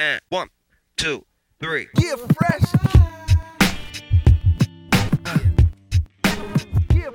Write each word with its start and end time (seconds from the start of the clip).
And 0.00 0.18
one, 0.30 0.48
two, 0.96 1.26
three. 1.60 1.88
Yeah, 1.98 2.16
fresh. 2.16 2.62
Yeah, 6.94 7.10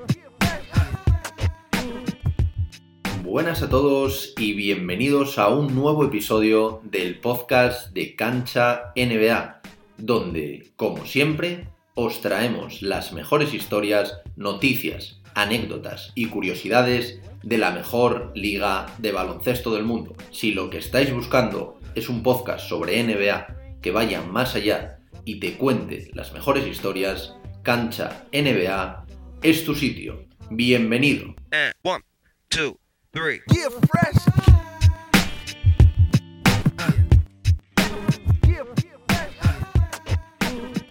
Buenas 3.23 3.63
a 3.63 3.69
todos 3.69 4.35
y 4.37 4.53
bienvenidos 4.53 5.39
a 5.39 5.49
un 5.49 5.73
nuevo 5.73 6.05
episodio 6.05 6.81
del 6.83 7.17
podcast 7.19 7.91
de 7.91 8.15
Cancha 8.15 8.93
NBA, 8.95 9.61
donde, 9.97 10.71
como 10.75 11.07
siempre, 11.07 11.67
os 11.95 12.21
traemos 12.21 12.83
las 12.83 13.13
mejores 13.13 13.55
historias, 13.55 14.19
noticias, 14.35 15.19
anécdotas 15.33 16.11
y 16.13 16.27
curiosidades 16.27 17.19
de 17.41 17.57
la 17.57 17.71
mejor 17.71 18.31
liga 18.35 18.85
de 18.99 19.11
baloncesto 19.11 19.73
del 19.73 19.85
mundo. 19.85 20.15
Si 20.29 20.51
lo 20.51 20.69
que 20.69 20.77
estáis 20.77 21.11
buscando 21.11 21.79
es 21.95 22.09
un 22.09 22.21
podcast 22.21 22.67
sobre 22.67 23.01
NBA 23.01 23.79
que 23.81 23.91
vaya 23.91 24.21
más 24.21 24.55
allá 24.55 24.99
y 25.23 25.39
te 25.39 25.57
cuente 25.57 26.11
las 26.13 26.33
mejores 26.33 26.67
historias, 26.67 27.35
Cancha 27.63 28.25
NBA 28.33 29.05
es 29.41 29.63
tu 29.63 29.73
sitio. 29.73 30.25
Bienvenido. 30.49 31.33
And 31.51 31.73
one, 31.83 32.03
two, 32.49 32.77
three. 33.11 33.41
yeah, 33.53 33.69
fresh. 33.69 34.15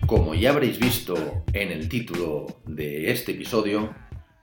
Como 0.07 0.35
ya 0.35 0.51
habréis 0.51 0.79
visto 0.79 1.45
en 1.53 1.71
el 1.71 1.89
título 1.89 2.61
de 2.67 3.11
este 3.11 3.33
episodio, 3.33 3.95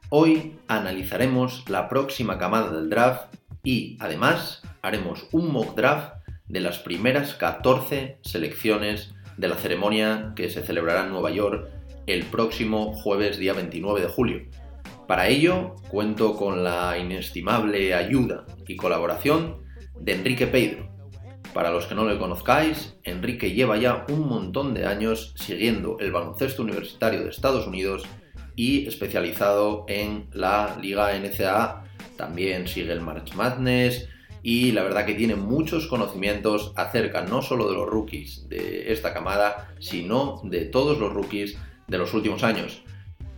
hoy 0.10 0.58
analizaremos 0.68 1.68
la 1.70 1.90
próxima 1.90 2.38
camada 2.38 2.72
del 2.72 2.90
draft 2.90 3.36
y 3.64 3.98
además 4.00 4.62
haremos 4.82 5.28
un 5.32 5.52
mock 5.52 5.76
draft 5.76 6.21
de 6.52 6.60
las 6.60 6.80
primeras 6.80 7.34
14 7.36 8.18
selecciones 8.22 9.14
de 9.38 9.48
la 9.48 9.56
ceremonia 9.56 10.34
que 10.36 10.50
se 10.50 10.62
celebrará 10.62 11.06
en 11.06 11.12
Nueva 11.12 11.32
York 11.32 11.70
el 12.08 12.24
próximo 12.26 12.94
jueves 12.94 13.38
día 13.38 13.54
29 13.54 14.02
de 14.02 14.08
julio. 14.08 14.42
Para 15.08 15.28
ello 15.28 15.76
cuento 15.90 16.36
con 16.36 16.64
la 16.64 16.98
inestimable 16.98 17.94
ayuda 17.94 18.46
y 18.68 18.76
colaboración 18.76 19.64
de 20.00 20.14
Enrique 20.14 20.48
Pedro, 20.48 20.92
para 21.54 21.72
los 21.72 21.86
que 21.86 21.96
no 21.96 22.06
le 22.06 22.18
conozcáis, 22.18 22.96
Enrique 23.04 23.52
lleva 23.52 23.78
ya 23.78 24.06
un 24.10 24.28
montón 24.28 24.74
de 24.74 24.86
años 24.86 25.34
siguiendo 25.36 25.98
el 26.00 26.12
baloncesto 26.12 26.64
universitario 26.64 27.24
de 27.24 27.30
Estados 27.30 27.68
Unidos 27.68 28.04
y 28.56 28.88
especializado 28.88 29.86
en 29.90 30.30
la 30.32 30.78
Liga 30.82 31.12
NCAA. 31.14 31.84
También 32.16 32.68
sigue 32.68 32.94
el 32.94 33.02
March 33.02 33.34
Madness 33.36 34.08
y 34.44 34.72
la 34.72 34.84
verdad 34.84 35.06
que 35.06 35.14
tiene 35.14 35.36
muchos 35.36 35.88
conocimientos 35.88 36.74
acerca 36.76 37.22
no 37.22 37.42
solo 37.42 37.70
de 37.70 37.76
los 37.76 37.88
rookies 37.88 38.50
de 38.50 38.92
esta 38.92 39.14
camada, 39.14 39.74
sino 39.80 40.42
de 40.44 40.66
todos 40.66 40.98
los 40.98 41.14
rookies 41.14 41.58
de 41.88 41.98
los 41.98 42.14
últimos 42.14 42.44
años. 42.44 42.84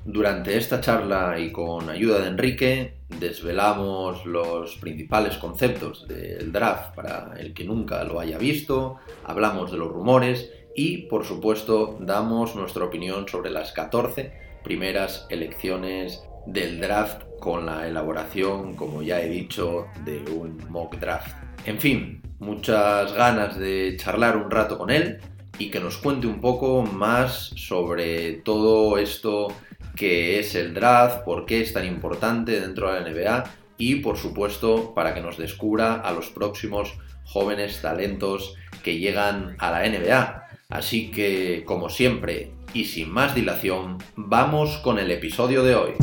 Durante 0.05 0.57
esta 0.57 0.81
charla 0.81 1.39
y 1.39 1.51
con 1.51 1.89
ayuda 1.89 2.19
de 2.19 2.27
Enrique 2.27 2.97
desvelamos 3.19 4.25
los 4.25 4.75
principales 4.75 5.37
conceptos 5.37 6.07
del 6.07 6.51
draft 6.51 6.93
para 6.93 7.33
el 7.39 7.53
que 7.53 7.63
nunca 7.63 8.03
lo 8.03 8.19
haya 8.19 8.37
visto, 8.37 8.97
hablamos 9.23 9.71
de 9.71 9.77
los 9.77 9.89
rumores 9.89 10.51
y 10.75 11.03
por 11.03 11.23
supuesto 11.25 11.97
damos 12.01 12.55
nuestra 12.55 12.83
opinión 12.83 13.29
sobre 13.29 13.49
las 13.49 13.71
14 13.71 14.33
primeras 14.63 15.25
elecciones 15.29 16.23
del 16.45 16.79
draft 16.79 17.23
con 17.39 17.65
la 17.65 17.87
elaboración, 17.87 18.75
como 18.75 19.01
ya 19.01 19.21
he 19.21 19.29
dicho, 19.29 19.87
de 20.05 20.19
un 20.31 20.57
mock 20.69 20.97
draft. 20.97 21.35
En 21.65 21.79
fin, 21.79 22.21
muchas 22.39 23.13
ganas 23.13 23.57
de 23.57 23.95
charlar 23.97 24.37
un 24.37 24.51
rato 24.51 24.77
con 24.77 24.89
él 24.89 25.19
y 25.57 25.69
que 25.69 25.79
nos 25.79 25.97
cuente 25.97 26.27
un 26.27 26.41
poco 26.41 26.83
más 26.83 27.53
sobre 27.55 28.33
todo 28.33 28.97
esto 28.97 29.53
que 29.95 30.39
es 30.39 30.55
el 30.55 30.73
draft, 30.73 31.23
por 31.23 31.45
qué 31.45 31.61
es 31.61 31.73
tan 31.73 31.85
importante 31.85 32.59
dentro 32.59 32.91
de 32.91 32.99
la 32.99 33.09
NBA 33.09 33.43
y 33.77 33.95
por 33.95 34.17
supuesto 34.17 34.93
para 34.93 35.13
que 35.13 35.21
nos 35.21 35.37
descubra 35.37 35.95
a 35.95 36.11
los 36.11 36.29
próximos 36.29 36.93
jóvenes 37.25 37.81
talentos 37.81 38.55
que 38.83 38.97
llegan 38.97 39.55
a 39.59 39.71
la 39.71 39.87
NBA. 39.87 40.47
Así 40.69 41.11
que, 41.11 41.63
como 41.65 41.89
siempre, 41.89 42.51
y 42.73 42.85
sin 42.85 43.11
más 43.11 43.35
dilación, 43.35 43.99
vamos 44.15 44.77
con 44.77 44.99
el 44.99 45.11
episodio 45.11 45.63
de 45.63 45.75
hoy. 45.75 45.93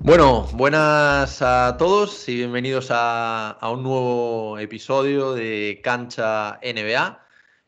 Bueno, 0.00 0.48
buenas 0.54 1.40
a 1.42 1.76
todos 1.78 2.28
y 2.28 2.36
bienvenidos 2.36 2.88
a, 2.90 3.56
un 3.72 3.82
nuevo 3.82 4.58
episodio 4.58 5.32
de 5.32 5.80
Cancha 5.82 6.58
NBA. 6.62 7.21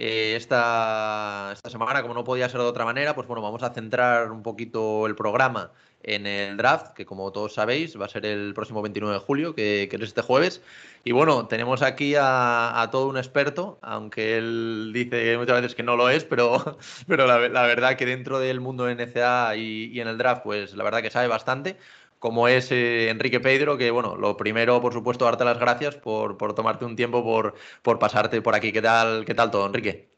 Eh, 0.07 0.37
esta, 0.37 1.49
esta 1.55 1.71
semana, 1.71 2.03
como 2.03 2.13
no 2.13 2.25
podía 2.25 2.47
ser 2.51 2.61
de 2.61 2.67
otra 2.67 2.85
manera, 2.85 3.15
pues 3.15 3.27
bueno, 3.27 3.41
vamos 3.41 3.63
a 3.63 3.73
centrar 3.73 4.31
un 4.31 4.43
poquito 4.43 5.07
el 5.07 5.15
programa 5.15 5.73
en 6.03 6.27
el 6.27 6.59
draft, 6.59 6.93
que 6.93 7.07
como 7.07 7.33
todos 7.33 7.55
sabéis 7.55 7.99
va 7.99 8.05
a 8.05 8.11
ser 8.11 8.27
el 8.27 8.53
próximo 8.53 8.83
29 8.83 9.15
de 9.15 9.21
julio, 9.21 9.55
que, 9.55 9.89
que 9.91 9.97
es 9.97 10.03
este 10.03 10.21
jueves. 10.21 10.61
Y 11.05 11.13
bueno, 11.13 11.47
tenemos 11.47 11.81
aquí 11.81 12.17
a, 12.19 12.87
todo 12.93 13.09
un 13.09 13.17
experto, 13.17 13.79
aunque 13.81 14.37
él 14.37 14.91
dice 14.93 15.39
muchas 15.39 15.63
veces 15.63 15.75
que 15.75 15.83
no 15.83 15.97
lo 15.97 16.11
es, 16.11 16.25
pero, 16.25 16.77
pero 17.09 17.27
la, 17.27 17.49
la 17.49 17.63
verdad 17.63 17.97
que 17.97 18.05
dentro 18.05 18.39
del 18.41 18.61
mundo 18.61 18.85
de 18.85 18.97
NCA 18.97 19.57
y, 19.57 19.87
y 19.87 20.01
en 20.01 20.09
el 20.09 20.19
draft, 20.19 20.43
pues 20.43 20.75
la 20.75 20.85
verdad 20.85 21.01
que 21.01 21.11
sabe 21.11 21.29
bastante 21.29 21.79
como 22.25 22.49
es 22.49 22.73
eh, 22.73 23.11
Enrique 23.11 23.39
Pedro, 23.39 23.77
que 23.77 23.91
bueno, 23.91 24.17
lo 24.17 24.35
primero, 24.39 24.81
por 24.81 24.95
supuesto, 24.95 25.27
darte 25.27 25.45
las 25.45 25.59
gracias 25.59 25.97
por, 25.97 26.39
por 26.39 26.55
tomarte 26.55 26.87
un 26.87 26.97
tiempo, 26.97 27.23
por, 27.23 27.53
por, 27.83 27.99
pasarte 27.99 28.41
por 28.41 28.55
aquí. 28.55 28.73
¿Qué 28.73 28.81
tal, 28.81 29.27
¿Qué 29.27 29.35
tal 29.35 29.51
todo, 29.51 29.67
Enrique? 29.67 30.09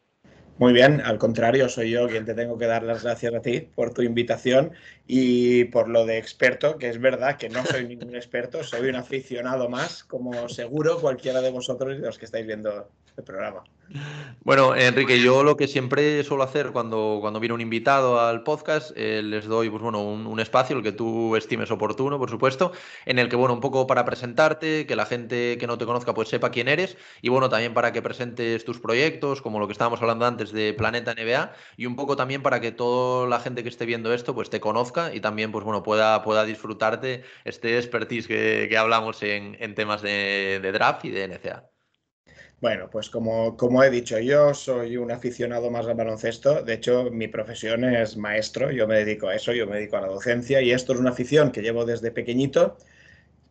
Muy 0.58 0.72
bien, 0.72 1.00
al 1.00 1.18
contrario, 1.18 1.68
soy 1.68 1.90
yo 1.90 2.06
quien 2.06 2.24
te 2.24 2.34
tengo 2.34 2.56
que 2.58 2.66
dar 2.66 2.84
las 2.84 3.02
gracias 3.02 3.34
a 3.34 3.40
ti 3.42 3.60
por 3.60 3.92
tu 3.92 4.02
invitación 4.02 4.70
y 5.08 5.64
por 5.64 5.88
lo 5.88 6.06
de 6.06 6.18
experto, 6.18 6.78
que 6.78 6.90
es 6.90 7.00
verdad 7.00 7.38
que 7.38 7.48
no 7.48 7.66
soy 7.66 7.88
ningún 7.88 8.14
experto, 8.14 8.62
soy 8.62 8.88
un 8.88 8.94
aficionado 8.94 9.68
más, 9.68 10.04
como 10.04 10.48
seguro 10.48 11.00
cualquiera 11.00 11.40
de 11.40 11.50
vosotros 11.50 11.96
y 11.98 12.02
los 12.02 12.18
que 12.18 12.26
estáis 12.26 12.46
viendo 12.46 12.88
el 13.16 13.24
programa. 13.24 13.64
Bueno, 14.40 14.74
Enrique, 14.76 15.20
yo 15.20 15.42
lo 15.42 15.56
que 15.56 15.68
siempre 15.68 16.22
suelo 16.24 16.42
hacer 16.44 16.70
cuando, 16.72 17.18
cuando 17.20 17.40
viene 17.40 17.54
un 17.54 17.60
invitado 17.60 18.20
al 18.20 18.42
podcast, 18.42 18.92
eh, 18.96 19.22
les 19.22 19.46
doy 19.46 19.70
pues, 19.70 19.82
bueno, 19.82 20.02
un, 20.02 20.26
un, 20.26 20.40
espacio, 20.40 20.76
el 20.76 20.82
que 20.82 20.92
tú 20.92 21.36
estimes 21.36 21.70
oportuno, 21.70 22.18
por 22.18 22.30
supuesto, 22.30 22.72
en 23.06 23.18
el 23.18 23.28
que, 23.28 23.36
bueno, 23.36 23.54
un 23.54 23.60
poco 23.60 23.86
para 23.86 24.04
presentarte, 24.04 24.86
que 24.86 24.96
la 24.96 25.06
gente 25.06 25.56
que 25.58 25.66
no 25.66 25.78
te 25.78 25.86
conozca 25.86 26.14
pues 26.14 26.28
sepa 26.28 26.50
quién 26.50 26.68
eres 26.68 26.96
y, 27.22 27.28
bueno, 27.28 27.48
también 27.48 27.74
para 27.74 27.92
que 27.92 28.02
presentes 28.02 28.64
tus 28.64 28.78
proyectos, 28.80 29.42
como 29.42 29.58
lo 29.58 29.66
que 29.66 29.72
estábamos 29.72 30.00
hablando 30.00 30.26
antes 30.26 30.52
de 30.52 30.72
Planeta 30.74 31.14
NBA 31.14 31.52
y 31.76 31.86
un 31.86 31.96
poco 31.96 32.16
también 32.16 32.42
para 32.42 32.60
que 32.60 32.72
toda 32.72 33.26
la 33.28 33.40
gente 33.40 33.62
que 33.62 33.68
esté 33.68 33.86
viendo 33.86 34.12
esto 34.12 34.34
pues 34.34 34.50
te 34.50 34.60
conozca 34.60 35.14
y 35.14 35.20
también, 35.20 35.52
pues 35.52 35.64
bueno, 35.64 35.82
pueda, 35.82 36.22
pueda 36.22 36.44
disfrutarte 36.44 37.24
este 37.44 37.78
expertise 37.78 38.26
que, 38.28 38.66
que 38.68 38.78
hablamos 38.78 39.22
en, 39.22 39.56
en 39.60 39.74
temas 39.74 40.02
de, 40.02 40.60
de 40.62 40.72
draft 40.72 41.04
y 41.04 41.10
de 41.10 41.24
NCA. 41.28 41.75
Bueno, 42.60 42.88
pues 42.90 43.10
como, 43.10 43.56
como, 43.56 43.82
he 43.84 43.90
dicho, 43.90 44.18
yo 44.18 44.54
soy 44.54 44.96
un 44.96 45.10
aficionado 45.10 45.70
más 45.70 45.86
al 45.86 45.94
baloncesto. 45.94 46.62
De 46.62 46.74
hecho, 46.74 47.10
mi 47.10 47.28
profesión 47.28 47.84
es 47.84 48.16
maestro. 48.16 48.70
Yo 48.70 48.86
me 48.88 48.96
dedico 48.96 49.28
a 49.28 49.34
eso, 49.34 49.52
yo 49.52 49.66
me 49.66 49.76
dedico 49.76 49.98
a 49.98 50.00
la 50.00 50.08
docencia 50.08 50.62
y 50.62 50.72
esto 50.72 50.94
es 50.94 50.98
una 50.98 51.10
afición 51.10 51.52
que 51.52 51.60
llevo 51.62 51.84
desde 51.84 52.10
pequeñito. 52.10 52.76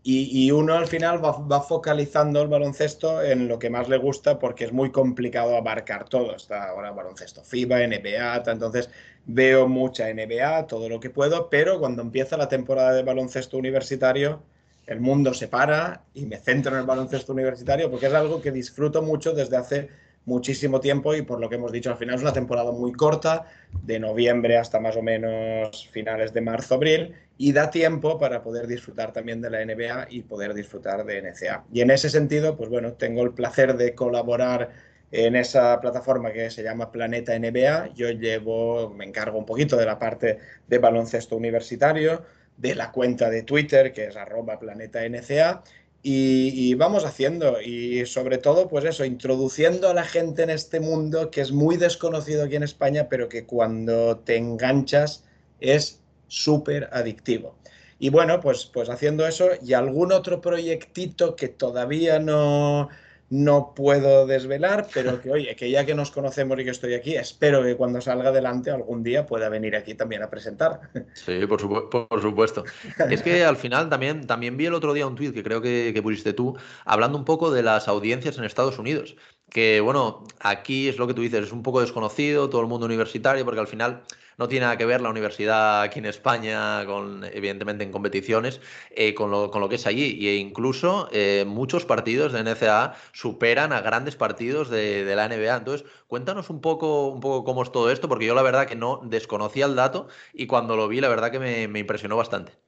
Y, 0.07 0.51
uno 0.51 0.75
al 0.75 0.87
final 0.87 1.23
va, 1.23 1.31
va, 1.39 1.61
focalizando 1.61 2.41
el 2.41 2.47
baloncesto 2.47 3.23
en 3.23 3.47
lo 3.47 3.57
que 3.57 3.71
más 3.71 3.89
le 3.89 3.97
gusta 3.97 4.37
porque 4.37 4.65
es 4.65 4.71
muy 4.71 4.91
complicado 4.91 5.55
abarcar 5.57 6.07
todo. 6.09 6.35
Está 6.35 6.69
ahora 6.69 6.91
baloncesto 6.91 7.43
FIBA, 7.43 7.87
NBA, 7.87 8.43
entonces 8.45 8.89
veo 9.25 9.67
mucha 9.67 10.07
NBA, 10.13 10.67
todo 10.67 10.89
lo 10.89 10.99
que 10.99 11.09
puedo, 11.09 11.49
pero 11.49 11.79
cuando 11.79 12.03
empieza 12.03 12.37
la 12.37 12.47
temporada 12.49 12.93
de 12.93 13.03
baloncesto 13.03 13.57
universitario 13.57 14.43
el 14.87 14.99
mundo 14.99 15.33
se 15.33 15.47
para 15.47 16.03
y 16.13 16.25
me 16.25 16.37
centro 16.37 16.73
en 16.73 16.79
el 16.79 16.85
baloncesto 16.85 17.33
universitario 17.33 17.89
porque 17.89 18.07
es 18.07 18.13
algo 18.13 18.41
que 18.41 18.51
disfruto 18.51 19.01
mucho 19.01 19.33
desde 19.33 19.57
hace 19.57 19.89
muchísimo 20.25 20.79
tiempo 20.79 21.13
y 21.15 21.21
por 21.21 21.39
lo 21.39 21.49
que 21.49 21.55
hemos 21.55 21.71
dicho 21.71 21.91
al 21.91 21.97
final 21.97 22.15
es 22.15 22.21
una 22.21 22.33
temporada 22.33 22.71
muy 22.71 22.91
corta, 22.91 23.45
de 23.83 23.99
noviembre 23.99 24.57
hasta 24.57 24.79
más 24.79 24.95
o 24.95 25.01
menos 25.01 25.87
finales 25.91 26.33
de 26.33 26.41
marzo, 26.41 26.75
abril, 26.75 27.13
y 27.37 27.51
da 27.51 27.69
tiempo 27.69 28.17
para 28.17 28.41
poder 28.41 28.67
disfrutar 28.67 29.13
también 29.13 29.41
de 29.41 29.49
la 29.49 29.63
NBA 29.63 30.07
y 30.09 30.21
poder 30.21 30.53
disfrutar 30.53 31.05
de 31.05 31.21
NCA. 31.21 31.65
Y 31.71 31.81
en 31.81 31.91
ese 31.91 32.09
sentido, 32.09 32.55
pues 32.55 32.69
bueno, 32.69 32.93
tengo 32.93 33.23
el 33.23 33.31
placer 33.31 33.75
de 33.77 33.93
colaborar 33.93 34.71
en 35.11 35.35
esa 35.35 35.79
plataforma 35.79 36.31
que 36.31 36.49
se 36.49 36.63
llama 36.63 36.91
Planeta 36.91 37.37
NBA. 37.37 37.93
Yo 37.93 38.09
llevo, 38.09 38.89
me 38.89 39.05
encargo 39.05 39.37
un 39.37 39.45
poquito 39.45 39.77
de 39.77 39.85
la 39.85 39.99
parte 39.99 40.39
de 40.67 40.77
baloncesto 40.77 41.35
universitario, 41.35 42.23
de 42.57 42.75
la 42.75 42.91
cuenta 42.91 43.29
de 43.29 43.43
Twitter, 43.43 43.93
que 43.93 44.05
es 44.05 44.15
arroba 44.15 44.59
planeta 44.59 45.07
NCA, 45.07 45.63
y, 46.07 46.75
vamos 46.75 47.03
haciendo. 47.03 47.59
Y 47.61 48.05
sobre 48.05 48.37
todo, 48.37 48.67
pues 48.67 48.85
eso, 48.85 49.05
introduciendo 49.05 49.89
a 49.89 49.93
la 49.95 50.03
gente 50.03 50.43
en 50.43 50.51
este 50.51 50.79
mundo 50.79 51.31
que 51.31 51.41
es 51.41 51.51
muy 51.51 51.77
desconocido 51.77 52.43
aquí 52.43 52.55
en 52.55 52.63
España, 52.63 53.07
pero 53.09 53.27
que 53.27 53.45
cuando 53.45 54.17
te 54.19 54.37
enganchas 54.37 55.23
es 55.59 55.99
súper 56.27 56.89
adictivo. 56.91 57.55
Y 57.97 58.09
bueno, 58.09 58.39
pues, 58.39 58.65
pues 58.65 58.89
haciendo 58.89 59.25
eso 59.25 59.49
y 59.63 59.73
algún 59.73 60.11
otro 60.11 60.41
proyectito 60.41 61.35
que 61.35 61.47
todavía 61.47 62.19
no, 62.19 62.89
no 63.29 63.73
puedo 63.75 64.27
desvelar, 64.27 64.87
pero 64.93 65.19
que 65.21 65.31
oye, 65.31 65.55
que 65.55 65.69
ya 65.71 65.85
que 65.85 65.95
nos 65.95 66.11
conocemos 66.11 66.59
y 66.59 66.63
que 66.63 66.69
estoy 66.69 66.93
aquí, 66.93 67.15
espero 67.15 67.63
que 67.63 67.75
cuando 67.75 67.99
salga 67.99 68.29
adelante 68.29 68.69
algún 68.69 69.03
día 69.03 69.25
pueda 69.25 69.49
venir 69.49 69.75
aquí 69.75 69.95
también 69.95 70.21
a 70.23 70.29
presentar. 70.29 70.81
Sí, 71.13 71.45
por, 71.47 71.59
supuesto. 71.59 72.65
Es 73.09 73.21
que 73.21 73.43
al 73.43 73.57
final 73.57 73.89
también, 73.89 74.27
también 74.27 74.57
vi 74.57 74.67
el 74.67 74.73
otro 74.73 74.93
día 74.93 75.07
un 75.07 75.15
tuit 75.15 75.33
que 75.33 75.43
creo 75.43 75.61
que, 75.61 75.91
que 75.93 76.01
pusiste 76.03 76.33
tú, 76.33 76.55
hablando 76.85 77.17
un 77.17 77.25
poco 77.25 77.51
de 77.51 77.63
las 77.63 77.87
audiencias 77.87 78.37
en 78.37 78.43
Estados 78.43 78.77
Unidos. 78.77 79.15
Que 79.49 79.79
bueno, 79.79 80.23
aquí 80.39 80.89
es 80.89 80.97
lo 80.97 81.07
que 81.07 81.13
tú 81.13 81.21
dices, 81.21 81.45
es 81.45 81.51
un 81.51 81.63
poco 81.63 81.81
desconocido, 81.81 82.49
todo 82.49 82.61
el 82.61 82.67
mundo 82.67 82.85
universitario, 82.85 83.45
porque 83.45 83.61
al 83.61 83.67
final 83.67 84.03
no 84.37 84.47
tiene 84.47 84.65
nada 84.65 84.77
que 84.77 84.85
ver 84.85 85.01
la 85.01 85.09
universidad 85.09 85.81
aquí 85.81 85.99
en 85.99 86.05
España, 86.05 86.85
con, 86.85 87.23
evidentemente 87.25 87.83
en 87.83 87.91
competiciones, 87.91 88.61
eh, 88.91 89.13
con, 89.13 89.31
lo, 89.31 89.51
con, 89.51 89.61
lo, 89.61 89.69
que 89.69 89.75
es 89.75 89.87
allí. 89.87 90.27
E 90.27 90.35
incluso 90.37 91.09
eh, 91.11 91.45
muchos 91.47 91.85
partidos 91.85 92.33
de 92.33 92.43
NCAA 92.43 92.95
superan 93.13 93.73
a 93.73 93.81
grandes 93.81 94.15
partidos 94.15 94.69
de, 94.69 95.05
de, 95.05 95.15
la 95.15 95.27
NBA. 95.27 95.57
Entonces, 95.57 95.87
cuéntanos 96.07 96.49
un 96.49 96.61
poco, 96.61 97.07
un 97.07 97.19
poco 97.19 97.43
cómo 97.43 97.63
es 97.63 97.71
todo 97.71 97.91
esto, 97.91 98.09
porque 98.09 98.25
yo 98.25 98.35
la 98.35 98.41
verdad 98.43 98.67
que 98.67 98.75
no 98.75 99.01
desconocía 99.03 99.65
el 99.65 99.75
dato 99.75 100.07
y 100.33 100.47
cuando 100.47 100.75
lo 100.75 100.87
vi, 100.87 101.01
la 101.01 101.09
verdad 101.09 101.31
que 101.31 101.39
me, 101.39 101.67
me 101.67 101.79
impresionó 101.79 102.17
bastante. 102.17 102.64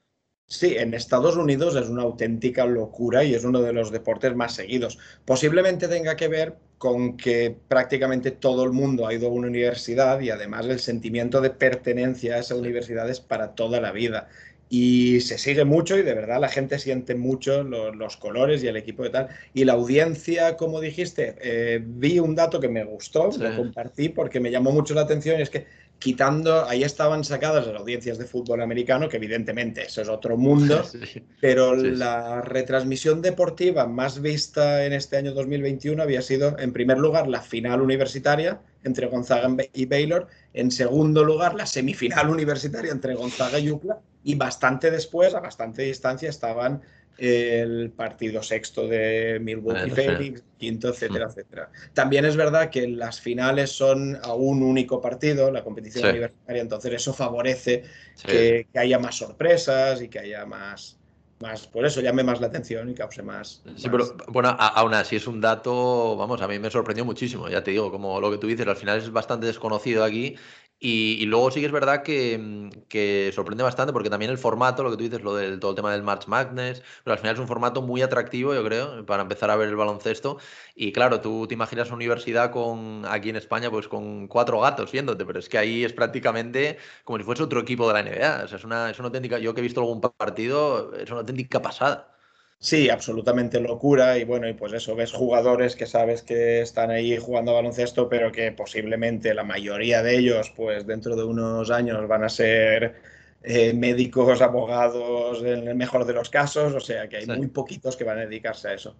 Sí, 0.50 0.76
en 0.78 0.94
Estados 0.94 1.36
Unidos 1.36 1.76
es 1.76 1.90
una 1.90 2.04
auténtica 2.04 2.66
locura 2.66 3.22
y 3.26 3.36
es 3.36 3.44
uno 3.44 3.62
de 3.62 3.74
los 3.74 3.92
deportes 3.92 4.34
más 4.34 4.56
seguidos. 4.56 4.98
Posiblemente 5.26 5.90
tenga 5.90 6.16
que 6.16 6.30
ver 6.30 6.56
con 6.78 7.18
que 7.18 7.54
prácticamente 7.68 8.32
todo 8.32 8.64
el 8.64 8.72
mundo 8.72 9.06
ha 9.06 9.14
ido 9.14 9.28
a 9.28 9.32
una 9.32 9.48
universidad 9.48 10.22
y 10.22 10.30
además 10.30 10.66
el 10.68 10.80
sentimiento 10.80 11.42
de 11.42 11.50
pertenencia 11.50 12.36
a 12.36 12.40
esa 12.40 12.56
universidad 12.56 13.10
es 13.10 13.20
para 13.20 13.56
toda 13.56 13.82
la 13.82 13.92
vida. 13.92 14.30
Y 14.70 15.20
se 15.22 15.38
sigue 15.38 15.66
mucho 15.66 15.98
y 15.98 16.04
de 16.04 16.14
verdad 16.14 16.40
la 16.40 16.50
gente 16.50 16.80
siente 16.80 17.16
mucho 17.16 17.64
los, 17.64 18.16
colores 18.16 18.64
y 18.64 18.68
el 18.68 18.78
equipo 18.78 19.04
de 19.04 19.10
tal. 19.10 19.28
Y 19.54 19.66
la 19.66 19.74
audiencia, 19.74 20.56
como 20.56 20.80
dijiste, 20.80 21.36
eh, 21.42 21.82
vi 21.86 22.20
un 22.20 22.36
dato 22.36 22.62
que 22.62 22.70
me 22.70 22.86
gustó, 22.86 23.32
lo 23.38 23.56
compartí 23.58 24.10
porque 24.10 24.40
me 24.40 24.52
llamó 24.52 24.72
mucho 24.72 24.94
la 24.94 25.02
atención 25.02 25.40
y 25.40 25.44
es 25.44 25.50
que 25.50 25.66
quitando, 26.00 26.66
ahí 26.66 26.84
estaban 26.84 27.24
sacadas 27.24 27.66
las 27.66 27.76
audiencias 27.76 28.18
de 28.18 28.26
fútbol 28.26 28.62
americano, 28.62 29.10
que 29.10 29.18
evidentemente 29.18 29.86
eso 29.86 30.02
es 30.02 30.10
otro 30.10 30.38
mundo, 30.38 30.84
pero 31.42 31.76
la 31.76 32.42
retransmisión 32.42 33.22
deportiva 33.22 33.88
más 33.88 34.22
vista 34.22 34.86
en 34.86 34.94
este 34.94 35.18
año 35.18 35.34
2021 35.34 36.02
había 36.02 36.22
sido, 36.22 36.58
en 36.60 36.72
primer 36.72 37.00
lugar, 37.00 37.28
la 37.28 37.42
final 37.42 37.82
universitaria 37.82 38.62
entre 38.84 39.08
Gonzaga 39.08 39.50
y 39.74 39.86
Baylor, 39.86 40.28
en 40.54 40.72
segundo 40.72 41.24
lugar, 41.24 41.56
la 41.56 41.66
semifinal 41.66 42.30
universitaria 42.30 42.92
entre 42.92 43.16
Gonzaga 43.16 43.60
y 43.60 43.72
UCLA, 43.72 44.00
y 44.24 44.36
bastante 44.36 44.92
después, 44.92 45.34
a 45.34 45.40
bastante 45.40 45.84
distancia, 45.84 46.30
estaban 46.30 46.82
el 47.18 47.92
partido 47.92 48.44
sexto 48.44 48.88
de 48.88 49.40
Milwaukee 49.42 49.90
Phoenix, 49.90 50.44
quinto, 50.58 50.90
etcétera, 50.90 51.28
mm. 51.28 51.30
etcétera. 51.30 51.72
También 51.94 52.26
es 52.26 52.36
verdad 52.36 52.70
que 52.70 52.88
las 52.88 53.20
finales 53.20 53.72
son 53.72 54.18
a 54.22 54.34
un 54.34 54.62
único 54.62 55.02
partido, 55.02 55.52
la 55.52 55.64
competición 55.64 56.10
universitaria, 56.10 56.62
entonces 56.62 56.94
eso 56.94 57.14
favorece 57.14 57.84
que, 58.24 58.68
haya 58.76 59.00
más 59.00 59.16
sorpresas 59.16 60.02
y 60.02 60.10
que 60.10 60.20
haya 60.20 60.46
más, 60.46 61.00
más, 61.40 61.68
por 61.68 61.86
eso 61.86 62.02
llame 62.02 62.24
más 62.24 62.40
la 62.40 62.48
atención 62.48 62.90
y 62.90 62.94
cause 62.94 63.24
más. 63.24 63.64
Sí, 63.76 63.90
pero 63.90 64.16
bueno, 64.28 64.56
aún 64.60 64.94
así 64.94 65.16
es 65.16 65.28
un 65.28 65.42
dato, 65.42 66.16
vamos, 66.16 66.42
a 66.42 66.48
mí 66.48 66.60
me 66.60 66.70
sorprendió 66.70 67.04
muchísimo, 67.04 67.50
ya 67.50 67.64
te 67.64 67.72
digo, 67.72 67.92
como 67.92 68.22
lo 68.22 68.30
que 68.30 68.38
tú 68.38 68.48
dices, 68.48 68.68
al 68.68 68.78
final 68.78 69.00
es 69.00 69.12
bastante 69.12 69.48
desconocido 69.48 70.04
aquí 70.04 70.36
y, 70.80 71.26
luego 71.26 71.50
sí 71.50 71.60
que 71.60 71.66
es 71.66 71.72
verdad 71.72 72.04
mm, 72.06 72.70
que, 72.88 73.32
sorprende 73.34 73.64
bastante 73.64 73.94
porque 73.94 74.10
también 74.10 74.30
el 74.30 74.38
formato, 74.38 74.84
lo 74.84 74.92
que 74.92 74.98
tú 74.98 75.04
dices, 75.04 75.22
lo 75.24 75.36
del 75.36 75.60
todo 75.60 75.72
el 75.72 75.76
tema 75.76 75.92
del 75.92 76.04
March 76.04 76.28
Madness, 76.28 76.84
pero 77.04 77.14
al 77.14 77.20
final 77.20 77.34
es 77.36 77.40
un 77.40 77.48
formato 77.48 77.82
muy 77.82 78.02
atractivo, 78.04 78.54
yo 78.54 78.64
creo, 78.64 79.06
para 79.06 79.24
empezar 79.24 79.50
a 79.50 79.56
ver 79.56 79.70
el 79.70 79.76
baloncesto. 79.76 80.38
Y 80.76 80.92
claro, 80.92 81.20
tú 81.22 81.48
te 81.48 81.56
imaginas 81.56 81.88
una 81.88 81.96
universidad 81.96 82.52
con 82.52 83.06
aquí 83.08 83.30
en 83.30 83.38
España, 83.38 83.72
pues 83.72 83.88
con 83.88 84.28
cuatro 84.28 84.60
gatos 84.60 84.92
viéndote, 84.92 85.26
pero 85.26 85.40
es 85.40 85.50
que 85.50 85.58
ahí 85.58 85.84
es 85.84 85.94
prácticamente 85.94 86.78
como 87.04 87.18
si 87.18 87.24
fuese 87.24 87.44
otro 87.44 87.60
equipo 87.62 87.88
de 87.88 87.94
la 87.94 88.04
NBA. 88.04 88.44
Es 88.46 88.64
una, 88.64 88.90
es 88.92 89.00
una 89.00 89.08
auténtica, 89.08 89.40
yo 89.40 89.54
que 89.54 89.62
he 89.62 89.64
visto 89.64 89.82
algún 89.82 90.02
partido, 90.02 90.94
es 90.96 91.10
una 91.10 91.22
auténtica 91.22 91.62
pasada. 91.62 92.17
Sí, 92.60 92.90
absolutamente 92.90 93.60
locura 93.60 94.18
y 94.18 94.24
bueno, 94.24 94.48
y 94.50 94.54
pues 94.54 94.74
eso, 94.74 94.96
ves 94.96 95.12
jugadores 95.14 95.76
que 95.76 95.86
sabes 95.86 96.24
que 96.24 96.62
están 96.62 96.90
ahí 96.90 97.16
jugando 97.18 97.54
baloncesto, 97.54 98.10
pero 98.10 98.32
que 98.32 98.52
posiblemente 98.52 99.34
la 99.36 99.44
mayoría 99.44 100.02
de 100.02 100.18
ellos, 100.18 100.52
pues 100.56 100.86
dentro 100.88 101.16
de 101.16 101.24
unos 101.24 101.70
años 101.70 102.08
van 102.08 102.24
a 102.24 102.30
ser 102.30 102.96
eh, 103.44 103.74
médicos, 103.74 104.42
abogados, 104.42 105.42
en 105.44 105.68
el 105.68 105.76
mejor 105.76 106.06
de 106.06 106.14
los 106.14 106.30
casos, 106.32 106.74
o 106.74 106.80
sea 106.80 107.08
que 107.08 107.18
hay 107.18 107.28
muy 107.28 107.48
poquitos 107.48 107.96
que 107.96 108.04
van 108.04 108.18
a 108.20 108.22
dedicarse 108.22 108.70
a 108.70 108.74
eso. 108.74 108.96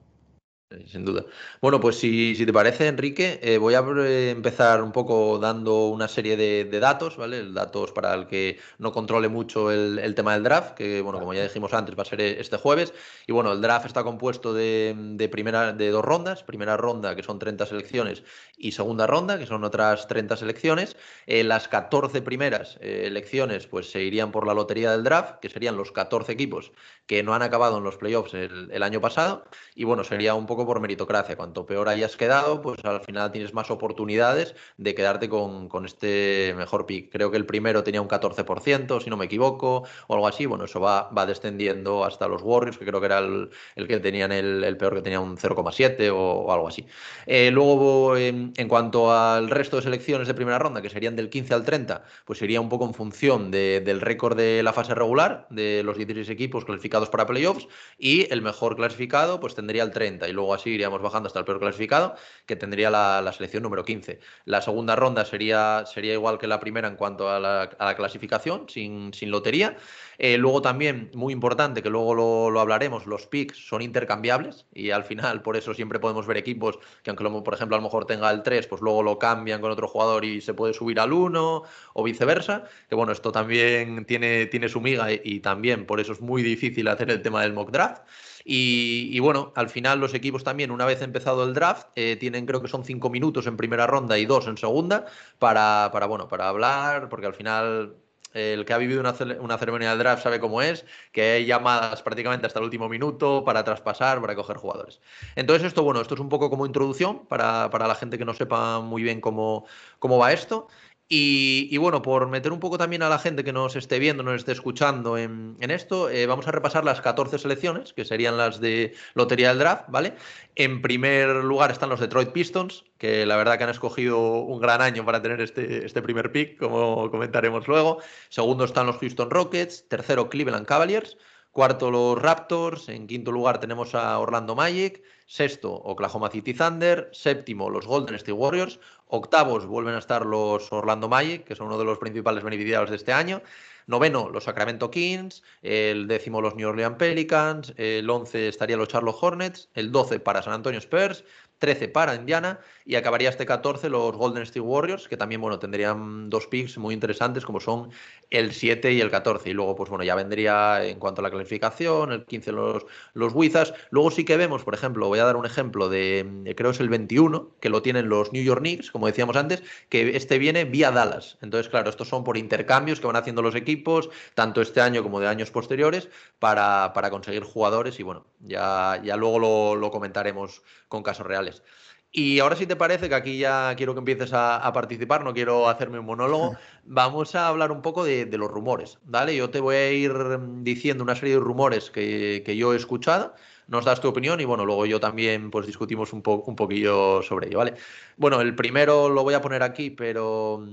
Sin 0.92 1.06
duda. 1.06 1.24
Bueno, 1.62 1.80
pues 1.80 1.98
si, 1.98 2.36
si 2.36 2.46
te 2.46 2.52
parece, 2.52 2.88
Enrique, 2.88 3.40
eh, 3.42 3.58
voy 3.58 3.74
a 3.74 3.80
eh, 3.80 4.32
empezar 4.32 4.84
un 4.84 4.92
poco 4.92 5.40
dando 5.40 5.88
una 5.88 6.10
serie 6.10 6.36
de, 6.36 6.66
datos, 6.82 7.16
¿vale? 7.16 7.54
Datos 7.54 7.94
para 7.94 8.14
el 8.14 8.28
que 8.28 8.60
no 8.78 8.92
controle 8.92 9.30
mucho 9.30 9.72
el, 9.72 10.14
tema 10.14 10.34
del 10.34 10.44
draft, 10.44 10.74
que, 10.74 11.00
bueno, 11.00 11.20
como 11.20 11.34
ya 11.34 11.44
dijimos 11.44 11.74
antes, 11.74 11.98
va 11.98 12.02
a 12.02 12.06
ser 12.06 12.20
este 12.20 12.58
jueves. 12.58 12.94
Y 13.28 13.32
bueno, 13.32 13.54
el 13.54 13.62
draft 13.62 13.86
está 13.86 14.04
compuesto 14.04 14.54
de, 14.54 15.30
primera, 15.32 15.72
de 15.72 15.90
dos 15.90 16.04
rondas. 16.04 16.44
Primera 16.44 16.76
ronda, 16.76 17.16
que 17.16 17.24
son 17.24 17.40
30 17.40 17.66
selecciones, 17.66 18.24
y 18.58 18.74
segunda 18.74 19.08
ronda, 19.08 19.40
que 19.40 19.46
son 19.46 19.64
otras 19.64 20.08
30 20.08 20.36
selecciones. 20.36 20.98
Eh, 21.28 21.46
las 21.46 21.70
14 21.70 22.22
primeras 22.22 22.78
elecciones, 22.82 23.68
pues 23.68 23.90
se 23.90 24.04
irían 24.04 24.34
por 24.34 24.46
la 24.46 24.54
lotería 24.54 24.92
del 24.92 25.06
draft, 25.06 25.40
que 25.40 25.50
serían 25.50 25.78
los 25.78 25.94
14 25.94 26.34
equipos 26.34 26.74
que 27.06 27.24
no 27.24 27.34
han 27.34 27.42
acabado 27.42 27.78
en 27.78 27.86
los 27.86 27.96
playoffs 27.96 28.34
el, 28.34 28.70
el 28.70 28.84
año 28.84 29.00
pasado. 29.00 29.46
Y 29.74 29.86
bueno, 29.86 30.04
sería 30.04 30.36
un 30.36 30.46
poco 30.46 30.57
por 30.66 30.80
meritocracia. 30.80 31.36
Cuanto 31.36 31.66
peor 31.66 31.90
hayas 31.90 32.16
quedado, 32.16 32.62
pues 32.62 32.84
al 32.86 33.02
final 33.02 33.32
tienes 33.32 33.54
más 33.54 33.70
oportunidades 33.72 34.56
de 34.78 34.96
quedarte 34.96 35.30
con, 35.30 35.70
este 35.86 36.54
mejor 36.58 36.86
pick. 36.86 37.12
Creo 37.12 37.32
que 37.32 37.38
el 37.38 37.46
primero 37.46 37.84
tenía 37.84 38.02
un 38.02 38.08
14%, 38.08 39.02
si 39.02 39.10
no 39.10 39.18
me 39.18 39.26
equivoco, 39.26 39.84
o 40.08 40.14
algo 40.14 40.28
así. 40.28 40.46
Bueno, 40.46 40.66
eso 40.66 40.80
va, 40.80 41.10
va 41.10 41.26
descendiendo 41.26 42.04
hasta 42.04 42.28
los 42.28 42.42
Warriors, 42.42 42.78
que 42.78 42.86
creo 42.86 43.00
que 43.00 43.06
era 43.06 43.20
el, 43.20 43.50
que 43.88 44.00
tenían 44.00 44.32
el, 44.32 44.78
peor, 44.78 44.96
que 44.96 45.02
tenía 45.02 45.20
un 45.20 45.38
0,7 45.38 46.12
o, 46.14 46.52
algo 46.52 46.68
así. 46.68 46.86
Eh, 47.26 47.52
luego, 47.52 48.18
en, 48.18 48.54
cuanto 48.68 49.12
al 49.12 49.50
resto 49.50 49.78
de 49.78 49.84
selecciones 49.84 50.28
de 50.28 50.34
primera 50.34 50.60
ronda, 50.60 50.82
que 50.82 50.90
serían 50.90 51.16
del 51.16 51.30
15 51.30 51.54
al 51.54 51.64
30, 51.64 52.04
pues 52.26 52.40
sería 52.40 52.62
un 52.62 52.70
poco 52.70 52.86
en 52.86 52.94
función 52.94 53.52
del 53.52 54.02
récord 54.02 54.38
de 54.38 54.64
la 54.64 54.74
fase 54.74 54.96
regular, 54.96 55.48
de 55.50 55.84
los 55.84 55.98
16 55.98 56.30
equipos 56.30 56.66
clasificados 56.66 57.10
para 57.10 57.26
playoffs, 57.26 57.68
y 57.98 58.32
el 58.32 58.42
mejor 58.42 58.76
clasificado, 58.76 59.40
pues 59.40 59.56
tendría 59.56 59.84
el 59.84 59.92
30. 59.92 60.28
Y 60.28 60.34
luego 60.34 60.47
así 60.54 60.72
iríamos 60.72 61.02
bajando 61.02 61.28
hasta 61.28 61.40
el 61.40 61.46
peor 61.46 61.60
clasificado, 61.60 62.16
que 62.46 62.56
tendría 62.56 62.90
la, 62.90 63.32
selección 63.34 63.64
número 63.64 63.84
15. 63.86 64.20
La 64.46 64.62
segunda 64.62 64.96
ronda 64.96 65.26
sería, 65.26 65.86
sería 65.86 66.14
igual 66.14 66.38
que 66.38 66.48
la 66.48 66.60
primera 66.60 66.88
en 66.88 66.96
cuanto 66.96 67.30
a 67.30 67.40
la, 67.40 67.96
clasificación, 67.96 68.68
sin, 68.70 69.14
sin 69.14 69.32
lotería. 69.32 69.78
Eh, 70.20 70.38
luego 70.38 70.62
también, 70.62 71.12
muy 71.14 71.32
importante, 71.32 71.84
que 71.84 71.90
luego 71.90 72.16
lo, 72.16 72.60
hablaremos, 72.60 73.06
los 73.06 73.28
picks 73.28 73.68
son 73.68 73.82
intercambiables 73.82 74.66
y 74.74 74.90
al 74.90 75.04
final 75.04 75.42
por 75.44 75.58
eso 75.58 75.74
siempre 75.74 76.00
podemos 76.00 76.26
ver 76.26 76.38
equipos 76.38 76.80
que 77.04 77.12
aunque 77.12 77.24
por 77.24 77.54
ejemplo 77.54 77.76
a 77.76 77.80
lo 77.80 77.84
mejor 77.84 78.06
tenga 78.06 78.32
el 78.32 78.42
3, 78.42 78.68
pues 78.68 78.82
luego 78.82 79.04
lo 79.04 79.20
cambian 79.20 79.62
con 79.62 79.72
otro 79.72 79.88
jugador 79.88 80.26
y 80.26 80.42
se 80.42 80.54
puede 80.54 80.74
subir 80.74 81.00
al 81.00 81.14
1 81.14 81.64
o 81.94 82.04
viceversa. 82.04 82.64
Que 82.90 82.96
bueno, 82.96 83.12
esto 83.12 83.32
también 83.32 84.06
tiene, 84.06 84.48
tiene 84.48 84.70
su 84.70 84.82
miga 84.82 85.08
y 85.12 85.40
también 85.40 85.86
por 85.86 86.00
eso 86.00 86.14
es 86.14 86.22
muy 86.22 86.42
difícil 86.42 86.88
hacer 86.88 87.12
el 87.12 87.22
tema 87.22 87.42
del 87.42 87.54
mock 87.54 87.72
draft. 87.72 88.04
Y, 88.50 89.20
bueno, 89.20 89.52
al 89.56 89.68
final 89.68 90.00
los 90.00 90.14
equipos 90.14 90.46
también, 90.46 90.72
una 90.72 90.86
vez 90.86 91.02
empezado 91.02 91.44
el 91.44 91.54
draft, 91.54 91.88
eh, 91.96 92.16
tienen 92.16 92.46
creo 92.46 92.62
que 92.62 92.70
son 92.70 92.86
cinco 92.86 93.10
minutos 93.10 93.46
en 93.46 93.58
primera 93.58 93.88
ronda 93.88 94.18
y 94.18 94.26
dos 94.26 94.48
en 94.48 94.58
segunda 94.58 95.06
para, 95.38 95.90
para 95.92 96.06
bueno, 96.06 96.30
para 96.30 96.48
hablar, 96.48 97.10
porque 97.10 97.26
al 97.26 97.34
final 97.34 97.98
el 98.34 98.66
que 98.66 98.74
ha 98.74 98.78
vivido 98.78 99.02
una, 99.02 99.14
una, 99.40 99.58
ceremonia 99.58 99.90
del 99.90 100.00
draft 100.00 100.24
sabe 100.24 100.40
cómo 100.40 100.62
es, 100.62 100.86
que 101.12 101.22
hay 101.32 101.46
llamadas 101.46 102.02
prácticamente 102.02 102.48
hasta 102.48 102.60
el 102.60 102.66
último 102.66 102.88
minuto 102.88 103.44
para 103.44 103.64
traspasar, 103.64 104.22
para 104.22 104.36
coger 104.36 104.58
jugadores. 104.58 105.02
Entonces, 105.36 105.68
esto, 105.68 105.84
bueno, 105.84 106.02
esto 106.02 106.14
es 106.14 106.20
un 106.20 106.30
poco 106.30 106.50
como 106.50 106.66
introducción 106.66 107.26
para, 107.26 107.70
para 107.70 107.88
la 107.88 107.96
gente 107.96 108.18
que 108.18 108.26
no 108.26 108.34
sepa 108.34 108.80
muy 108.80 109.04
bien 109.04 109.22
cómo, 109.22 109.66
cómo 110.00 110.18
va 110.18 110.32
esto. 110.32 110.68
Y, 111.10 111.78
bueno, 111.78 112.02
por 112.02 112.28
meter 112.28 112.52
un 112.52 112.60
poco 112.60 112.78
también 112.78 113.02
a 113.02 113.08
la 113.08 113.18
gente 113.18 113.46
que 113.46 113.54
nos 113.54 113.78
esté 113.78 113.98
viendo, 113.98 114.24
nos 114.24 114.36
esté 114.36 114.52
escuchando 114.52 115.18
en, 115.18 115.56
esto, 115.60 116.10
eh, 116.10 116.26
vamos 116.26 116.48
a 116.48 116.52
repasar 116.52 116.84
las 116.84 117.00
14 117.00 117.40
selecciones, 117.40 117.94
que 117.94 118.04
serían 118.04 118.36
las 118.36 118.60
de 118.60 118.94
Lotería 119.14 119.50
del 119.50 119.60
Draft, 119.60 119.86
¿vale? 119.88 120.16
En 120.56 120.82
primer 120.82 121.30
lugar 121.46 121.72
están 121.72 121.88
los 121.88 122.02
Detroit 122.02 122.32
Pistons, 122.32 122.84
que 122.98 123.26
la 123.26 123.38
verdad 123.38 123.58
que 123.58 123.64
han 123.64 123.70
escogido 123.70 124.20
un 124.20 124.60
gran 124.60 124.82
año 124.82 125.06
para 125.06 125.22
tener 125.22 125.40
este, 125.40 125.86
este 125.86 126.02
primer 126.02 126.34
pick, 126.34 126.58
como 126.60 127.10
comentaremos 127.10 127.70
luego. 127.70 128.00
Segundo 128.28 128.66
están 128.66 128.88
los 128.88 128.98
Houston 128.98 129.30
Rockets. 129.30 129.88
Tercero, 129.88 130.30
Cleveland 130.30 130.66
Cavaliers. 130.66 131.18
Cuarto, 131.52 131.90
los 131.90 132.22
Raptors. 132.22 132.90
En 132.90 133.08
quinto 133.08 133.32
lugar 133.32 133.60
tenemos 133.60 133.96
a 133.96 134.20
Orlando 134.20 134.56
Magic. 134.56 135.02
Sexto, 135.26 135.74
Oklahoma 135.74 136.30
City 136.30 136.54
Thunder. 136.54 137.10
Séptimo, 137.14 137.70
los 137.70 137.88
Golden 137.88 138.16
State 138.16 138.34
Warriors. 138.34 138.80
Octavos 139.10 139.66
vuelven 139.66 139.96
a 139.96 140.00
estar 140.00 140.26
los 140.26 140.72
Orlando 140.72 141.08
Magic, 141.08 141.46
que 141.46 141.56
son 141.56 141.68
uno 141.68 141.78
de 141.78 141.86
los 141.86 141.98
principales 141.98 142.44
beneficiados 142.44 142.90
de 142.90 142.98
este 142.98 143.14
año. 143.14 143.42
Noveno, 143.86 144.30
los 144.30 144.44
Sacramento 144.44 144.92
Kings. 144.92 145.44
El 145.62 146.08
décimo, 146.08 146.42
los 146.42 146.56
New 146.56 146.68
Orleans 146.68 146.98
Pelicans. 146.98 147.74
El 147.78 148.10
once 148.10 148.50
estaría 148.50 148.76
los 148.76 148.90
Charlotte 148.90 149.18
Hornets. 149.20 149.70
El 149.74 149.92
doce 149.92 150.20
para 150.20 150.42
San 150.42 150.54
Antonio 150.54 150.80
Spurs. 150.80 151.24
13 151.60 151.88
para 151.90 152.16
Indiana 152.16 152.60
y 152.86 152.96
acabaría 152.96 153.30
este 153.30 153.46
14 153.46 153.90
los 153.90 154.16
Golden 154.16 154.44
State 154.44 154.62
Warriors, 154.62 155.08
que 155.08 155.18
también, 155.18 155.42
bueno, 155.42 155.60
tendrían 155.60 156.30
dos 156.30 156.48
picks 156.48 156.78
muy 156.78 156.94
interesantes 156.94 157.46
como 157.46 157.60
son 157.60 157.90
el 158.30 158.54
7 158.54 158.94
y 158.94 159.02
el 159.02 159.12
14. 159.12 159.50
Y 159.50 159.54
luego, 159.54 159.76
pues 159.76 159.90
bueno, 159.90 160.04
ya 160.04 160.16
vendría 160.16 160.86
en 160.86 161.00
cuanto 161.00 161.22
a 161.22 161.24
la 161.24 161.32
clasificación, 161.32 162.12
el 162.12 162.26
15 162.26 162.52
los, 162.52 162.86
los 163.14 163.34
Wizards. 163.34 163.74
Luego 163.90 164.12
sí 164.12 164.24
que 164.24 164.38
vemos, 164.38 164.64
por 164.64 164.74
ejemplo, 164.74 165.08
voy 165.08 165.20
a 165.20 165.26
dar 165.26 165.36
un 165.36 165.46
ejemplo 165.46 165.90
de, 165.90 166.54
creo 166.56 166.72
es 166.72 166.80
el 166.80 166.90
21, 166.90 167.52
que 167.60 167.70
lo 167.70 167.82
tienen 167.82 168.10
los 168.10 168.32
New 168.34 168.44
York 168.44 168.62
Knicks, 168.62 168.92
como 168.92 169.08
decíamos 169.08 169.36
antes, 169.36 169.64
que 169.90 170.16
este 170.16 170.38
viene 170.38 170.66
vía 170.66 170.92
Dallas. 170.92 171.38
Entonces, 171.42 171.70
claro, 171.70 171.90
estos 171.90 172.08
son 172.08 172.24
por 172.24 172.38
intercambios 172.38 173.00
que 173.00 173.08
van 173.08 173.16
haciendo 173.16 173.42
los 173.42 173.56
equipos, 173.56 174.10
tanto 174.34 174.62
este 174.62 174.82
año 174.82 175.04
como 175.04 175.20
de 175.20 175.28
años 175.28 175.52
posteriores, 175.52 176.10
para, 176.40 176.94
para 176.94 177.10
conseguir 177.10 177.44
jugadores 177.44 178.00
y 178.00 178.04
bueno, 178.04 178.26
ya, 178.40 179.02
ya 179.04 179.16
luego 179.16 179.40
lo, 179.40 179.76
lo 179.76 179.92
comentaremos 179.92 180.62
con 180.88 181.04
casos 181.04 181.26
reales. 181.26 181.64
Y 182.12 182.40
ahora 182.40 182.56
si 182.56 182.66
te 182.66 182.76
parece, 182.76 183.10
que 183.10 183.16
aquí 183.16 183.38
ya 183.38 183.76
quiero 183.76 183.94
que 183.94 184.00
empieces 184.00 184.32
a, 184.34 184.72
participar, 184.74 185.24
no 185.24 185.34
quiero 185.34 185.70
hacerme 185.70 186.00
un 186.00 186.06
monólogo, 186.06 186.56
vamos 186.84 187.36
a 187.36 187.48
hablar 187.48 187.72
un 187.72 187.82
poco 187.82 188.06
de, 188.06 188.26
los 188.38 188.50
rumores, 188.50 188.98
¿vale? 189.04 189.36
Yo 189.36 189.50
te 189.50 189.60
voy 189.60 189.76
a 189.76 189.92
ir 189.92 190.14
diciendo 190.62 191.04
una 191.04 191.16
serie 191.16 191.36
de 191.36 191.40
rumores 191.42 191.92
que, 191.92 192.56
yo 192.58 192.74
he 192.74 192.78
escuchado, 192.78 193.36
nos 193.68 193.86
das 193.86 194.00
tu 194.02 194.08
opinión 194.08 194.40
y 194.40 194.46
bueno, 194.46 194.66
luego 194.66 194.86
yo 194.86 195.00
también 195.00 195.52
pues 195.52 195.68
discutimos 195.68 196.14
un, 196.14 196.24
un 196.26 196.56
poquillo 196.56 197.22
sobre 197.22 197.48
ello, 197.48 197.58
¿vale? 197.60 197.74
Bueno, 198.16 198.40
el 198.42 198.56
primero 198.56 199.10
lo 199.10 199.24
voy 199.24 199.34
a 199.34 199.42
poner 199.42 199.62
aquí, 199.62 199.90
pero, 199.90 200.66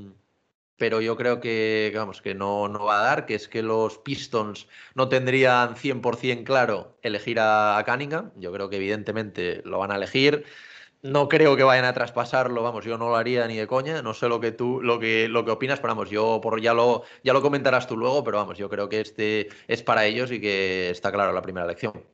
pero 0.77 1.01
yo 1.01 1.17
creo 1.17 1.41
que, 1.41 1.93
vamos, 1.95 2.21
que 2.23 2.35
no, 2.35 2.69
no 2.69 2.85
va 2.85 3.01
a 3.01 3.05
dar, 3.05 3.27
que 3.27 3.35
es 3.35 3.49
que 3.49 3.63
los 3.63 3.99
Pistons 3.99 4.69
no 4.95 5.09
tendrían 5.09 5.77
100% 5.77 6.45
claro 6.45 6.99
elegir 7.03 7.39
a 7.41 7.83
Cunningham, 7.87 8.33
yo 8.37 8.53
creo 8.53 8.69
que 8.71 8.77
evidentemente 8.77 9.63
lo 9.65 9.79
van 9.79 9.93
a 9.93 9.97
elegir. 9.97 10.45
No 11.03 11.29
creo 11.29 11.55
que 11.57 11.65
vayan 11.65 11.85
a 11.85 11.93
traspasarlo, 11.93 12.63
vamos, 12.63 12.85
yo 12.87 12.97
no 12.97 13.11
lo 13.11 13.17
haría 13.17 13.47
ni 13.47 13.57
de 13.57 13.67
coña, 13.67 14.01
no 14.03 14.15
sé 14.15 14.29
lo 14.29 14.41
que 14.41 14.53
tú, 14.53 14.81
lo 14.83 14.99
que, 14.99 15.29
lo 15.29 15.45
que 15.45 15.51
opinas, 15.51 15.79
pero 15.79 15.95
vamos, 15.95 16.09
yo 16.11 16.41
por, 16.43 16.61
ya 16.63 16.73
lo, 16.73 17.03
ya 17.23 17.35
lo 17.35 17.43
comentarás 17.43 17.87
tú 17.87 17.97
luego, 17.97 18.25
pero 18.25 18.39
vamos, 18.39 18.57
yo 18.57 18.71
creo 18.71 18.89
que 18.89 19.01
este 19.03 19.49
es 19.69 19.83
para 19.83 20.07
ellos 20.07 20.31
y 20.33 20.41
que 20.41 20.91
está 20.91 21.13
claro 21.13 21.33
la 21.33 21.43
primera 21.43 21.67
elección. 21.67 22.14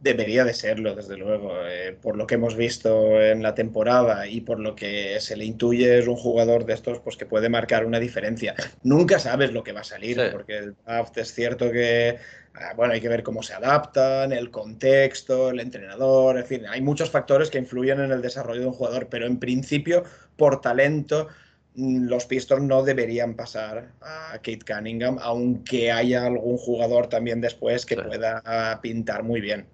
Debería 0.00 0.44
de 0.44 0.54
serlo, 0.54 0.94
desde 0.94 1.16
luego. 1.16 1.52
Eh, 1.66 1.96
por 2.00 2.16
lo 2.16 2.26
que 2.26 2.36
hemos 2.36 2.56
visto 2.56 3.20
en 3.20 3.42
la 3.42 3.54
temporada 3.54 4.26
y 4.28 4.40
por 4.40 4.60
lo 4.60 4.76
que 4.76 5.18
se 5.20 5.36
le 5.36 5.44
intuye, 5.44 5.98
es 5.98 6.06
un 6.06 6.16
jugador 6.16 6.64
de 6.64 6.74
estos 6.74 7.00
pues, 7.00 7.16
que 7.16 7.26
puede 7.26 7.48
marcar 7.48 7.84
una 7.84 7.98
diferencia. 7.98 8.54
Nunca 8.82 9.18
sabes 9.18 9.52
lo 9.52 9.64
que 9.64 9.72
va 9.72 9.80
a 9.80 9.84
salir, 9.84 10.20
porque 10.30 10.58
el 10.58 10.76
draft 10.84 11.18
es 11.18 11.34
cierto 11.34 11.72
que 11.72 12.18
Ah, 12.60 12.72
bueno, 12.74 12.92
hay 12.92 13.00
que 13.00 13.08
ver 13.08 13.22
cómo 13.22 13.42
se 13.42 13.54
adaptan, 13.54 14.32
el 14.32 14.50
contexto, 14.50 15.50
el 15.50 15.60
entrenador, 15.60 16.38
en 16.38 16.46
fin, 16.46 16.66
hay 16.66 16.80
muchos 16.80 17.08
factores 17.08 17.50
que 17.50 17.58
influyen 17.58 18.00
en 18.00 18.10
el 18.10 18.20
desarrollo 18.20 18.60
de 18.60 18.66
un 18.66 18.72
jugador, 18.72 19.08
pero 19.08 19.26
en 19.26 19.38
principio, 19.38 20.02
por 20.36 20.60
talento, 20.60 21.28
mm, 21.74 22.06
los 22.08 22.26
Pistons 22.26 22.64
no 22.64 22.82
deberían 22.82 23.34
pasar 23.34 23.92
a 24.00 24.32
Kate 24.38 24.60
Cunningham, 24.66 25.18
aunque 25.20 25.92
haya 25.92 26.26
algún 26.26 26.56
jugador 26.56 27.08
también 27.08 27.40
después 27.40 27.86
que 27.86 27.96
pueda 27.96 28.80
pintar 28.82 29.22
muy 29.22 29.40
bien. 29.40 29.66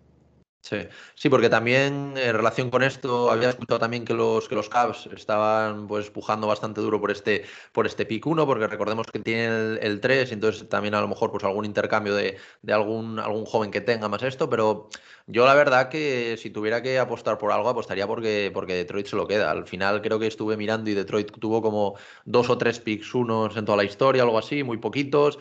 Sí, 0.65 0.79
sí, 1.15 1.29
porque 1.29 1.51
también 1.51 2.15
en 2.17 2.35
relación 2.35 2.71
con 2.71 2.83
esto 2.83 3.31
había 3.31 3.51
escuchado 3.51 3.79
también 3.79 4.07
que 4.07 4.15
los 4.15 4.49
que 4.49 4.55
los 4.55 4.71
Cavs 4.71 5.11
estaban 5.15 5.87
pues 5.87 6.09
pujando 6.09 6.47
bastante 6.47 6.81
duro 6.81 6.99
por 6.99 7.11
este 7.11 7.45
por 7.73 7.87
este 7.87 8.07
pick 8.07 8.27
1, 8.27 8.47
porque 8.47 8.67
recordemos 8.67 9.07
que 9.09 9.19
tienen 9.19 9.79
el, 9.83 10.01
3, 10.01 10.33
entonces 10.33 10.67
también 10.67 10.95
a 10.95 11.03
lo 11.03 11.09
mejor 11.09 11.31
pues 11.31 11.45
algún 11.45 11.67
intercambio 11.67 12.15
de, 12.15 12.39
de, 12.63 12.73
algún 12.73 13.19
algún 13.19 13.45
joven 13.45 13.71
que 13.71 13.83
tenga 13.83 14.09
más 14.09 14.23
esto, 14.23 14.49
pero 14.49 14.89
yo 15.27 15.45
la 15.45 15.55
verdad 15.55 15.91
que 15.91 16.39
si 16.39 16.49
tuviera 16.49 16.81
que 16.81 16.99
apostar 16.99 17.37
por 17.37 17.53
algo 17.53 17.69
apostaría 17.69 18.07
porque 18.07 18.51
porque 18.55 18.75
Detroit 18.75 19.07
se 19.07 19.17
lo 19.17 19.27
queda. 19.27 19.51
Al 19.51 19.67
final 19.67 20.01
creo 20.01 20.19
que 20.19 20.29
estuve 20.29 20.57
mirando 20.57 20.89
y 20.89 20.95
Detroit 20.95 21.31
tuvo 21.39 21.61
como 21.61 21.97
dos 22.25 22.49
o 22.49 22.57
tres 22.57 22.81
picks 22.81 23.15
unos 23.15 23.55
en 23.59 23.67
toda 23.67 23.77
la 23.77 23.85
historia, 23.85 24.23
algo 24.23 24.39
así, 24.39 24.63
muy 24.63 24.79
poquitos 24.79 25.39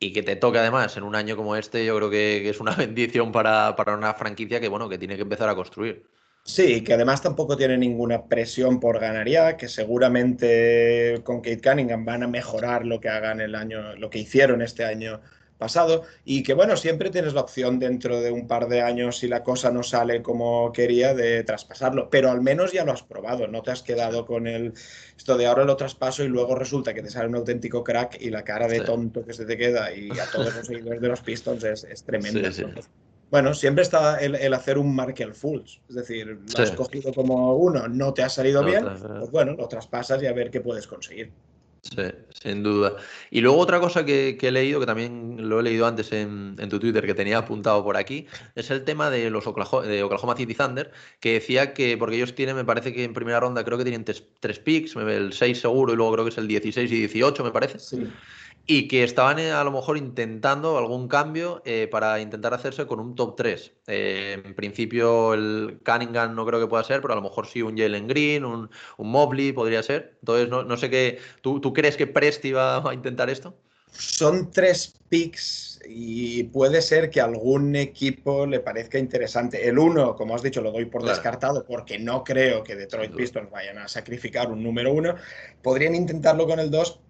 y 0.00 0.14
que 0.14 0.22
te 0.22 0.34
toque 0.34 0.58
además 0.58 0.96
en 0.96 1.04
un 1.04 1.14
año 1.14 1.36
como 1.36 1.54
este, 1.54 1.84
yo 1.84 1.94
creo 1.96 2.10
que, 2.10 2.48
es 2.48 2.58
una 2.58 2.74
bendición 2.76 3.30
para, 3.30 3.76
una 3.94 4.14
franquicia 4.14 4.60
que, 4.60 4.68
bueno, 4.68 4.88
que 4.88 4.98
tiene 4.98 5.16
que 5.16 5.22
empezar 5.22 5.48
a 5.48 5.54
construir. 5.54 6.04
Sí, 6.42 6.82
que 6.82 6.94
además 6.94 7.20
tampoco 7.20 7.54
tiene 7.54 7.76
ninguna 7.76 8.24
presión 8.24 8.80
por 8.80 8.98
ganar 8.98 9.28
ya, 9.28 9.58
que 9.58 9.68
seguramente 9.68 11.20
con 11.22 11.42
Kate 11.42 11.60
Cunningham 11.60 12.06
van 12.06 12.22
a 12.22 12.28
mejorar 12.28 12.86
lo 12.86 12.98
que 12.98 13.10
hagan 13.10 13.42
el 13.42 13.54
año, 13.54 13.94
lo 13.96 14.08
que 14.08 14.20
hicieron 14.20 14.62
este 14.62 14.86
año 14.86 15.20
pasado 15.60 16.02
y 16.24 16.42
que 16.42 16.54
bueno, 16.54 16.76
siempre 16.76 17.10
tienes 17.10 17.34
la 17.34 17.42
opción 17.42 17.78
dentro 17.78 18.20
de 18.20 18.32
un 18.32 18.48
par 18.48 18.66
de 18.66 18.80
años 18.80 19.18
si 19.18 19.28
la 19.28 19.44
cosa 19.44 19.70
no 19.70 19.84
sale 19.84 20.22
como 20.22 20.72
quería 20.72 21.14
de 21.14 21.44
traspasarlo, 21.44 22.10
pero 22.10 22.32
al 22.32 22.40
menos 22.40 22.72
ya 22.72 22.84
lo 22.84 22.90
has 22.90 23.04
probado, 23.04 23.46
no 23.46 23.62
te 23.62 23.70
has 23.70 23.82
quedado 23.82 24.26
con 24.26 24.48
el 24.48 24.72
esto 25.16 25.36
de 25.36 25.46
ahora 25.46 25.64
lo 25.64 25.76
traspaso 25.76 26.24
y 26.24 26.28
luego 26.28 26.56
resulta 26.56 26.94
que 26.94 27.02
te 27.02 27.10
sale 27.10 27.28
un 27.28 27.36
auténtico 27.36 27.84
crack 27.84 28.20
y 28.20 28.30
la 28.30 28.42
cara 28.42 28.66
de 28.66 28.80
tonto 28.80 29.24
que 29.24 29.34
se 29.34 29.44
te 29.44 29.56
queda 29.56 29.94
y 29.94 30.10
a 30.18 30.26
todos 30.32 30.52
los 30.56 30.66
seguidores 30.66 31.00
de 31.00 31.08
los 31.08 31.20
Pistons 31.20 31.62
es, 31.62 31.84
es 31.84 32.02
tremenda. 32.02 32.50
bueno, 33.30 33.54
siempre 33.54 33.82
está 33.82 34.18
el, 34.18 34.54
hacer 34.54 34.78
un 34.78 34.92
Markel 34.94 35.34
Fools, 35.34 35.82
es 35.88 35.94
decir, 35.94 36.26
lo 36.56 36.62
has 36.62 36.72
cogido 36.72 37.12
como 37.12 37.54
uno, 37.54 37.86
no 37.86 38.14
te 38.14 38.22
ha 38.22 38.30
salido 38.30 38.64
bien, 38.64 38.86
pues 39.18 39.30
bueno, 39.30 39.52
lo 39.52 39.68
traspasas 39.68 40.22
y 40.22 40.26
a 40.26 40.32
ver 40.32 40.50
qué 40.50 40.62
puedes 40.62 40.86
conseguir. 40.86 41.30
Sí, 41.82 42.02
sin 42.42 42.62
duda. 42.62 42.96
Y 43.30 43.40
luego 43.40 43.58
otra 43.58 43.80
cosa 43.80 44.04
que, 44.04 44.36
he 44.40 44.50
leído, 44.50 44.80
que 44.80 44.86
también 44.86 45.48
lo 45.48 45.60
he 45.60 45.62
leído 45.62 45.86
antes 45.86 46.12
en, 46.12 46.56
tu 46.68 46.78
Twitter, 46.78 47.06
que 47.06 47.14
tenía 47.14 47.38
apuntado 47.38 47.82
por 47.82 47.96
aquí, 47.96 48.26
es 48.54 48.70
el 48.70 48.84
tema 48.84 49.08
de 49.08 49.30
los 49.30 49.46
Oklahoma, 49.46 50.36
City 50.36 50.54
Thunder, 50.54 50.92
que 51.20 51.34
decía 51.34 51.72
que, 51.72 51.96
porque 51.96 52.16
ellos 52.16 52.34
tienen, 52.34 52.56
me 52.56 52.64
parece 52.64 52.92
que 52.92 53.04
en 53.04 53.14
primera 53.14 53.40
ronda 53.40 53.64
creo 53.64 53.78
que 53.78 53.84
tienen 53.84 54.04
tres, 54.04 54.58
picks, 54.58 54.94
el 54.96 55.32
6 55.32 55.60
seguro 55.60 55.92
y 55.92 55.96
luego 55.96 56.12
creo 56.12 56.24
que 56.24 56.30
es 56.30 56.38
el 56.38 56.48
16 56.48 56.90
y 56.92 56.96
18, 56.96 57.44
me 57.44 57.50
parece. 57.50 57.78
Sí 57.78 58.06
y 58.66 58.88
que 58.88 59.02
estaban 59.02 59.38
eh, 59.38 59.50
a 59.50 59.64
lo 59.64 59.72
mejor 59.72 59.96
intentando 59.96 60.78
algún 60.78 61.08
cambio 61.08 61.62
eh, 61.64 61.88
para 61.90 62.20
intentar 62.20 62.54
hacerse 62.54 62.86
con 62.86 63.00
un 63.00 63.14
top 63.14 63.36
3. 63.36 63.72
Eh, 63.88 64.42
en 64.44 64.54
principio 64.54 65.34
el 65.34 65.80
Cunningham 65.84 66.34
no 66.34 66.46
creo 66.46 66.60
que 66.60 66.66
pueda 66.66 66.84
ser, 66.84 67.00
pero 67.00 67.14
a 67.14 67.16
lo 67.16 67.22
mejor 67.22 67.46
sí 67.46 67.62
un 67.62 67.76
Jalen 67.76 68.06
Green, 68.06 68.44
un, 68.44 68.70
un 68.96 69.10
Mobley 69.10 69.52
podría 69.52 69.82
ser. 69.82 70.16
Entonces 70.20 70.48
no, 70.48 70.62
no 70.62 70.76
sé 70.76 70.88
qué, 70.88 71.18
¿tú, 71.40 71.60
¿tú, 71.60 71.72
crees 71.72 71.96
que 71.96 72.06
Presti 72.06 72.52
va 72.52 72.88
a 72.88 72.94
intentar 72.94 73.28
esto? 73.28 73.56
Son 73.92 74.50
tres 74.50 74.94
picks 75.08 75.80
y 75.84 76.44
puede 76.44 76.80
ser 76.80 77.10
que 77.10 77.20
algún 77.20 77.74
equipo 77.74 78.46
le 78.46 78.60
parezca 78.60 78.98
interesante. 78.98 79.68
El 79.68 79.78
uno, 79.78 80.14
como 80.14 80.34
has 80.34 80.42
dicho, 80.42 80.60
lo 80.60 80.70
doy 80.70 80.84
por 80.84 81.02
descartado 81.02 81.64
porque 81.64 81.98
no 81.98 82.22
creo 82.22 82.62
que 82.62 82.76
Detroit 82.76 83.14
Pistons 83.14 83.50
vayan 83.50 83.78
a 83.78 83.88
sacrificar 83.88 84.50
un 84.50 84.62
número 84.62 84.92
uno. 84.92 85.16
Podrían 85.62 85.94
intentarlo 85.94 86.46
con 86.46 86.60
el 86.60 86.70
2, 86.70 87.00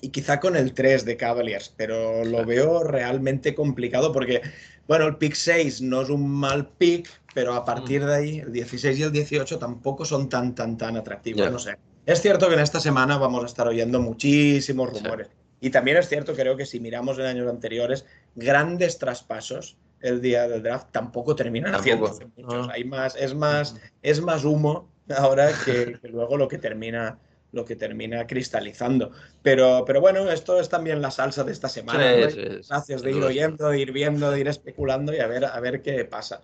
y 0.00 0.10
quizá 0.10 0.40
con 0.40 0.56
el 0.56 0.74
3 0.74 1.04
de 1.04 1.16
Cavaliers, 1.16 1.72
pero 1.76 2.24
lo 2.24 2.44
veo 2.44 2.82
realmente 2.82 3.54
complicado 3.54 4.12
porque, 4.12 4.42
bueno, 4.86 5.06
el 5.06 5.16
pick 5.16 5.34
6 5.34 5.82
no 5.82 6.02
es 6.02 6.10
un 6.10 6.28
mal 6.28 6.68
pick, 6.78 7.08
pero 7.34 7.54
a 7.54 7.64
partir 7.64 8.02
mm. 8.02 8.06
de 8.06 8.14
ahí, 8.14 8.38
el 8.40 8.52
16 8.52 8.98
y 8.98 9.02
el 9.02 9.12
18 9.12 9.58
tampoco 9.58 10.04
son 10.04 10.28
tan, 10.28 10.54
tan, 10.54 10.76
tan 10.76 10.96
atractivos, 10.96 11.50
no 11.50 11.58
sé. 11.58 11.76
Es 12.04 12.22
cierto 12.22 12.48
que 12.48 12.54
en 12.54 12.60
esta 12.60 12.78
semana 12.78 13.18
vamos 13.18 13.42
a 13.42 13.46
estar 13.46 13.66
oyendo 13.66 14.00
muchísimos 14.00 14.90
rumores. 14.92 15.28
Y 15.60 15.70
también 15.70 15.96
es 15.96 16.08
cierto, 16.08 16.34
creo 16.34 16.56
que 16.56 16.66
si 16.66 16.78
miramos 16.78 17.18
en 17.18 17.26
años 17.26 17.48
anteriores, 17.48 18.04
grandes 18.34 18.98
traspasos 18.98 19.76
el 20.00 20.20
día 20.20 20.46
del 20.46 20.62
draft 20.62 20.88
tampoco 20.92 21.34
terminan 21.34 21.74
haciendo 21.74 22.08
muchos. 22.08 22.68
Ah. 22.68 22.72
Hay 22.72 22.84
más, 22.84 23.16
es 23.16 23.34
más, 23.34 23.74
es 24.02 24.20
más 24.20 24.44
humo 24.44 24.88
ahora 25.16 25.50
que 25.64 25.98
luego 26.04 26.36
lo 26.36 26.48
que 26.48 26.58
termina 26.58 27.18
lo 27.56 27.64
que 27.64 27.74
termina 27.74 28.26
cristalizando. 28.26 29.10
Pero, 29.42 29.84
pero 29.84 30.00
bueno, 30.00 30.30
esto 30.30 30.60
es 30.60 30.68
también 30.68 31.02
la 31.02 31.10
salsa 31.10 31.42
de 31.42 31.52
esta 31.52 31.68
semana. 31.68 32.04
Gracias 32.04 33.02
de 33.02 33.10
ir 33.10 33.24
oyendo, 33.24 33.70
de 33.70 33.80
ir 33.80 33.92
viendo, 33.92 34.30
de 34.30 34.40
ir 34.40 34.48
especulando 34.48 35.12
y 35.12 35.18
a 35.18 35.26
ver, 35.26 35.46
a 35.46 35.58
ver 35.58 35.82
qué 35.82 36.04
pasa. 36.04 36.42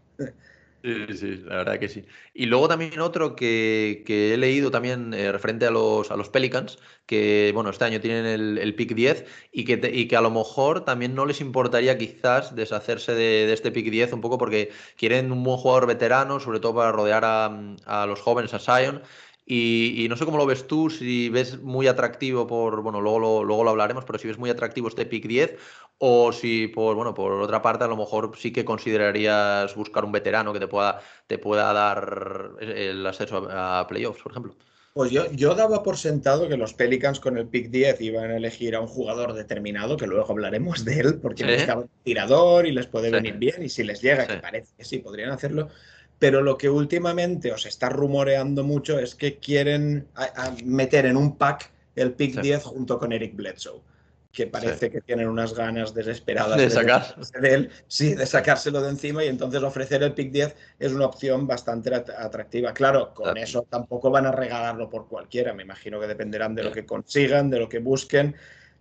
Sí, 0.84 1.06
sí, 1.16 1.36
la 1.44 1.58
verdad 1.58 1.78
que 1.78 1.88
sí. 1.88 2.04
Y 2.34 2.46
luego 2.46 2.66
también 2.66 2.98
otro 2.98 3.36
que, 3.36 4.02
he 4.08 4.36
leído 4.36 4.72
también 4.72 5.14
eh, 5.14 5.30
referente 5.30 5.64
a 5.64 5.70
los, 5.70 6.10
a 6.10 6.16
los 6.16 6.28
Pelicans, 6.28 6.78
que 7.06 7.52
bueno, 7.54 7.70
este 7.70 7.84
año 7.84 8.00
tienen 8.00 8.26
el, 8.26 8.74
pick 8.74 8.94
10 8.94 9.24
y 9.52 9.64
que, 9.64 9.80
y 9.94 10.08
que 10.08 10.16
a 10.16 10.20
lo 10.20 10.32
mejor 10.32 10.84
también 10.84 11.14
no 11.14 11.24
les 11.24 11.40
importaría 11.40 11.96
quizás 11.98 12.56
deshacerse 12.56 13.14
de, 13.14 13.52
este 13.52 13.70
pick 13.70 13.90
10 13.90 14.12
un 14.14 14.20
poco 14.20 14.38
porque 14.38 14.72
quieren 14.96 15.30
un 15.30 15.44
buen 15.44 15.56
jugador 15.56 15.86
veterano, 15.86 16.40
sobre 16.40 16.58
todo 16.58 16.74
para 16.74 16.90
rodear 16.90 17.24
a, 17.24 17.76
a 17.86 18.06
los 18.06 18.20
jóvenes, 18.20 18.52
a 18.52 18.58
Zion 18.58 19.02
Y, 19.44 20.06
no 20.08 20.16
sé 20.16 20.24
cómo 20.24 20.38
lo 20.38 20.46
ves 20.46 20.66
tú, 20.68 20.88
si 20.88 21.28
ves 21.28 21.60
muy 21.60 21.88
atractivo 21.88 22.46
por, 22.46 22.80
bueno, 22.82 23.00
luego 23.00 23.18
lo, 23.18 23.44
luego 23.44 23.64
lo 23.64 23.70
hablaremos, 23.70 24.04
pero 24.04 24.18
si 24.18 24.28
ves 24.28 24.38
muy 24.38 24.50
atractivo 24.50 24.88
este 24.88 25.04
pick 25.04 25.26
10 25.26 25.58
o 25.98 26.32
si 26.32 26.68
por, 26.68 26.94
bueno, 26.94 27.12
por 27.12 27.32
otra 27.32 27.60
parte 27.60 27.84
a 27.84 27.88
lo 27.88 27.96
mejor 27.96 28.32
sí 28.36 28.52
que 28.52 28.64
considerarías 28.64 29.74
buscar 29.74 30.04
un 30.04 30.12
veterano 30.12 30.52
que 30.52 30.60
te 30.60 30.68
pueda, 30.68 31.00
te 31.26 31.38
pueda 31.38 31.72
dar 31.72 32.52
el 32.60 33.04
acceso 33.06 33.48
a, 33.50 33.84
playoffs, 33.88 34.22
por 34.22 34.32
ejemplo. 34.32 34.56
Pues 34.94 35.10
yo, 35.10 35.30
yo 35.32 35.54
daba 35.54 35.82
por 35.82 35.96
sentado 35.96 36.48
que 36.48 36.56
los 36.56 36.74
Pelicans 36.74 37.18
con 37.18 37.38
el 37.38 37.46
pick 37.46 37.70
10 37.70 38.00
iban 38.02 38.30
a 38.30 38.36
elegir 38.36 38.74
a 38.76 38.80
un 38.80 38.86
jugador 38.86 39.32
determinado, 39.32 39.96
que 39.96 40.06
luego 40.06 40.30
hablaremos 40.30 40.84
de 40.84 41.00
él, 41.00 41.18
porque 41.20 41.44
buscaban 41.44 41.84
un 41.84 42.02
tirador 42.02 42.66
y 42.66 42.72
les 42.72 42.86
puede 42.86 43.10
venir 43.10 43.38
bien, 43.38 43.62
y 43.62 43.68
si 43.68 43.84
les 43.84 44.02
llega, 44.02 44.26
que 44.26 44.36
parece 44.36 44.72
que 44.76 44.84
sí, 44.84 44.98
podrían 44.98 45.30
hacerlo 45.30 45.68
pero 46.22 46.40
lo 46.40 46.56
que 46.56 46.70
últimamente 46.70 47.50
os 47.50 47.66
está 47.66 47.88
rumoreando 47.88 48.62
mucho 48.62 48.96
es 48.96 49.16
que 49.16 49.40
quieren 49.40 50.06
meter 50.64 51.06
en 51.06 51.16
un 51.16 51.36
pack 51.36 51.68
el 51.96 52.12
pick 52.12 52.40
10 52.40 52.62
junto 52.62 52.96
con 52.96 53.12
Eric 53.12 53.34
Bledsoe, 53.34 53.80
que 54.30 54.46
parece 54.46 54.88
que 54.88 55.00
tienen 55.00 55.26
unas 55.26 55.52
ganas 55.52 55.92
desesperadas 55.92 56.56
de, 56.56 56.70
sacar. 56.70 57.16
de 57.40 57.52
él, 57.52 57.70
sí, 57.88 58.14
de 58.14 58.24
sacárselo 58.24 58.80
de 58.80 58.90
encima 58.90 59.24
y 59.24 59.26
entonces 59.26 59.64
ofrecer 59.64 60.04
el 60.04 60.14
pick 60.14 60.30
10 60.30 60.54
es 60.78 60.92
una 60.92 61.06
opción 61.06 61.48
bastante 61.48 61.92
atractiva. 61.92 62.72
Claro, 62.72 63.12
con 63.12 63.36
eso 63.36 63.66
tampoco 63.68 64.08
van 64.08 64.26
a 64.26 64.30
regalarlo 64.30 64.88
por 64.88 65.08
cualquiera, 65.08 65.52
me 65.52 65.64
imagino 65.64 65.98
que 65.98 66.06
dependerán 66.06 66.54
de 66.54 66.62
lo 66.62 66.70
que 66.70 66.86
consigan, 66.86 67.50
de 67.50 67.58
lo 67.58 67.68
que 67.68 67.80
busquen. 67.80 68.36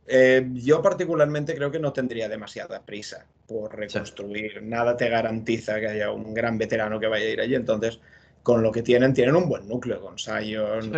Eh, 0.08 0.50
yo 0.54 0.82
particularmente 0.82 1.56
creo 1.56 1.72
que 1.72 1.80
no 1.80 1.94
tendría 1.94 2.28
demasiada 2.28 2.82
prisa 2.84 3.26
por 3.48 3.76
reconstruir. 3.76 4.62
Nada 4.64 4.98
te 4.98 5.10
garantiza 5.10 5.80
que 5.80 5.88
haya 5.88 6.12
un 6.12 6.34
gran 6.34 6.58
veterano 6.58 7.00
que 7.00 7.08
vaya 7.08 7.26
a 7.26 7.30
ir 7.30 7.42
allí. 7.42 7.56
Entonces, 7.56 8.00
con 8.44 8.64
lo 8.64 8.72
que 8.72 8.82
tienen, 8.82 9.14
tienen 9.14 9.36
un 9.36 9.48
buen 9.48 9.68
núcleo 9.68 10.02
con 10.02 10.18
Sion, 10.18 10.92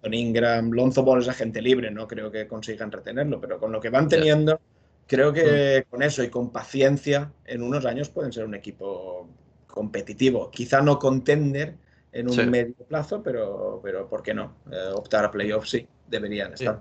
con, 0.00 0.14
Ingram, 0.14 0.70
Lonzo 0.70 1.02
Ball 1.02 1.20
es 1.20 1.28
agente 1.28 1.60
libre, 1.60 1.90
no 1.90 2.06
creo 2.06 2.30
que 2.30 2.46
consigan 2.46 2.92
retenerlo, 2.92 3.40
pero 3.40 3.58
con 3.58 3.72
lo 3.72 3.80
que 3.80 3.90
van 3.90 4.08
teniendo, 4.08 4.60
creo 5.04 5.32
que 5.32 5.84
mm. 5.84 5.90
con 5.90 6.02
eso 6.04 6.22
y 6.22 6.28
con 6.28 6.52
paciencia, 6.52 7.32
en 7.44 7.60
unos 7.60 7.84
años 7.84 8.08
pueden 8.08 8.32
ser 8.32 8.44
un 8.44 8.54
equipo 8.54 9.28
competitivo. 9.66 10.48
Quizá 10.50 10.80
no 10.80 11.00
contender 11.00 11.74
en 12.12 12.30
un 12.30 12.50
medio 12.50 12.76
plazo, 12.88 13.20
pero, 13.22 13.80
pero 13.82 14.08
¿por 14.08 14.22
qué 14.22 14.32
no? 14.32 14.58
Eh, 14.70 14.90
optar 14.94 15.24
a 15.24 15.30
playoffs 15.30 15.70
sí, 15.70 15.88
deberían 16.06 16.52
estar. 16.52 16.80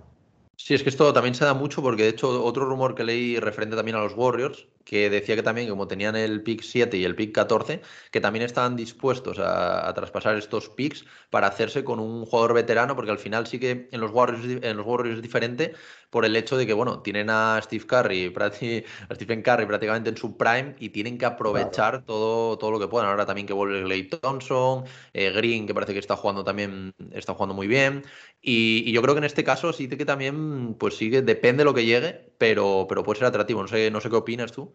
Sí, 0.58 0.74
es 0.74 0.84
que 0.84 0.90
esto 0.90 1.12
también 1.12 1.36
se 1.36 1.44
da 1.46 1.54
mucho 1.54 1.82
porque 1.82 2.04
de 2.04 2.10
hecho 2.10 2.44
otro 2.44 2.66
rumor 2.66 2.96
que 2.96 3.04
leí 3.04 3.40
referente 3.40 3.76
también 3.76 3.98
a 3.98 4.02
los 4.02 4.14
Warriors, 4.16 4.68
que 4.86 5.10
decía 5.10 5.36
que 5.36 5.44
también 5.44 5.68
como 5.68 5.88
tenían 5.88 6.16
el 6.16 6.44
pick 6.44 6.62
7 6.62 6.96
y 6.98 7.04
el 7.04 7.16
pick 7.16 7.34
14, 7.34 7.82
que 8.12 8.22
también 8.22 8.46
estaban 8.46 8.76
dispuestos 8.76 9.38
a, 9.40 9.92
traspasar 9.94 10.38
estos 10.38 10.70
picks 10.70 11.06
para 11.30 11.48
hacerse 11.48 11.84
con 11.84 12.00
un 12.00 12.26
jugador 12.26 12.54
veterano, 12.54 12.96
porque 12.96 13.12
al 13.12 13.18
final 13.18 13.48
sí 13.48 13.60
que 13.60 13.90
en 13.92 14.00
los 14.00 14.12
Warriors, 14.12 14.64
en 14.64 14.78
los 14.78 14.86
Warriors 14.86 15.18
es 15.18 15.22
diferente 15.22 15.74
por 16.10 16.24
el 16.24 16.36
hecho 16.36 16.56
de 16.56 16.66
que, 16.66 16.74
bueno, 16.74 17.02
tienen 17.02 17.30
a 17.30 17.60
Steve 17.62 17.86
Curry, 17.86 18.34
a 19.10 19.16
Stephen 19.16 19.42
Curry 19.42 19.66
prácticamente 19.66 20.10
en 20.10 20.18
su 20.18 20.38
prime 20.38 20.76
y 20.80 20.90
tienen 20.90 21.18
que 21.18 21.26
aprovechar 21.26 22.06
todo, 22.06 22.58
todo 22.58 22.72
lo 22.72 22.80
que 22.80 22.88
puedan. 22.88 23.10
Ahora 23.10 23.26
también 23.26 23.48
que 23.48 23.54
vuelve 23.54 23.84
Clay 23.84 24.04
Thompson, 24.04 24.86
eh, 25.14 25.32
Green, 25.32 25.68
que 25.68 25.74
parece 25.74 25.94
que 25.94 26.00
está 26.00 26.16
jugando 26.16 26.44
también, 26.44 26.94
está 27.12 27.34
jugando 27.34 27.54
muy 27.54 27.68
bien. 27.68 28.04
Y, 28.42 28.92
yo 28.92 29.02
creo 29.02 29.16
que 29.16 29.20
en 29.20 29.26
este 29.26 29.44
caso 29.44 29.74
sí 29.74 29.88
que 29.88 30.06
también, 30.06 30.76
pues 30.76 30.98
sí 30.98 31.10
que 31.10 31.22
depende 31.22 31.62
de 31.62 31.66
lo 31.66 31.74
que 31.74 31.86
llegue, 31.86 32.32
pero, 32.38 32.86
pero 32.88 33.04
puede 33.04 33.20
ser 33.20 33.28
atractivo. 33.28 33.62
No 33.62 33.68
sé, 33.68 33.90
no 33.90 34.02
sé 34.02 34.10
qué 34.10 34.16
opinas 34.16 34.52
tú. 34.52 34.74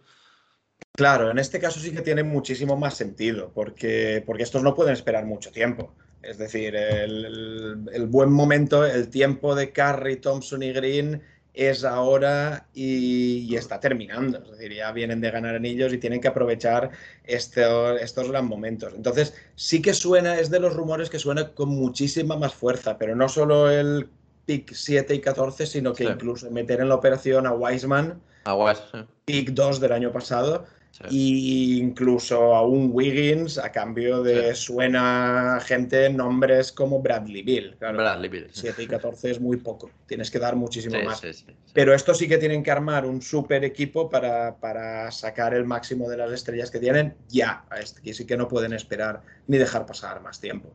Claro, 0.96 1.30
en 1.30 1.38
este 1.38 1.60
caso 1.60 1.80
sí 1.80 1.92
que 1.92 2.02
tiene 2.02 2.22
muchísimo 2.22 2.76
más 2.76 2.94
sentido, 2.94 3.52
porque, 3.54 4.22
porque 4.26 4.42
estos 4.42 4.62
no 4.62 4.74
pueden 4.74 4.92
esperar 4.92 5.24
mucho 5.24 5.50
tiempo. 5.50 5.94
Es 6.22 6.36
decir, 6.36 6.76
el, 6.76 7.88
el, 7.92 8.06
buen 8.06 8.30
momento, 8.30 8.84
el 8.84 9.08
tiempo 9.08 9.54
de 9.54 9.72
Curry, 9.72 10.16
Thompson 10.16 10.62
y 10.62 10.72
Green 10.72 11.22
es 11.54 11.84
ahora 11.84 12.66
y, 12.74 13.54
está 13.56 13.80
terminando. 13.80 14.38
Es 14.38 14.50
decir, 14.52 14.74
ya 14.74 14.92
vienen 14.92 15.20
de 15.20 15.30
ganar 15.30 15.54
anillos 15.54 15.92
y 15.92 15.98
tienen 15.98 16.20
que 16.20 16.28
aprovechar 16.28 16.90
estos, 17.24 18.00
estos 18.00 18.30
gran 18.30 18.46
momentos. 18.46 18.94
Entonces, 18.94 19.34
sí 19.56 19.82
que 19.82 19.94
suena, 19.94 20.38
es 20.38 20.50
de 20.50 20.60
los 20.60 20.74
rumores 20.74 21.10
que 21.10 21.18
suena 21.18 21.52
con 21.52 21.70
muchísima 21.70 22.36
más 22.36 22.54
fuerza, 22.54 22.98
pero 22.98 23.16
no 23.16 23.28
solo 23.28 23.70
el 23.70 24.08
pick 24.46 24.72
7 24.72 25.14
y 25.14 25.20
14, 25.20 25.66
sino 25.66 25.92
que 25.92 26.04
incluso 26.04 26.50
meter 26.50 26.80
en 26.80 26.88
la 26.88 26.94
operación 26.94 27.46
a 27.46 27.52
Wiseman, 27.52 28.20
a 28.44 28.54
Wiseman 28.54 29.08
pick 29.24 29.50
2 29.50 29.80
del 29.80 29.92
año 29.92 30.12
pasado, 30.12 30.66
y 31.08 31.78
incluso 31.78 32.54
a 32.54 32.66
un 32.66 32.90
Wiggins 32.92 33.56
a 33.58 33.72
cambio 33.72 34.22
de 34.22 34.54
suena 34.54 35.58
gente 35.64 36.10
nombres 36.10 36.72
como 36.72 37.00
Bradley 37.00 37.42
Bill. 37.42 37.76
Bradley 37.78 38.28
Bill. 38.28 38.48
7 38.52 38.82
y 38.82 38.86
14 38.86 39.30
es 39.30 39.40
muy 39.40 39.56
poco, 39.56 39.90
tienes 40.06 40.30
que 40.30 40.38
dar 40.38 40.56
muchísimo 40.56 41.00
más. 41.02 41.22
Pero 41.72 41.94
esto 41.94 42.14
sí 42.14 42.28
que 42.28 42.38
tienen 42.38 42.62
que 42.62 42.70
armar 42.70 43.06
un 43.06 43.22
super 43.22 43.64
equipo 43.64 44.10
para, 44.10 44.56
para, 44.56 45.10
sacar 45.10 45.54
el 45.54 45.64
máximo 45.64 46.08
de 46.08 46.16
las 46.16 46.32
estrellas 46.32 46.70
que 46.70 46.80
tienen 46.80 47.14
ya. 47.28 47.64
Aquí 47.70 48.12
sí 48.12 48.26
que 48.26 48.36
no 48.36 48.48
pueden 48.48 48.72
esperar 48.72 49.22
ni 49.46 49.56
dejar 49.56 49.86
pasar 49.86 50.20
más 50.20 50.40
tiempo. 50.40 50.72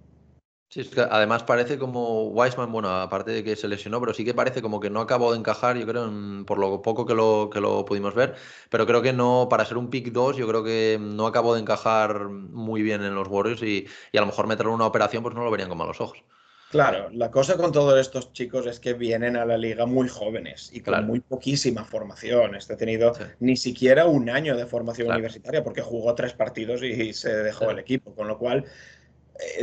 Sí, 0.68 0.82
es 0.82 0.90
que 0.90 1.02
además 1.02 1.44
parece 1.44 1.78
como 1.78 2.28
Wiseman, 2.30 2.72
bueno, 2.72 2.90
aparte 2.90 3.32
de 3.32 3.44
que 3.44 3.56
se 3.56 3.68
lesionó, 3.68 4.00
pero 4.00 4.14
sí 4.14 4.26
que 4.26 4.34
parece 4.34 4.62
como 4.62 4.80
que 4.80 4.90
no 4.90 5.00
acabó 5.00 5.32
de 5.32 5.40
encajar, 5.40 5.78
yo 5.78 5.86
creo, 5.86 6.12
por 6.46 6.58
lo 6.58 6.82
poco 6.82 7.06
que 7.06 7.14
lo, 7.14 7.50
que 7.52 7.62
lo 7.62 7.86
pudimos 7.86 8.16
ver, 8.16 8.36
pero 8.70 8.86
creo 8.86 9.02
que 9.02 9.14
no, 9.14 9.48
para 9.50 9.64
ser 9.64 9.78
un 9.78 9.90
pick 9.90 10.12
2, 10.12 10.38
yo 10.38 10.48
creo 10.48 10.64
que 10.64 10.98
no 11.00 11.28
acabó 11.28 11.54
de 11.54 11.62
encajar 11.62 12.28
muy 12.30 12.82
bien 12.82 13.04
en 13.04 13.16
los 13.16 13.28
Warriors 13.28 13.62
y, 13.62 13.86
a 14.14 14.20
lo 14.20 14.26
mejor 14.26 14.48
meterlo 14.48 14.72
en 14.72 14.76
una 14.76 14.88
operación 14.88 15.24
pues 15.24 15.36
no 15.36 15.44
lo 15.44 15.52
verían 15.52 15.70
con 15.70 15.78
malos 15.78 16.02
ojos. 16.02 16.24
Claro, 16.72 17.10
la 17.14 17.32
cosa 17.32 17.56
con 17.56 17.72
todos 17.72 17.98
estos 17.98 18.34
chicos 18.34 18.66
es 18.66 18.82
que 18.82 18.94
vienen 18.94 19.38
a 19.38 19.46
la 19.46 19.58
liga 19.58 19.86
muy 19.86 20.10
jóvenes 20.10 20.72
y 20.74 20.82
con 20.82 21.06
muy 21.06 21.22
poquísima 21.22 21.86
formación. 21.86 22.56
Este 22.56 22.74
ha 22.74 22.78
tenido 22.78 23.14
ni 23.40 23.56
siquiera 23.56 24.08
un 24.08 24.30
año 24.30 24.58
de 24.58 24.66
formación 24.66 25.10
universitaria 25.10 25.64
porque 25.64 25.82
jugó 25.82 26.16
tres 26.16 26.34
partidos 26.34 26.84
y 26.84 27.14
se 27.14 27.34
dejó 27.34 27.72
el 27.72 27.80
equipo, 27.80 28.14
con 28.14 28.28
lo 28.28 28.38
cual 28.38 28.66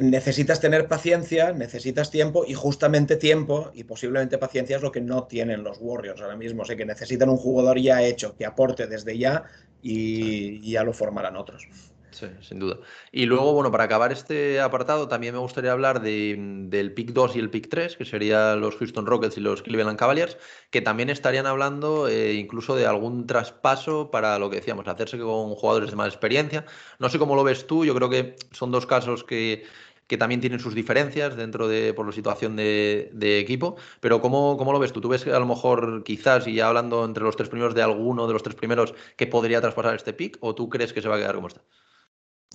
necesitas 0.00 0.60
tener 0.60 0.88
paciencia, 0.88 1.52
necesitas 1.52 2.10
tiempo 2.10 2.44
y 2.46 2.54
justamente 2.54 3.16
tiempo 3.16 3.70
y 3.74 3.84
posiblemente 3.84 4.38
paciencia 4.38 4.76
es 4.76 4.82
lo 4.82 4.92
que 4.92 5.00
no 5.00 5.24
tienen 5.24 5.64
los 5.64 5.78
Warriors 5.80 6.20
ahora 6.20 6.36
mismo. 6.36 6.62
O 6.62 6.64
sea 6.64 6.76
que 6.76 6.84
necesitan 6.84 7.28
un 7.28 7.38
jugador 7.38 7.78
ya 7.78 8.02
hecho 8.02 8.36
que 8.36 8.44
aporte 8.46 8.86
desde 8.86 9.16
ya 9.16 9.44
y 9.82 10.70
ya 10.70 10.84
lo 10.84 10.92
formarán 10.92 11.36
otros. 11.36 11.66
Sí, 12.12 12.26
sin 12.42 12.58
duda. 12.58 12.76
Y 13.10 13.24
luego, 13.24 13.54
bueno, 13.54 13.70
para 13.70 13.84
acabar 13.84 14.12
este 14.12 14.60
apartado, 14.60 15.08
también 15.08 15.32
me 15.32 15.40
gustaría 15.40 15.72
hablar 15.72 16.02
del 16.02 16.92
pick 16.94 17.12
2 17.12 17.36
y 17.36 17.38
el 17.38 17.48
pick 17.48 17.70
3, 17.70 17.96
que 17.96 18.04
serían 18.04 18.60
los 18.60 18.76
Houston 18.76 19.06
Rockets 19.06 19.38
y 19.38 19.40
los 19.40 19.62
Cleveland 19.62 19.98
Cavaliers, 19.98 20.36
que 20.70 20.82
también 20.82 21.08
estarían 21.08 21.46
hablando 21.46 22.08
eh, 22.08 22.34
incluso 22.34 22.76
de 22.76 22.86
algún 22.86 23.26
traspaso 23.26 24.10
para 24.10 24.38
lo 24.38 24.50
que 24.50 24.56
decíamos, 24.56 24.86
hacerse 24.88 25.18
con 25.18 25.54
jugadores 25.54 25.90
de 25.90 25.96
más 25.96 26.08
experiencia. 26.08 26.66
No 26.98 27.08
sé 27.08 27.18
cómo 27.18 27.34
lo 27.34 27.44
ves 27.44 27.66
tú, 27.66 27.86
yo 27.86 27.94
creo 27.94 28.10
que 28.10 28.36
son 28.50 28.70
dos 28.70 28.84
casos 28.84 29.24
que, 29.24 29.64
que 30.12 30.18
también 30.18 30.42
tienen 30.42 30.60
sus 30.60 30.74
diferencias 30.74 31.36
dentro 31.36 31.68
de 31.68 31.94
por 31.94 32.04
la 32.04 32.12
situación 32.12 32.56
de, 32.56 33.38
equipo, 33.40 33.76
pero 34.00 34.20
¿cómo, 34.20 34.58
¿cómo, 34.58 34.72
lo 34.72 34.78
ves 34.78 34.92
tú? 34.92 35.00
¿Tú 35.00 35.08
ves 35.08 35.24
que 35.24 35.32
a 35.32 35.38
lo 35.38 35.46
mejor 35.46 36.04
quizás, 36.04 36.46
y 36.46 36.54
ya 36.56 36.68
hablando 36.68 37.06
entre 37.06 37.24
los 37.24 37.36
tres 37.36 37.48
primeros 37.48 37.74
de 37.74 37.80
alguno 37.82 38.26
de 38.26 38.34
los 38.34 38.42
tres 38.42 38.54
primeros 38.54 38.94
que 39.16 39.26
podría 39.26 39.62
traspasar 39.62 39.94
este 39.94 40.12
pick, 40.12 40.36
o 40.40 40.54
tú 40.54 40.68
crees 40.68 40.92
que 40.92 41.00
se 41.00 41.08
va 41.08 41.16
a 41.16 41.18
quedar 41.18 41.34
como 41.36 41.48
está? 41.48 41.62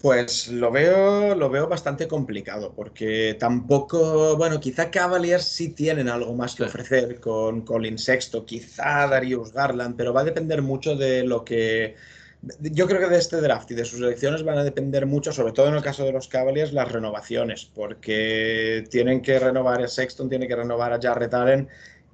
Pues 0.02 0.50
lo 0.50 0.72
veo, 0.72 1.34
lo 1.34 1.50
veo 1.50 1.68
bastante 1.68 2.08
complicado, 2.08 2.72
porque 2.76 3.36
tampoco, 3.40 4.38
bueno, 4.38 4.60
quizá 4.60 4.92
Cavaliers 4.92 5.44
sí 5.46 5.70
tienen 5.70 6.08
algo 6.08 6.36
más 6.36 6.54
que 6.54 6.64
ofrecer 6.64 7.20
con 7.20 7.62
Colin 7.62 7.98
Sexto, 7.98 8.46
quizá 8.46 9.08
Darius 9.08 9.52
Garland, 9.52 9.96
pero 9.98 10.14
va 10.14 10.22
a 10.22 10.26
depender 10.26 10.62
mucho 10.62 10.96
de 10.96 11.24
lo 11.24 11.44
que... 11.44 11.96
Yo 12.60 12.86
creo 12.86 13.00
que 13.00 13.08
de 13.08 13.18
este 13.18 13.42
draft 13.42 13.72
y 13.72 13.74
de 13.74 13.86
sus 13.86 14.00
elecciones 14.00 14.44
van 14.44 14.60
a 14.60 14.64
depender 14.64 15.08
mucho, 15.08 15.32
sobre 15.32 15.54
todo 15.54 15.68
en 15.70 15.76
el 15.76 15.82
caso 15.82 16.06
de 16.06 16.12
los 16.12 16.28
Cavaliers, 16.28 16.74
las 16.74 16.92
renovaciones, 16.92 17.66
porque 17.66 18.84
tienen 18.92 19.24
que 19.24 19.40
renovar 19.40 19.82
a 19.82 19.88
Sexton, 19.88 20.30
tienen 20.30 20.48
que 20.48 20.56
renovar 20.56 20.94
a 20.94 21.02
Jarrett 21.02 21.34
Allen, 21.34 21.68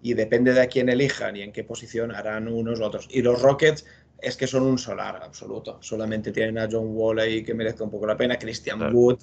y 0.04 0.14
depende 0.14 0.54
de 0.54 0.62
a 0.62 0.68
quién 0.68 0.90
elijan 0.90 1.38
y 1.38 1.42
en 1.42 1.54
qué 1.54 1.64
posición 1.64 2.14
harán 2.14 2.50
unos 2.50 2.80
u 2.80 2.84
otros. 2.84 3.08
Y 3.10 3.22
los 3.22 3.42
Rockets 3.42 3.86
es 4.24 4.38
que 4.38 4.48
son 4.48 4.64
un 4.64 4.78
solar 4.78 5.22
absoluto. 5.22 5.78
Solamente 5.82 6.32
tienen 6.32 6.58
a 6.58 6.68
John 6.72 6.96
Wall 6.96 7.20
ahí 7.20 7.44
que 7.44 7.54
merezca 7.54 7.84
un 7.84 7.92
poco 7.92 8.08
la 8.08 8.18
pena, 8.18 8.40
Christian 8.40 8.94
Wood, 8.94 9.20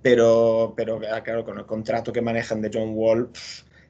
pero, 0.00 0.74
pero 0.76 1.00
ah, 1.12 1.22
claro, 1.22 1.44
con 1.44 1.58
el 1.58 1.66
contrato 1.66 2.12
que 2.12 2.22
manejan 2.22 2.62
de 2.62 2.70
John 2.72 2.92
Wall 2.94 3.30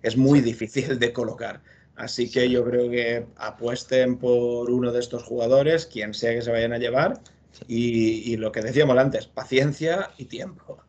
es 0.03 0.17
muy 0.17 0.41
difícil 0.41 0.99
de 0.99 1.13
colocar. 1.13 1.61
Así 1.97 2.31
que 2.31 2.49
yo 2.51 2.65
creo 2.65 2.91
que 2.91 3.27
apuesten 3.37 4.19
por 4.19 4.71
uno 4.71 4.91
de 4.91 5.01
estos 5.01 5.23
jugadores, 5.23 5.87
quien 5.87 6.15
sea 6.15 6.35
que 6.35 6.43
se 6.43 6.51
vayan 6.51 6.73
a 6.73 6.79
llevar, 6.79 7.21
y, 7.69 8.33
y 8.33 8.37
lo 8.37 8.51
que 8.51 8.63
decíamos 8.63 8.99
antes, 8.99 9.27
paciencia 9.27 10.11
y 10.17 10.25
tiempo. 10.25 10.84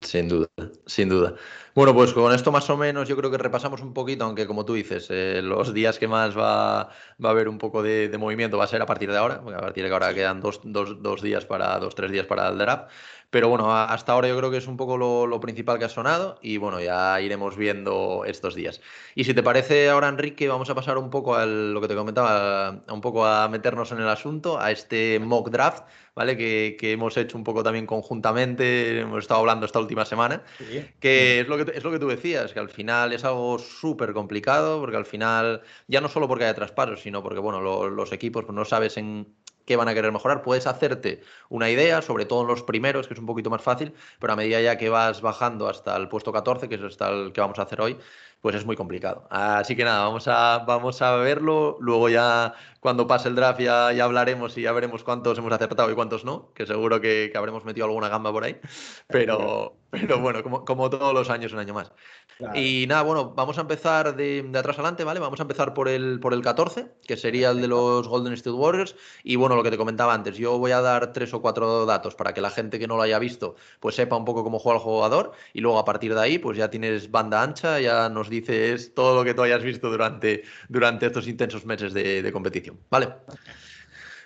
Sin 0.00 0.28
duda, 0.28 0.48
sin 0.86 1.08
duda. 1.08 1.34
Bueno, 1.74 1.92
pues 1.92 2.12
con 2.12 2.32
esto 2.32 2.52
más 2.52 2.70
o 2.70 2.76
menos 2.76 3.08
yo 3.08 3.16
creo 3.16 3.30
que 3.32 3.38
repasamos 3.38 3.80
un 3.82 3.92
poquito, 3.92 4.24
aunque 4.24 4.46
como 4.46 4.64
tú 4.64 4.74
dices, 4.74 5.08
eh, 5.10 5.40
los 5.42 5.74
días 5.74 5.98
que 5.98 6.06
más 6.06 6.38
va, 6.38 6.90
va 7.22 7.28
a 7.28 7.32
haber 7.32 7.48
un 7.48 7.58
poco 7.58 7.82
de, 7.82 8.08
de, 8.08 8.18
movimiento 8.18 8.56
va 8.56 8.64
a 8.64 8.68
ser 8.68 8.80
a 8.80 8.86
partir 8.86 9.10
de 9.10 9.18
ahora, 9.18 9.40
porque 9.40 9.56
a 9.56 9.60
partir 9.60 9.84
de 9.84 9.92
ahora 9.92 10.14
quedan 10.14 10.40
dos, 10.40 10.60
dos, 10.62 11.02
dos 11.02 11.20
días 11.20 11.44
para, 11.46 11.78
dos, 11.80 11.96
tres 11.96 12.12
días 12.12 12.26
para 12.26 12.48
el 12.48 12.58
draft. 12.58 12.90
Pero 13.30 13.50
bueno, 13.50 13.74
hasta 13.74 14.12
ahora 14.12 14.28
yo 14.28 14.36
creo 14.38 14.50
que 14.50 14.56
es 14.56 14.66
un 14.66 14.78
poco 14.78 14.96
lo, 14.96 15.26
lo, 15.26 15.38
principal 15.38 15.78
que 15.78 15.84
ha 15.84 15.88
sonado 15.90 16.38
y 16.40 16.56
bueno, 16.56 16.80
ya 16.80 17.20
iremos 17.20 17.56
viendo 17.58 18.24
estos 18.24 18.54
días. 18.54 18.80
Y 19.14 19.24
si 19.24 19.34
te 19.34 19.42
parece 19.42 19.90
ahora, 19.90 20.08
Enrique, 20.08 20.48
vamos 20.48 20.70
a 20.70 20.74
pasar 20.74 20.96
un 20.96 21.10
poco 21.10 21.34
a 21.34 21.44
lo 21.44 21.78
que 21.82 21.88
te 21.88 21.94
comentaba, 21.94 22.68
a, 22.68 22.92
un 22.92 23.02
poco 23.02 23.26
a 23.26 23.48
meternos 23.48 23.92
en 23.92 23.98
el 23.98 24.08
asunto, 24.08 24.58
a 24.58 24.70
este 24.70 25.18
mock 25.20 25.50
draft, 25.50 25.84
¿vale? 26.18 26.36
Que, 26.36 26.76
que, 26.80 26.90
hemos 26.90 27.16
hecho 27.16 27.38
un 27.38 27.44
poco 27.44 27.62
también 27.62 27.86
conjuntamente, 27.86 28.98
hemos 28.98 29.20
estado 29.20 29.38
hablando 29.38 29.66
esta 29.66 29.78
última 29.78 30.04
semana, 30.04 30.42
sí. 30.58 30.84
que 30.98 31.38
es 31.38 31.46
lo 31.46 31.64
que, 31.64 31.70
es 31.76 31.84
lo 31.84 31.92
que 31.92 32.00
tú 32.00 32.08
decías, 32.08 32.52
que 32.52 32.58
al 32.58 32.70
final 32.70 33.12
es 33.12 33.22
algo 33.22 33.56
súper 33.60 34.12
complicado, 34.12 34.80
porque 34.80 34.96
al 34.96 35.06
final, 35.06 35.62
ya 35.86 36.00
no 36.00 36.08
solo 36.08 36.26
porque 36.26 36.42
haya 36.42 36.54
traspasos, 36.54 37.02
sino 37.02 37.22
porque, 37.22 37.38
bueno, 37.38 37.60
lo, 37.60 37.88
los 37.88 38.10
equipos 38.10 38.44
pues 38.44 38.56
no 38.56 38.64
sabes 38.64 38.96
en 38.96 39.28
qué 39.64 39.76
van 39.76 39.86
a 39.86 39.94
querer 39.94 40.10
mejorar. 40.10 40.42
Puedes 40.42 40.66
hacerte 40.66 41.20
una 41.50 41.70
idea, 41.70 42.02
sobre 42.02 42.24
todo 42.24 42.40
en 42.40 42.48
los 42.48 42.62
primeros, 42.62 43.06
que 43.06 43.14
es 43.14 43.20
un 43.20 43.26
poquito 43.26 43.50
más 43.50 43.62
fácil, 43.62 43.92
pero 44.18 44.32
a 44.32 44.36
medida 44.36 44.60
ya 44.60 44.76
que 44.76 44.88
vas 44.88 45.20
bajando 45.20 45.68
hasta 45.68 45.94
el 45.96 46.08
puesto 46.08 46.32
14, 46.32 46.68
que 46.68 46.76
es 46.76 46.82
hasta 46.82 47.10
el 47.10 47.32
que 47.32 47.40
vamos 47.40 47.58
a 47.60 47.62
hacer 47.62 47.80
hoy, 47.80 47.96
pues 48.40 48.54
es 48.54 48.64
muy 48.64 48.76
complicado. 48.76 49.26
Así 49.30 49.74
que 49.74 49.84
nada, 49.84 50.04
vamos 50.04 50.28
a, 50.28 50.58
vamos 50.66 51.02
a 51.02 51.16
verlo. 51.16 51.76
Luego 51.80 52.08
ya 52.08 52.54
cuando 52.80 53.06
pase 53.06 53.28
el 53.28 53.34
draft 53.34 53.60
ya, 53.60 53.92
ya 53.92 54.04
hablaremos 54.04 54.56
y 54.56 54.62
ya 54.62 54.72
veremos 54.72 55.02
cuántos 55.02 55.36
hemos 55.38 55.52
acertado 55.52 55.90
y 55.90 55.94
cuántos 55.94 56.24
no, 56.24 56.52
que 56.54 56.66
seguro 56.66 57.00
que, 57.00 57.30
que 57.32 57.38
habremos 57.38 57.64
metido 57.64 57.86
alguna 57.86 58.08
gamba 58.08 58.32
por 58.32 58.44
ahí. 58.44 58.60
Pero, 59.08 59.76
pero 59.90 60.20
bueno, 60.20 60.42
como, 60.42 60.64
como, 60.64 60.90
todos 60.90 61.14
los 61.14 61.30
años, 61.30 61.52
un 61.52 61.58
año 61.58 61.72
más. 61.72 61.92
Claro. 62.36 62.58
Y 62.58 62.86
nada, 62.86 63.02
bueno, 63.02 63.30
vamos 63.34 63.56
a 63.58 63.62
empezar 63.62 64.14
de, 64.16 64.42
de, 64.42 64.58
atrás 64.58 64.76
adelante, 64.76 65.02
¿vale? 65.02 65.18
Vamos 65.18 65.40
a 65.40 65.42
empezar 65.42 65.72
por 65.72 65.88
el, 65.88 66.20
por 66.20 66.34
el 66.34 66.42
14, 66.42 66.88
que 67.06 67.16
sería 67.16 67.50
el 67.50 67.60
de 67.60 67.68
los 67.68 68.06
Golden 68.06 68.34
State 68.34 68.54
Warriors. 68.54 68.96
Y 69.24 69.36
bueno, 69.36 69.56
lo 69.56 69.62
que 69.62 69.70
te 69.70 69.78
comentaba 69.78 70.12
antes, 70.12 70.36
yo 70.36 70.58
voy 70.58 70.72
a 70.72 70.80
dar 70.80 71.12
tres 71.12 71.32
o 71.32 71.40
cuatro 71.40 71.86
datos 71.86 72.14
para 72.14 72.34
que 72.34 72.40
la 72.40 72.50
gente 72.50 72.78
que 72.78 72.86
no 72.86 72.96
lo 72.96 73.02
haya 73.02 73.18
visto, 73.18 73.56
pues 73.80 73.94
sepa 73.94 74.16
un 74.16 74.24
poco 74.24 74.44
cómo 74.44 74.58
juega 74.58 74.78
el 74.78 74.84
jugador. 74.84 75.32
Y 75.54 75.60
luego 75.60 75.78
a 75.78 75.84
partir 75.84 76.14
de 76.14 76.20
ahí, 76.20 76.38
pues 76.38 76.58
ya 76.58 76.68
tienes 76.68 77.10
banda 77.10 77.42
ancha, 77.42 77.80
ya 77.80 78.08
nos 78.08 78.28
dices 78.28 78.94
todo 78.94 79.16
lo 79.16 79.24
que 79.24 79.34
tú 79.34 79.42
hayas 79.42 79.62
visto 79.62 79.90
durante, 79.90 80.44
durante 80.68 81.06
estos 81.06 81.26
intensos 81.26 81.64
meses 81.64 81.94
de, 81.94 82.22
de 82.22 82.32
competición, 82.32 82.78
¿vale? 82.90 83.08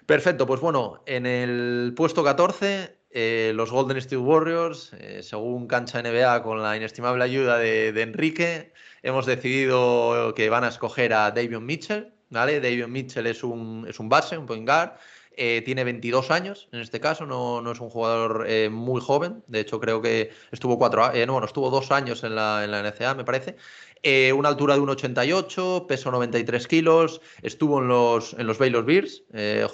Perfecto, 0.07 0.47
pues 0.47 0.61
bueno, 0.61 1.03
en 1.07 1.27
el 1.27 1.93
puesto 1.97 2.25
14 2.25 3.02
eh, 3.15 3.53
los 3.55 3.71
Golden 3.71 3.99
State 3.99 4.17
Warriors, 4.17 4.95
eh, 4.95 5.23
según 5.23 5.67
Cancha 5.67 6.03
NBA, 6.03 6.43
con 6.43 6.63
la 6.63 6.77
inestimable 6.77 7.23
ayuda 7.23 7.59
de, 7.59 7.89
Enrique, 8.01 8.73
hemos 9.03 9.27
decidido 9.27 10.33
que 10.35 10.49
van 10.49 10.65
a 10.65 10.69
escoger 10.69 11.13
a 11.13 11.31
Davion 11.31 11.67
Mitchell. 11.67 12.13
¿vale? 12.31 12.61
Davion 12.61 12.91
Mitchell 12.91 13.27
es 13.27 13.45
un, 13.45 13.85
es 13.87 14.01
un 14.01 14.09
base, 14.09 14.39
un 14.39 14.47
point 14.47 14.67
guard. 14.67 14.93
Eh, 15.35 15.63
tiene 15.65 15.83
22 15.85 16.31
años 16.31 16.69
en 16.73 16.81
este 16.81 17.01
caso, 17.01 17.25
no, 17.25 17.63
no 17.63 17.73
es 17.73 17.81
un 17.81 17.91
jugador 17.91 18.47
muy 18.71 19.01
joven. 19.03 19.43
De 19.47 19.61
hecho, 19.61 19.79
creo 19.79 20.01
que 20.01 20.31
estuvo 20.51 20.79
cuatro, 20.79 21.13
eh, 21.13 21.27
no, 21.27 21.35
bueno, 21.35 21.47
estuvo 21.47 21.71
dos 21.71 21.91
años 21.91 22.25
en 22.25 22.35
la, 22.35 22.65
en 22.65 22.71
la 22.71 22.83
NCA, 22.83 23.15
me 23.15 23.25
parece. 23.25 23.57
una 24.35 24.49
altura 24.49 24.75
de 24.75 24.81
1,88, 24.81 25.87
peso 25.87 26.11
93 26.11 26.67
kilos. 26.67 27.21
Estuvo 27.43 27.79
en 27.81 27.89
los, 27.89 28.33
en 28.35 28.47
los 28.47 28.59
Baylor 28.59 28.85
Bears 28.85 29.23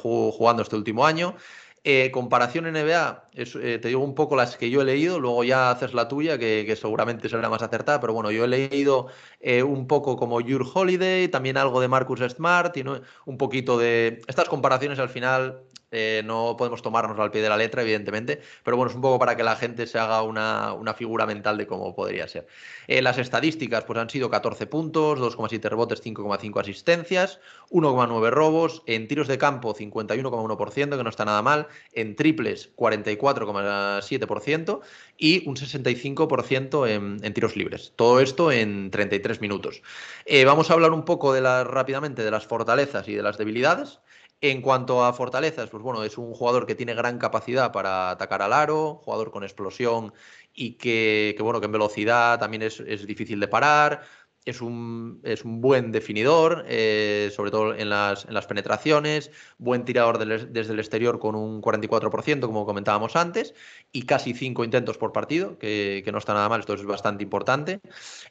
jugando 0.01 0.63
este 0.63 0.75
último 0.75 1.07
año. 1.07 1.37
Eh, 1.85 2.11
comparación 2.11 2.67
NBA, 2.67 3.29
es, 3.35 3.55
eh, 3.55 3.79
te 3.79 3.89
digo 3.89 4.03
un 4.03 4.15
poco 4.15 4.37
las 4.37 4.57
que 4.57 4.69
yo 4.69 4.83
he 4.83 4.85
leído, 4.85 5.21
luego 5.21 5.45
ya 5.45 5.71
haces 5.71 5.95
la 5.95 6.09
tuya, 6.09 6.37
que, 6.39 6.77
seguramente 6.77 7.29
será 7.29 7.49
más 7.49 7.63
acertada, 7.63 8.01
pero 8.01 8.13
bueno, 8.13 8.31
yo 8.31 8.45
he 8.45 8.49
leído 8.49 9.07
eh, 9.41 9.63
un 9.63 9.87
poco 9.87 10.17
como 10.17 10.41
Your 10.41 10.67
Holiday, 10.73 11.29
también 11.29 11.57
algo 11.57 11.81
de 11.81 11.89
Marcus 11.89 12.21
Smart, 12.21 12.77
y 12.77 12.85
un 13.25 13.39
poquito 13.39 13.79
de... 13.79 14.21
Estas 14.27 14.49
comparaciones 14.49 14.99
al 14.99 15.09
final 15.09 15.63
eh, 15.91 16.23
no 16.25 16.57
podemos 16.59 16.83
tomarnos 16.83 17.19
al 17.19 17.31
pie 17.31 17.41
de 17.43 17.49
la 17.49 17.57
letra, 17.57 17.83
evidentemente, 17.83 18.41
pero 18.63 18.77
bueno, 18.77 18.91
es 18.91 18.97
un 18.97 19.03
poco 19.03 19.19
para 19.19 19.37
que 19.37 19.43
la 19.43 19.57
gente 19.57 19.87
se 19.87 19.99
haga 19.99 20.23
una, 20.23 20.75
una 20.75 20.95
figura 20.95 21.27
mental 21.27 21.57
de 21.57 21.67
cómo 21.67 21.95
podría 21.95 22.29
ser. 22.29 22.47
Eh, 22.87 23.03
las 23.03 23.19
estadísticas 23.19 23.85
pues 23.85 23.99
han 23.99 24.11
sido 24.11 24.31
14 24.31 24.67
puntos, 24.67 25.19
2,7 25.19 25.69
rebotes, 25.69 26.05
5,5 26.05 26.61
asistencias, 26.61 27.41
1,9 27.71 28.31
robos, 28.31 28.83
en 28.87 29.09
tiros 29.09 29.29
de 29.29 29.39
campo 29.39 29.75
51,1%, 29.75 30.97
que 30.97 31.05
no 31.05 31.11
está 31.11 31.25
nada 31.25 31.43
mal, 31.43 31.69
en 31.93 32.17
triples 32.17 32.75
44,7% 32.77 34.81
y 35.17 35.49
un 35.49 35.57
65% 35.57 36.89
en, 36.89 37.19
en, 37.23 37.35
tiros 37.35 37.57
libres. 37.57 37.93
Todo 37.97 38.21
esto 38.21 38.53
en 38.53 38.91
33 38.91 39.41
minutos. 39.41 39.83
Eh, 40.27 40.45
vamos 40.45 40.71
a 40.71 40.75
hablar 40.75 40.93
un 40.93 41.05
poco 41.05 41.33
de 41.33 41.39
rápidamente 41.65 42.23
de 42.23 42.31
las 42.31 42.47
fortalezas 42.47 43.09
y 43.09 43.15
de 43.15 43.23
las 43.23 43.39
debilidades. 43.39 44.01
En 44.41 44.63
cuanto 44.63 45.05
a 45.05 45.13
fortalezas, 45.13 45.69
pues 45.69 45.83
bueno, 45.83 46.05
es 46.05 46.17
un 46.17 46.33
jugador 46.33 46.65
que 46.65 46.77
tiene 46.77 46.95
gran 46.95 47.19
capacidad 47.19 47.73
para 47.73 48.11
atacar 48.11 48.41
al 48.41 48.53
aro, 48.53 48.95
jugador 49.03 49.33
con 49.33 49.43
explosión 49.43 50.13
y 50.55 50.75
que, 50.75 51.35
que 51.37 51.43
bueno, 51.43 51.59
que 51.59 51.67
en 51.67 51.73
velocidad 51.73 52.39
también 52.39 52.63
es, 52.63 52.79
es 52.79 53.05
difícil 53.05 53.41
de 53.41 53.49
parar, 53.49 54.03
es 54.45 54.61
un, 54.61 55.21
es 55.25 55.45
un, 55.45 55.61
buen 55.61 55.93
definidor, 55.93 56.65
eh, 56.69 57.31
sobre 57.35 57.51
todo 57.51 57.75
en 57.75 57.91
las, 57.91 58.25
en 58.25 58.35
las, 58.35 58.47
penetraciones, 58.47 59.31
buen 59.59 59.85
tirador 59.85 60.19
desde 60.19 60.73
el 60.73 60.79
exterior 60.79 61.19
con 61.19 61.35
un 61.35 61.61
44%, 61.61 62.41
como 62.41 62.65
comentábamos 62.65 63.17
antes, 63.17 63.55
y 63.93 64.03
casi 64.03 64.35
5 64.35 64.65
intentos 64.65 64.97
por 64.97 65.13
partido, 65.13 65.59
que, 65.59 66.03
que, 66.05 66.13
no 66.13 66.19
está 66.19 66.35
nada 66.35 66.49
mal, 66.49 66.61
esto 66.61 66.75
es 66.75 66.85
bastante 66.85 67.23
importante. 67.23 67.81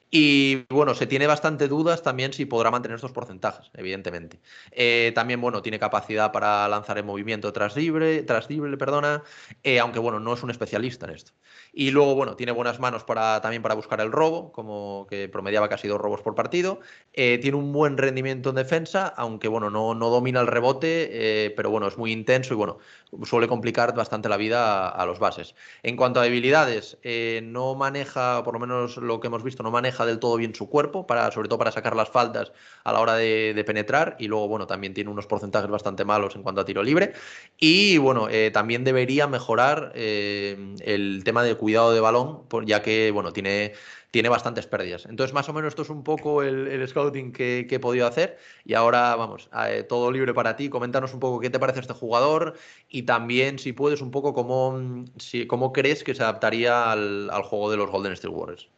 Y 0.09 0.65
bueno, 0.69 0.95
se 0.95 1.05
tiene 1.05 1.27
bastante 1.27 1.67
dudas 1.67 2.01
también 2.01 2.33
si 2.33 2.45
podrá 2.45 2.71
mantener 2.71 2.95
estos 2.95 3.11
porcentajes, 3.11 3.69
evidentemente. 3.73 4.39
Eh, 4.71 5.11
también, 5.13 5.41
bueno, 5.41 5.61
tiene 5.61 5.79
capacidad 5.79 6.31
para 6.31 6.67
lanzar 6.67 6.97
en 6.97 7.05
movimiento 7.05 7.51
tras 7.53 7.75
libre, 7.75 8.23
tras 8.23 8.49
libre 8.49 8.77
perdona, 8.77 9.23
eh, 9.63 9.79
aunque 9.79 9.99
bueno, 9.99 10.19
no 10.19 10.33
es 10.33 10.43
un 10.43 10.51
especialista 10.51 11.05
en 11.05 11.15
esto. 11.15 11.33
Y 11.79 11.91
luego, 11.91 12.15
bueno, 12.15 12.35
tiene 12.35 12.53
buenas 12.53 12.79
manos 12.79 13.03
para, 13.03 13.39
también 13.39 13.61
para 13.61 13.75
buscar 13.75 14.01
el 14.01 14.11
robo, 14.11 14.51
como 14.51 15.05
que 15.07 15.29
promediaba 15.29 15.69
casi 15.69 15.87
dos 15.87 16.01
robos 16.01 16.23
por 16.23 16.33
partido. 16.33 16.79
Eh, 17.13 17.37
tiene 17.39 17.55
un 17.55 17.71
buen 17.71 17.97
rendimiento 17.97 18.49
en 18.49 18.55
defensa, 18.55 19.05
aunque 19.15 19.47
bueno, 19.47 19.69
no, 19.69 19.93
no 19.93 20.09
domina 20.09 20.41
el 20.41 20.47
rebote, 20.47 21.45
eh, 21.45 21.51
pero 21.51 21.69
bueno, 21.69 21.87
es 21.87 21.95
muy 21.95 22.11
intenso 22.11 22.55
y 22.55 22.57
bueno, 22.57 22.79
suele 23.23 23.47
complicar 23.47 23.95
bastante 23.95 24.29
la 24.29 24.37
vida 24.37 24.89
a, 24.89 25.05
los 25.05 25.19
bases. 25.19 25.55
En 25.83 25.95
cuanto 25.95 26.19
a 26.19 26.23
debilidades, 26.23 26.97
eh, 27.03 27.41
no 27.43 27.75
maneja, 27.75 28.43
por 28.43 28.53
lo 28.53 28.59
menos 28.59 28.97
lo 28.97 29.19
que 29.19 29.27
hemos 29.27 29.43
visto, 29.43 29.63
no 29.63 29.71
maneja 29.71 30.05
del 30.05 30.19
todo 30.19 30.35
bien 30.37 30.53
su 30.53 30.69
cuerpo, 30.69 31.07
para, 31.07 31.31
sobre 31.31 31.47
todo 31.47 31.59
para 31.59 31.71
sacar 31.71 31.95
las 31.95 32.09
faltas 32.09 32.51
a 32.83 32.93
la 32.93 32.99
hora 32.99 33.15
de, 33.15 33.63
penetrar. 33.65 34.15
Y 34.19 34.27
luego, 34.27 34.47
bueno, 34.47 34.67
también 34.67 34.93
tiene 34.93 35.09
unos 35.09 35.27
porcentajes 35.27 35.69
bastante 35.69 36.05
malos 36.05 36.35
en 36.35 36.43
cuanto 36.43 36.61
a 36.61 36.65
tiro 36.65 36.83
libre. 36.83 37.13
Y 37.57 37.97
bueno, 37.97 38.27
eh, 38.29 38.51
también 38.51 38.83
debería 38.83 39.27
mejorar 39.27 39.91
eh, 39.95 40.75
el 40.81 41.23
tema 41.23 41.43
de 41.43 41.55
cuidado 41.55 41.93
de 41.93 41.99
balón, 41.99 42.43
ya 42.65 42.81
que, 42.81 43.11
bueno, 43.11 43.33
tiene 43.33 43.73
tiene 44.11 44.29
bastantes 44.29 44.67
pérdidas. 44.67 45.05
Entonces, 45.05 45.33
más 45.33 45.49
o 45.49 45.53
menos 45.53 45.69
esto 45.69 45.81
es 45.81 45.89
un 45.89 46.03
poco 46.03 46.43
el, 46.43 46.87
scouting 46.87 47.31
que, 47.31 47.65
que, 47.69 47.75
he 47.75 47.79
podido 47.79 48.07
hacer. 48.07 48.37
Y 48.63 48.73
ahora, 48.73 49.15
vamos, 49.15 49.49
eh, 49.67 49.83
todo 49.83 50.11
libre 50.11 50.33
para 50.33 50.55
ti. 50.55 50.69
Coméntanos 50.69 51.13
un 51.13 51.19
poco 51.19 51.39
qué 51.39 51.49
te 51.49 51.59
parece 51.59 51.79
este 51.81 51.93
jugador 51.93 52.55
y 52.89 53.03
también, 53.03 53.59
si 53.59 53.73
puedes, 53.73 54.01
un 54.01 54.11
poco 54.11 54.33
cómo, 54.33 55.05
si, 55.17 55.47
cómo 55.47 55.73
crees 55.73 56.03
que 56.03 56.15
se 56.15 56.23
adaptaría 56.23 56.91
al, 56.91 57.29
al 57.29 57.43
juego 57.43 57.69
de 57.71 57.77
los 57.77 57.89
Golden 57.89 58.13
State 58.13 58.33
Warriors. 58.33 58.69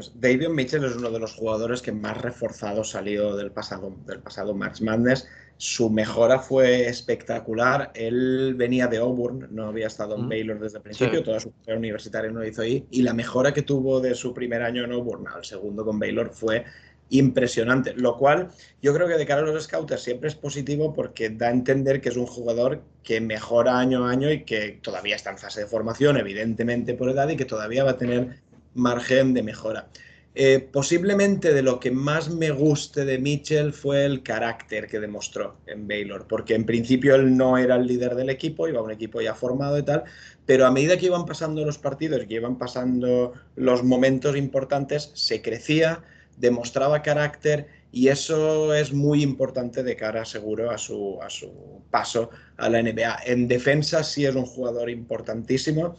Pues 0.00 0.12
Davion 0.14 0.54
Mitchell 0.54 0.82
es 0.82 0.96
uno 0.96 1.10
de 1.10 1.18
los 1.18 1.34
jugadores 1.34 1.82
que 1.82 1.92
más 1.92 2.16
reforzado 2.16 2.84
salió 2.84 3.36
del 3.36 3.50
pasado, 3.50 3.94
del 4.06 4.20
pasado 4.20 4.54
March 4.54 4.80
Madness. 4.80 5.28
Su 5.58 5.90
mejora 5.90 6.38
fue 6.38 6.88
espectacular. 6.88 7.90
Él 7.94 8.54
venía 8.56 8.86
de 8.86 8.96
Auburn, 8.96 9.48
no 9.50 9.66
había 9.66 9.88
estado 9.88 10.16
en 10.16 10.24
mm. 10.24 10.28
Baylor 10.30 10.58
desde 10.58 10.78
el 10.78 10.84
principio, 10.84 11.18
sí. 11.18 11.24
toda 11.26 11.38
su 11.38 11.52
carrera 11.52 11.76
universitaria 11.76 12.30
no 12.30 12.38
lo 12.38 12.48
hizo 12.48 12.62
ahí. 12.62 12.86
Y 12.90 13.02
la 13.02 13.12
mejora 13.12 13.52
que 13.52 13.60
tuvo 13.60 14.00
de 14.00 14.14
su 14.14 14.32
primer 14.32 14.62
año 14.62 14.84
en 14.84 14.92
Auburn 14.92 15.28
al 15.28 15.44
segundo 15.44 15.84
con 15.84 15.98
Baylor 15.98 16.30
fue 16.32 16.64
impresionante. 17.10 17.92
Lo 17.92 18.16
cual 18.16 18.48
yo 18.80 18.94
creo 18.94 19.06
que 19.06 19.18
de 19.18 19.26
cara 19.26 19.42
a 19.42 19.44
los 19.44 19.64
scouters 19.64 20.02
siempre 20.02 20.30
es 20.30 20.34
positivo 20.34 20.94
porque 20.94 21.28
da 21.28 21.48
a 21.48 21.50
entender 21.50 22.00
que 22.00 22.08
es 22.08 22.16
un 22.16 22.24
jugador 22.24 22.80
que 23.02 23.20
mejora 23.20 23.78
año 23.78 24.06
a 24.06 24.10
año 24.12 24.30
y 24.32 24.44
que 24.44 24.78
todavía 24.80 25.16
está 25.16 25.28
en 25.28 25.36
fase 25.36 25.60
de 25.60 25.66
formación, 25.66 26.16
evidentemente 26.16 26.94
por 26.94 27.10
edad, 27.10 27.28
y 27.28 27.36
que 27.36 27.44
todavía 27.44 27.84
va 27.84 27.90
a 27.90 27.98
tener 27.98 28.40
margen 28.74 29.34
de 29.34 29.42
mejora. 29.42 29.88
Eh, 30.32 30.60
posiblemente 30.72 31.52
de 31.52 31.62
lo 31.62 31.80
que 31.80 31.90
más 31.90 32.30
me 32.30 32.52
guste 32.52 33.04
de 33.04 33.18
Mitchell 33.18 33.72
fue 33.72 34.04
el 34.04 34.22
carácter 34.22 34.86
que 34.86 35.00
demostró 35.00 35.56
en 35.66 35.88
Baylor, 35.88 36.26
porque 36.28 36.54
en 36.54 36.64
principio 36.64 37.16
él 37.16 37.36
no 37.36 37.58
era 37.58 37.74
el 37.74 37.86
líder 37.86 38.14
del 38.14 38.30
equipo, 38.30 38.68
iba 38.68 38.80
un 38.80 38.92
equipo 38.92 39.20
ya 39.20 39.34
formado 39.34 39.76
y 39.76 39.82
tal, 39.82 40.04
pero 40.46 40.66
a 40.66 40.70
medida 40.70 40.96
que 40.96 41.06
iban 41.06 41.26
pasando 41.26 41.64
los 41.64 41.78
partidos, 41.78 42.24
que 42.26 42.34
iban 42.34 42.58
pasando 42.58 43.32
los 43.56 43.82
momentos 43.82 44.36
importantes, 44.36 45.10
se 45.14 45.42
crecía, 45.42 46.04
demostraba 46.36 47.02
carácter 47.02 47.66
y 47.90 48.06
eso 48.06 48.72
es 48.72 48.92
muy 48.92 49.24
importante 49.24 49.82
de 49.82 49.96
cara, 49.96 50.24
seguro, 50.24 50.70
a 50.70 50.78
su, 50.78 51.18
a 51.20 51.28
su 51.28 51.82
paso 51.90 52.30
a 52.56 52.68
la 52.68 52.80
NBA. 52.80 53.18
En 53.26 53.48
defensa 53.48 54.04
sí 54.04 54.24
es 54.24 54.36
un 54.36 54.46
jugador 54.46 54.90
importantísimo 54.90 55.96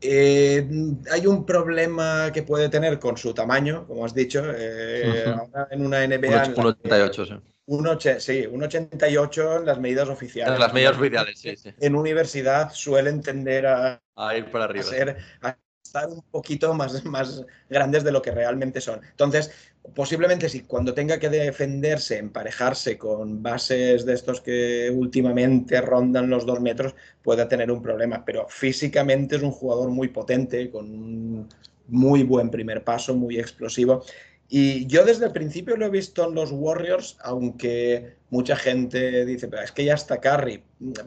Eh, 0.00 0.66
hay 1.10 1.26
un 1.26 1.44
problema 1.44 2.30
que 2.32 2.42
puede 2.42 2.68
tener 2.68 2.98
con 2.98 3.16
su 3.16 3.34
tamaño, 3.34 3.86
como 3.86 4.04
has 4.04 4.14
dicho. 4.14 4.42
Eh, 4.56 5.24
Ujú. 5.26 5.40
ahora 5.40 5.68
en 5.70 5.84
una 5.86 6.02
NBA. 6.04 6.42
que- 6.42 6.60
1,88, 6.60 7.26
sí. 7.26 7.34
un 7.66 7.98
sí, 8.20 8.46
un 8.46 8.62
88 8.62 9.58
en 9.58 9.66
las 9.66 9.78
medidas 9.78 10.08
oficiales. 10.08 10.54
En 10.54 10.60
las 10.60 10.72
medidas 10.72 10.96
oficiales, 10.96 11.38
sí, 11.38 11.56
sí. 11.56 11.70
En 11.80 11.94
universidad 11.94 12.70
suelen 12.72 13.20
tender 13.22 13.66
a, 13.66 14.02
A 14.16 14.36
ir 14.36 14.50
para 14.50 14.64
a 14.64 14.68
arriba. 14.68 14.84
sí. 14.84 14.90
ser 14.90 15.16
a 15.42 15.56
estar 15.82 16.08
un 16.08 16.22
poquito 16.30 16.72
más, 16.74 17.04
más 17.04 17.44
grandes 17.68 18.04
de 18.04 18.12
lo 18.12 18.22
que 18.22 18.30
realmente 18.30 18.80
son. 18.80 19.00
Entonces, 19.10 19.50
posiblemente 19.94 20.48
si 20.48 20.62
cuando 20.62 20.94
tenga 20.94 21.18
que 21.18 21.28
defenderse, 21.28 22.18
emparejarse 22.18 22.96
con 22.96 23.42
bases 23.42 24.04
de 24.04 24.14
estos 24.14 24.40
que 24.40 24.90
últimamente 24.94 25.80
rondan 25.80 26.30
los 26.30 26.46
dos 26.46 26.60
metros, 26.60 26.94
pueda 27.22 27.48
tener 27.48 27.70
un 27.70 27.82
problema. 27.82 28.24
Pero 28.24 28.46
físicamente 28.48 29.36
es 29.36 29.42
un 29.42 29.52
jugador 29.52 29.90
muy 29.90 30.08
potente, 30.08 30.70
con 30.70 30.86
un 30.86 31.48
muy 31.88 32.22
buen 32.22 32.50
primer 32.50 32.84
paso, 32.84 33.14
muy 33.14 33.38
explosivo. 33.38 34.04
Y 34.48 34.86
yo 34.86 35.04
desde 35.04 35.26
el 35.26 35.32
principio 35.32 35.76
lo 35.76 35.86
he 35.86 35.90
visto 35.90 36.28
en 36.28 36.34
los 36.34 36.50
Warriors, 36.52 37.16
aunque 37.20 38.16
mucha 38.30 38.56
gente 38.56 39.24
dice, 39.24 39.48
"Pero 39.48 39.62
es 39.62 39.72
que 39.72 39.84
ya 39.84 39.94
está 39.94 40.20
Curry. 40.20 40.62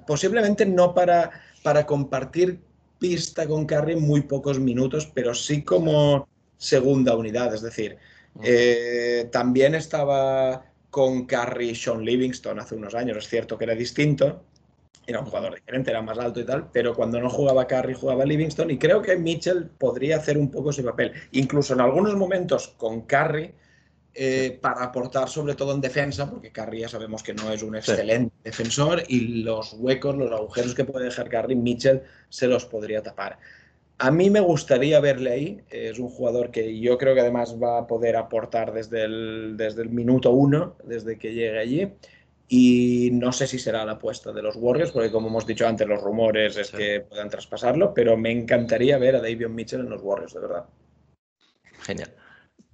Posiblemente 0.07 0.65
no 0.65 0.93
para, 0.93 1.29
para 1.62 1.86
compartir 1.86 2.59
pista 3.04 3.46
con 3.46 3.66
Curry 3.66 3.98
muy 3.98 4.22
pocos 4.22 4.62
minutos, 4.62 5.12
pero 5.13 5.34
sí 5.34 5.62
como 5.62 6.26
segunda 6.56 7.18
unidad. 7.18 7.54
Es 7.54 7.62
decir, 7.62 7.98
eh, 8.42 9.28
también 9.30 9.76
estaba 9.76 10.63
con 10.89 11.26
Curry 11.26 11.76
Sean 11.76 12.06
Livingston 12.06 12.62
hace 12.62 12.76
unos 12.76 12.96
años. 12.96 13.18
Es 13.18 13.28
cierto 13.28 13.58
que 13.58 13.66
era 13.66 13.76
distinto, 13.76 14.46
era 15.06 15.20
un 15.20 15.26
jugador 15.26 15.54
diferente, 15.54 15.92
era 15.92 16.02
más 16.02 16.18
alto 16.18 16.39
y 16.39 16.46
tal, 16.46 16.70
pero 16.72 16.96
cuando 16.96 17.20
no 17.20 17.30
jugaba 17.30 17.68
Curry 17.68 17.94
jugaba 17.94 18.24
Livingston 18.24 18.72
y 18.72 18.78
creo 18.78 19.02
que 19.02 19.18
Mitchell 19.18 19.70
podría 19.78 20.16
hacer 20.16 20.38
un 20.38 20.50
poco 20.50 20.70
ese 20.70 20.84
papel. 20.84 21.12
Incluso 21.34 21.74
en 21.74 21.82
algunos 21.82 22.16
momentos 22.16 22.70
con 22.78 23.02
Curry. 23.02 23.54
Eh, 24.15 24.60
para 24.62 24.84
aportar 24.84 25.28
sobre 25.28 25.56
todo 25.56 25.73
en 25.73 25.82
defensa, 25.82 26.30
porque 26.30 26.52
Curry 26.52 26.82
ya 26.82 26.89
sabemos 26.89 27.23
que 27.23 27.34
no 27.34 27.52
es 27.52 27.63
un 27.63 27.76
excelente 27.76 28.34
defensor 28.43 29.04
y 29.08 29.41
los 29.43 29.73
huecos, 29.73 30.15
los 30.15 30.32
agujeros 30.32 30.76
que 30.76 30.86
puede 30.86 31.06
dejar 31.06 31.30
Curry, 31.30 31.56
Mitchell 31.56 32.02
se 32.30 32.47
los 32.47 32.65
podría 32.65 33.02
tapar. 33.02 33.39
A 33.99 34.12
mí 34.12 34.30
me 34.30 34.39
gustaría 34.39 34.99
verle 34.99 35.32
ahí. 35.32 35.62
Es 35.69 35.97
un 35.99 36.10
jugador 36.10 36.52
que 36.52 36.80
yo 36.80 36.97
creo 36.97 37.13
que 37.15 37.21
además 37.21 37.56
va 37.62 37.78
a 37.80 37.88
poder 37.88 38.15
aportar 38.17 38.73
desde 38.73 39.04
el, 39.04 39.54
desde 39.56 39.84
el 39.84 39.89
minuto 39.89 40.32
uno, 40.32 40.76
desde 40.84 41.17
que 41.17 41.34
llegue 41.34 41.60
allí. 41.60 41.93
Y 42.49 43.10
no 43.13 43.32
sé 43.32 43.47
si 43.47 43.58
será 43.58 43.86
la 43.86 43.93
apuesta 43.93 44.32
de 44.34 44.41
los 44.41 44.56
Warriors, 44.58 44.91
porque 44.91 45.10
como 45.12 45.30
hemos 45.30 45.47
dicho 45.47 45.65
antes, 45.67 45.88
los 45.88 46.02
rumores 46.02 46.58
es 46.58 46.67
Sí. 46.67 46.78
que 46.78 47.02
puedan 47.02 47.30
traspasarlo, 47.30 47.93
pero 47.93 48.17
me 48.17 48.32
encantaría 48.32 48.97
ver 48.97 49.15
a 49.15 49.21
Davion 49.21 49.56
Mitchell 49.56 49.80
en 49.82 49.89
los 49.89 50.02
Warriors, 50.02 50.34
de 50.34 50.39
verdad. 50.39 50.65
Genial. 51.82 52.12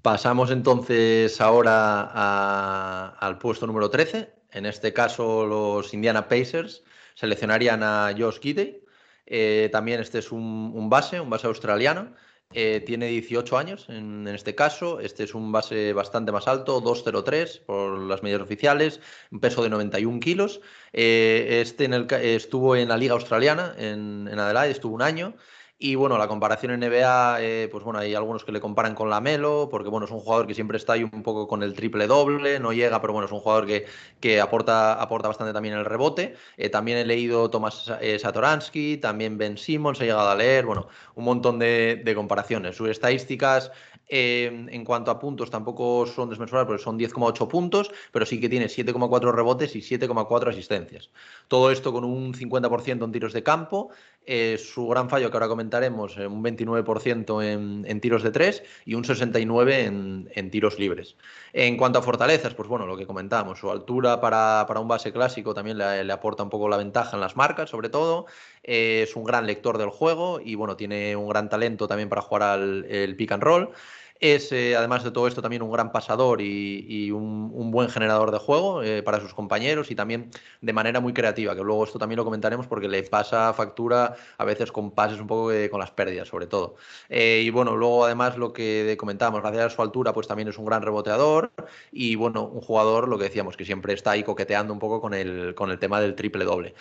Pasamos 0.09 0.49
entonces 0.49 1.39
ahora 1.39 2.01
a- 2.01 3.15
al 3.19 3.37
puesto 3.37 3.67
número 3.67 3.91
13. 3.91 4.33
En 4.51 4.65
este 4.65 4.91
caso, 4.91 5.45
los 5.45 5.93
Indiana 5.93 6.27
Pacers 6.27 6.83
seleccionarían 7.13 7.83
a 7.83 8.11
Josh 8.17 8.39
Giddey. 8.39 8.83
Eh, 9.27 9.69
también 9.71 9.99
este 9.99 10.17
es 10.17 10.31
un, 10.31 10.89
base, 10.89 11.19
un 11.19 11.29
base 11.29 11.45
australiano. 11.45 12.15
Eh, 12.51 12.81
tiene 12.87 13.05
18 13.09 13.55
años 13.55 13.85
en, 13.87 14.27
este 14.27 14.55
caso. 14.55 14.99
Este 14.99 15.25
es 15.25 15.35
un 15.35 15.51
base 15.51 15.93
bastante 15.93 16.31
más 16.31 16.47
alto, 16.47 16.81
2.03 16.81 17.59
por 17.59 17.99
las 17.99 18.23
medidas 18.23 18.41
oficiales, 18.41 19.01
un 19.29 19.39
peso 19.39 19.61
de 19.61 19.69
91 19.69 20.19
kilos. 20.19 20.59
Eh, 20.91 21.59
este 21.61 21.85
en 21.85 21.93
el 21.93 22.07
estuvo 22.11 22.75
en 22.75 22.89
la 22.89 22.97
Liga 22.97 23.13
Australiana, 23.13 23.75
en, 23.77 24.27
en 24.27 24.39
Adelaide, 24.39 24.71
estuvo 24.71 24.95
un 24.95 25.03
año. 25.03 25.35
Y 25.81 25.95
bueno, 25.95 26.17
la 26.17 26.27
comparación 26.27 26.73
en 26.73 26.81
NBA, 26.81 27.41
eh, 27.41 27.69
pues 27.71 27.85
bueno, 27.85 27.99
hay 27.99 28.13
algunos 28.13 28.43
que 28.43 28.51
le 28.51 28.59
comparan 28.59 28.95
con 28.95 29.09
Lamelo, 29.09 29.69
porque 29.71 29.87
bueno, 29.87 30.07
es 30.07 30.11
un 30.11 30.19
jugador 30.19 30.45
que 30.45 30.53
siempre 30.53 30.75
está 30.75 30.91
ahí 30.91 31.05
un 31.05 31.23
poco 31.23 31.47
con 31.47 31.63
el 31.63 31.73
triple 31.73 32.05
doble, 32.05 32.59
no 32.59 32.73
llega, 32.73 32.99
pero 32.99 33.13
bueno, 33.13 33.27
es 33.27 33.31
un 33.31 33.39
jugador 33.39 33.65
que, 33.65 33.85
que 34.19 34.41
aporta, 34.41 35.01
aporta 35.01 35.29
bastante 35.29 35.53
también 35.53 35.75
el 35.75 35.85
rebote. 35.85 36.35
Eh, 36.57 36.67
también 36.67 36.97
he 36.97 37.05
leído 37.05 37.49
Tomás 37.49 37.93
eh, 38.01 38.19
Satoransky, 38.19 38.97
también 38.97 39.37
Ben 39.37 39.57
Simmons, 39.57 40.01
he 40.01 40.03
llegado 40.03 40.29
a 40.29 40.35
leer, 40.35 40.65
bueno, 40.65 40.89
un 41.15 41.23
montón 41.23 41.59
de, 41.59 42.03
comparaciones. 42.13 42.75
Sus 42.75 42.89
estadísticas 42.89 43.71
en 44.11 44.83
cuanto 44.83 45.11
a 45.11 45.19
puntos 45.19 45.51
tampoco 45.51 46.07
son 46.07 46.31
desmesurables, 46.31 46.65
porque 46.65 46.83
son 46.83 46.97
10,8 46.97 47.47
puntos, 47.47 47.91
pero 48.11 48.25
sí 48.25 48.41
que 48.41 48.49
tiene 48.49 48.65
7,4 48.65 49.31
rebotes 49.31 49.75
y 49.75 49.81
7,4 49.81 50.49
asistencias. 50.49 51.11
Todo 51.47 51.71
esto 51.71 51.93
con 51.93 52.03
un 52.03 52.33
50% 52.33 53.05
en 53.05 53.11
tiros 53.11 53.33
de 53.33 53.43
campo, 53.43 53.91
eh, 54.31 54.59
su 54.59 54.87
gran 54.87 55.09
fallo 55.09 55.31
que 55.31 55.37
ahora 55.37 55.47
comentaremos, 55.47 56.15
eh, 56.15 56.27
un 56.27 56.43
29% 56.43 57.43
en, 57.43 57.99
tiros 57.99 58.21
de 58.21 58.29
3 58.29 58.63
y 58.85 58.93
un 58.93 59.03
69% 59.03 59.71
en, 59.71 60.29
en 60.35 60.51
tiros 60.51 60.77
libres. 60.77 61.15
En 61.51 61.77
cuanto 61.77 61.97
a 61.97 62.03
fortalezas, 62.03 62.53
pues 62.53 62.69
bueno, 62.69 62.85
lo 62.85 62.95
que 62.95 63.07
comentábamos, 63.07 63.57
su 63.57 63.71
altura 63.71 64.21
para, 64.21 64.65
para 64.67 64.81
un 64.81 64.87
base 64.87 65.11
clásico 65.11 65.55
también 65.55 65.79
le, 65.79 66.13
aporta 66.13 66.43
un 66.43 66.51
poco 66.51 66.69
la 66.69 66.77
ventaja 66.77 67.17
en 67.17 67.21
las 67.21 67.35
marcas, 67.35 67.71
sobre 67.71 67.89
todo. 67.89 68.27
Eh, 68.63 69.01
es 69.01 69.15
un 69.15 69.23
gran 69.23 69.47
lector 69.47 69.79
del 69.79 69.89
juego 69.89 70.39
y 70.39 70.53
bueno, 70.53 70.75
tiene 70.75 71.15
un 71.15 71.27
gran 71.27 71.49
talento 71.49 71.87
también 71.87 72.07
para 72.07 72.21
jugar 72.21 72.43
al 72.43 73.15
pick 73.17 73.31
and 73.31 73.41
roll. 73.41 73.71
Es, 74.19 74.51
eh, 74.51 74.75
además 74.75 75.05
de 75.05 75.11
todo 75.11 75.27
esto, 75.27 75.41
también 75.41 75.61
un 75.61 75.71
gran 75.71 75.93
pasador 75.93 76.41
y, 76.41 77.09
un, 77.11 77.71
buen 77.71 77.87
generador 77.89 78.31
de 78.31 78.39
juego 78.39 78.83
eh, 78.83 79.03
para 79.03 79.21
sus 79.21 79.33
compañeros 79.33 79.91
y 79.91 79.95
también 79.95 80.31
de 80.59 80.73
manera 80.73 80.99
muy 80.99 81.13
creativa, 81.13 81.55
que 81.55 81.61
luego 81.61 81.83
esto 81.85 81.99
también 81.99 82.17
lo 82.17 82.25
comentaremos 82.25 82.67
porque 82.67 82.89
le 82.89 83.03
pasa 83.03 83.53
factura 83.53 84.15
a 84.37 84.43
veces 84.43 84.71
con 84.71 84.91
pases 84.91 85.19
un 85.21 85.27
poco 85.27 85.51
con 85.69 85.79
las 85.79 85.91
pérdidas, 85.91 86.27
sobre 86.27 86.47
todo. 86.47 86.75
Eh, 87.07 87.43
y 87.45 87.49
bueno, 87.51 87.77
luego 87.77 88.05
además 88.05 88.37
lo 88.37 88.51
que 88.51 88.95
comentábamos, 88.99 89.41
gracias 89.41 89.65
a 89.65 89.69
su 89.69 89.81
altura, 89.81 90.11
pues 90.11 90.27
también 90.27 90.49
es 90.49 90.57
un 90.57 90.65
gran 90.65 90.81
reboteador 90.81 91.51
y 91.91 92.15
bueno, 92.15 92.43
un 92.45 92.61
jugador, 92.61 93.07
lo 93.07 93.17
que 93.17 93.25
decíamos, 93.25 93.55
que 93.55 93.65
siempre 93.65 93.93
está 93.93 94.11
ahí 94.11 94.23
coqueteando 94.23 94.73
un 94.73 94.79
poco 94.79 94.99
con 94.99 95.13
el, 95.13 95.53
con 95.55 95.69
el 95.69 95.79
tema 95.79 96.01
del 96.01 96.15
triple 96.15 96.43
doble. 96.43 96.73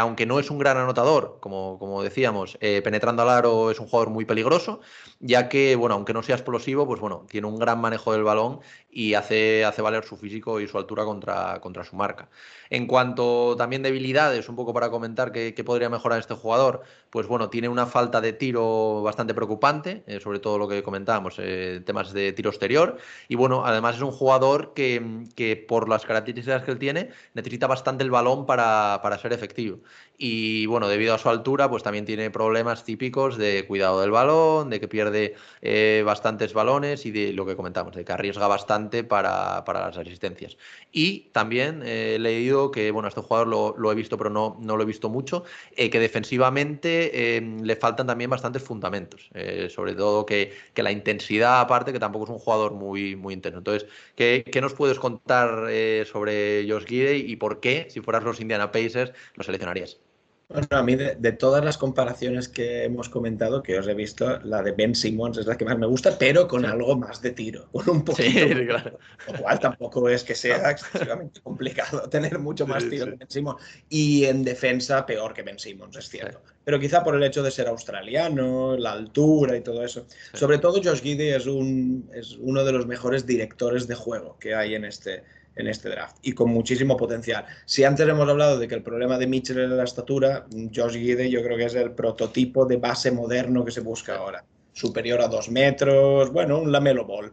Aunque 0.00 0.26
no 0.26 0.40
es 0.40 0.50
un 0.50 0.58
gran 0.58 0.78
anotador, 0.78 1.38
como, 1.40 1.78
como 1.78 2.02
decíamos, 2.02 2.58
penetrando 2.58 3.22
al 3.22 3.28
aro 3.28 3.70
es 3.70 3.78
un 3.78 3.86
jugador 3.86 4.10
muy 4.10 4.24
peligroso, 4.24 4.80
ya 5.20 5.48
que, 5.48 5.76
bueno, 5.76 5.94
aunque 5.94 6.12
no 6.12 6.22
sea 6.22 6.34
explosivo, 6.56 6.86
pues 6.86 7.00
bueno, 7.00 7.26
tiene 7.28 7.46
un 7.46 7.58
gran 7.58 7.80
manejo 7.80 8.12
del 8.12 8.24
balón 8.24 8.60
y 8.90 9.14
hace, 9.14 9.64
hace 9.64 9.82
valer 9.82 10.04
su 10.04 10.16
físico 10.16 10.60
y 10.60 10.66
su 10.66 10.78
altura 10.78 11.04
contra, 11.04 11.60
contra 11.60 11.84
su 11.84 11.96
marca. 11.96 12.28
En 12.70 12.86
cuanto 12.86 13.54
también 13.56 13.82
debilidades, 13.82 14.48
un 14.48 14.56
poco 14.56 14.72
para 14.72 14.90
comentar 14.90 15.32
que 15.32 15.64
podría 15.64 15.88
mejorar 15.88 16.18
este 16.18 16.34
jugador, 16.34 16.82
pues 17.10 17.26
bueno, 17.28 17.48
tiene 17.48 17.68
una 17.68 17.86
falta 17.86 18.20
de 18.20 18.34
tiro 18.34 19.02
bastante 19.02 19.32
preocupante, 19.32 20.02
eh, 20.06 20.20
sobre 20.20 20.38
todo 20.38 20.58
lo 20.58 20.68
que 20.68 20.82
comentábamos, 20.82 21.36
eh, 21.38 21.80
temas 21.86 22.12
de 22.12 22.32
tiro 22.32 22.50
exterior. 22.50 22.98
Y 23.28 23.36
bueno, 23.36 23.64
además 23.64 23.96
es 23.96 24.02
un 24.02 24.10
jugador 24.10 24.74
que, 24.74 25.24
que, 25.34 25.56
por 25.56 25.88
las 25.88 26.04
características 26.04 26.62
que 26.62 26.72
él 26.72 26.78
tiene, 26.78 27.10
necesita 27.32 27.66
bastante 27.66 28.04
el 28.04 28.10
balón 28.10 28.44
para, 28.44 29.00
para 29.02 29.18
ser 29.18 29.32
efectivo. 29.32 29.78
Y 30.18 30.66
bueno, 30.66 30.88
debido 30.88 31.14
a 31.14 31.18
su 31.18 31.28
altura, 31.28 31.68
pues 31.68 31.82
también 31.82 32.04
tiene 32.04 32.30
problemas 32.30 32.84
típicos 32.84 33.36
de 33.36 33.66
cuidado 33.66 34.00
del 34.00 34.10
balón, 34.10 34.70
de 34.70 34.80
que 34.80 34.88
pierde 34.88 35.34
eh, 35.60 36.02
bastantes 36.06 36.54
balones 36.54 37.04
y 37.06 37.10
de 37.10 37.32
lo 37.32 37.44
que 37.44 37.56
comentamos, 37.56 37.94
de 37.94 38.04
que 38.04 38.12
arriesga 38.12 38.46
bastante 38.46 39.04
para, 39.04 39.64
para 39.64 39.86
las 39.86 39.98
asistencias. 39.98 40.56
Y 40.92 41.30
también 41.32 41.82
eh, 41.84 42.14
he 42.16 42.18
leído 42.18 42.70
que, 42.70 42.90
bueno, 42.90 43.08
este 43.08 43.20
jugador 43.20 43.48
lo, 43.48 43.74
lo 43.76 43.92
he 43.92 43.94
visto, 43.94 44.16
pero 44.16 44.30
no, 44.30 44.56
no, 44.60 44.76
lo 44.76 44.82
he 44.82 44.86
visto 44.86 45.08
mucho, 45.10 45.44
eh, 45.76 45.90
que 45.90 46.00
defensivamente 46.00 47.36
eh, 47.36 47.40
le 47.62 47.76
faltan 47.76 48.06
también 48.06 48.30
bastantes 48.30 48.62
fundamentos, 48.62 49.30
eh, 49.34 49.68
sobre 49.70 49.94
todo 49.94 50.26
que, 50.26 50.52
que, 50.74 50.82
la 50.82 50.92
intensidad 50.92 51.60
aparte, 51.60 51.92
que 51.92 51.98
tampoco 51.98 52.24
es 52.24 52.30
un 52.30 52.38
jugador 52.38 52.72
muy, 52.72 53.16
muy 53.16 53.34
intenso. 53.34 53.58
Entonces, 53.58 53.88
¿qué, 54.14 54.44
qué 54.50 54.60
nos 54.60 54.74
puedes 54.74 54.98
contar 54.98 55.66
eh, 55.70 56.04
sobre 56.10 56.66
Josh 56.68 56.84
Gidey 56.86 57.30
y 57.30 57.36
por 57.36 57.60
qué, 57.60 57.86
si 57.90 58.00
fueras 58.00 58.24
los 58.24 58.40
Indiana 58.40 58.70
Pacers, 58.72 59.12
lo 59.34 59.44
seleccionarías? 59.44 60.05
Bueno, 60.48 60.68
a 60.70 60.82
mí 60.84 60.94
de, 60.94 61.16
de, 61.16 61.32
todas 61.32 61.64
las 61.64 61.76
comparaciones 61.76 62.48
que 62.48 62.84
hemos 62.84 63.08
comentado, 63.08 63.64
que 63.64 63.76
os 63.80 63.88
he 63.88 63.94
visto, 63.94 64.38
la 64.44 64.62
de 64.62 64.70
Ben 64.70 64.94
Simmons 64.94 65.38
es 65.38 65.46
la 65.46 65.56
que 65.56 65.64
más 65.64 65.76
me 65.76 65.86
gusta, 65.86 66.16
pero 66.16 66.46
con 66.46 66.60
sí. 66.60 66.68
algo 66.68 66.96
más 66.96 67.20
de 67.20 67.32
tiro, 67.32 67.68
con 67.72 67.90
un 67.90 68.04
poquito. 68.04 68.30
Sí, 68.30 68.66
claro. 68.66 68.96
Lo 69.26 69.38
cual 69.40 69.58
tampoco 69.58 70.08
es 70.08 70.22
que 70.22 70.36
sea 70.36 70.70
excesivamente 70.70 71.40
complicado 71.40 72.08
tener 72.10 72.38
mucho 72.38 72.64
más 72.64 72.88
tiro 72.88 73.06
sí, 73.06 73.10
que 73.10 73.16
Ben 73.16 73.30
Simmons. 73.30 73.60
Y 73.88 74.24
en 74.26 74.44
defensa, 74.44 75.04
peor 75.04 75.34
que 75.34 75.42
Ben 75.42 75.58
Simmons, 75.58 75.96
es 75.96 76.08
cierto. 76.08 76.40
Pero 76.62 76.78
quizá 76.78 77.02
por 77.02 77.16
el 77.16 77.24
hecho 77.24 77.42
de 77.42 77.50
ser 77.50 77.66
australiano, 77.66 78.76
la 78.76 78.92
altura 78.92 79.56
y 79.56 79.62
todo 79.62 79.84
eso. 79.84 80.06
Sobre 80.32 80.58
todo, 80.58 80.80
Josh 80.82 81.00
Gidey 81.00 81.30
es, 81.30 81.46
un, 81.46 82.08
es 82.14 82.36
uno 82.40 82.64
de 82.64 82.70
los 82.70 82.86
mejores 82.86 83.26
directores 83.26 83.88
de 83.88 83.96
juego 83.96 84.38
que 84.38 84.54
hay 84.54 84.76
en 84.76 84.84
este, 84.84 85.24
en 85.56 85.66
este 85.66 85.88
draft 85.88 86.16
y 86.22 86.32
con 86.32 86.50
muchísimo 86.50 86.96
potencial. 86.96 87.44
Si 87.64 87.82
antes 87.82 88.06
hemos 88.06 88.28
hablado 88.28 88.58
de 88.58 88.68
que 88.68 88.74
el 88.74 88.82
problema 88.82 89.18
de 89.18 89.26
Mitchell 89.26 89.58
era 89.58 89.74
la 89.74 89.84
estatura, 89.84 90.46
Josh 90.74 90.94
Gidey 90.94 91.30
yo 91.30 91.42
creo 91.42 91.56
que 91.56 91.64
es 91.64 91.74
el 91.74 91.92
prototipo 91.92 92.66
de 92.66 92.76
base 92.76 93.10
moderno 93.10 93.64
que 93.64 93.72
se 93.72 93.80
busca 93.80 94.16
ahora. 94.16 94.44
Superior 94.72 95.20
a 95.22 95.28
dos 95.28 95.50
metros, 95.50 96.30
bueno, 96.30 96.60
un 96.60 96.70
lamelo 96.70 97.06
ball. 97.06 97.32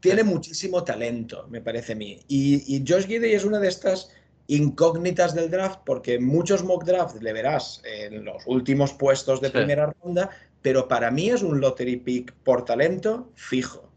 Tiene 0.00 0.22
muchísimo 0.22 0.84
talento, 0.84 1.46
me 1.50 1.60
parece 1.60 1.94
a 1.94 1.96
mí. 1.96 2.20
Y, 2.28 2.76
y 2.76 2.84
Josh 2.86 3.06
Gidey 3.06 3.34
es 3.34 3.44
una 3.44 3.58
de 3.58 3.68
estas 3.68 4.10
incógnitas 4.46 5.34
del 5.34 5.50
draft 5.50 5.80
porque 5.84 6.18
muchos 6.18 6.64
mock 6.64 6.84
drafts 6.84 7.22
le 7.22 7.32
verás 7.32 7.82
en 7.84 8.24
los 8.24 8.46
últimos 8.46 8.92
puestos 8.94 9.40
de 9.40 9.48
sí. 9.48 9.52
primera 9.52 9.94
ronda, 10.02 10.30
pero 10.62 10.88
para 10.88 11.10
mí 11.10 11.30
es 11.30 11.42
un 11.42 11.60
lottery 11.60 11.96
pick 11.96 12.32
por 12.44 12.64
talento 12.64 13.30
fijo. 13.34 13.87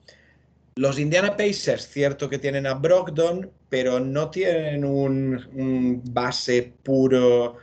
Los 0.75 0.99
Indiana 0.99 1.35
Pacers, 1.35 1.87
cierto 1.87 2.29
que 2.29 2.39
tienen 2.39 2.65
a 2.65 2.75
Brogdon, 2.75 3.51
pero 3.69 3.99
no 3.99 4.29
tienen 4.29 4.85
un, 4.85 5.35
un 5.53 6.01
base 6.13 6.73
puro 6.83 7.57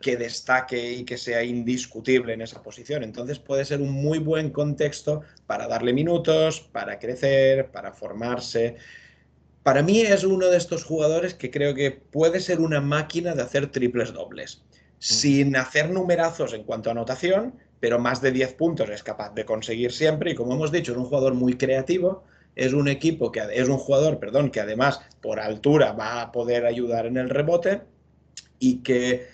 que 0.00 0.16
destaque 0.16 0.92
y 0.92 1.04
que 1.04 1.18
sea 1.18 1.42
indiscutible 1.42 2.32
en 2.32 2.42
esa 2.42 2.62
posición. 2.62 3.02
Entonces 3.02 3.38
puede 3.38 3.64
ser 3.64 3.80
un 3.80 3.90
muy 3.90 4.18
buen 4.18 4.50
contexto 4.50 5.22
para 5.46 5.68
darle 5.68 5.92
minutos, 5.92 6.60
para 6.60 6.98
crecer, 6.98 7.70
para 7.70 7.92
formarse. 7.92 8.76
Para 9.62 9.82
mí 9.82 10.00
es 10.00 10.24
uno 10.24 10.48
de 10.48 10.56
estos 10.56 10.84
jugadores 10.84 11.34
que 11.34 11.50
creo 11.50 11.74
que 11.74 11.90
puede 11.90 12.40
ser 12.40 12.60
una 12.60 12.80
máquina 12.80 13.34
de 13.34 13.42
hacer 13.42 13.70
triples 13.70 14.12
dobles, 14.12 14.62
sin 14.98 15.54
hacer 15.54 15.90
numerazos 15.90 16.54
en 16.54 16.64
cuanto 16.64 16.88
a 16.88 16.92
anotación, 16.92 17.54
pero 17.78 17.98
más 17.98 18.22
de 18.22 18.32
10 18.32 18.54
puntos 18.54 18.88
es 18.88 19.02
capaz 19.02 19.34
de 19.34 19.44
conseguir 19.44 19.92
siempre 19.92 20.30
y 20.30 20.34
como 20.34 20.54
hemos 20.54 20.72
dicho, 20.72 20.92
es 20.92 20.98
un 20.98 21.04
jugador 21.04 21.34
muy 21.34 21.58
creativo, 21.58 22.24
es 22.56 22.72
un 22.72 22.88
equipo 22.88 23.32
que 23.32 23.42
es 23.52 23.68
un 23.68 23.78
jugador, 23.78 24.18
perdón, 24.18 24.50
que 24.50 24.60
además 24.60 25.00
por 25.20 25.40
altura 25.40 25.92
va 25.92 26.22
a 26.22 26.32
poder 26.32 26.66
ayudar 26.66 27.06
en 27.06 27.16
el 27.16 27.30
rebote 27.30 27.82
y 28.58 28.82
que 28.82 29.26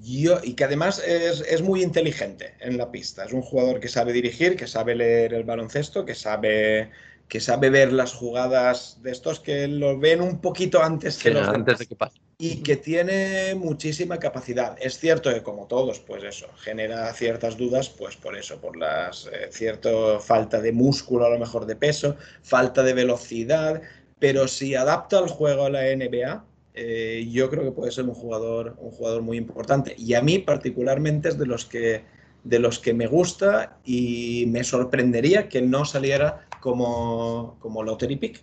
yo, 0.00 0.38
y 0.42 0.54
que 0.54 0.64
además 0.64 1.02
es, 1.06 1.40
es, 1.42 1.62
muy 1.62 1.82
inteligente 1.82 2.54
en 2.60 2.76
la 2.76 2.90
pista. 2.90 3.24
Es 3.24 3.32
un 3.32 3.42
jugador 3.42 3.78
que 3.78 3.88
sabe 3.88 4.12
dirigir, 4.12 4.56
que 4.56 4.66
sabe 4.66 4.94
leer 4.94 5.34
el 5.34 5.44
baloncesto, 5.44 6.04
que 6.04 6.14
sabe, 6.14 6.90
que 7.28 7.40
sabe 7.40 7.70
ver 7.70 7.92
las 7.92 8.12
jugadas 8.12 9.00
de 9.02 9.12
estos 9.12 9.38
que 9.38 9.68
lo 9.68 9.98
ven 9.98 10.20
un 10.20 10.40
poquito 10.40 10.82
antes 10.82 11.18
que 11.18 11.30
los 11.30 11.46
antes 11.46 11.64
demás. 11.64 11.78
de 11.78 11.86
que 11.86 11.96
pase. 11.96 12.18
Y 12.44 12.56
que 12.64 12.76
tiene 12.76 13.54
muchísima 13.54 14.18
capacidad. 14.18 14.76
Es 14.80 14.98
cierto 14.98 15.32
que 15.32 15.44
como 15.44 15.68
todos, 15.68 16.00
pues 16.00 16.24
eso, 16.24 16.48
genera 16.56 17.12
ciertas 17.14 17.56
dudas, 17.56 17.88
pues 17.88 18.16
por 18.16 18.36
eso, 18.36 18.60
por 18.60 18.76
las 18.76 19.26
eh, 19.26 19.46
cierta 19.52 20.18
falta 20.18 20.60
de 20.60 20.72
músculo, 20.72 21.24
a 21.24 21.30
lo 21.30 21.38
mejor 21.38 21.66
de 21.66 21.76
peso, 21.76 22.16
falta 22.42 22.82
de 22.82 22.94
velocidad, 22.94 23.80
pero 24.18 24.48
si 24.48 24.74
adapta 24.74 25.20
el 25.20 25.28
juego 25.28 25.66
a 25.66 25.70
la 25.70 25.82
NBA, 25.94 26.44
eh, 26.74 27.28
yo 27.30 27.48
creo 27.48 27.62
que 27.62 27.70
puede 27.70 27.92
ser 27.92 28.06
un 28.06 28.14
jugador, 28.14 28.74
un 28.78 28.90
jugador 28.90 29.22
muy 29.22 29.36
importante. 29.36 29.94
Y 29.96 30.14
a 30.14 30.20
mí 30.20 30.40
particularmente 30.40 31.28
es 31.28 31.38
de 31.38 31.46
los 31.46 31.64
que, 31.64 32.04
de 32.42 32.58
los 32.58 32.80
que 32.80 32.92
me 32.92 33.06
gusta 33.06 33.78
y 33.84 34.46
me 34.48 34.64
sorprendería 34.64 35.48
que 35.48 35.62
no 35.62 35.84
saliera 35.84 36.48
como, 36.60 37.56
como 37.60 37.84
lottery 37.84 38.16
pick. 38.16 38.42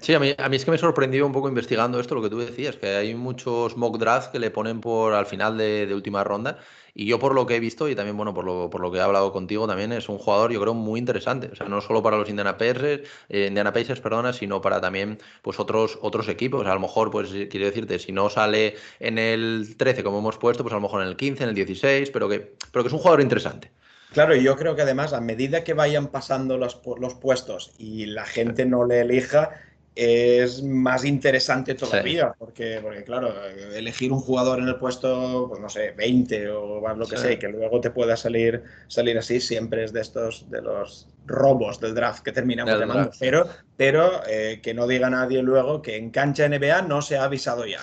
Sí, 0.00 0.14
a 0.14 0.20
mí, 0.20 0.34
a 0.36 0.48
mí 0.48 0.56
es 0.56 0.64
que 0.64 0.70
me 0.70 0.78
sorprendió 0.78 1.26
un 1.26 1.32
poco 1.32 1.48
investigando 1.48 1.98
esto, 1.98 2.14
lo 2.14 2.22
que 2.22 2.30
tú 2.30 2.38
decías, 2.38 2.76
que 2.76 2.88
hay 2.96 3.14
muchos 3.14 3.76
mock 3.76 3.98
drafts 3.98 4.28
que 4.28 4.38
le 4.38 4.50
ponen 4.50 4.80
por 4.80 5.14
al 5.14 5.26
final 5.26 5.56
de, 5.56 5.86
de 5.86 5.94
última 5.94 6.22
ronda. 6.22 6.58
Y 6.98 7.04
yo 7.04 7.18
por 7.18 7.34
lo 7.34 7.44
que 7.44 7.56
he 7.56 7.60
visto 7.60 7.90
y 7.90 7.94
también, 7.94 8.16
bueno, 8.16 8.32
por 8.32 8.46
lo, 8.46 8.70
por 8.70 8.80
lo 8.80 8.90
que 8.90 8.96
he 8.96 9.02
hablado 9.02 9.30
contigo 9.30 9.66
también, 9.66 9.92
es 9.92 10.08
un 10.08 10.16
jugador, 10.16 10.50
yo 10.50 10.60
creo, 10.62 10.72
muy 10.72 10.98
interesante. 10.98 11.50
O 11.52 11.54
sea, 11.54 11.68
no 11.68 11.82
solo 11.82 12.02
para 12.02 12.16
los 12.16 12.30
Indiana 12.30 12.56
Pacers, 12.56 13.06
eh, 13.28 13.46
Indiana 13.48 13.70
Pacers, 13.70 14.00
perdona, 14.00 14.32
sino 14.32 14.62
para 14.62 14.80
también 14.80 15.18
pues 15.42 15.60
otros, 15.60 15.98
otros 16.00 16.26
equipos. 16.28 16.66
A 16.66 16.72
lo 16.72 16.80
mejor, 16.80 17.10
pues 17.10 17.28
quiero 17.50 17.66
decirte, 17.66 17.98
si 17.98 18.12
no 18.12 18.30
sale 18.30 18.76
en 18.98 19.18
el 19.18 19.76
13 19.76 20.02
como 20.02 20.20
hemos 20.20 20.38
puesto, 20.38 20.62
pues 20.62 20.72
a 20.72 20.76
lo 20.76 20.80
mejor 20.80 21.02
en 21.02 21.08
el 21.08 21.16
15, 21.16 21.42
en 21.42 21.48
el 21.50 21.54
16, 21.54 22.10
pero 22.12 22.30
que, 22.30 22.54
pero 22.72 22.82
que 22.82 22.88
es 22.88 22.94
un 22.94 23.00
jugador 23.00 23.20
interesante. 23.20 23.70
Claro, 24.12 24.34
y 24.34 24.42
yo 24.42 24.56
creo 24.56 24.74
que 24.74 24.80
además 24.80 25.12
a 25.12 25.20
medida 25.20 25.64
que 25.64 25.74
vayan 25.74 26.06
pasando 26.06 26.56
los, 26.56 26.80
los 26.98 27.14
puestos 27.14 27.74
y 27.76 28.06
la 28.06 28.24
gente 28.24 28.64
no 28.64 28.86
le 28.86 29.00
elija, 29.00 29.50
es 29.96 30.62
más 30.62 31.04
interesante 31.04 31.74
todavía, 31.74 32.32
porque, 32.38 32.80
porque 32.82 33.02
claro, 33.02 33.32
elegir 33.74 34.12
un 34.12 34.20
jugador 34.20 34.60
en 34.60 34.68
el 34.68 34.76
puesto, 34.76 35.46
pues 35.48 35.60
no 35.60 35.68
sé, 35.70 35.92
20 35.92 36.50
o 36.50 36.80
más 36.82 36.96
lo 36.98 37.08
que 37.08 37.16
Sí. 37.16 37.22
sea, 37.22 37.32
y 37.32 37.38
que 37.38 37.48
luego 37.48 37.80
te 37.80 37.90
pueda 37.90 38.16
salir, 38.16 38.62
salir 38.88 39.16
así, 39.18 39.40
siempre 39.40 39.84
es 39.84 39.92
de 39.92 40.02
estos, 40.02 40.50
de 40.50 40.60
los 40.62 41.08
robos 41.24 41.80
del 41.80 41.94
draft 41.94 42.22
que 42.22 42.32
terminamos 42.32 42.72
Del 42.72 42.80
llamando. 42.82 43.04
draft. 43.04 43.18
Pero, 43.18 43.48
pero 43.76 44.22
eh, 44.28 44.60
que 44.62 44.74
no 44.74 44.86
diga 44.86 45.10
nadie 45.10 45.42
luego 45.42 45.82
que 45.82 45.96
en 45.96 46.10
cancha 46.10 46.44
NBA 46.46 46.82
no 46.82 47.00
se 47.02 47.16
ha 47.16 47.24
avisado 47.24 47.66
ya, 47.66 47.80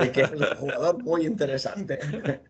de 0.00 0.10
que 0.12 0.22
es 0.22 0.30
un 0.32 0.56
jugador 0.56 1.02
muy 1.02 1.26
interesante. 1.26 1.98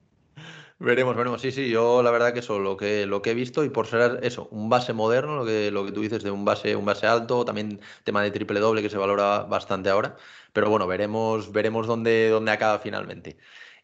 Veremos, 0.83 1.15
veremos. 1.15 1.43
Sí, 1.43 1.53
sí, 1.53 1.69
yo 1.69 2.03
la 2.03 2.11
verdad 2.11 2.33
que 2.33 2.39
eso, 2.39 2.59
lo 2.59 2.75
que, 2.75 3.05
lo 3.05 3.21
que 3.21 3.33
he 3.33 3.35
visto, 3.35 3.65
y 3.65 3.69
por 3.69 3.87
ser 3.87 4.21
eso, 4.23 4.49
un 4.51 4.71
base 4.71 4.95
moderno, 4.95 5.37
lo 5.37 5.45
que, 5.45 5.71
lo 5.71 5.85
que 5.85 5.93
tú 5.93 6.01
dices 6.01 6.23
de 6.23 6.31
un 6.31 6.47
base, 6.47 6.75
un 6.75 6.87
base 6.87 7.07
alto, 7.07 7.45
también 7.45 7.81
tema 8.03 8.23
de 8.23 8.31
triple 8.31 8.61
doble 8.61 8.81
que 8.81 8.89
se 8.89 8.97
valora 8.97 9.41
bastante 9.43 9.91
ahora. 9.91 10.17
Pero 10.55 10.71
bueno, 10.71 10.87
veremos, 10.87 11.53
veremos 11.53 11.87
dónde, 11.87 12.31
dónde 12.31 12.51
acaba 12.53 12.79
finalmente. 12.79 13.37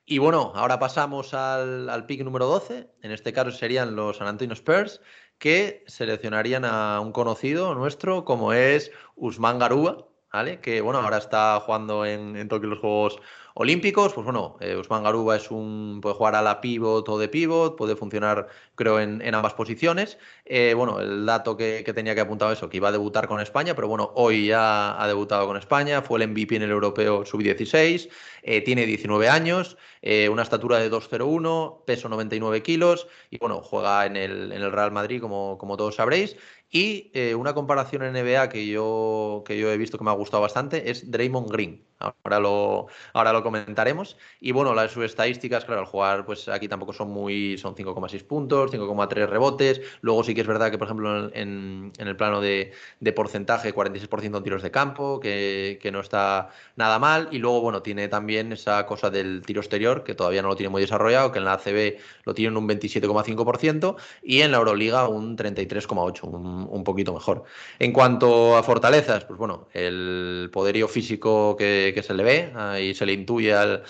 Y 0.06 0.18
bueno, 0.18 0.52
ahora 0.54 0.78
pasamos 0.78 1.34
al, 1.34 1.90
al 1.90 2.06
pick 2.06 2.22
número 2.24 2.46
12. 2.46 2.90
En 3.02 3.10
este 3.12 3.32
caso 3.34 3.50
serían 3.50 3.94
los 3.94 4.16
San 4.16 4.28
Antonio 4.28 4.54
Spurs, 4.54 5.02
que 5.38 5.84
seleccionarían 5.86 6.64
a 6.64 7.00
un 7.00 7.12
conocido 7.12 7.74
nuestro 7.74 8.24
como 8.24 8.54
es 8.54 8.90
Usman 9.16 9.58
Garuba, 9.58 10.08
¿vale? 10.32 10.60
Que 10.60 10.80
bueno, 10.80 11.00
ahora 11.00 11.18
está 11.18 11.60
jugando 11.60 12.06
en, 12.06 12.36
en 12.36 12.48
Tokio 12.48 12.70
los 12.70 12.78
Juegos 12.78 13.20
Olímpicos, 13.58 14.12
pues 14.12 14.22
bueno, 14.26 14.58
eh, 14.60 14.76
Usman 14.76 15.02
Garuba 15.02 15.34
es 15.34 15.50
un, 15.50 16.00
puede 16.02 16.14
jugar 16.14 16.34
a 16.34 16.42
la 16.42 16.60
pivot 16.60 17.08
o 17.08 17.18
de 17.18 17.26
pivot, 17.28 17.74
puede 17.74 17.96
funcionar 17.96 18.48
creo 18.74 19.00
en, 19.00 19.22
en 19.22 19.34
ambas 19.34 19.54
posiciones. 19.54 20.18
Eh, 20.44 20.74
bueno, 20.76 21.00
el 21.00 21.24
dato 21.24 21.56
que, 21.56 21.82
que 21.82 21.94
tenía 21.94 22.14
que 22.14 22.20
apuntar 22.20 22.52
eso, 22.52 22.68
que 22.68 22.76
iba 22.76 22.88
a 22.88 22.92
debutar 22.92 23.26
con 23.26 23.40
España, 23.40 23.74
pero 23.74 23.88
bueno, 23.88 24.12
hoy 24.14 24.48
ya 24.48 25.02
ha 25.02 25.08
debutado 25.08 25.46
con 25.46 25.56
España, 25.56 26.02
fue 26.02 26.22
el 26.22 26.28
MVP 26.28 26.56
en 26.56 26.64
el 26.64 26.70
Europeo 26.70 27.24
Sub-16, 27.24 28.10
eh, 28.42 28.60
tiene 28.60 28.84
19 28.84 29.28
años, 29.30 29.78
eh, 30.02 30.28
una 30.28 30.42
estatura 30.42 30.78
de 30.78 30.88
2,01, 30.90 31.82
peso 31.84 32.08
99 32.10 32.62
kilos 32.62 33.08
y 33.30 33.38
bueno, 33.38 33.62
juega 33.62 34.06
en 34.06 34.16
el, 34.16 34.52
en 34.52 34.62
el 34.62 34.70
Real 34.70 34.92
Madrid 34.92 35.20
como, 35.20 35.58
como 35.58 35.76
todos 35.76 35.96
sabréis. 35.96 36.36
Y 36.70 37.10
eh, 37.14 37.34
una 37.34 37.54
comparación 37.54 38.02
en 38.02 38.12
NBA 38.12 38.48
que 38.48 38.66
yo, 38.66 39.44
que 39.46 39.58
yo 39.58 39.70
he 39.70 39.76
visto 39.78 39.98
que 39.98 40.04
me 40.04 40.10
ha 40.10 40.14
gustado 40.14 40.42
bastante 40.42 40.90
es 40.90 41.10
Draymond 41.10 41.50
Green. 41.50 41.86
Ahora 41.98 42.40
lo, 42.40 42.86
ahora 43.14 43.32
lo 43.32 43.42
comentaremos. 43.42 44.18
Y 44.40 44.52
bueno, 44.52 44.74
las 44.74 44.92
sus 44.92 45.04
estadísticas, 45.04 45.64
claro, 45.64 45.80
al 45.80 45.86
jugar, 45.86 46.26
pues 46.26 46.48
aquí 46.48 46.68
tampoco 46.68 46.92
son 46.92 47.10
muy. 47.10 47.56
Son 47.56 47.74
5,6 47.74 48.26
puntos, 48.26 48.70
5,3 48.70 49.26
rebotes. 49.26 49.80
Luego 50.02 50.22
sí 50.22 50.34
que 50.34 50.42
es 50.42 50.46
verdad 50.46 50.70
que, 50.70 50.76
por 50.78 50.88
ejemplo, 50.88 51.30
en, 51.32 51.92
en 51.96 52.08
el 52.08 52.16
plano 52.16 52.40
de, 52.40 52.72
de, 53.00 53.12
porcentaje, 53.12 53.74
46% 53.74 54.36
en 54.36 54.42
tiros 54.42 54.62
de 54.62 54.70
campo, 54.70 55.20
que, 55.20 55.78
que, 55.80 55.90
no 55.90 56.00
está 56.00 56.50
nada 56.76 56.98
mal. 56.98 57.28
Y 57.32 57.38
luego, 57.38 57.62
bueno, 57.62 57.82
tiene 57.82 58.08
también 58.08 58.52
esa 58.52 58.84
cosa 58.86 59.08
del 59.08 59.42
tiro 59.46 59.60
exterior, 59.62 60.04
que 60.04 60.14
todavía 60.14 60.42
no 60.42 60.48
lo 60.48 60.56
tiene 60.56 60.70
muy 60.70 60.82
desarrollado, 60.82 61.32
que 61.32 61.38
en 61.38 61.46
la 61.46 61.54
ACB 61.54 61.98
lo 62.24 62.34
tiene 62.34 62.58
un 62.58 62.68
27,5% 62.68 63.96
y 64.22 64.42
en 64.42 64.50
la 64.50 64.58
Euroliga 64.58 65.08
un 65.08 65.36
33,8%, 65.36 66.24
un, 66.24 66.55
un 66.64 66.84
poquito 66.84 67.12
mejor. 67.12 67.44
En 67.78 67.92
cuanto 67.92 68.56
a 68.56 68.62
fortalezas, 68.62 69.24
pues 69.24 69.38
bueno, 69.38 69.68
el 69.72 70.50
poderío 70.52 70.88
físico 70.88 71.56
que, 71.56 72.02
se 72.06 72.14
le 72.14 72.22
ve 72.22 72.52
uh, 72.54 72.76
y 72.78 72.94
se 72.94 73.06
le 73.06 73.12
intuye 73.12 73.52
al, 73.54 73.82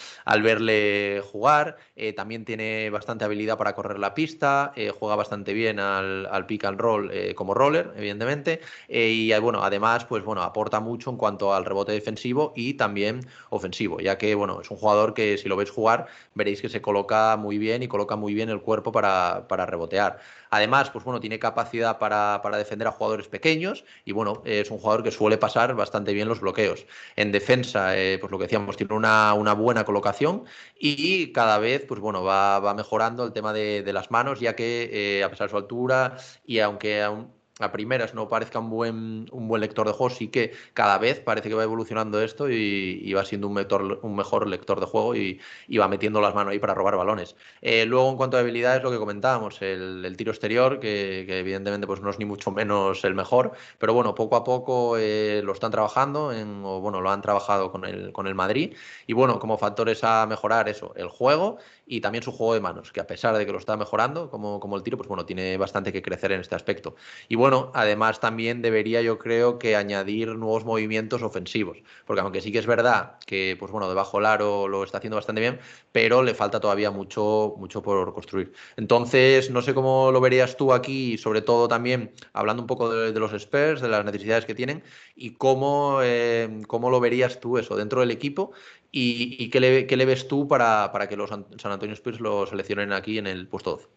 verle 0.42 1.22
jugar. 1.30 1.76
Eh, 1.96 2.12
también 2.12 2.44
tiene 2.44 2.90
bastante 2.90 3.24
habilidad 3.24 3.56
para 3.56 3.74
correr 3.74 3.98
la 3.98 4.14
pista, 4.14 4.72
eh, 4.76 4.90
juega 4.90 5.16
bastante 5.16 5.52
bien 5.52 5.78
al, 5.80 6.46
pick 6.46 6.64
and 6.64 6.78
roll 6.78 7.10
eh, 7.12 7.34
como 7.34 7.54
roller, 7.54 7.92
evidentemente. 7.96 8.60
y 8.88 9.32
bueno, 9.38 9.62
además, 9.62 10.04
pues 10.04 10.24
bueno, 10.24 10.42
aporta 10.42 10.80
mucho 10.80 11.10
en 11.10 11.16
cuanto 11.16 11.54
al 11.54 11.64
rebote 11.64 11.92
defensivo 11.92 12.52
y 12.56 12.74
también 12.74 13.20
ofensivo, 13.50 14.00
ya 14.00 14.18
que 14.18 14.34
bueno, 14.34 14.60
es 14.60 14.70
un 14.70 14.76
jugador 14.76 15.14
que 15.14 15.38
si 15.38 15.48
lo 15.48 15.56
veis 15.56 15.70
jugar, 15.70 16.06
veréis 16.34 16.60
que 16.60 16.68
se 16.68 16.80
coloca 16.82 17.36
muy 17.36 17.58
bien 17.58 17.82
y 17.82 17.88
coloca 17.88 18.16
muy 18.16 18.34
bien 18.34 18.48
el 18.50 18.60
cuerpo 18.60 18.92
para, 18.92 19.46
para 19.48 19.66
rebotear. 19.66 20.18
Además, 20.50 20.90
pues 20.90 21.04
bueno, 21.04 21.20
tiene 21.20 21.38
capacidad 21.38 21.98
para, 21.98 22.40
defender 22.56 22.88
a 22.88 22.92
jugadores 22.92 23.28
pequeños 23.28 23.84
y 24.04 24.12
bueno, 24.12 24.42
es 24.44 24.70
un 24.70 24.78
jugador 24.78 25.02
que 25.02 25.10
suele 25.10 25.38
pasar 25.38 25.74
bastante 25.74 26.12
bien 26.12 26.28
los 26.28 26.40
bloqueos. 26.40 26.86
En 27.16 27.32
defensa, 27.32 27.96
eh, 27.98 28.18
pues 28.18 28.30
lo 28.30 28.38
que 28.38 28.44
decíamos, 28.44 28.76
tiene 28.76 28.94
una, 28.94 29.34
una, 29.34 29.54
buena 29.54 29.84
colocación 29.84 30.44
y 30.78 31.32
cada 31.32 31.58
vez, 31.58 31.84
pues 31.86 32.00
bueno, 32.00 32.22
va, 32.22 32.60
va 32.60 32.74
mejorando 32.74 33.24
el 33.24 33.32
tema 33.32 33.52
de, 33.52 33.92
las 33.92 34.10
manos, 34.10 34.40
ya 34.40 34.54
que 34.54 34.90
eh, 34.92 35.24
a 35.24 35.30
pesar 35.30 35.46
de 35.46 35.50
su 35.52 35.56
altura 35.56 36.16
y 36.44 36.58
aunque 36.58 37.02
aún 37.02 37.35
a 37.58 37.72
primeras 37.72 38.14
no 38.14 38.28
parezca 38.28 38.58
un 38.58 38.68
buen, 38.68 39.28
un 39.32 39.48
buen 39.48 39.60
lector 39.60 39.86
de 39.86 39.92
juego, 39.92 40.14
sí 40.14 40.28
que 40.28 40.52
cada 40.74 40.98
vez 40.98 41.20
parece 41.20 41.48
que 41.48 41.54
va 41.54 41.62
evolucionando 41.62 42.20
esto 42.20 42.50
y, 42.50 43.12
va 43.14 43.24
siendo 43.24 43.48
un, 43.48 43.54
vector, 43.54 44.00
un, 44.02 44.14
mejor 44.14 44.46
lector 44.46 44.78
de 44.78 44.86
juego 44.86 45.14
y, 45.14 45.40
va 45.78 45.88
metiendo 45.88 46.20
las 46.20 46.34
manos 46.34 46.52
ahí 46.52 46.58
para 46.58 46.74
robar 46.74 46.96
balones. 46.96 47.36
Eh, 47.62 47.86
luego, 47.86 48.10
en 48.10 48.16
cuanto 48.16 48.36
a 48.36 48.40
habilidades, 48.40 48.82
lo 48.82 48.90
que 48.90 48.98
comentábamos, 48.98 49.62
el, 49.62 50.14
tiro 50.16 50.32
exterior, 50.32 50.80
que, 50.80 51.24
que, 51.26 51.40
evidentemente 51.40 51.86
pues 51.86 52.00
no 52.00 52.10
es 52.10 52.18
ni 52.18 52.24
mucho 52.24 52.50
menos 52.50 53.04
el 53.04 53.14
mejor, 53.14 53.52
pero 53.78 53.94
bueno, 53.94 54.14
poco 54.14 54.36
a 54.36 54.44
poco 54.44 54.96
eh, 54.98 55.40
lo 55.42 55.52
están 55.52 55.70
trabajando, 55.70 56.32
en, 56.32 56.62
o 56.64 56.80
bueno, 56.80 57.00
lo 57.00 57.10
han 57.10 57.22
trabajado 57.22 57.72
con 57.72 57.84
el, 57.84 58.12
con 58.12 58.26
el 58.26 58.34
Madrid, 58.34 58.74
y 59.06 59.12
bueno, 59.14 59.38
como 59.38 59.56
factores 59.56 60.04
a 60.04 60.26
mejorar 60.26 60.68
eso, 60.68 60.92
el 60.96 61.08
juego 61.08 61.58
y 61.86 62.00
también 62.00 62.24
su 62.24 62.32
juego 62.32 62.54
de 62.54 62.60
manos, 62.60 62.90
que 62.90 63.00
a 63.00 63.06
pesar 63.06 63.36
de 63.36 63.46
que 63.46 63.52
lo 63.52 63.58
está 63.58 63.76
mejorando, 63.76 64.28
como, 64.28 64.58
como 64.58 64.76
el 64.76 64.82
tiro, 64.82 64.96
pues 64.96 65.08
bueno, 65.08 65.24
tiene 65.24 65.56
bastante 65.56 65.92
que 65.92 66.02
crecer 66.02 66.32
en 66.32 66.40
este 66.40 66.56
aspecto. 66.56 66.96
Y 67.28 67.36
bueno, 67.36 67.70
además 67.74 68.18
también 68.18 68.60
debería 68.60 69.02
yo 69.02 69.18
creo 69.18 69.58
que 69.58 69.76
añadir 69.76 70.28
nuevos 70.36 70.64
movimientos 70.64 71.22
ofensivos, 71.22 71.78
porque 72.04 72.20
aunque 72.22 72.40
sí 72.40 72.50
que 72.50 72.58
es 72.58 72.66
verdad 72.66 73.18
que, 73.24 73.56
pues 73.58 73.70
bueno, 73.70 73.88
debajo 73.88 74.20
Laro 74.20 74.66
lo 74.66 74.82
está 74.82 74.98
haciendo 74.98 75.16
bastante 75.16 75.40
bien, 75.40 75.60
pero 75.92 76.24
le 76.24 76.34
falta 76.34 76.58
todavía 76.58 76.90
mucho, 76.90 77.54
mucho 77.56 77.82
por 77.82 78.12
construir. 78.12 78.52
Entonces, 78.76 79.50
no 79.50 79.62
sé 79.62 79.72
cómo 79.72 80.10
lo 80.10 80.20
verías 80.20 80.56
tú 80.56 80.72
aquí, 80.72 81.18
sobre 81.18 81.40
todo 81.40 81.68
también 81.68 82.12
hablando 82.32 82.62
un 82.62 82.66
poco 82.66 82.90
de, 82.90 83.18
los 83.18 83.32
Spurs, 83.32 83.80
de 83.80 83.88
las 83.88 84.04
necesidades 84.04 84.44
que 84.44 84.54
tienen, 84.54 84.82
y 85.14 85.34
cómo, 85.34 86.00
eh, 86.02 86.62
cómo 86.66 86.90
lo 86.90 86.98
verías 87.00 87.38
tú 87.40 87.58
eso 87.58 87.76
dentro 87.76 88.00
del 88.00 88.10
equipo 88.10 88.52
y, 88.98 89.50
qué, 89.50 89.60
le, 89.60 89.86
qué, 89.86 89.96
le, 89.96 90.06
ves 90.06 90.26
tú 90.26 90.48
para, 90.48 90.90
para 90.90 91.08
que 91.08 91.16
los 91.16 91.28
San 91.28 91.44
Antonio 91.64 91.94
Spurs 91.94 92.20
lo 92.20 92.46
seleccionen 92.46 92.92
aquí 92.92 93.18
en 93.18 93.26
el 93.26 93.46
puesto 93.46 93.72
12. 93.72 93.88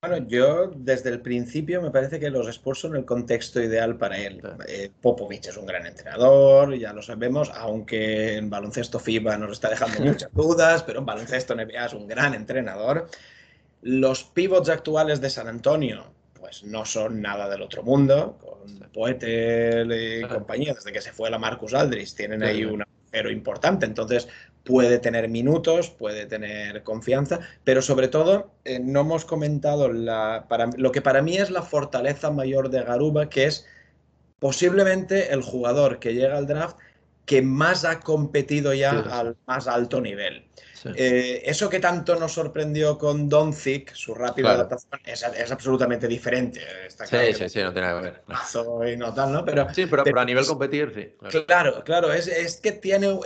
Bueno, 0.00 0.26
yo 0.28 0.70
desde 0.74 1.10
el 1.10 1.20
principio 1.20 1.82
me 1.82 1.90
parece 1.90 2.18
que 2.18 2.30
los 2.30 2.48
Spurs 2.48 2.80
son 2.80 2.96
el 2.96 3.04
contexto 3.04 3.62
ideal 3.62 3.96
para 3.96 4.18
él. 4.18 4.42
Eh, 4.66 4.90
Popovich 5.00 5.48
es 5.48 5.56
un 5.58 5.66
gran 5.66 5.86
entrenador, 5.86 6.74
ya 6.74 6.92
lo 6.92 7.02
sabemos, 7.02 7.50
aunque 7.54 8.36
en 8.36 8.48
baloncesto 8.48 8.98
FIBA 8.98 9.36
nos 9.36 9.52
está 9.52 9.68
dejando 9.68 10.00
muchas 10.04 10.32
dudas, 10.32 10.82
pero 10.82 11.00
en 11.00 11.06
baloncesto 11.06 11.54
NBA 11.54 11.84
es 11.84 11.92
un 11.92 12.06
gran 12.06 12.34
entrenador. 12.34 13.08
Los 13.82 14.24
pivots 14.24 14.70
actuales 14.70 15.20
de 15.20 15.28
San 15.28 15.48
Antonio, 15.48 16.04
pues 16.32 16.64
no 16.64 16.86
son 16.86 17.20
nada 17.20 17.48
del 17.50 17.60
otro 17.60 17.82
mundo, 17.82 18.38
con 18.40 18.90
Poetel 18.90 19.92
y 19.92 20.26
compañía, 20.26 20.72
desde 20.72 20.92
que 20.92 21.02
se 21.02 21.12
fue 21.12 21.30
la 21.30 21.38
Marcus 21.38 21.74
Aldridge, 21.74 22.14
tienen 22.14 22.42
ahí 22.42 22.64
un 22.64 22.82
agujero 23.14 23.30
importante. 23.30 23.86
Entonces, 23.86 24.28
puede 24.64 24.98
tener 24.98 25.28
minutos, 25.28 25.90
puede 25.90 26.26
tener 26.26 26.82
confianza, 26.82 27.40
pero 27.64 27.82
sobre 27.82 28.08
todo 28.08 28.52
eh, 28.64 28.80
no 28.80 29.00
hemos 29.00 29.24
comentado 29.24 29.92
la, 29.92 30.46
para, 30.48 30.70
lo 30.76 30.90
que 30.90 31.02
para 31.02 31.22
mí 31.22 31.36
es 31.36 31.50
la 31.50 31.62
fortaleza 31.62 32.30
mayor 32.30 32.70
de 32.70 32.82
Garuba, 32.82 33.28
que 33.28 33.44
es 33.46 33.66
posiblemente 34.38 35.32
el 35.32 35.42
jugador 35.42 35.98
que 35.98 36.14
llega 36.14 36.36
al 36.36 36.46
draft 36.46 36.76
que 37.24 37.42
más 37.42 37.84
ha 37.84 38.00
competido 38.00 38.74
ya 38.74 38.90
al 38.90 39.36
más 39.46 39.66
alto 39.66 40.00
nivel. 40.00 40.44
Eh, 40.94 41.42
eso 41.46 41.70
que 41.70 41.80
tanto 41.80 42.16
nos 42.16 42.32
sorprendió 42.32 42.98
con 42.98 43.28
Doncic, 43.28 43.94
su 43.94 44.14
rápida 44.14 44.52
adaptación, 44.52 45.00
es, 45.04 45.50
absolutamente 45.50 46.06
diferente. 46.06 46.60
sí, 46.88 47.32
sí, 47.32 47.48
sí, 47.48 47.62
no 47.62 47.72
tiene 47.72 47.88
nada 47.88 48.00
que 48.02 48.10
ver. 48.10 48.92
Y 48.92 48.96
no 48.96 49.14
tal, 49.14 49.32
¿no? 49.32 49.44
Pero, 49.44 49.72
sí, 49.72 49.86
pero, 49.86 50.20
a 50.20 50.24
nivel 50.24 50.44
competir, 50.44 50.92
sí. 50.94 51.40
Claro, 51.46 51.82
claro, 51.84 52.12
es, 52.12 52.60
que 52.62 52.72
tiene. 52.72 53.18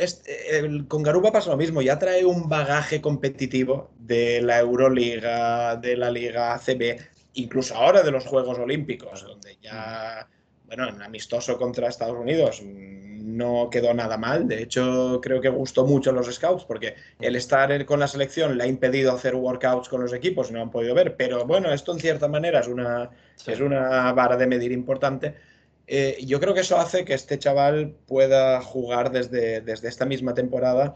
con 0.86 1.02
Garuba 1.02 1.32
pasa 1.32 1.50
lo 1.50 1.56
mismo, 1.56 1.82
ya 1.82 1.98
trae 1.98 2.24
un 2.24 2.48
bagaje 2.48 3.00
competitivo 3.00 3.90
de 3.98 4.40
la 4.40 4.60
Euroliga, 4.60 5.76
de 5.76 5.96
la 5.96 6.10
Liga 6.10 6.54
ACB, 6.54 7.00
incluso 7.34 7.74
ahora 7.74 8.02
de 8.02 8.12
los 8.12 8.24
Juegos 8.24 8.58
Olímpicos, 8.58 9.24
donde 9.24 9.56
ya, 9.60 10.28
bueno, 10.66 10.88
en 10.88 11.02
amistoso 11.02 11.58
contra 11.58 11.88
Estados 11.88 12.16
Unidos 12.16 12.62
no 13.28 13.68
quedó 13.70 13.92
nada 13.94 14.16
mal. 14.16 14.48
De 14.48 14.62
hecho, 14.62 15.20
creo 15.22 15.40
que 15.40 15.48
gustó 15.48 15.86
mucho 15.86 16.10
a 16.10 16.12
los 16.12 16.32
scouts 16.34 16.64
porque 16.64 16.94
el 17.20 17.36
estar 17.36 17.84
con 17.84 18.00
la 18.00 18.08
selección 18.08 18.56
le 18.56 18.64
ha 18.64 18.66
impedido 18.66 19.12
hacer 19.12 19.34
workouts 19.34 19.88
con 19.88 20.00
los 20.00 20.12
equipos, 20.12 20.50
no 20.50 20.62
han 20.62 20.70
podido 20.70 20.94
ver. 20.94 21.16
Pero 21.16 21.44
bueno, 21.44 21.72
esto 21.72 21.92
en 21.92 22.00
cierta 22.00 22.28
manera 22.28 22.60
es 22.60 22.68
una, 22.68 23.10
es 23.46 23.60
una 23.60 24.12
vara 24.12 24.36
de 24.36 24.46
medir 24.46 24.72
importante. 24.72 25.34
Eh, 25.86 26.18
yo 26.24 26.38
creo 26.38 26.52
que 26.52 26.60
eso 26.60 26.78
hace 26.78 27.04
que 27.04 27.14
este 27.14 27.38
chaval 27.38 27.94
pueda 28.06 28.60
jugar 28.60 29.10
desde, 29.10 29.62
desde 29.62 29.88
esta 29.88 30.04
misma 30.04 30.34
temporada 30.34 30.94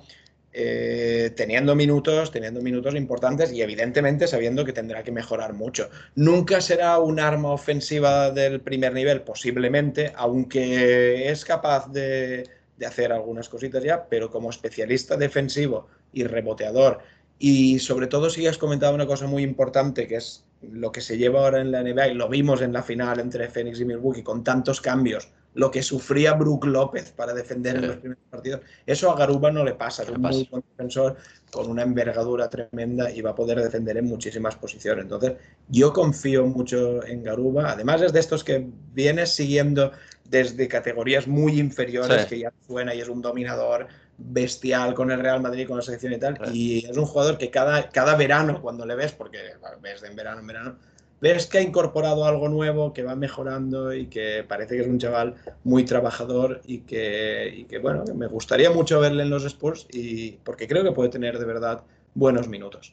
eh, 0.54 1.32
teniendo 1.34 1.74
minutos, 1.74 2.30
teniendo 2.30 2.60
minutos 2.60 2.94
importantes 2.94 3.50
y 3.52 3.62
evidentemente 3.62 4.26
sabiendo 4.26 4.66
que 4.66 4.74
tendrá 4.74 5.02
que 5.02 5.10
mejorar 5.10 5.54
mucho. 5.54 5.88
Nunca 6.14 6.60
será 6.60 6.98
un 6.98 7.20
arma 7.20 7.52
ofensiva 7.52 8.30
del 8.30 8.60
primer 8.60 8.92
nivel, 8.92 9.22
posiblemente, 9.22 10.12
aunque 10.14 11.30
es 11.30 11.46
capaz 11.46 11.90
de, 11.90 12.48
hacer 12.86 13.12
algunas 13.12 13.48
cositas 13.48 13.82
ya, 13.82 14.06
pero 14.08 14.28
como 14.28 14.50
especialista 14.50 15.16
defensivo 15.16 15.86
y 16.12 16.24
reboteador 16.24 16.98
y 17.38 17.78
sobre 17.78 18.08
todo 18.08 18.28
si 18.28 18.46
has 18.46 18.58
comentado 18.58 18.94
una 18.94 19.06
cosa 19.06 19.26
muy 19.26 19.44
importante 19.44 20.06
que 20.06 20.16
es 20.16 20.44
lo 20.60 20.90
que 20.90 21.00
se 21.00 21.16
lleva 21.16 21.44
ahora 21.44 21.60
en 21.60 21.70
la 21.70 21.82
NBA 21.82 22.08
y 22.08 22.14
lo 22.14 22.28
vimos 22.28 22.60
en 22.60 22.72
la 22.72 22.82
final 22.82 23.20
entre 23.20 23.48
Phoenix 23.48 23.80
y 23.80 23.84
Milwaukee 23.84 24.22
con 24.22 24.42
tantos 24.42 24.80
cambios 24.80 25.28
lo 25.54 25.70
que 25.70 25.82
sufría 25.82 26.32
Brook 26.34 26.64
López 26.64 27.12
para 27.12 27.34
defender 27.34 27.76
en 27.76 27.86
los 27.88 27.96
primeros 27.96 28.24
partidos. 28.30 28.60
Eso 28.86 29.10
a 29.10 29.16
Garuba 29.16 29.50
no 29.50 29.64
le 29.64 29.74
pasa, 29.74 30.02
es 30.02 30.08
un 30.08 30.20
muy 30.20 30.48
buen 30.50 30.64
defensor 30.70 31.16
con 31.50 31.68
una 31.68 31.82
envergadura 31.82 32.48
tremenda 32.48 33.10
y 33.10 33.20
va 33.20 33.30
a 33.30 33.34
poder 33.34 33.60
defender 33.62 33.98
en 33.98 34.06
muchísimas 34.06 34.56
posiciones. 34.56 35.04
Entonces, 35.04 35.34
yo 35.68 35.92
confío 35.92 36.46
mucho 36.46 37.04
en 37.04 37.22
Garuba. 37.22 37.70
Además, 37.70 38.00
es 38.00 38.12
de 38.12 38.20
estos 38.20 38.42
que 38.42 38.66
vienes 38.94 39.34
siguiendo 39.34 39.92
desde 40.24 40.66
categorías 40.66 41.26
muy 41.26 41.60
inferiores, 41.60 42.24
que 42.24 42.38
ya 42.38 42.52
suena 42.66 42.94
y 42.94 43.00
es 43.00 43.08
un 43.08 43.20
dominador 43.20 43.86
bestial 44.16 44.94
con 44.94 45.10
el 45.10 45.20
Real 45.20 45.42
Madrid, 45.42 45.66
con 45.66 45.76
la 45.76 45.82
selección 45.82 46.14
y 46.14 46.18
tal. 46.18 46.38
Y 46.54 46.86
es 46.86 46.96
un 46.96 47.04
jugador 47.04 47.36
que 47.36 47.50
cada, 47.50 47.90
cada 47.90 48.16
verano, 48.16 48.62
cuando 48.62 48.86
le 48.86 48.94
ves, 48.94 49.12
porque 49.12 49.38
ves 49.82 50.00
de 50.00 50.08
en 50.08 50.16
verano 50.16 50.40
en 50.40 50.46
verano, 50.46 50.76
ves 51.22 51.46
que 51.46 51.58
ha 51.58 51.62
incorporado 51.62 52.24
algo 52.26 52.48
nuevo, 52.48 52.92
que 52.92 53.04
va 53.04 53.14
mejorando 53.14 53.94
y 53.94 54.06
que 54.06 54.44
parece 54.46 54.74
que 54.74 54.82
es 54.82 54.88
un 54.88 54.98
chaval 54.98 55.36
muy 55.62 55.84
trabajador 55.84 56.60
y 56.66 56.78
que, 56.78 57.78
bueno, 57.80 58.04
me 58.14 58.26
gustaría 58.26 58.70
mucho 58.72 58.98
verle 58.98 59.22
en 59.22 59.30
los 59.30 59.44
Spurs 59.44 59.86
y 59.90 60.32
porque 60.44 60.66
creo 60.66 60.82
que 60.82 60.90
puede 60.90 61.10
tener 61.10 61.38
de 61.38 61.44
verdad 61.44 61.84
buenos 62.14 62.48
minutos. 62.48 62.92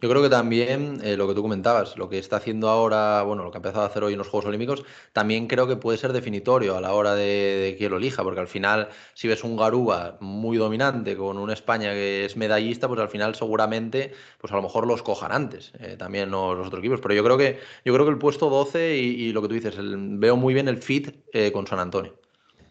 Yo 0.00 0.08
creo 0.08 0.22
que 0.22 0.30
también 0.30 1.00
eh, 1.04 1.14
lo 1.18 1.28
que 1.28 1.34
tú 1.34 1.42
comentabas, 1.42 1.98
lo 1.98 2.08
que 2.08 2.18
está 2.18 2.36
haciendo 2.36 2.70
ahora, 2.70 3.22
bueno, 3.22 3.44
lo 3.44 3.50
que 3.50 3.58
ha 3.58 3.60
empezado 3.60 3.84
a 3.84 3.86
hacer 3.86 4.02
hoy 4.02 4.14
en 4.14 4.18
los 4.18 4.28
Juegos 4.28 4.46
Olímpicos, 4.46 4.82
también 5.12 5.46
creo 5.46 5.66
que 5.66 5.76
puede 5.76 5.98
ser 5.98 6.14
definitorio 6.14 6.74
a 6.76 6.80
la 6.80 6.94
hora 6.94 7.14
de, 7.14 7.76
que 7.78 7.90
lo 7.90 7.98
elija, 7.98 8.22
porque 8.22 8.40
al 8.40 8.48
final, 8.48 8.88
si 9.12 9.28
ves 9.28 9.44
un 9.44 9.58
Garuba 9.58 10.16
muy 10.20 10.56
dominante 10.56 11.16
con 11.18 11.36
una 11.36 11.52
España 11.52 11.92
que 11.92 12.24
es 12.24 12.34
medallista, 12.34 12.88
pues 12.88 12.98
al 12.98 13.10
final 13.10 13.34
seguramente, 13.34 14.14
pues 14.38 14.50
a 14.54 14.56
lo 14.56 14.62
mejor 14.62 14.86
los 14.86 15.02
cojan 15.02 15.32
antes, 15.32 15.72
eh, 15.80 15.96
también 15.98 16.30
los, 16.30 16.66
otros 16.66 16.78
equipos. 16.78 17.00
Pero 17.02 17.14
yo 17.14 17.22
creo 17.22 17.36
que, 17.36 17.58
yo 17.84 17.92
creo 17.92 18.06
que 18.06 18.12
el 18.12 18.18
puesto 18.18 18.48
12 18.48 18.96
y, 18.96 19.32
lo 19.32 19.42
que 19.42 19.48
tú 19.48 19.54
dices, 19.54 19.74
veo 19.78 20.36
muy 20.36 20.54
bien 20.54 20.68
el 20.68 20.82
fit 20.82 21.14
eh, 21.34 21.52
con 21.52 21.66
San 21.66 21.78
Antonio. 21.78 22.14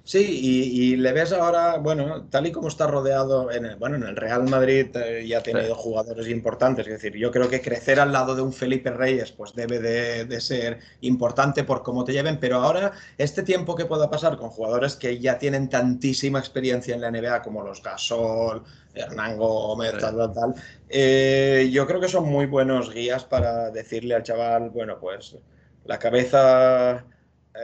Sí, 0.09 0.39
y, 0.41 0.95
le 0.95 1.13
ves 1.13 1.31
ahora, 1.33 1.77
bueno, 1.77 2.23
tal 2.31 2.47
y 2.47 2.51
como 2.51 2.67
está 2.67 2.87
rodeado, 2.87 3.51
en 3.51 3.65
el, 3.65 3.75
bueno, 3.75 3.95
en 3.95 4.01
el 4.01 4.15
Real 4.15 4.49
Madrid 4.49 4.87
eh, 4.95 5.23
ya 5.27 5.37
ha 5.37 5.43
tenido 5.43 5.75
jugadores 5.75 6.27
importantes, 6.29 6.87
es 6.87 6.93
decir, 6.93 7.15
yo 7.15 7.29
creo 7.29 7.47
que 7.47 7.61
crecer 7.61 7.99
al 7.99 8.11
lado 8.11 8.33
de 8.33 8.41
un 8.41 8.51
Felipe 8.51 8.89
Reyes 8.89 9.31
pues 9.31 9.53
debe 9.53 9.77
de, 9.77 10.41
ser 10.41 10.79
importante 11.01 11.63
por 11.63 11.83
cómo 11.83 12.05
te 12.05 12.13
lleven, 12.13 12.39
pero 12.39 12.55
ahora 12.55 12.91
este 13.19 13.43
tiempo 13.43 13.75
que 13.75 13.85
pueda 13.85 14.09
pasar 14.09 14.35
con 14.37 14.49
jugadores 14.49 14.95
que 14.95 15.19
ya 15.19 15.37
tienen 15.37 15.69
tantísima 15.69 16.39
experiencia 16.39 16.95
en 16.95 17.01
la 17.01 17.11
NBA 17.11 17.43
como 17.43 17.61
los 17.61 17.83
Gasol, 17.83 18.63
Hernán 18.95 19.37
Gómez, 19.37 19.91
tal, 19.99 20.17
tal, 20.17 20.33
tal, 20.33 20.55
eh, 20.89 21.69
yo 21.71 21.85
creo 21.85 22.01
que 22.01 22.07
son 22.07 22.25
muy 22.27 22.47
buenos 22.47 22.91
guías 22.91 23.25
para 23.25 23.69
decirle 23.69 24.15
al 24.15 24.23
chaval, 24.23 24.71
bueno, 24.71 24.97
pues 24.99 25.37
la 25.85 25.99
cabeza 25.99 27.05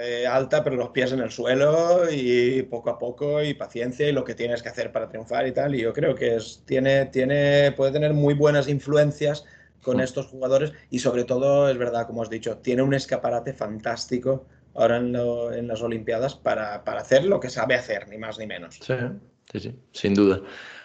eh, 0.01 0.27
alta, 0.27 0.63
pero 0.63 0.75
los 0.75 0.89
pies 0.89 1.11
en 1.11 1.19
el 1.19 1.31
suelo 1.31 2.03
y 2.11 2.63
poco 2.63 2.89
a 2.89 2.99
poco 2.99 3.43
y 3.43 3.53
paciencia 3.53 4.07
y 4.07 4.11
lo 4.11 4.23
que 4.23 4.35
tienes 4.35 4.61
que 4.61 4.69
hacer 4.69 4.91
para 4.91 5.07
triunfar 5.07 5.47
y 5.47 5.51
tal. 5.51 5.75
Y 5.75 5.81
yo 5.81 5.93
creo 5.93 6.15
que 6.15 6.35
es, 6.35 6.63
tiene, 6.65 7.05
tiene, 7.07 7.71
puede 7.71 7.91
tener 7.91 8.13
muy 8.13 8.33
buenas 8.33 8.67
influencias 8.67 9.45
con 9.81 9.99
estos 9.99 10.27
jugadores 10.27 10.73
y 10.89 10.99
sobre 10.99 11.23
todo, 11.23 11.69
es 11.69 11.77
verdad, 11.77 12.07
como 12.07 12.23
has 12.23 12.29
dicho, 12.29 12.57
tiene 12.57 12.81
un 12.81 12.93
escaparate 12.93 13.53
fantástico 13.53 14.45
ahora 14.73 14.97
en, 14.97 15.67
las 15.67 15.81
Olimpiadas 15.81 16.35
para, 16.35 16.83
para, 16.83 17.01
hacer 17.01 17.25
lo 17.25 17.39
que 17.39 17.49
sabe 17.49 17.75
hacer, 17.75 18.09
ni 18.09 18.17
más 18.17 18.37
ni 18.39 18.47
menos. 18.47 18.79
Sí, 18.81 18.93
sí, 19.51 19.59
sí 19.59 19.75
sin 19.91 20.13
duda. 20.13 20.41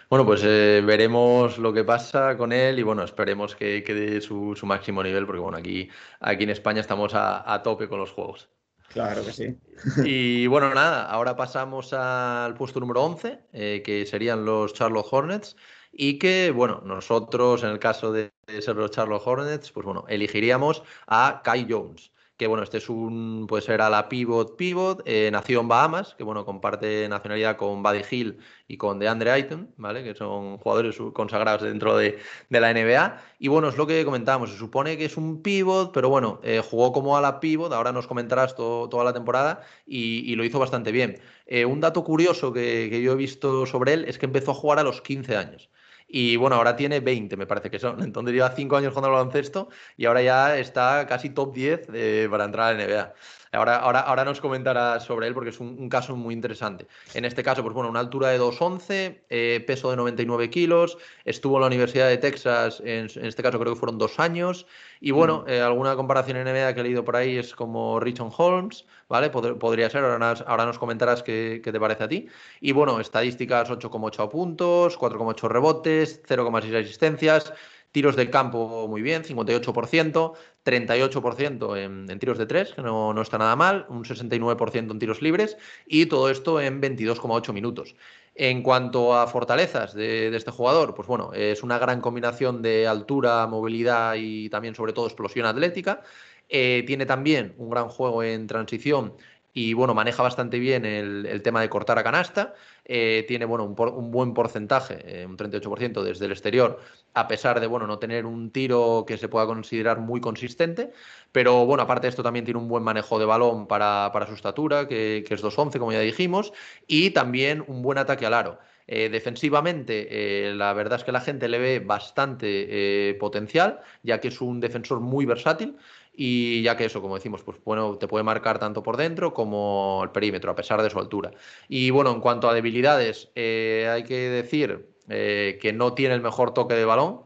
Bueno, 0.09 0.25
pues 0.25 0.41
eh, 0.43 0.83
veremos 0.85 1.57
lo 1.57 1.73
que 1.73 1.83
pasa 1.83 2.37
con 2.37 2.51
él 2.51 2.79
y 2.79 2.83
bueno, 2.83 3.03
esperemos 3.03 3.55
que 3.55 3.83
quede 3.83 4.21
su, 4.21 4.55
su 4.55 4.65
máximo 4.65 5.01
nivel 5.01 5.25
porque 5.25 5.41
bueno, 5.41 5.57
aquí, 5.57 5.89
aquí 6.19 6.43
en 6.43 6.49
España 6.49 6.81
estamos 6.81 7.13
a, 7.15 7.51
a 7.51 7.63
tope 7.63 7.87
con 7.87 7.99
los 7.99 8.11
juegos. 8.11 8.49
Claro 8.93 9.25
que 9.25 9.31
sí. 9.31 9.57
Y 10.05 10.47
bueno, 10.47 10.73
nada, 10.73 11.05
ahora 11.05 11.35
pasamos 11.35 11.91
al 11.93 12.53
puesto 12.53 12.79
número 12.79 13.03
11, 13.03 13.39
eh, 13.53 13.81
que 13.83 14.05
serían 14.05 14.45
los 14.45 14.73
Charlotte 14.73 15.07
Hornets. 15.09 15.55
Y 15.91 16.19
que, 16.19 16.51
bueno, 16.51 16.81
nosotros, 16.85 17.63
en 17.63 17.69
el 17.69 17.79
caso 17.79 18.11
de 18.13 18.31
ser 18.61 18.75
los 18.75 18.91
Charlotte 18.91 19.23
Hornets, 19.25 19.71
pues 19.71 19.85
bueno, 19.85 20.05
elegiríamos 20.07 20.83
a 21.07 21.41
Kai 21.43 21.67
Jones 21.69 22.11
que 22.41 22.47
bueno, 22.47 22.63
este 22.63 22.79
es 22.79 22.89
un, 22.89 23.45
puede 23.47 23.61
ser 23.61 23.81
a 23.81 23.89
la 23.91 24.09
pivot 24.09 24.57
pivot, 24.57 25.03
eh, 25.05 25.29
nació 25.31 25.59
en 25.61 25.67
Bahamas, 25.67 26.15
que 26.15 26.23
bueno, 26.23 26.43
comparte 26.43 27.07
nacionalidad 27.07 27.55
con 27.55 27.83
Buddy 27.83 28.01
Hill 28.09 28.39
y 28.67 28.77
con 28.77 28.97
DeAndre 28.97 29.29
Ayton, 29.29 29.69
¿vale? 29.77 30.03
Que 30.03 30.15
son 30.15 30.57
jugadores 30.57 30.97
consagrados 31.13 31.61
dentro 31.61 31.95
de, 31.95 32.17
la 32.49 32.73
NBA. 32.73 33.21
Y 33.37 33.47
bueno, 33.47 33.69
es 33.69 33.77
lo 33.77 33.85
que 33.85 34.03
comentábamos, 34.03 34.49
se 34.49 34.57
supone 34.57 34.97
que 34.97 35.05
es 35.05 35.17
un 35.17 35.43
pivot, 35.43 35.91
pero 35.93 36.09
bueno, 36.09 36.39
eh, 36.41 36.63
jugó 36.67 36.91
como 36.91 37.15
a 37.15 37.21
la 37.21 37.39
pivot, 37.39 37.71
ahora 37.73 37.91
nos 37.91 38.07
comentarás 38.07 38.55
toda 38.55 39.03
la 39.03 39.13
temporada 39.13 39.61
y, 39.85 40.35
lo 40.35 40.43
hizo 40.43 40.57
bastante 40.57 40.91
bien. 40.91 41.19
Eh, 41.45 41.65
un 41.65 41.79
dato 41.79 42.03
curioso 42.03 42.51
que, 42.51 42.87
que 42.89 43.03
yo 43.03 43.11
he 43.11 43.17
visto 43.17 43.67
sobre 43.67 43.93
él 43.93 44.05
es 44.05 44.17
que 44.17 44.25
empezó 44.25 44.49
a 44.49 44.55
jugar 44.55 44.79
a 44.79 44.83
los 44.83 44.99
15 45.01 45.37
años 45.37 45.69
Y 46.11 46.35
bueno, 46.35 46.57
ahora 46.57 46.75
tiene 46.75 46.99
20, 46.99 47.37
me 47.37 47.47
parece 47.47 47.69
que 47.71 47.79
son. 47.79 48.01
Entonces 48.03 48.33
lleva 48.33 48.51
5 48.55 48.75
años 48.77 48.93
jugando 48.93 49.07
al 49.07 49.13
baloncesto 49.13 49.69
y 49.97 50.05
ahora 50.05 50.21
ya 50.21 50.57
está 50.57 51.05
casi 51.07 51.29
top 51.29 51.53
10 51.53 51.87
eh, 51.93 52.27
para 52.29 52.45
entrar 52.45 52.69
a 52.69 52.73
la 52.73 52.83
NBA. 52.85 53.13
Ahora, 53.53 53.75
ahora, 53.75 53.99
ahora 53.99 54.23
nos 54.23 54.39
comentará 54.39 55.01
sobre 55.01 55.27
él 55.27 55.33
porque 55.33 55.49
es 55.49 55.59
un, 55.59 55.89
caso 55.89 56.15
muy 56.15 56.33
interesante. 56.33 56.87
En 57.13 57.25
este 57.25 57.43
caso, 57.43 57.61
pues 57.63 57.73
bueno, 57.73 57.89
una 57.89 57.99
altura 57.99 58.29
de 58.29 58.39
2,11, 58.39 59.23
eh, 59.29 59.61
peso 59.67 59.89
de 59.89 59.97
99 59.97 60.49
kilos, 60.49 60.97
estuvo 61.25 61.57
en 61.57 61.61
la 61.61 61.67
Universidad 61.67 62.07
de 62.07 62.17
Texas, 62.17 62.81
en, 62.85 63.07
este 63.07 63.43
caso 63.43 63.59
creo 63.59 63.73
que 63.73 63.79
fueron 63.79 63.97
dos 63.97 64.19
años, 64.21 64.67
y 65.01 65.11
bueno, 65.11 65.43
eh, 65.47 65.59
alguna 65.59 65.97
comparación 65.97 66.37
en 66.37 66.45
NBA 66.45 66.73
que 66.73 66.79
he 66.79 66.83
leído 66.83 67.03
por 67.03 67.17
ahí 67.17 67.37
es 67.37 67.53
como 67.53 67.99
Richon 67.99 68.31
Holmes, 68.37 68.85
¿vale? 69.09 69.29
podría 69.29 69.89
ser, 69.89 70.05
ahora, 70.05 70.33
ahora 70.47 70.65
nos 70.65 70.79
comentarás 70.79 71.21
qué, 71.21 71.59
qué, 71.61 71.73
te 71.73 71.79
parece 71.79 72.05
a 72.05 72.07
ti. 72.07 72.29
Y 72.61 72.71
bueno, 72.71 73.01
estadísticas 73.01 73.69
8,8 73.69 74.29
puntos, 74.29 74.97
4,8 74.97 75.49
rebotes, 75.49 76.23
0,6 76.23 76.83
asistencias, 76.83 77.53
Tiros 77.91 78.15
del 78.15 78.29
campo 78.29 78.87
muy 78.87 79.01
bien, 79.01 79.23
58%, 79.23 80.33
38% 80.63 81.77
en, 81.77 82.09
en, 82.09 82.19
tiros 82.19 82.37
de 82.37 82.45
tres, 82.45 82.73
que 82.73 82.81
no, 82.81 83.13
no, 83.13 83.21
está 83.21 83.37
nada 83.37 83.55
mal, 83.55 83.85
un 83.89 84.05
69% 84.05 84.91
en 84.91 84.99
tiros 84.99 85.21
libres 85.21 85.57
y 85.85 86.05
todo 86.05 86.29
esto 86.29 86.61
en 86.61 86.81
22,8 86.81 87.51
minutos. 87.51 87.95
En 88.35 88.63
cuanto 88.63 89.13
a 89.13 89.27
fortalezas 89.27 89.93
de, 89.93 90.33
este 90.35 90.51
jugador, 90.51 90.95
pues 90.95 91.07
bueno, 91.07 91.33
es 91.33 91.63
una 91.63 91.77
gran 91.79 91.99
combinación 91.99 92.61
de 92.61 92.87
altura, 92.87 93.45
movilidad 93.47 94.15
y 94.17 94.49
también 94.49 94.73
sobre 94.73 94.93
todo 94.93 95.05
explosión 95.05 95.45
atlética. 95.45 96.01
Eh, 96.47 96.83
tiene 96.87 97.05
también 97.05 97.53
un 97.57 97.69
gran 97.69 97.89
juego 97.89 98.23
en 98.23 98.47
transición 98.47 99.13
y 99.53 99.73
bueno, 99.73 99.93
maneja 99.93 100.23
bastante 100.23 100.59
bien 100.59 100.85
el 100.85 101.41
tema 101.41 101.61
de 101.61 101.69
cortar 101.69 101.99
a 101.99 102.03
canasta. 102.03 102.53
Eh, 102.93 103.23
tiene 103.25 103.45
bueno, 103.45 103.63
un, 103.63 103.73
un, 103.79 104.11
buen 104.11 104.33
porcentaje, 104.33 105.21
eh, 105.21 105.25
un 105.25 105.37
38% 105.37 106.03
desde 106.03 106.25
el 106.25 106.33
exterior, 106.33 106.77
a 107.13 107.25
pesar 107.25 107.61
de 107.61 107.67
bueno, 107.67 107.87
no 107.87 107.99
tener 107.99 108.25
un 108.25 108.51
tiro 108.51 109.05
que 109.07 109.17
se 109.17 109.29
pueda 109.29 109.45
considerar 109.45 109.99
muy 109.99 110.19
consistente. 110.19 110.91
Pero 111.31 111.65
bueno, 111.65 111.83
aparte 111.83 112.07
de 112.07 112.09
esto 112.09 112.21
también 112.21 112.43
tiene 112.43 112.59
un 112.59 112.67
buen 112.67 112.83
manejo 112.83 113.17
de 113.17 113.23
balón 113.23 113.65
para, 113.65 114.09
para 114.11 114.27
su 114.27 114.33
estatura, 114.33 114.89
que, 114.89 115.23
que 115.25 115.35
es 115.35 115.41
2'11, 115.41 115.79
como 115.79 115.93
ya 115.93 116.01
dijimos, 116.01 116.51
y 116.85 117.11
también 117.11 117.63
un 117.65 117.81
buen 117.81 117.97
ataque 117.97 118.25
al 118.25 118.33
aro. 118.33 118.59
Eh, 118.87 119.07
defensivamente, 119.07 120.49
eh, 120.49 120.53
la 120.53 120.73
verdad 120.73 120.99
es 120.99 121.05
que 121.05 121.13
la 121.13 121.21
gente 121.21 121.47
le 121.47 121.59
ve 121.59 121.79
bastante 121.79 123.15
potencial, 123.21 123.79
ya 124.03 124.19
que 124.19 124.27
es 124.27 124.41
un 124.41 124.59
defensor 124.59 124.99
muy 124.99 125.25
versátil 125.25 125.77
y 126.23 126.61
ya 126.61 126.77
que 126.77 126.85
eso, 126.85 127.01
como 127.01 127.15
decimos, 127.15 127.41
pues 127.41 127.57
bueno, 127.65 127.97
te 127.97 128.07
puede 128.07 128.23
marcar 128.23 128.59
tanto 128.59 128.83
por 128.83 128.95
dentro 128.95 129.33
como 129.33 130.01
el 130.03 130.11
perímetro, 130.11 130.51
a 130.51 130.55
pesar 130.55 130.83
de 130.83 130.89
su 130.91 130.99
altura. 130.99 131.31
Y 131.67 131.89
bueno, 131.89 132.11
en 132.11 132.21
cuanto 132.21 132.47
a 132.47 132.53
debilidades, 132.53 133.29
hay 133.35 134.03
que 134.03 134.29
decir 134.29 134.87
que 135.07 135.73
no 135.73 135.93
tiene 135.93 136.13
el 136.13 136.21
mejor 136.21 136.53
toque 136.53 136.75
de 136.75 136.85
balón, 136.85 137.21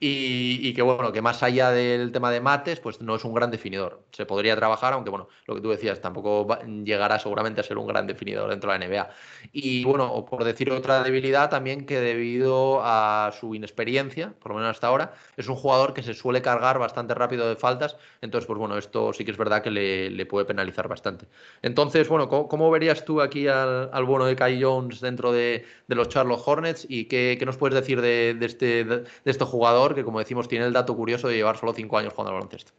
y, 0.00 0.72
que 0.74 0.82
bueno, 0.82 1.10
que 1.10 1.20
más 1.20 1.42
allá 1.42 1.72
del 1.72 2.12
tema 2.12 2.30
de 2.30 2.40
mates, 2.40 2.78
pues 2.78 3.00
no 3.00 3.16
es 3.16 3.24
un 3.24 3.34
gran 3.34 3.50
definidor. 3.50 4.04
Se 4.12 4.26
podría 4.26 4.54
trabajar, 4.54 4.92
aunque 4.92 5.10
bueno, 5.10 5.28
lo 5.46 5.56
que 5.56 5.60
tú 5.60 5.70
decías, 5.70 6.00
tampoco 6.00 6.46
llegará 6.84 7.18
seguramente 7.18 7.60
a 7.60 7.64
ser 7.64 7.78
un 7.78 7.86
gran 7.88 8.06
definidor 8.06 8.48
dentro 8.48 8.70
de 8.70 8.78
la 8.78 8.86
NBA. 8.86 9.10
Y 9.52 9.84
bueno, 9.84 10.24
por 10.24 10.44
decir 10.44 10.70
otra 10.70 11.02
debilidad 11.02 11.50
también 11.50 11.84
que 11.84 12.00
debido 12.00 12.80
a 12.82 13.32
su 13.40 13.56
inexperiencia, 13.56 14.34
por 14.38 14.52
lo 14.52 14.58
menos 14.58 14.70
hasta 14.70 14.86
ahora, 14.86 15.14
es 15.36 15.48
un 15.48 15.56
jugador 15.56 15.94
que 15.94 16.04
se 16.04 16.14
suele 16.14 16.42
cargar 16.42 16.78
bastante 16.78 17.14
rápido 17.14 17.48
de 17.48 17.56
faltas, 17.56 17.96
entonces 18.20 18.46
pues 18.46 18.58
bueno, 18.58 18.78
esto 18.78 19.12
sí 19.12 19.24
que 19.24 19.32
es 19.32 19.36
verdad 19.36 19.62
que 19.62 19.72
le, 19.72 20.10
le 20.10 20.26
puede 20.26 20.44
penalizar 20.46 20.86
bastante. 20.86 21.26
Entonces, 21.62 22.08
bueno, 22.08 22.28
¿cómo, 22.28 22.70
verías 22.70 23.04
tú 23.04 23.20
aquí 23.20 23.48
al, 23.48 23.90
al, 23.92 24.04
bueno 24.04 24.26
de 24.26 24.36
Kai 24.36 24.62
Jones 24.62 25.00
dentro 25.00 25.32
de, 25.32 25.64
de, 25.88 25.94
los 25.94 26.08
Charlotte 26.08 26.42
Hornets 26.44 26.86
y 26.88 27.06
qué, 27.06 27.36
qué 27.38 27.46
nos 27.46 27.56
puedes 27.56 27.74
decir 27.74 28.00
de, 28.00 28.34
de 28.34 28.46
este, 28.46 28.84
de 28.84 29.04
este 29.24 29.44
jugador? 29.44 29.87
Que, 29.94 30.04
como 30.04 30.18
decimos, 30.18 30.48
tiene 30.48 30.66
el 30.66 30.72
dato 30.72 30.96
curioso 30.96 31.28
de 31.28 31.36
llevar 31.36 31.56
solo 31.56 31.72
cinco 31.72 31.98
años 31.98 32.12
jugando 32.12 32.30
al 32.30 32.36
baloncesto. 32.36 32.72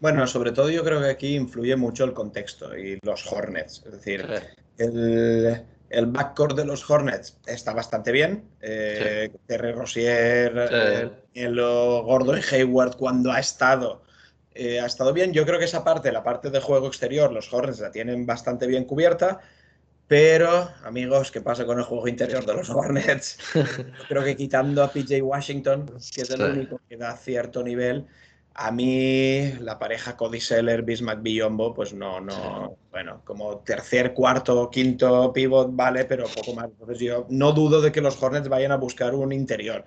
Bueno, 0.00 0.26
sobre 0.26 0.52
todo 0.52 0.70
yo 0.70 0.84
creo 0.84 1.00
que 1.00 1.08
aquí 1.08 1.34
influye 1.34 1.76
mucho 1.76 2.04
el 2.04 2.12
contexto 2.12 2.76
y 2.76 2.98
los 3.02 3.30
Hornets. 3.30 3.82
Es 3.84 3.92
decir, 3.92 4.26
el, 4.78 5.64
el, 5.88 6.06
backcourt 6.06 6.56
de 6.56 6.64
los 6.64 6.88
Hornets 6.88 7.36
está 7.46 7.72
bastante 7.72 8.12
bien. 8.12 8.44
Eh, 8.60 9.30
Terry 9.46 9.72
Rossier, 9.72 11.12
el 11.34 11.56
Gordon 11.60 12.38
y 12.38 12.54
Hayward, 12.54 12.96
cuando 12.96 13.32
ha 13.32 13.40
estado, 13.40 14.02
eh, 14.54 14.80
ha 14.80 14.86
estado 14.86 15.12
bien. 15.12 15.32
Yo 15.32 15.44
creo 15.44 15.58
que 15.58 15.64
esa 15.64 15.82
parte, 15.82 16.12
la 16.12 16.22
parte 16.22 16.50
de 16.50 16.60
juego 16.60 16.86
exterior, 16.86 17.32
los 17.32 17.52
Hornets 17.52 17.80
la 17.80 17.90
tienen 17.90 18.26
bastante 18.26 18.66
bien 18.66 18.84
cubierta. 18.84 19.40
Pero, 20.10 20.68
amigos, 20.82 21.30
¿qué 21.30 21.40
pasa 21.40 21.64
con 21.64 21.78
el 21.78 21.84
juego 21.84 22.08
interior 22.08 22.44
de 22.44 22.52
los 22.52 22.68
Hornets? 22.74 23.38
creo 24.08 24.24
que 24.24 24.36
quitando 24.36 24.82
a 24.82 24.90
PJ 24.90 25.22
Washington, 25.22 25.86
que 26.12 26.22
es 26.22 26.30
el 26.30 26.42
único 26.42 26.80
que 26.88 26.96
da 26.96 27.16
cierto 27.16 27.62
nivel, 27.62 28.06
a 28.54 28.72
mí 28.72 29.52
la 29.60 29.78
pareja 29.78 30.16
Cody 30.16 30.40
Seller, 30.40 30.82
Bismack 30.82 31.22
Billombo, 31.22 31.72
pues 31.72 31.94
no, 31.94 32.20
no, 32.20 32.76
bueno, 32.90 33.22
como 33.24 33.58
tercer, 33.58 34.12
cuarto, 34.12 34.68
quinto 34.68 35.32
pivot, 35.32 35.68
vale, 35.70 36.04
pero 36.06 36.24
poco 36.24 36.54
más. 36.54 36.64
Entonces 36.64 36.98
yo 36.98 37.28
no 37.30 37.52
dudo 37.52 37.80
de 37.80 37.92
que 37.92 38.00
los 38.00 38.20
Hornets 38.20 38.48
vayan 38.48 38.72
a 38.72 38.78
buscar 38.78 39.14
un 39.14 39.32
interior. 39.32 39.84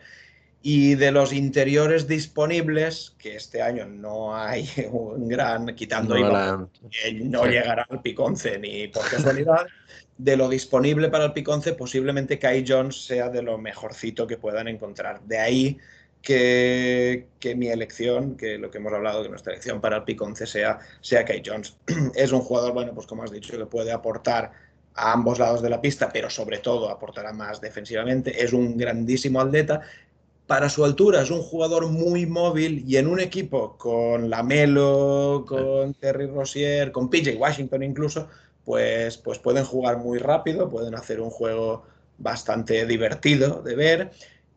Y 0.66 0.96
de 0.96 1.12
los 1.12 1.34
interiores 1.34 2.08
disponibles, 2.08 3.14
que 3.20 3.36
este 3.36 3.62
año 3.62 3.86
no 3.86 4.34
hay 4.34 4.70
un 4.94 5.28
gran, 5.28 5.76
quitando 5.76 6.16
no, 6.16 6.22
Iván, 6.22 6.70
que 6.90 7.12
no 7.12 7.46
llegará 7.46 7.86
al 7.90 8.02
piconce 8.02 8.58
ni 8.58 8.88
por 8.88 9.04
casualidad, 9.10 9.68
de 10.18 10.38
lo 10.38 10.50
disponible 10.50 11.10
para 11.10 11.26
el 11.26 11.34
piconce, 11.34 11.74
posiblemente 11.74 12.40
Kai 12.40 12.64
Jones 12.68 13.06
sea 13.06 13.30
de 13.30 13.42
lo 13.42 13.58
mejorcito 13.58 14.28
que 14.28 14.38
puedan 14.38 14.68
encontrar. 14.68 15.22
De 15.24 15.40
ahí 15.40 15.78
que, 16.22 17.28
que, 17.40 17.56
mi 17.56 17.68
elección, 17.68 18.38
que 18.38 18.58
lo 18.58 18.72
que 18.72 18.78
hemos 18.78 18.94
hablado, 18.94 19.24
que 19.24 19.30
nuestra 19.30 19.54
elección 19.54 19.82
para 19.82 19.98
el 19.98 20.04
piconce 20.04 20.46
sea, 20.48 20.80
sea 21.02 21.26
Kai 21.26 21.44
Jones. 21.46 21.76
es 22.16 22.32
un 22.32 22.42
jugador, 22.42 22.74
bueno, 22.74 22.94
pues 22.94 23.08
como 23.08 23.24
has 23.24 23.32
dicho, 23.32 23.58
que 23.58 23.66
puede 23.66 23.92
aportar 23.92 24.52
a 24.96 25.12
ambos 25.12 25.40
lados 25.40 25.62
de 25.62 25.70
la 25.70 25.82
pista, 25.82 26.10
pero 26.12 26.30
sobre 26.30 26.60
todo 26.60 26.90
aportará 26.90 27.34
más 27.34 27.60
defensivamente. 27.60 28.44
Es 28.44 28.54
un 28.54 28.78
grandísimo 28.78 29.42
atleta. 29.42 29.82
Para 30.48 30.70
su 30.70 30.84
altura 30.86 31.22
es 31.22 31.32
un 31.32 31.42
jugador 31.42 31.88
muy 31.88 32.26
móvil 32.26 32.84
y 32.86 32.98
en 32.98 33.08
un 33.08 33.20
equipo 33.20 33.78
con 33.78 34.30
Lamelo, 34.30 35.46
con 35.48 35.94
Terry 35.96 36.28
Rossier, 36.28 36.92
con 36.92 37.10
PJ 37.10 37.36
Washington 37.38 37.82
incluso, 37.84 38.28
pues, 38.66 39.18
pues 39.18 39.40
pueden 39.40 39.66
jugar 39.66 39.98
muy 39.98 40.20
rápido, 40.20 40.70
pueden 40.70 40.96
hacer 40.96 41.20
un 41.22 41.30
juego 41.30 41.86
bastante 42.18 42.86
divertido 42.86 43.62
de 43.62 43.76
ver 43.76 44.12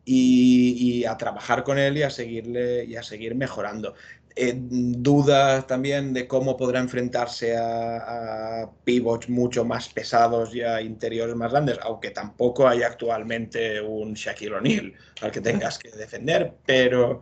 y, 0.05 1.03
a 1.05 1.17
trabajar 1.17 1.63
con 1.63 1.77
él 1.77 1.97
y 1.97 2.03
a 2.03 2.09
seguirle 2.09 2.85
y 2.85 2.95
a 2.95 3.03
seguir 3.03 3.35
mejorando. 3.35 3.93
Eh, 4.35 4.53
dudas 4.55 5.65
también 5.65 6.13
de 6.13 6.27
cómo 6.27 6.55
podrá 6.57 6.79
enfrentarse 6.79 7.57
a, 7.57 8.61
a, 8.61 8.71
pivots 8.83 9.29
mucho 9.29 9.65
más 9.65 9.89
pesados 9.89 10.53
y 10.53 10.61
a 10.61 10.79
interiores 10.79 11.35
más 11.35 11.51
grandes, 11.51 11.79
aunque 11.81 12.11
tampoco 12.11 12.67
hay 12.67 12.83
actualmente 12.83 13.81
un 13.81 14.13
Shaquille 14.13 14.53
O'Neal 14.53 14.93
al 15.21 15.31
que 15.31 15.41
tengas 15.41 15.79
que 15.79 15.89
defender, 15.89 16.53
pero, 16.65 17.21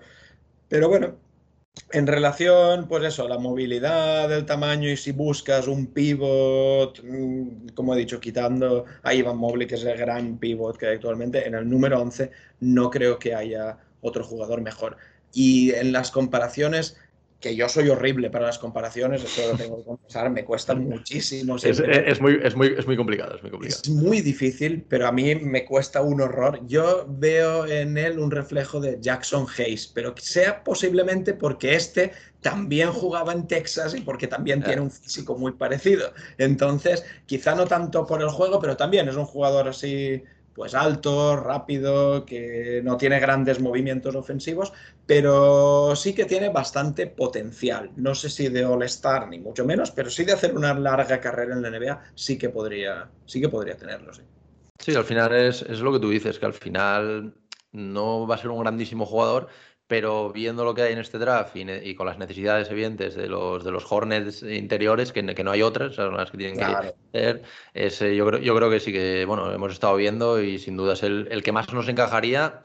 pero 0.68 0.90
bueno, 0.90 1.16
en 1.92 2.08
relación, 2.08 2.88
pues 2.88 3.04
eso, 3.04 3.28
la 3.28 3.38
movilidad, 3.38 4.32
el 4.32 4.46
tamaño 4.46 4.90
y 4.90 4.98
si 4.98 5.12
buscas 5.12 5.68
un 5.68 5.88
pivot, 5.88 7.02
mm, 7.04 7.70
como 7.74 7.94
he 7.94 7.98
dicho, 7.98 8.20
quitando 8.20 8.86
a 9.04 9.14
Ivan 9.14 9.38
Mobley, 9.38 9.68
que 9.68 9.76
es 9.76 9.84
el 9.84 9.98
gran 9.98 10.38
pivot 10.38 10.78
que 10.78 10.88
hay 10.88 10.96
actualmente, 10.96 11.48
en 11.48 11.56
el 11.56 11.70
número 11.70 12.02
11 12.02 12.32
no 12.62 12.90
creo 12.90 13.20
que 13.20 13.36
haya 13.36 13.78
otro 14.02 14.24
jugador 14.24 14.62
mejor. 14.62 14.98
Y 15.34 15.72
en 15.74 15.92
las 15.92 16.12
comparaciones, 16.12 16.98
que 17.40 17.56
yo 17.56 17.70
soy 17.70 17.90
horrible 17.90 18.30
para 18.30 18.48
las 18.48 18.58
comparaciones, 18.58 19.24
eso 19.24 19.52
lo 19.52 19.58
tengo 19.58 19.78
que 19.78 19.84
confesar, 19.84 20.30
me 20.30 20.44
cuesta 20.44 20.74
muchísimo. 20.74 21.58
Es, 21.58 21.80
es, 21.80 22.22
muy, 22.22 22.40
es, 22.42 22.56
muy, 22.56 22.76
es 22.78 22.88
muy 22.88 22.98
complicado, 22.98 23.36
es 23.36 23.42
muy 23.42 23.52
complicado. 23.52 23.82
Es 23.84 23.90
muy 23.90 24.22
difícil, 24.22 24.86
pero 24.88 25.08
a 25.08 25.12
mí 25.12 25.36
me 25.36 25.66
cuesta 25.66 26.02
un 26.02 26.22
horror. 26.22 26.62
Yo 26.66 27.06
veo 27.08 27.68
en 27.68 27.98
él 27.98 28.20
un 28.20 28.32
reflejo 28.32 28.80
de 28.80 28.98
Jackson 29.00 29.46
Hayes, 29.58 29.88
pero 29.88 30.16
sea 30.18 30.64
posiblemente 30.64 31.34
porque 31.34 31.76
este 31.76 32.14
también 32.42 32.92
jugaba 32.92 33.34
en 33.34 33.48
Texas 33.48 33.96
y 33.96 34.02
porque 34.02 34.28
también 34.28 34.64
tiene 34.64 34.82
un 34.82 34.92
físico 34.92 35.38
muy 35.38 35.54
parecido. 35.54 36.14
Entonces, 36.38 37.04
quizá 37.26 37.56
no 37.56 37.66
tanto 37.66 38.06
por 38.06 38.22
el 38.22 38.30
juego, 38.30 38.60
pero 38.60 38.78
también 38.78 39.10
es 39.10 39.16
un 39.16 39.26
jugador 39.26 39.68
así 39.68 40.24
pues 40.56 40.74
alto, 40.74 41.36
rápido, 41.36 42.26
que 42.26 42.82
no 42.84 42.98
tiene 42.98 43.20
grandes 43.20 43.60
movimientos 43.60 44.16
ofensivos, 44.16 44.72
pero 45.06 45.96
sí 45.96 46.16
que 46.16 46.26
tiene 46.26 46.50
bastante 46.50 47.08
potencial. 47.08 47.92
No 47.98 48.16
sé 48.16 48.30
si 48.30 48.48
de 48.50 48.66
All-Star 48.66 49.28
ni 49.28 49.40
mucho 49.40 49.66
menos, 49.66 49.92
pero 49.92 50.10
sí 50.10 50.24
de 50.24 50.34
hacer 50.34 50.56
una 50.56 50.74
larga 50.74 51.20
carrera 51.20 51.54
en 51.56 51.62
la 51.62 51.68
NBA 51.68 52.02
sí 52.16 52.38
que 52.38 52.50
podría, 52.50 53.12
sí 53.26 53.42
que 53.42 53.50
podría 53.50 53.78
tenerlo, 53.78 54.14
sí. 54.14 54.24
Sí, 54.80 54.96
al 54.96 55.06
final 55.06 55.34
es, 55.34 55.62
es 55.64 55.80
lo 55.82 55.92
que 55.92 56.00
tú 56.00 56.10
dices, 56.10 56.40
que 56.40 56.46
al 56.46 56.54
final 56.54 57.36
no 57.72 58.26
va 58.28 58.36
a 58.36 58.38
ser 58.38 58.50
un 58.50 58.62
grandísimo 58.62 59.06
jugador, 59.06 59.50
pero 59.88 60.32
viendo 60.32 60.64
lo 60.64 60.74
que 60.74 60.82
hay 60.82 60.94
en 60.94 61.00
este 61.00 61.18
draft 61.18 61.56
y, 61.56 61.62
y, 61.70 61.96
con 61.96 62.08
las 62.08 62.18
necesidades 62.18 62.70
evidentes 62.72 63.16
de 63.16 63.28
los, 63.28 63.64
de 63.64 63.72
los 63.72 63.92
Hornets 63.92 64.42
interiores, 64.44 65.12
que, 65.12 65.24
que 65.36 65.44
no 65.44 65.52
hay 65.52 65.62
otras, 65.62 65.96
son 65.96 66.18
las 66.18 66.32
que 66.32 66.38
tienen 66.38 66.58
claro. 66.58 66.96
que 67.12 67.20
hacer, 67.20 67.44
es, 67.74 68.00
yo, 68.00 68.26
creo, 68.26 68.40
yo 68.40 68.56
creo 68.56 68.70
que 68.70 68.80
sí 68.80 68.92
que, 68.92 69.26
bueno, 69.26 69.52
hemos 69.52 69.72
estado 69.72 69.96
viendo 69.96 70.42
y 70.42 70.58
sin 70.58 70.76
duda 70.78 70.94
es 70.94 71.04
el, 71.04 71.28
el 71.30 71.44
que 71.44 71.52
más 71.52 71.72
nos 71.72 71.88
encajaría 71.88 72.62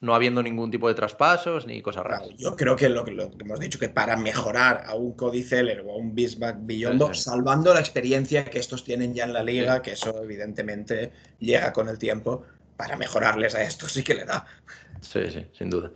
no 0.00 0.14
habiendo 0.14 0.42
ningún 0.42 0.70
tipo 0.70 0.88
de 0.88 0.94
traspasos 0.94 1.66
ni 1.66 1.82
cosas 1.82 2.04
raras. 2.04 2.28
yo 2.38 2.56
creo 2.56 2.74
que 2.74 2.88
lo, 2.88 3.04
que 3.04 3.12
hemos 3.12 3.60
dicho, 3.60 3.78
que 3.78 3.88
para 3.88 4.16
mejorar 4.16 4.84
a 4.86 4.94
un 4.94 5.12
Cody 5.12 5.42
Zeller 5.42 5.82
o 5.84 5.92
a 5.92 5.96
un 5.96 6.14
Bismarck 6.14 6.58
Billombo, 6.60 7.12
salvando 7.12 7.74
la 7.74 7.80
experiencia 7.80 8.44
que 8.44 8.58
estos 8.58 8.82
tienen 8.82 9.14
ya 9.14 9.24
en 9.24 9.34
la 9.34 9.42
liga, 9.42 9.82
que 9.82 9.92
eso 9.92 10.22
evidentemente 10.22 11.12
llega 11.38 11.72
con 11.72 11.88
el 11.88 11.98
tiempo, 11.98 12.44
para 12.76 12.96
mejorarles 12.96 13.54
a 13.54 13.62
estos 13.62 13.92
sí 13.92 14.02
que 14.02 14.14
le 14.14 14.24
da. 14.24 14.46
Sí, 15.02 15.30
sí, 15.30 15.46
sin 15.52 15.68
duda. 15.68 15.90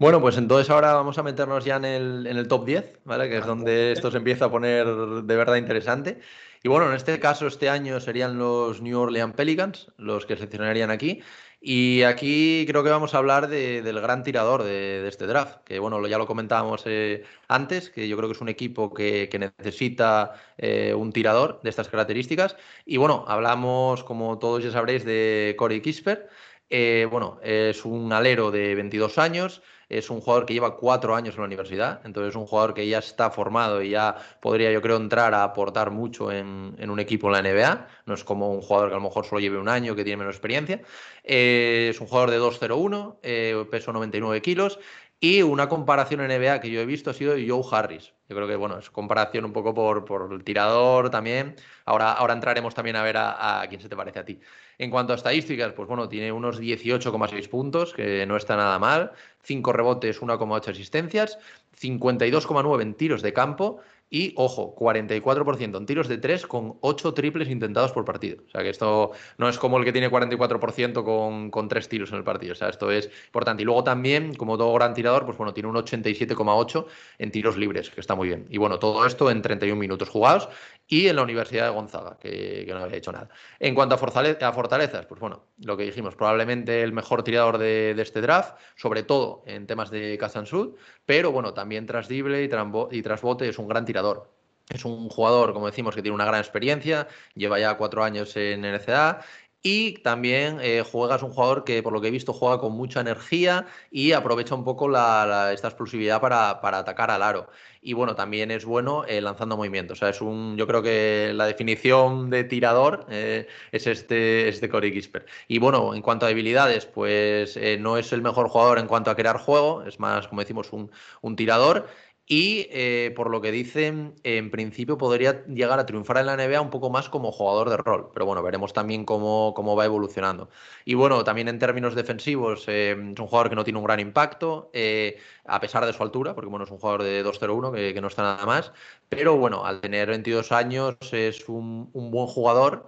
Bueno, 0.00 0.18
pues 0.18 0.38
entonces 0.38 0.70
ahora 0.70 0.94
vamos 0.94 1.18
a 1.18 1.22
meternos 1.22 1.62
ya 1.62 1.76
en 1.76 1.84
el, 1.84 2.26
en 2.26 2.38
el 2.38 2.48
top 2.48 2.64
10, 2.64 3.00
¿vale? 3.04 3.28
Que 3.28 3.36
es 3.36 3.44
donde 3.44 3.92
esto 3.92 4.10
se 4.10 4.16
empieza 4.16 4.46
a 4.46 4.50
poner 4.50 4.86
de 4.86 5.36
verdad 5.36 5.56
interesante. 5.56 6.20
Y 6.62 6.68
bueno, 6.70 6.88
en 6.88 6.96
este 6.96 7.20
caso, 7.20 7.46
este 7.46 7.68
año 7.68 8.00
serían 8.00 8.38
los 8.38 8.80
New 8.80 8.98
Orleans 8.98 9.34
Pelicans 9.34 9.92
los 9.98 10.24
que 10.24 10.36
seleccionarían 10.36 10.90
aquí. 10.90 11.22
Y 11.60 12.02
aquí 12.04 12.64
creo 12.66 12.82
que 12.82 12.88
vamos 12.88 13.14
a 13.14 13.18
hablar 13.18 13.48
del 13.48 14.00
gran 14.00 14.22
tirador 14.22 14.62
de, 14.62 15.06
este 15.06 15.26
draft, 15.26 15.58
que 15.66 15.78
bueno, 15.78 16.06
ya 16.06 16.16
lo 16.16 16.26
comentábamos 16.26 16.82
eh, 16.86 17.24
antes, 17.48 17.90
que 17.90 18.08
yo 18.08 18.16
creo 18.16 18.30
que 18.30 18.34
es 18.34 18.40
un 18.40 18.48
equipo 18.48 18.94
que, 18.94 19.28
necesita 19.58 20.32
eh, 20.56 20.94
un 20.94 21.12
tirador 21.12 21.60
de 21.62 21.68
estas 21.68 21.90
características. 21.90 22.56
Y 22.86 22.96
bueno, 22.96 23.26
hablamos, 23.28 24.02
como 24.04 24.38
todos 24.38 24.64
ya 24.64 24.70
sabréis, 24.70 25.04
de 25.04 25.54
Corey 25.58 25.82
Kisper. 25.82 26.30
Eh, 26.70 27.06
bueno, 27.10 27.38
es 27.42 27.84
un 27.84 28.12
alero 28.12 28.50
de 28.50 28.74
22 28.76 29.18
años, 29.18 29.60
es 29.90 30.08
un 30.08 30.20
jugador 30.20 30.46
que 30.46 30.54
lleva 30.54 30.76
cuatro 30.76 31.16
años 31.16 31.34
en 31.34 31.40
la 31.40 31.46
universidad, 31.46 32.00
entonces 32.04 32.30
es 32.30 32.36
un 32.36 32.46
jugador 32.46 32.74
que 32.74 32.86
ya 32.88 32.98
está 32.98 33.30
formado 33.30 33.82
y 33.82 33.90
ya 33.90 34.14
podría, 34.40 34.70
yo 34.70 34.80
creo, 34.80 34.96
entrar 34.96 35.34
a 35.34 35.42
aportar 35.42 35.90
mucho 35.90 36.30
en, 36.30 36.76
un 36.88 37.00
equipo 37.00 37.26
en 37.26 37.32
la 37.32 37.42
NBA. 37.42 37.86
No 38.06 38.14
es 38.14 38.22
como 38.22 38.52
un 38.52 38.62
jugador 38.62 38.88
que 38.88 38.94
a 38.94 38.98
lo 38.98 39.02
mejor 39.02 39.26
solo 39.26 39.40
lleve 39.40 39.58
un 39.58 39.68
año, 39.68 39.96
que 39.96 40.04
tiene 40.04 40.18
menos 40.18 40.36
experiencia. 40.36 40.80
Eh, 41.24 41.88
es 41.90 42.00
un 42.00 42.06
jugador 42.06 42.30
de 42.30 42.40
2-0-1, 42.40 43.18
eh, 43.22 43.64
peso 43.68 43.92
99 43.92 44.40
kilos. 44.40 44.78
Y 45.22 45.42
una 45.42 45.68
comparación 45.68 46.22
en 46.22 46.28
NBA 46.28 46.60
que 46.60 46.70
yo 46.70 46.80
he 46.80 46.86
visto 46.86 47.10
ha 47.10 47.12
sido 47.12 47.34
Joe 47.34 47.62
Harris. 47.70 48.14
Yo 48.26 48.36
creo 48.36 48.48
que, 48.48 48.56
bueno, 48.56 48.78
es 48.78 48.88
comparación 48.88 49.44
un 49.44 49.52
poco 49.52 49.74
por, 49.74 50.06
por 50.06 50.32
el 50.32 50.42
tirador 50.42 51.10
también. 51.10 51.56
Ahora, 51.84 52.12
ahora 52.12 52.32
entraremos 52.32 52.74
también 52.74 52.96
a 52.96 53.02
ver 53.02 53.18
a, 53.18 53.60
a 53.60 53.68
quién 53.68 53.82
se 53.82 53.90
te 53.90 53.96
parece 53.96 54.20
a 54.20 54.24
ti. 54.24 54.40
En 54.78 54.90
cuanto 54.90 55.12
a 55.12 55.16
estadísticas, 55.16 55.74
pues 55.74 55.86
bueno, 55.88 56.08
tiene 56.08 56.32
unos 56.32 56.58
18,6 56.58 57.48
puntos, 57.50 57.92
que 57.92 58.24
no 58.24 58.38
está 58.38 58.56
nada 58.56 58.78
mal, 58.78 59.12
5 59.42 59.72
rebotes, 59.74 60.22
1,8 60.22 60.70
asistencias, 60.70 61.38
52,9 61.78 62.80
en 62.80 62.94
tiros 62.94 63.20
de 63.20 63.34
campo 63.34 63.80
y, 64.10 64.34
ojo, 64.36 64.74
44% 64.74 65.78
en 65.78 65.86
tiros 65.86 66.08
de 66.08 66.18
3 66.18 66.46
con 66.46 66.76
8 66.80 67.14
triples 67.14 67.48
intentados 67.48 67.92
por 67.92 68.04
partido. 68.04 68.42
O 68.44 68.50
sea 68.50 68.62
que 68.62 68.70
esto 68.70 69.12
no 69.38 69.48
es 69.48 69.56
como 69.56 69.78
el 69.78 69.84
que 69.84 69.92
tiene 69.92 70.10
44% 70.10 71.04
con, 71.04 71.50
con 71.50 71.68
3 71.68 71.88
tiros 71.88 72.10
en 72.10 72.18
el 72.18 72.24
partido. 72.24 72.52
O 72.52 72.56
sea, 72.56 72.68
esto 72.68 72.90
es 72.90 73.08
importante. 73.26 73.62
Y 73.62 73.66
luego 73.66 73.84
también, 73.84 74.34
como 74.34 74.58
todo 74.58 74.74
gran 74.74 74.94
tirador, 74.94 75.24
pues 75.24 75.38
bueno, 75.38 75.54
tiene 75.54 75.68
un 75.68 75.76
87,8 75.76 76.86
en 77.18 77.30
tiros 77.30 77.56
libres, 77.56 77.90
que 77.90 78.00
está 78.00 78.16
muy 78.16 78.26
bien. 78.26 78.46
Y 78.50 78.58
bueno, 78.58 78.80
todo 78.80 79.06
esto 79.06 79.30
en 79.30 79.42
31 79.42 79.78
minutos 79.78 80.08
jugados 80.08 80.48
y 80.90 81.06
en 81.06 81.16
la 81.16 81.22
Universidad 81.22 81.66
de 81.66 81.70
Gonzaga, 81.70 82.18
que, 82.18 82.66
no 82.68 82.78
había 82.80 82.98
hecho 82.98 83.12
nada. 83.12 83.28
En 83.60 83.76
cuanto 83.76 83.94
a, 83.94 83.98
fortalezas, 83.98 85.06
pues 85.06 85.20
bueno, 85.20 85.44
lo 85.58 85.76
que 85.76 85.84
dijimos, 85.84 86.16
probablemente 86.16 86.82
el 86.82 86.92
mejor 86.92 87.22
tirador 87.22 87.58
de, 87.58 87.94
este 87.96 88.20
draft, 88.20 88.58
sobre 88.74 89.04
todo 89.04 89.44
en 89.46 89.68
temas 89.68 89.90
de 89.90 90.18
Sud, 90.44 90.74
pero 91.06 91.30
bueno, 91.30 91.54
también 91.54 91.86
tras 91.86 92.08
Dible 92.08 92.42
y, 92.42 92.50
y 92.96 93.02
tras 93.02 93.22
Bote 93.22 93.48
es 93.48 93.58
un 93.58 93.68
gran 93.68 93.84
tirador. 93.84 94.32
Es 94.68 94.84
un 94.84 95.08
jugador, 95.08 95.52
como 95.52 95.66
decimos, 95.66 95.94
que 95.94 96.02
tiene 96.02 96.14
una 96.14 96.24
gran 96.24 96.40
experiencia, 96.40 97.06
lleva 97.34 97.60
ya 97.60 97.76
cuatro 97.76 98.02
años 98.02 98.36
en 98.36 98.62
NCA 98.62 99.20
y 99.62 99.98
también 99.98 100.58
eh, 100.62 100.82
juega, 100.90 101.16
es 101.16 101.22
un 101.22 101.32
jugador 101.32 101.64
que, 101.64 101.82
por 101.82 101.92
lo 101.92 102.00
que 102.00 102.08
he 102.08 102.10
visto, 102.10 102.32
juega 102.32 102.58
con 102.58 102.72
mucha 102.72 103.00
energía 103.00 103.66
y 103.90 104.12
aprovecha 104.12 104.54
un 104.54 104.64
poco 104.64 104.88
esta 104.88 105.68
explosividad 105.68 106.20
para, 106.20 106.50
atacar 106.78 107.10
al 107.10 107.22
aro. 107.22 107.50
Y 107.82 107.92
bueno, 107.92 108.14
también 108.14 108.50
es 108.50 108.64
bueno 108.64 109.04
eh, 109.06 109.20
lanzando 109.20 109.56
movimientos. 109.56 109.98
O 109.98 110.00
sea, 110.00 110.08
es 110.10 110.20
un, 110.22 110.56
yo 110.56 110.66
creo 110.66 110.82
que 110.82 111.32
la 111.34 111.46
definición 111.46 112.30
de 112.30 112.44
tirador 112.44 113.06
eh, 113.10 113.48
es 113.72 113.86
este, 113.86 114.48
este 114.48 114.68
Corey 114.70 114.92
Gisper. 114.92 115.26
Y 115.46 115.58
bueno, 115.58 115.94
en 115.94 116.02
cuanto 116.02 116.24
a 116.26 116.30
habilidades, 116.30 116.86
pues 116.86 117.58
no 117.78 117.98
es 117.98 118.12
el 118.12 118.22
mejor 118.22 118.48
jugador 118.48 118.78
en 118.78 118.86
cuanto 118.86 119.10
a 119.10 119.16
crear 119.16 119.36
juego, 119.38 119.84
es 119.84 120.00
más, 120.00 120.28
como 120.28 120.40
decimos, 120.40 120.72
un, 120.72 120.90
un 121.20 121.36
tirador. 121.36 121.86
Y 122.32 122.68
eh, 122.70 123.12
por 123.16 123.28
lo 123.28 123.40
que 123.40 123.50
dicen, 123.50 124.14
en 124.22 124.52
principio 124.52 124.96
podría 124.96 125.44
llegar 125.46 125.80
a 125.80 125.84
triunfar 125.84 126.18
en 126.18 126.26
la 126.26 126.36
NBA 126.36 126.60
un 126.60 126.70
poco 126.70 126.88
más 126.88 127.08
como 127.08 127.32
jugador 127.32 127.70
de 127.70 127.76
rol. 127.76 128.10
Pero 128.14 128.24
bueno, 128.24 128.40
veremos 128.40 128.72
también 128.72 129.04
cómo, 129.04 129.52
cómo 129.52 129.74
va 129.74 129.84
evolucionando. 129.84 130.48
Y 130.84 130.94
bueno, 130.94 131.24
también 131.24 131.48
en 131.48 131.58
términos 131.58 131.96
defensivos, 131.96 132.66
eh, 132.68 132.92
es 132.92 133.18
un 133.18 133.26
jugador 133.26 133.50
que 133.50 133.56
no 133.56 133.64
tiene 133.64 133.80
un 133.80 133.84
gran 133.84 133.98
impacto, 133.98 134.70
eh, 134.72 135.18
a 135.44 135.58
pesar 135.58 135.84
de 135.84 135.92
su 135.92 136.04
altura, 136.04 136.32
porque 136.36 136.48
bueno, 136.48 136.66
es 136.66 136.70
un 136.70 136.78
jugador 136.78 137.02
de 137.02 137.24
2-0-1 137.24 137.72
que, 137.72 138.00
no 138.00 138.06
está 138.06 138.22
nada 138.22 138.46
más. 138.46 138.72
Pero 139.08 139.36
bueno, 139.36 139.66
al 139.66 139.80
tener 139.80 140.08
22 140.08 140.52
años 140.52 140.98
es 141.10 141.48
un, 141.48 141.90
un 141.94 142.12
buen 142.12 142.28
jugador, 142.28 142.86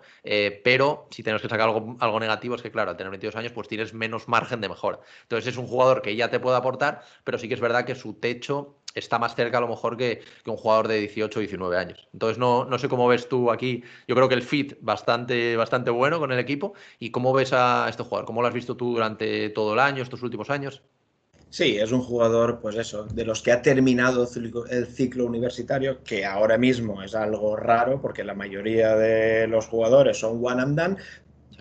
pero 0.62 1.08
si 1.10 1.24
tenemos 1.24 1.42
que 1.42 1.48
sacar 1.48 1.68
algo, 1.68 1.96
algo 1.98 2.20
negativo 2.20 2.54
es 2.54 2.62
que 2.62 2.70
claro, 2.70 2.92
al 2.92 2.96
tener 2.96 3.10
22 3.10 3.34
años 3.34 3.50
pues 3.50 3.66
tienes 3.66 3.92
menos 3.92 4.28
margen 4.28 4.60
de 4.60 4.68
mejora. 4.68 5.00
Entonces 5.22 5.52
es 5.52 5.58
un 5.58 5.66
jugador 5.66 6.00
que 6.00 6.14
ya 6.14 6.30
te 6.30 6.38
puede 6.38 6.56
aportar, 6.56 7.02
pero 7.24 7.38
sí 7.38 7.48
que 7.48 7.54
es 7.54 7.60
verdad 7.60 7.84
que 7.84 7.96
su 7.96 8.14
techo 8.14 8.76
está 8.94 9.18
más 9.18 9.34
cerca 9.34 9.58
a 9.58 9.60
lo 9.60 9.68
mejor 9.68 9.96
que, 9.96 10.22
un 10.46 10.56
jugador 10.56 10.88
de 10.88 10.98
18 10.98 11.38
o 11.38 11.40
19 11.40 11.76
años. 11.76 12.08
Entonces 12.12 12.38
no, 12.38 12.64
no 12.64 12.78
sé 12.78 12.88
cómo 12.88 13.08
ves 13.08 13.28
tú 13.28 13.50
aquí. 13.50 13.82
Yo 14.06 14.14
creo 14.14 14.28
que 14.28 14.34
el 14.34 14.42
fit 14.42 14.74
bastante, 14.80 15.56
bastante 15.56 15.90
bueno 15.90 16.18
con 16.18 16.32
el 16.32 16.38
equipo. 16.38 16.74
¿Y 16.98 17.10
cómo 17.10 17.32
ves 17.32 17.52
a 17.52 17.86
este 17.88 18.02
jugador? 18.02 18.26
¿Cómo 18.26 18.42
lo 18.42 18.48
has 18.48 18.54
visto 18.54 18.76
tú 18.76 18.94
durante 18.94 19.50
todo 19.50 19.74
el 19.74 19.80
año, 19.80 20.02
estos 20.02 20.22
últimos 20.22 20.50
años? 20.50 20.82
Sí, 21.52 21.76
es 21.76 21.92
un 21.92 22.00
jugador, 22.00 22.60
pues 22.62 22.76
eso, 22.76 23.04
de 23.04 23.26
los 23.26 23.42
que 23.42 23.52
ha 23.52 23.60
terminado 23.60 24.26
el 24.70 24.86
ciclo 24.86 25.26
universitario, 25.26 26.02
que 26.02 26.24
ahora 26.24 26.56
mismo 26.56 27.02
es 27.02 27.14
algo 27.14 27.56
raro 27.56 28.00
porque 28.00 28.24
la 28.24 28.32
mayoría 28.32 28.96
de 28.96 29.46
los 29.48 29.66
jugadores 29.66 30.18
son 30.18 30.40
one 30.42 30.62
and 30.62 30.80
done, 30.80 30.96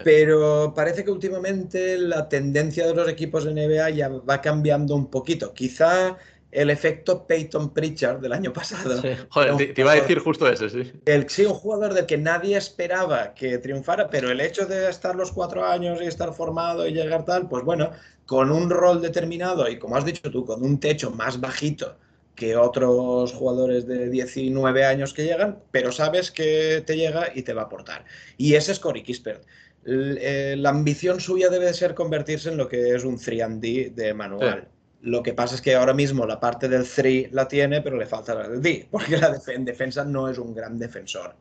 pero 0.01 0.73
parece 0.73 1.03
que 1.03 1.11
últimamente 1.11 1.97
la 1.97 2.29
tendencia 2.29 2.87
de 2.87 2.95
los 2.95 3.09
equipos 3.09 3.43
de 3.43 3.51
NBA 3.51 3.89
ya 3.89 4.07
va 4.07 4.39
cambiando 4.39 4.95
un 4.95 5.09
poquito. 5.09 5.53
Quizá 5.53 6.17
el 6.51 6.69
efecto 6.69 7.25
Peyton 7.25 7.73
Pritchard 7.73 8.19
del 8.19 8.33
año 8.33 8.51
pasado. 8.53 9.01
Joder, 9.29 9.73
te, 9.73 9.81
iba 9.81 9.91
a 9.91 9.95
decir 9.95 10.19
justo 10.19 10.47
ese, 10.47 10.69
sí. 10.69 10.91
El, 11.05 11.29
sí, 11.29 11.45
un 11.45 11.53
jugador 11.53 11.93
del 11.93 12.05
que 12.05 12.17
nadie 12.17 12.57
esperaba 12.57 13.33
que 13.33 13.57
triunfara, 13.57 14.09
pero 14.09 14.29
el 14.29 14.41
hecho 14.41 14.65
de 14.65 14.89
estar 14.89 15.15
los 15.15 15.31
cuatro 15.31 15.65
años 15.65 15.99
y 16.01 16.05
estar 16.05 16.33
formado 16.33 16.87
y 16.87 16.93
llegar 16.93 17.25
tal, 17.25 17.47
pues 17.47 17.63
bueno, 17.63 17.91
con 18.25 18.51
un 18.51 18.69
rol 18.69 19.01
determinado 19.01 19.69
y 19.69 19.79
como 19.79 19.95
has 19.95 20.05
dicho 20.05 20.29
tú, 20.29 20.45
con 20.45 20.63
un 20.63 20.79
techo 20.79 21.11
más 21.11 21.39
bajito 21.39 21.97
que 22.35 22.55
otros 22.55 23.33
jugadores 23.33 23.85
de 23.85 24.09
19 24.09 24.85
años 24.85 25.13
que 25.13 25.25
llegan, 25.25 25.59
pero 25.71 25.91
sabes 25.91 26.31
que 26.31 26.83
te 26.85 26.95
llega 26.95 27.27
y 27.35 27.43
te 27.43 27.53
va 27.53 27.63
a 27.63 27.65
aportar. 27.65 28.05
Y 28.37 28.55
ese 28.55 28.71
es 28.71 28.79
Cory 28.79 29.03
Kispert. 29.03 29.43
Eh, 29.85 30.55
la 30.57 30.69
ambición 30.69 31.19
suya 31.19 31.49
debe 31.49 31.73
ser 31.73 31.93
convertirse 31.93 32.49
en 32.49 32.57
lo 32.57 32.67
que 32.67 32.95
es 32.95 33.03
un 33.03 33.17
3D 33.17 33.93
de 33.93 34.13
manual. 34.13 34.67
Lo 35.01 35.23
que 35.23 35.33
pasa 35.33 35.55
es 35.55 35.61
que 35.61 35.75
ahora 35.75 35.93
mismo 35.93 36.25
la 36.25 36.39
parte 36.39 36.69
del 36.69 36.87
3 36.87 37.31
la 37.31 37.47
tiene, 37.47 37.81
pero 37.81 37.97
le 37.97 38.05
falta 38.05 38.35
la 38.35 38.47
del 38.47 38.61
D, 38.61 38.87
porque 38.91 39.17
la 39.17 39.39
en 39.47 39.65
defensa 39.65 40.05
no 40.05 40.29
es 40.29 40.37
un 40.37 40.53
gran 40.53 40.77
defensor. 40.77 41.35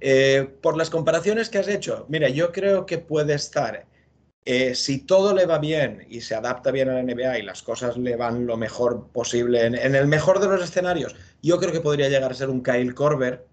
Eh, 0.00 0.48
por 0.60 0.76
las 0.76 0.90
comparaciones 0.90 1.48
que 1.48 1.58
has 1.58 1.68
hecho, 1.68 2.06
mira, 2.08 2.28
yo 2.28 2.52
creo 2.52 2.86
que 2.86 2.98
puede 2.98 3.34
estar, 3.34 3.86
eh, 4.44 4.74
si 4.74 4.98
todo 5.00 5.34
le 5.34 5.46
va 5.46 5.58
bien 5.58 6.06
y 6.08 6.20
se 6.20 6.34
adapta 6.34 6.70
bien 6.70 6.88
a 6.88 6.94
la 6.94 7.02
NBA 7.02 7.38
y 7.38 7.42
las 7.42 7.62
cosas 7.62 7.96
le 7.96 8.16
van 8.16 8.46
lo 8.46 8.56
mejor 8.56 9.08
posible, 9.12 9.64
en, 9.64 9.76
el 9.76 10.06
mejor 10.06 10.40
de 10.40 10.48
los 10.48 10.62
escenarios, 10.62 11.14
yo 11.42 11.58
creo 11.58 11.72
que 11.72 11.80
podría 11.80 12.08
llegar 12.08 12.30
a 12.30 12.34
ser 12.34 12.48
un 12.48 12.62
Kyle 12.62 12.94
Korver. 12.94 13.46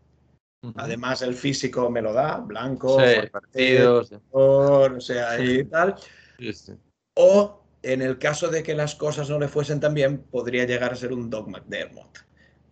Además, 0.78 1.22
el 1.22 1.36
físico 1.36 1.92
me 1.92 2.02
lo 2.02 2.12
da, 2.12 2.38
blanco, 2.38 2.98
partidos, 3.32 4.12
o 4.32 5.00
sea, 5.00 5.40
y 5.40 5.64
tal. 5.66 5.96
O 7.14 7.65
en 7.86 8.02
el 8.02 8.18
caso 8.18 8.50
de 8.50 8.64
que 8.64 8.74
las 8.74 8.96
cosas 8.96 9.30
no 9.30 9.40
le 9.40 9.48
fuesen 9.48 9.80
tan 9.80 9.94
bien, 9.94 10.24
podría 10.32 10.66
llegar 10.66 10.94
a 10.94 10.96
ser 10.96 11.14
un 11.14 11.30
Doug 11.30 11.50
McDermott. 11.50 12.26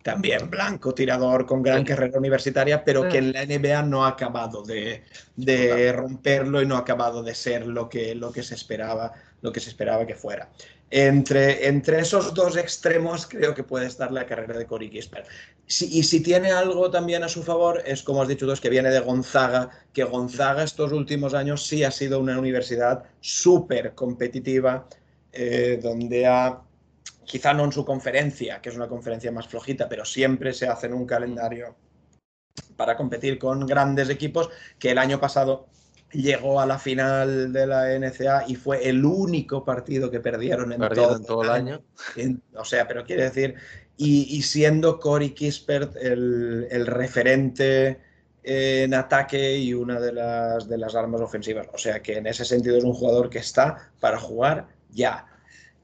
También 0.04 0.50
blanco, 0.50 0.92
tirador 0.92 1.46
con 1.46 1.62
gran 1.62 1.82
carrera 1.82 2.18
universitaria, 2.18 2.84
pero 2.84 3.08
que 3.08 3.16
en 3.16 3.32
la 3.32 3.46
NBA 3.46 3.84
no 3.84 4.04
ha 4.04 4.08
acabado 4.08 4.62
de, 4.62 5.02
romperlo 5.92 6.60
y 6.60 6.66
no 6.66 6.76
ha 6.76 6.80
acabado 6.80 7.22
de 7.22 7.34
ser 7.34 7.66
lo 7.66 7.88
que, 7.88 8.14
lo 8.14 8.30
que, 8.30 8.42
se, 8.42 8.54
esperaba, 8.54 9.14
lo 9.40 9.50
que 9.50 9.60
se 9.60 9.70
esperaba 9.70 10.06
que 10.06 10.14
fuera. 10.14 10.50
Entre, 10.90 11.66
entre 11.68 12.00
esos 12.00 12.34
dos 12.34 12.58
extremos 12.58 13.26
creo 13.26 13.54
que 13.54 13.64
puede 13.64 13.86
estar 13.86 14.12
la 14.12 14.26
carrera 14.26 14.58
de 14.58 14.66
Cory 14.66 14.90
Kisper. 14.90 15.24
y 15.66 16.02
si 16.02 16.20
tiene 16.20 16.52
algo 16.52 16.90
también 16.90 17.24
a 17.24 17.28
su 17.30 17.42
favor, 17.42 17.82
es 17.86 18.02
como 18.02 18.20
has 18.20 18.28
dicho 18.28 18.44
tú, 18.44 18.52
es 18.52 18.60
que 18.60 18.68
viene 18.68 18.90
de 18.90 19.00
Gonzaga, 19.00 19.70
que 19.94 20.04
Gonzaga 20.04 20.64
estos 20.64 20.92
últimos 20.92 21.32
años 21.32 21.66
sí 21.66 21.82
ha 21.82 21.90
sido 21.90 22.20
una 22.20 22.38
universidad 22.38 23.04
súper 23.20 23.94
competitiva, 23.94 24.86
eh, 25.34 25.80
donde 25.82 26.26
ha, 26.26 26.62
quizá 27.24 27.52
no 27.52 27.64
en 27.64 27.72
su 27.72 27.84
conferencia, 27.84 28.60
que 28.60 28.68
es 28.68 28.76
una 28.76 28.88
conferencia 28.88 29.32
más 29.32 29.48
flojita, 29.48 29.88
pero 29.88 30.04
siempre 30.04 30.52
se 30.52 30.66
hace 30.66 30.86
en 30.86 30.94
un 30.94 31.06
calendario 31.06 31.76
para 32.76 32.96
competir 32.96 33.38
con 33.38 33.66
grandes 33.66 34.10
equipos, 34.10 34.50
que 34.78 34.90
el 34.90 34.98
año 34.98 35.20
pasado 35.20 35.66
llegó 36.12 36.60
a 36.60 36.66
la 36.66 36.78
final 36.78 37.52
de 37.52 37.66
la 37.66 37.98
NCA 37.98 38.44
y 38.46 38.54
fue 38.54 38.88
el 38.88 39.04
único 39.04 39.64
partido 39.64 40.10
que 40.10 40.20
perdieron 40.20 40.72
en, 40.72 40.80
todo, 40.80 41.16
en 41.16 41.24
todo, 41.24 41.42
el 41.42 41.50
año. 41.50 41.82
En, 42.16 42.42
o 42.54 42.64
sea, 42.64 42.86
pero 42.86 43.04
quiere 43.04 43.24
decir, 43.24 43.56
y, 43.96 44.36
y 44.36 44.42
siendo 44.42 44.98
Cory 45.00 45.30
Kispert 45.30 45.96
el, 45.96 46.68
el, 46.70 46.86
referente 46.86 48.00
en 48.42 48.94
ataque 48.94 49.58
y 49.58 49.72
una 49.74 50.00
de 50.00 50.12
las, 50.12 50.68
de 50.68 50.78
las 50.78 50.94
armas 50.94 51.20
ofensivas. 51.20 51.66
O 51.72 51.78
sea 51.78 52.00
que 52.00 52.18
en 52.18 52.26
ese 52.26 52.44
sentido 52.44 52.76
es 52.76 52.84
un 52.84 52.94
jugador 52.94 53.30
que 53.30 53.38
está 53.38 53.90
para 54.00 54.18
jugar 54.18 54.68
ya 54.94 55.26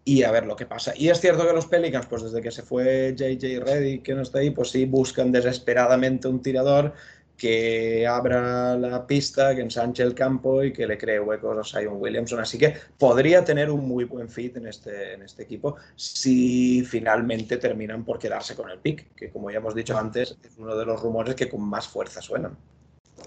y 0.05 0.23
a 0.23 0.31
ver 0.31 0.47
lo 0.47 0.57
que 0.57 0.67
pasa. 0.67 0.93
Y 0.97 1.09
es 1.09 1.21
cierto 1.21 1.47
que 1.47 1.53
los 1.53 1.67
Pelicans, 1.67 2.07
pues 2.07 2.23
desde 2.23 2.41
que 2.41 2.51
se 2.51 2.63
fue 2.63 3.15
JJ 3.17 3.61
Reddy, 3.61 3.99
que 4.01 4.15
no 4.15 4.23
está 4.23 4.39
ahí, 4.39 4.51
pues 4.51 4.71
sí 4.71 4.87
buscan 4.87 5.31
desesperadamente 5.31 6.27
un 6.27 6.41
tirador 6.41 6.95
que 7.37 8.07
abra 8.07 8.77
la 8.77 9.07
pista, 9.07 9.55
que 9.55 9.63
ensanche 9.63 10.03
el 10.03 10.15
campo 10.15 10.63
y 10.63 10.75
que 10.75 10.87
le 10.87 10.99
cree 10.99 11.19
huecos 11.21 11.75
a 11.75 11.81
Sion 11.81 11.97
Williamson. 11.99 12.41
Así 12.41 12.59
que 12.59 12.75
podría 12.99 13.43
tener 13.45 13.71
un 13.71 13.89
muy 13.89 14.05
buen 14.05 14.29
fit 14.29 14.59
en 14.59 14.67
este, 14.67 15.15
en 15.15 15.23
este 15.23 15.45
equipo 15.45 15.77
si 15.97 16.85
finalmente 16.85 17.57
terminan 17.57 18.05
por 18.05 18.19
quedarse 18.19 18.55
con 18.55 18.69
el 18.69 18.79
pick, 18.79 19.15
que 19.15 19.31
como 19.31 19.51
ya 19.51 19.57
hemos 19.57 19.75
dicho 19.75 19.97
antes, 19.97 20.37
es 20.43 20.59
uno 20.59 20.77
de 20.77 20.85
los 20.85 21.01
rumores 21.01 21.35
que 21.35 21.49
con 21.49 21.63
más 21.63 21.89
fuerza 21.89 22.21
suenan. 22.21 22.59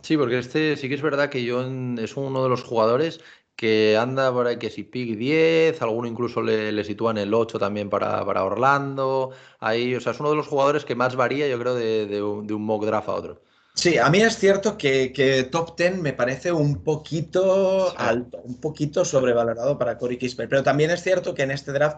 Sí, 0.02 0.16
porque 0.16 0.38
este 0.38 0.76
sí 0.76 0.90
que 0.90 0.96
es 0.96 1.02
verdad 1.02 1.30
que 1.30 1.50
John 1.50 1.98
es 2.00 2.16
uno 2.16 2.44
de 2.44 2.50
los 2.50 2.64
jugadores 2.64 3.20
que 3.56 3.98
anda 3.98 4.32
por 4.32 4.48
ahí 4.48 4.58
que 4.58 4.70
si 4.70 4.84
pick 4.84 5.18
10, 5.18 5.82
alguno 5.82 6.08
incluso 6.08 6.42
le, 6.42 6.72
le 6.72 6.84
sitúan 6.84 7.18
el 7.18 7.34
8 7.34 7.60
también 7.60 7.90
para, 7.90 8.26
para, 8.26 8.44
Orlando. 8.44 9.32
Ahí, 9.60 9.96
o 9.96 10.02
sea, 10.02 10.12
es 10.12 10.20
uno 10.20 10.32
de 10.32 10.36
los 10.36 10.48
jugadores 10.48 10.86
que 10.86 10.96
más 10.96 11.16
varía, 11.16 11.48
yo 11.48 11.60
creo, 11.60 11.76
de, 11.76 12.06
de, 12.08 12.24
un, 12.24 12.48
de 12.48 12.54
un 12.54 12.64
mock 12.64 12.86
draft 12.86 13.10
a 13.10 13.14
otro. 13.14 13.42
Sí, 13.76 13.98
a 13.98 14.10
mí 14.10 14.22
es 14.22 14.38
cierto 14.38 14.78
que, 14.78 15.12
que, 15.12 15.44
top 15.44 15.76
10 15.76 15.98
me 15.98 16.14
parece 16.14 16.52
un 16.52 16.84
poquito 16.84 17.90
sí. 17.90 17.96
alto, 17.98 18.40
un 18.44 18.60
poquito 18.60 19.04
sobrevalorado 19.04 19.78
para 19.80 19.98
Corey 19.98 20.18
Kispert, 20.18 20.50
pero 20.50 20.62
también 20.62 20.92
es 20.92 21.02
cierto 21.02 21.34
que 21.34 21.42
en 21.42 21.52
este 21.52 21.72
draft 21.72 21.98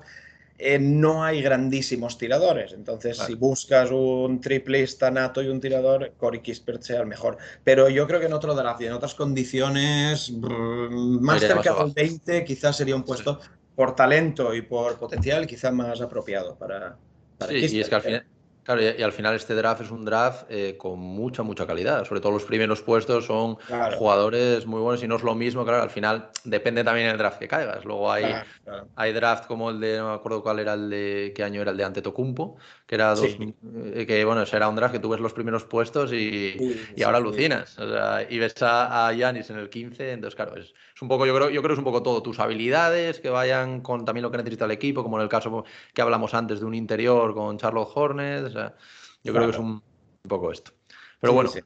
eh, 0.58 0.80
no 0.80 1.24
hay 1.24 1.42
grandísimos 1.42 2.18
tiradores. 2.18 2.74
Entonces, 2.74 3.18
vale. 3.18 3.28
si 3.28 3.36
buscas 3.36 3.92
un 3.92 4.40
triplista 4.40 5.12
nato 5.12 5.42
y 5.42 5.48
un 5.48 5.60
tirador, 5.60 6.14
Corey 6.18 6.42
Kispert 6.42 6.82
sea 6.82 7.02
el 7.02 7.08
mejor. 7.08 7.38
Pero 7.64 7.90
yo 7.90 8.08
creo 8.08 8.20
que 8.20 8.28
en 8.28 8.34
otro 8.34 8.56
draft 8.56 8.82
y 8.82 8.86
en 8.86 8.94
otras 8.94 9.16
condiciones, 9.16 10.32
brr, 10.40 10.90
más 10.92 11.42
cerca 11.42 11.74
del 11.74 11.92
20, 11.94 12.46
quizás 12.46 12.78
sería 12.78 12.96
un 12.96 13.04
puesto 13.04 13.40
sí. 13.42 13.50
por 13.76 13.96
talento 13.96 14.54
y 14.54 14.62
por 14.62 14.98
potencial, 14.98 15.46
quizás 15.46 15.74
más 15.74 16.00
apropiado 16.00 16.56
para, 16.56 16.98
para 17.38 17.52
sí, 17.52 17.60
Kispert. 17.60 17.74
Y 17.74 17.82
es 17.82 17.90
que 17.90 17.96
al 17.96 18.02
final 18.02 18.26
Claro, 18.66 18.82
y, 18.82 19.00
y, 19.00 19.04
al 19.04 19.12
final 19.12 19.36
este 19.36 19.54
draft 19.54 19.82
es 19.82 19.92
un 19.92 20.04
draft 20.04 20.48
eh, 20.50 20.76
con 20.76 21.00
mucha, 21.00 21.44
mucha 21.44 21.68
calidad. 21.68 22.04
Sobre 22.04 22.20
todo 22.20 22.32
los 22.32 22.46
primeros 22.46 22.82
puestos 22.82 23.26
son 23.26 23.58
claro. 23.58 23.96
jugadores 23.96 24.66
muy 24.66 24.82
buenos 24.82 25.04
y 25.04 25.08
no 25.08 25.18
es 25.18 25.24
lo 25.24 25.36
mismo, 25.36 25.64
claro, 25.64 25.84
al 25.84 25.92
final 25.92 26.30
depende 26.44 26.84
también 26.84 27.08
del 27.10 27.18
draft 27.20 27.38
que 27.38 27.48
caigas. 27.48 27.86
Luego 27.86 28.12
hay, 28.12 28.24
claro, 28.24 28.46
claro. 28.64 28.88
hay 28.96 29.14
draft 29.14 29.46
como 29.46 29.70
el 29.70 29.80
de, 29.80 29.98
no 29.98 30.10
me 30.10 30.16
acuerdo 30.16 30.42
cuál 30.42 30.58
era 30.58 30.74
el 30.74 30.90
de, 30.90 31.32
qué 31.36 31.44
año 31.44 31.62
era 31.62 31.70
el 31.70 31.78
de 31.78 31.84
Antetokounmpo, 31.84 32.58
que 32.88 32.96
era 32.96 33.14
dos, 33.14 33.32
sí. 33.38 33.56
eh, 33.94 34.08
que 34.08 34.26
bueno, 34.26 34.44
era 34.52 34.68
un 34.68 34.76
draft 34.76 34.94
que 34.94 35.00
tú 35.00 35.10
ves 35.10 35.20
los 35.20 35.34
primeros 35.34 35.64
puestos 35.66 36.12
y, 36.12 36.56
sí, 36.58 36.86
y 36.96 37.04
ahora 37.04 37.20
alucinas. 37.20 37.78
O 37.78 37.88
sea, 37.88 38.26
y 38.28 38.40
ves 38.40 38.56
a 38.62 39.14
Yanis 39.14 39.52
en 39.52 39.60
el 39.60 39.70
15, 39.70 40.12
entonces 40.14 40.36
claro, 40.36 40.56
es, 40.58 40.74
es 40.96 41.02
un 41.02 41.10
poco, 41.10 41.26
yo 41.26 41.36
creo, 41.36 41.50
yo 41.50 41.62
creo 41.62 41.74
es 41.74 41.78
un 41.78 41.84
poco 41.84 42.02
todo, 42.02 42.24
tus 42.24 42.40
habilidades 42.40 43.20
que 43.20 43.30
vayan 43.30 43.82
con 43.82 44.06
también 44.06 44.24
lo 44.24 44.32
que 44.32 44.38
necesita 44.38 44.64
el 44.64 44.72
equipo, 44.72 45.04
como 45.04 45.18
en 45.18 45.24
el 45.24 45.30
caso 45.30 45.66
que 45.94 46.02
hablamos 46.02 46.34
antes 46.34 46.62
de 46.62 46.66
un 46.66 46.74
interior 46.74 47.34
con 47.34 47.58
Charlotte 47.58 47.90
Hornets, 47.94 48.46
o 48.46 48.50
sea, 48.50 48.76
yo 49.22 49.34
claro. 49.34 49.48
creo 49.48 49.52
que 49.52 49.52
es 49.52 49.60
un, 49.60 49.72
un, 49.72 50.30
poco 50.30 50.52
esto. 50.52 50.72
Pero 51.20 51.32
sí, 51.32 51.36
bueno, 51.36 51.50
sí. 51.50 51.60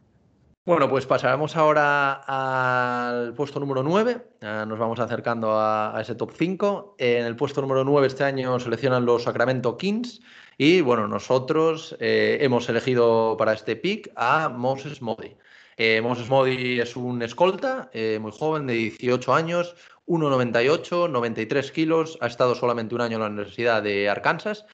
bueno, 0.65 0.89
pues 0.89 1.05
pasaremos 1.05 1.55
ahora 1.55 2.23
al 2.25 3.33
puesto 3.35 3.59
número 3.59 3.83
9, 3.83 4.29
uh, 4.41 4.65
nos 4.65 4.79
vamos 4.79 4.99
acercando 4.99 5.51
a, 5.51 5.95
a, 5.95 6.01
ese 6.01 6.15
top 6.15 6.31
5. 6.35 6.95
En 6.97 7.25
el 7.25 7.35
puesto 7.35 7.61
número 7.61 7.83
9 7.83 8.07
este 8.07 8.23
año 8.23 8.59
seleccionan 8.59 9.05
los 9.05 9.23
Sacramento 9.23 9.77
Kings 9.77 10.21
y 10.61 10.81
bueno, 10.81 11.07
nosotros 11.07 11.95
eh, 12.01 12.39
hemos 12.41 12.67
elegido 12.67 13.37
para 13.37 13.53
este 13.53 13.77
pick 13.77 14.11
a 14.17 14.49
Moses 14.49 15.01
Modi. 15.01 15.37
Eh, 15.81 16.01
Moses 16.01 16.27
Modi 16.29 16.81
es 16.81 16.97
un 16.97 17.21
escolta 17.21 17.89
eh, 17.93 18.19
muy 18.21 18.33
joven, 18.33 18.67
de 18.67 18.73
18 18.73 19.33
años, 19.33 19.77
1,98, 20.07 21.09
93 21.09 21.71
kilos, 21.71 22.17
ha 22.19 22.27
estado 22.27 22.53
solamente 22.53 22.95
un 22.95 22.99
año 22.99 23.15
en 23.15 23.21
la 23.21 23.27
Universidad 23.27 23.81
de 23.81 24.09
Arkansas. 24.09 24.65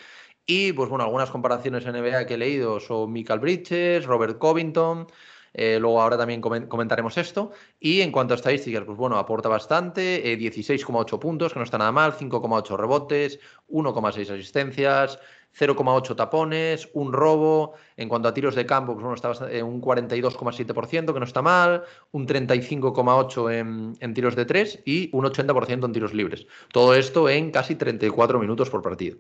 Y, 0.47 0.73
pues 0.73 0.89
bueno, 0.89 1.03
algunas 1.03 1.29
comparaciones 1.29 1.85
NBA 1.85 2.25
que 2.25 2.33
he 2.33 2.37
leído 2.39 2.79
son 2.79 3.11
Michael 3.11 3.39
Bridges, 3.39 4.05
Robert 4.05 4.39
Covington, 4.39 5.05
eh, 5.53 5.77
luego 5.79 6.01
ahora 6.01 6.17
también 6.17 6.41
comentaremos 6.41 7.15
esto. 7.19 7.51
Y 7.79 8.01
en 8.01 8.11
cuanto 8.11 8.33
a 8.33 8.37
estadísticas, 8.37 8.83
pues 8.85 8.97
bueno, 8.97 9.19
aporta 9.19 9.47
bastante, 9.47 10.31
eh, 10.31 10.37
16,8 10.39 11.19
puntos, 11.19 11.53
que 11.53 11.59
no 11.59 11.65
está 11.65 11.77
nada 11.77 11.91
mal, 11.91 12.13
5,8 12.13 12.75
rebotes, 12.77 13.39
1,6 13.67 14.31
asistencias, 14.31 15.19
0,8 15.57 16.15
tapones, 16.15 16.89
un 16.93 17.13
robo. 17.13 17.73
En 17.97 18.09
cuanto 18.09 18.27
a 18.27 18.33
tiros 18.33 18.55
de 18.55 18.65
campo, 18.65 18.93
pues 18.93 19.03
bueno, 19.03 19.15
está 19.15 19.51
en 19.51 19.65
un 19.65 19.81
42,7%, 19.81 21.13
que 21.13 21.19
no 21.19 21.25
está 21.25 21.41
mal, 21.41 21.83
un 22.11 22.27
35,8% 22.27 23.53
en, 23.53 23.97
en, 23.99 24.13
tiros 24.13 24.35
de 24.35 24.45
3 24.45 24.83
y 24.85 25.09
un 25.13 25.25
80% 25.25 25.85
en 25.85 25.91
tiros 25.93 26.13
libres. 26.13 26.45
Todo 26.71 26.93
esto 26.93 27.29
en 27.29 27.51
casi 27.51 27.75
34 27.75 28.39
minutos 28.39 28.69
por 28.69 28.81
partido. 28.81 29.17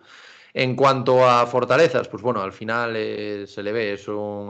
En 0.57 0.77
cuanto 0.77 1.27
a 1.27 1.45
fortalezas, 1.47 2.07
pues 2.07 2.23
bueno, 2.23 2.41
al 2.41 2.53
final 2.53 2.93
eh, 2.95 3.45
se 3.45 3.61
le 3.61 3.73
ve, 3.73 3.99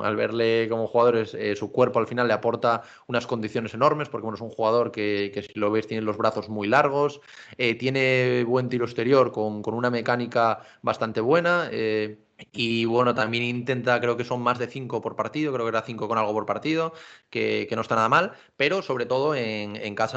al 0.04 0.16
verle 0.16 0.70
como 0.70 0.86
jugador, 0.86 1.16
es, 1.18 1.34
eh, 1.34 1.56
su 1.56 1.72
cuerpo 1.72 1.98
al 1.98 2.06
final 2.06 2.28
le 2.28 2.34
aporta 2.36 2.84
unas 3.08 3.26
condiciones 3.26 3.74
enormes, 3.74 4.08
porque 4.08 4.28
es 4.32 4.40
un 4.42 4.52
jugador 4.52 4.92
que, 4.92 5.32
que 5.34 5.42
si 5.42 5.60
lo 5.60 5.72
ves 5.72 5.88
tiene 5.88 6.04
los 6.04 6.16
brazos 6.16 6.48
muy 6.48 6.68
largos, 6.68 7.22
eh, 7.58 7.74
tiene 7.74 8.44
buen 8.44 8.70
tiro 8.70 8.86
exterior 8.86 9.32
con, 9.32 9.64
con, 9.64 9.74
una 9.74 9.90
mecánica 9.90 10.60
bastante 10.84 11.22
buena. 11.22 11.72
Y 12.52 12.86
bueno, 12.86 13.16
también 13.16 13.44
intenta, 13.44 14.00
creo 14.02 14.18
que 14.18 14.26
son 14.26 14.42
más 14.42 14.60
de 14.60 14.68
5 14.68 15.02
por 15.02 15.16
partido, 15.16 15.54
creo 15.54 15.66
que 15.66 15.70
era 15.70 15.82
5 15.84 16.08
con 16.08 16.18
algo 16.18 16.34
por 16.34 16.46
partido, 16.46 16.94
que, 17.30 17.68
no 17.76 17.82
está 17.82 17.96
nada 17.96 18.10
mal, 18.10 18.34
pero 18.58 18.82
sobre 18.82 19.06
todo 19.06 19.36
en, 19.36 19.76
en 19.76 19.96
catch. 19.96 20.16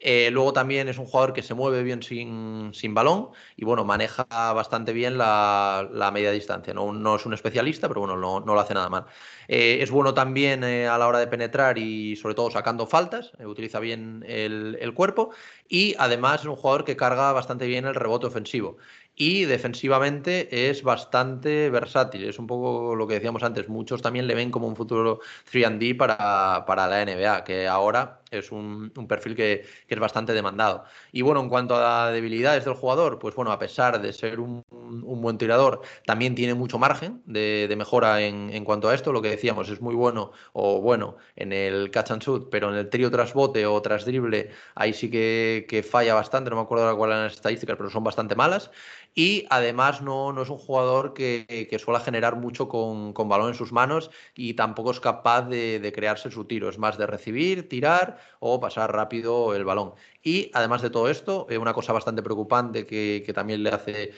Eh, 0.00 0.30
luego 0.30 0.52
también 0.52 0.88
es 0.88 0.98
un 0.98 1.06
jugador 1.06 1.32
que 1.32 1.42
se 1.42 1.54
mueve 1.54 1.82
bien 1.82 2.02
sin, 2.02 2.70
sin 2.72 2.94
balón 2.94 3.30
y 3.56 3.64
bueno, 3.64 3.84
maneja 3.84 4.24
bastante 4.30 4.92
bien 4.92 5.18
la, 5.18 6.10
media 6.12 6.30
distancia. 6.30 6.72
No, 6.72 6.92
no, 6.92 7.16
es 7.16 7.26
un 7.26 7.34
especialista, 7.34 7.88
pero 7.88 8.00
bueno, 8.00 8.16
no, 8.16 8.40
no 8.40 8.54
lo 8.54 8.60
hace 8.60 8.74
nada 8.74 8.88
mal. 8.88 9.06
Eh, 9.48 9.78
es 9.80 9.90
bueno 9.90 10.14
también 10.14 10.62
eh, 10.64 10.86
a 10.86 10.98
la 10.98 11.08
hora 11.08 11.18
de 11.18 11.26
penetrar 11.26 11.78
y 11.78 12.16
sobre 12.16 12.34
todo 12.34 12.50
sacando 12.50 12.86
faltas, 12.86 13.32
utiliza 13.44 13.80
bien 13.80 14.24
el 14.26 14.92
cuerpo 14.94 15.30
y 15.68 15.94
además 15.98 16.40
es 16.42 16.46
un 16.46 16.56
jugador 16.56 16.84
que 16.84 16.96
carga 16.96 17.32
bastante 17.32 17.66
bien 17.66 17.84
el 17.86 17.94
rebote 17.94 18.26
ofensivo 18.26 18.78
y 19.18 19.44
defensivamente 19.44 20.70
es 20.70 20.84
bastante 20.84 21.68
versátil. 21.70 22.24
Es 22.24 22.38
un 22.38 22.46
poco 22.46 22.94
lo 22.94 23.06
que 23.08 23.14
decíamos 23.14 23.42
antes. 23.42 23.68
Muchos 23.68 24.00
también 24.00 24.28
le 24.28 24.34
ven 24.36 24.52
como 24.52 24.68
un 24.68 24.76
futuro 24.76 25.20
3D 25.50 25.96
para, 25.96 26.64
para 26.66 26.86
la 26.86 27.04
NBA, 27.04 27.42
que 27.44 27.66
ahora 27.66 28.17
es 28.30 28.52
un, 28.52 28.92
un 28.96 29.08
perfil 29.08 29.34
que, 29.34 29.64
que, 29.86 29.94
es 29.94 30.00
bastante 30.00 30.32
demandado. 30.32 30.84
Y 31.12 31.22
bueno, 31.22 31.40
en 31.40 31.48
cuanto 31.48 31.76
a 31.76 32.10
debilidades 32.10 32.64
del 32.64 32.74
jugador, 32.74 33.18
pues 33.18 33.34
bueno, 33.34 33.52
a 33.52 33.58
pesar 33.58 34.00
de 34.00 34.12
ser 34.12 34.40
un, 34.40 34.64
un 34.70 35.20
buen 35.20 35.38
tirador, 35.38 35.82
también 36.06 36.34
tiene 36.34 36.54
mucho 36.54 36.78
margen 36.78 37.22
de, 37.26 37.66
de 37.68 37.76
mejora 37.76 38.20
en, 38.20 38.50
en, 38.52 38.64
cuanto 38.64 38.88
a 38.88 38.94
esto. 38.94 39.12
Lo 39.12 39.22
que 39.22 39.30
decíamos, 39.30 39.68
es 39.68 39.80
muy 39.80 39.94
bueno 39.94 40.32
o 40.52 40.80
bueno 40.80 41.16
en 41.36 41.52
el 41.52 41.90
catch 41.90 42.10
and 42.10 42.22
shoot, 42.22 42.48
pero 42.50 42.70
en 42.70 42.76
el 42.76 42.88
trío 42.90 43.10
tras 43.10 43.32
bote 43.32 43.66
o 43.66 43.80
tras 43.82 44.04
drible, 44.04 44.50
ahí 44.74 44.92
sí 44.92 45.10
que, 45.10 45.66
que 45.68 45.82
falla 45.82 46.14
bastante. 46.14 46.50
No 46.50 46.56
me 46.56 46.62
acuerdo 46.62 46.96
cuáles 46.96 47.14
eran 47.14 47.24
las 47.24 47.34
estadísticas, 47.34 47.76
pero 47.76 47.90
son 47.90 48.04
bastante 48.04 48.34
malas 48.34 48.70
y 49.14 49.46
además 49.50 50.00
no, 50.00 50.32
no 50.32 50.42
es 50.42 50.48
un 50.48 50.58
jugador 50.58 51.12
que, 51.12 51.66
que 51.68 51.78
suele 51.78 51.98
generar 52.00 52.36
mucho 52.36 52.68
con, 52.68 53.12
con, 53.12 53.28
balón 53.28 53.48
en 53.48 53.54
sus 53.54 53.72
manos 53.72 54.10
y 54.34 54.54
tampoco 54.54 54.92
es 54.92 55.00
capaz 55.00 55.42
de, 55.42 55.80
de, 55.80 55.92
crearse 55.92 56.30
su 56.30 56.44
tiro, 56.44 56.68
es 56.68 56.78
más 56.78 56.98
de 56.98 57.06
recibir, 57.06 57.68
tirar 57.68 58.17
o 58.40 58.60
pasar 58.60 58.92
rápido 58.92 59.54
el 59.54 59.64
balón. 59.64 59.94
Y 60.22 60.50
además 60.52 60.82
de 60.82 60.90
todo 60.90 61.08
esto, 61.08 61.46
eh, 61.48 61.58
una 61.58 61.72
cosa 61.72 61.92
bastante 61.92 62.22
preocupante 62.22 62.86
que, 62.86 63.32
también 63.34 63.62
le 63.62 63.70
hace 63.70 64.12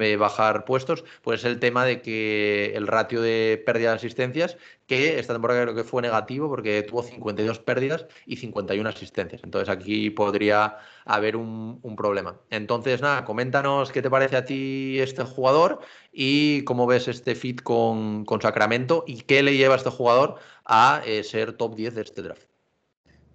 eh, 0.00 0.16
bajar 0.16 0.64
puestos, 0.64 1.04
pues 1.22 1.40
es 1.40 1.46
el 1.46 1.58
tema 1.60 1.84
de 1.84 2.02
que 2.02 2.72
el 2.74 2.86
ratio 2.86 3.22
de 3.22 3.62
pérdida 3.64 3.90
de 3.90 3.96
asistencias, 3.96 4.56
que 4.86 5.18
esta 5.18 5.32
temporada 5.32 5.62
creo 5.62 5.74
que 5.74 5.84
fue 5.84 6.02
negativo 6.02 6.48
porque 6.48 6.82
tuvo 6.82 7.02
52 7.02 7.58
pérdidas 7.60 8.06
y 8.26 8.36
51 8.36 8.88
asistencias. 8.88 9.42
Entonces 9.44 9.68
aquí 9.68 10.10
podría 10.10 10.76
haber 11.04 11.36
un, 11.36 11.80
un 11.82 11.96
problema. 11.96 12.40
Entonces, 12.50 13.00
nada, 13.00 13.24
coméntanos 13.24 13.92
qué 13.92 14.02
te 14.02 14.10
parece 14.10 14.36
a 14.36 14.44
ti 14.44 14.98
este 15.00 15.24
jugador 15.24 15.80
y 16.12 16.62
cómo 16.64 16.86
ves 16.86 17.08
este 17.08 17.34
fit 17.34 17.62
con, 17.62 18.24
con 18.24 18.40
Sacramento 18.40 19.04
y 19.06 19.22
qué 19.22 19.42
le 19.42 19.56
lleva 19.56 19.74
a 19.74 19.78
este 19.78 19.90
jugador 19.90 20.36
a 20.64 21.02
eh, 21.06 21.24
ser 21.24 21.52
top 21.54 21.76
10 21.76 21.94
de 21.94 22.02
este 22.02 22.22
draft. 22.22 22.55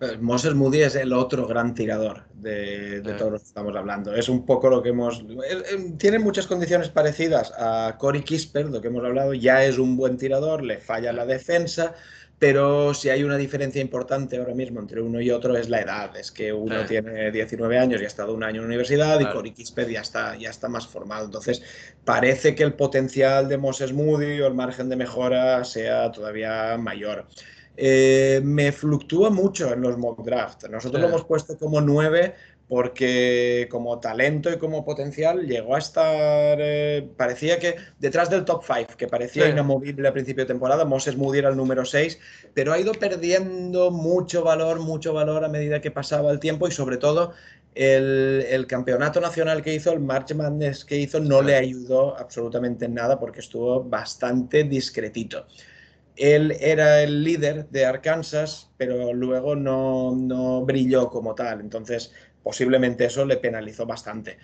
Pues 0.02 0.20
Moses 0.20 0.56
Moody 0.56 0.82
es 0.82 0.95
el 0.95 1.14
otro 1.14 1.45
gran 1.45 1.76
tirador 1.76 2.24
de, 2.34 3.02
de, 3.02 3.14
todos 3.14 3.34
los 3.34 3.41
que 3.43 3.47
estamos 3.49 3.76
hablando. 3.76 4.16
Es 4.16 4.30
un 4.30 4.47
poco 4.47 4.68
lo 4.68 4.82
que 4.82 4.89
hemos... 4.89 5.24
Tiene 5.99 6.18
muchas 6.18 6.47
condiciones 6.47 6.89
parecidas 6.89 7.54
a 7.56 7.97
Cory 7.99 8.24
Kispert, 8.24 8.72
lo 8.72 8.82
que 8.82 8.88
hemos 8.88 9.06
hablado. 9.06 9.36
Ya 9.36 9.64
es 9.64 9.78
un 9.78 9.95
buen 9.95 10.18
tirador, 10.18 10.64
le 10.64 10.80
falla 10.80 11.14
la 11.14 11.28
defensa, 11.28 11.93
pero 12.39 12.95
si 12.95 13.10
hay 13.10 13.24
una 13.24 13.38
diferencia 13.38 13.80
importante 13.80 14.38
ahora 14.38 14.56
mismo 14.56 14.80
entre 14.80 15.04
uno 15.04 15.22
y 15.22 15.30
otro 15.30 15.56
es 15.56 15.70
la 15.70 15.82
edad. 15.82 16.18
Es 16.18 16.32
que 16.32 16.52
uno 16.52 16.84
tiene 16.88 17.30
19 17.30 17.78
años 17.78 18.02
y 18.02 18.04
ha 18.04 18.08
estado 18.08 18.34
un 18.34 18.43
año 18.43 18.56
en 18.56 18.62
la 18.62 18.68
universidad 18.70 19.20
Claro. 19.20 19.30
y 19.30 19.36
Cory 19.36 19.52
Kispert 19.52 19.89
ya 19.91 20.02
está, 20.02 20.36
ya 20.36 20.49
está 20.49 20.68
más 20.68 20.88
formado. 20.88 21.26
Entonces, 21.26 21.62
parece 22.06 22.56
que 22.56 22.64
el 22.64 22.74
potencial 22.74 23.47
de 23.47 23.60
Moses 23.60 23.93
Moody 23.93 24.41
o 24.41 24.47
el 24.47 24.56
margen 24.56 24.89
de 24.89 24.95
mejora 24.95 25.64
sea 25.64 26.12
todavía 26.12 26.76
mayor. 26.80 27.28
Eh, 27.78 28.41
me 28.43 28.72
fluctúa 28.72 29.30
mucho 29.30 29.74
en 29.74 29.82
los 29.82 29.97
mock 29.97 30.24
draft. 30.24 30.67
Nosotros 30.69 31.01
lo 31.01 31.07
hemos 31.07 31.26
puesto 31.26 31.57
como 31.57 31.82
9 31.82 32.36
porque 32.67 33.67
como 33.69 33.99
talento 33.99 34.49
y 34.49 34.57
como 34.57 34.86
potencial 34.86 35.45
llegó 35.45 35.76
a 35.76 35.80
estar, 35.80 36.57
eh, 36.61 37.05
parecía 37.17 37.59
que 37.59 37.76
detrás 37.99 38.30
del 38.30 38.45
top 38.45 38.63
5, 38.65 38.95
que 38.97 39.07
parecía 39.07 39.45
Sí. 39.45 39.51
inamovible 39.51 40.07
a 40.07 40.13
principio 40.13 40.45
de 40.45 40.47
temporada, 40.47 40.86
Moses 40.86 41.17
Moody 41.17 41.39
era 41.39 41.49
el 41.49 41.57
número 41.57 41.84
6, 41.84 42.17
pero 42.53 42.72
ha 42.72 42.80
ido 42.80 42.93
perdiendo 42.93 43.91
mucho 43.91 44.43
valor, 44.43 44.80
mucho 44.80 45.11
valor 45.13 45.43
a 45.43 45.49
medida 45.49 45.82
que 45.82 45.91
pasaba 45.91 46.32
el 46.32 46.39
tiempo 46.39 46.65
y 46.67 46.72
sobre 46.72 46.95
todo 46.95 47.34
el, 47.76 48.45
el 48.49 48.67
campeonato 48.67 49.19
nacional 49.19 49.61
que 49.61 49.74
hizo, 49.74 49.91
el 49.91 49.99
March 49.99 50.34
Madness 50.34 50.86
que 50.86 50.97
hizo, 50.97 51.19
no 51.19 51.39
Sí. 51.39 51.45
le 51.47 51.55
ayudó 51.55 52.17
absolutamente 52.17 52.86
en 52.86 52.93
nada 52.93 53.19
porque 53.19 53.41
estuvo 53.41 53.84
bastante 53.84 54.63
discretito. 54.63 55.45
Él 56.16 56.55
era 56.59 57.01
el 57.01 57.24
líder 57.24 57.68
de 57.70 57.86
Arkansas, 57.86 58.72
pero 58.78 59.14
luego 59.14 59.55
no, 59.55 60.16
no 60.16 60.66
brilló 60.66 61.09
como 61.09 61.36
tal. 61.36 61.62
Entonces, 61.62 62.12
posiblemente 62.43 63.05
eso 63.05 63.26
le 63.26 63.38
penalizó 63.38 63.86
bastante. 63.86 64.38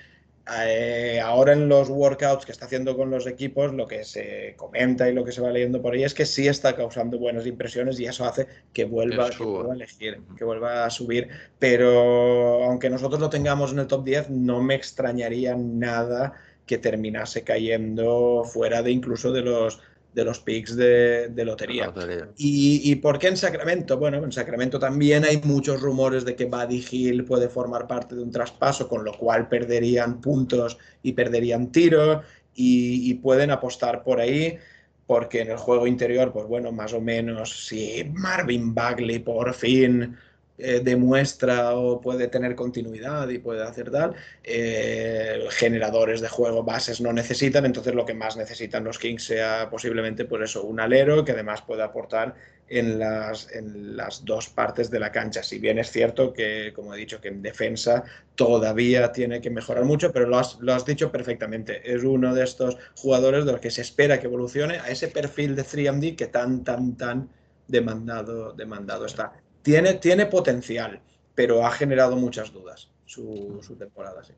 Eh, 0.65 1.19
ahora 1.21 1.51
en 1.51 1.67
los 1.67 1.89
workouts 1.89 2.45
que 2.45 2.53
está 2.53 2.65
haciendo 2.65 2.95
con 2.95 3.09
los 3.09 3.27
equipos, 3.27 3.73
lo 3.73 3.85
que 3.85 4.05
se 4.05 4.53
comenta 4.55 5.09
y 5.09 5.13
lo 5.13 5.25
que 5.25 5.33
se 5.33 5.41
va 5.41 5.51
leyendo 5.51 5.81
por 5.81 5.93
ahí 5.93 6.05
es 6.05 6.13
que 6.13 6.25
sí 6.25 6.47
está 6.47 6.73
causando 6.75 7.19
buenas 7.19 7.45
impresiones 7.45 7.99
y 7.99 8.05
eso 8.05 8.23
hace 8.23 8.47
que 8.71 8.85
vuelva, 8.85 9.29
Que 9.29 9.43
vuelva 9.43 9.73
a 9.73 9.75
elegir, 9.75 10.21
que 10.37 10.45
vuelva 10.45 10.85
a 10.85 10.89
subir. 10.89 11.27
Pero 11.59 12.63
aunque 12.63 12.89
nosotros 12.89 13.19
lo 13.19 13.29
tengamos 13.29 13.73
en 13.73 13.79
el 13.79 13.87
top 13.87 14.05
10, 14.05 14.29
no 14.29 14.61
me 14.61 14.75
extrañaría 14.75 15.55
nada 15.55 16.33
que 16.65 16.77
terminase 16.77 17.43
cayendo 17.43 18.43
fuera 18.45 18.81
de 18.81 18.91
incluso 18.91 19.31
de 19.31 19.41
los, 19.41 19.81
de 20.17 20.25
los 20.25 20.39
picks 20.39 20.75
de, 20.75 21.27
de 21.29 21.45
lotería. 21.45 21.85
Lotería. 21.85 22.27
¿Y, 22.37 22.91
¿Y 22.91 22.95
por 22.95 23.19
qué 23.19 23.27
en 23.27 23.37
Sacramento? 23.37 23.99
Bueno, 23.99 24.17
en 24.17 24.31
Sacramento 24.31 24.79
también 24.79 25.23
hay 25.23 25.39
muchos 25.43 25.79
rumores 25.79 26.25
de 26.25 26.35
que 26.35 26.45
Buddy 26.45 26.83
Hill 26.89 27.23
puede 27.23 27.49
formar 27.49 27.85
parte 27.85 28.15
de 28.15 28.23
un 28.23 28.31
traspaso, 28.31 28.87
con 28.89 29.05
lo 29.05 29.13
cual 29.13 29.47
perderían 29.47 30.19
puntos 30.19 30.79
y 31.03 31.13
perderían 31.13 31.71
tiro 31.71 32.23
y, 32.55 33.11
y 33.11 33.13
pueden 33.13 33.51
apostar 33.51 34.03
por 34.03 34.19
ahí, 34.19 34.57
porque 35.05 35.41
en 35.41 35.51
el 35.51 35.57
juego 35.57 35.85
interior, 35.85 36.33
pues 36.33 36.47
bueno, 36.47 36.71
más 36.71 36.93
o 36.93 36.99
menos 36.99 37.67
si 37.67 38.03
Marvin 38.11 38.73
Bagley 38.73 39.19
por 39.19 39.53
fin 39.53 40.17
eh, 40.57 40.81
demuestra 40.83 41.75
o 41.75 42.01
puede 42.01 42.27
tener 42.27 42.55
continuidad 42.55 43.29
y 43.29 43.37
puede 43.37 43.63
hacer 43.63 43.91
tal, 43.91 44.15
eh, 44.43 45.45
generadores 45.51 46.19
de 46.19 46.29
juego 46.29 46.63
bases 46.63 46.99
no 46.99 47.13
necesitan, 47.13 47.65
entonces 47.65 47.93
lo 47.93 48.05
que 48.05 48.15
más 48.15 48.37
necesitan 48.37 48.83
los 48.83 48.97
Kings 48.97 49.23
sea 49.23 49.69
posiblemente 49.69 50.25
por 50.25 50.43
eso, 50.43 50.63
un 50.63 50.79
alero 50.79 51.23
que 51.23 51.33
además 51.33 51.61
pueda 51.61 51.85
aportar 51.85 52.35
en 52.69 52.99
las, 52.99 53.51
en 53.53 53.95
las 53.95 54.25
dos 54.25 54.49
partes 54.49 54.89
de 54.89 54.99
la 54.99 55.11
cancha. 55.11 55.43
Si 55.43 55.59
bien 55.59 55.79
es 55.79 55.91
cierto 55.91 56.33
que, 56.33 56.73
como 56.73 56.93
he 56.93 56.97
dicho, 56.97 57.21
que 57.21 57.29
en 57.29 57.41
defensa 57.41 58.03
todavía 58.35 59.11
tiene 59.11 59.39
que 59.41 59.49
mejorar 59.49 59.85
mucho, 59.85 60.11
pero 60.11 60.27
lo 60.27 60.37
has, 60.37 60.59
lo 60.59 60.73
has 60.73 60.85
dicho 60.85 61.11
perfectamente. 61.11 61.93
Es 61.93 62.03
uno 62.03 62.33
de 62.33 62.43
estos 62.43 62.77
jugadores 62.95 63.45
de 63.45 63.53
los 63.53 63.61
que 63.61 63.71
se 63.71 63.81
espera 63.81 64.19
que 64.19 64.27
evolucione 64.27 64.79
a 64.79 64.89
ese 64.89 65.07
perfil 65.07 65.55
de 65.55 65.63
3D 65.63 66.15
que 66.15 66.27
tan, 66.27 66.63
tan, 66.63 66.97
tan 66.97 67.29
demandado, 67.67 68.53
demandado 68.53 69.05
está. 69.05 69.33
Tiene, 69.67 69.95
tiene 69.95 70.25
potencial, 70.27 71.01
pero 71.35 71.65
ha 71.65 71.71
generado 71.71 72.15
muchas 72.15 72.53
dudas 72.53 72.89
su, 73.05 73.59
su 73.61 73.75
temporada. 73.75 74.23
Sí. 74.23 74.33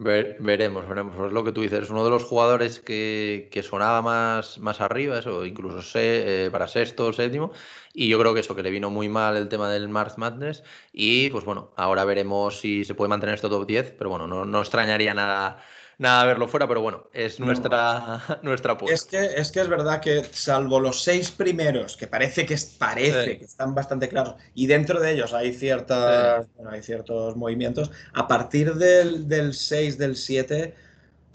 Ver- 0.00 0.36
veremos, 0.40 0.86
veremos. 0.86 1.16
Es 1.26 1.32
lo 1.32 1.42
que 1.42 1.52
tú 1.52 1.62
dices. 1.62 1.84
Es 1.84 1.90
uno 1.90 2.04
de 2.04 2.10
los 2.10 2.22
jugadores 2.22 2.78
que, 2.78 3.48
que 3.50 3.62
sonaba 3.62 4.02
más, 4.02 4.58
más 4.58 4.80
arriba, 4.82 5.18
eso, 5.18 5.46
incluso 5.46 5.80
se- 5.80 6.44
eh, 6.46 6.50
para 6.50 6.68
sexto 6.68 7.06
o 7.06 7.12
séptimo. 7.14 7.50
Y 7.94 8.08
yo 8.08 8.18
creo 8.20 8.34
que 8.34 8.40
eso, 8.40 8.54
que 8.54 8.62
le 8.62 8.70
vino 8.70 8.90
muy 8.90 9.08
mal 9.08 9.38
el 9.38 9.48
tema 9.48 9.70
del 9.70 9.88
March 9.88 10.18
Madness. 10.18 10.62
Y 10.92 11.30
pues 11.30 11.44
bueno, 11.46 11.72
ahora 11.76 12.04
veremos 12.04 12.60
si 12.60 12.84
se 12.84 12.94
puede 12.94 13.08
mantener 13.08 13.36
este 13.36 13.48
top 13.48 13.66
10. 13.66 13.90
Pero 13.96 14.10
bueno, 14.10 14.26
no, 14.28 14.44
no 14.44 14.60
extrañaría 14.60 15.14
nada, 15.14 15.64
nada 15.98 16.24
verlo 16.24 16.48
fuera. 16.48 16.66
Pero 16.66 16.80
bueno, 16.80 17.04
es 17.12 17.38
No. 17.38 17.46
nuestra, 17.46 18.22
nuestra 18.42 18.72
apuesta. 18.72 18.94
Es 18.94 19.04
que, 19.04 19.40
es 19.40 19.50
que 19.52 19.60
es 19.60 19.68
verdad 19.68 20.00
que 20.00 20.24
salvo 20.32 20.80
los 20.80 21.02
seis 21.02 21.30
primeros, 21.30 21.96
que 21.96 22.06
parece 22.06 22.46
que, 22.46 22.56
parece 22.78 23.24
Sí. 23.24 23.38
que 23.38 23.44
están 23.44 23.74
bastante 23.74 24.08
claros, 24.08 24.36
y 24.54 24.66
dentro 24.66 25.00
de 25.00 25.12
ellos 25.12 25.34
hay, 25.34 25.52
ciertas, 25.52 26.46
bueno, 26.56 26.70
hay 26.70 26.82
ciertos 26.82 27.36
movimientos, 27.36 27.90
a 28.14 28.26
partir 28.26 28.74
del, 28.74 29.28
del 29.28 29.52
6, 29.54 29.98
del 29.98 30.16
7, 30.16 30.74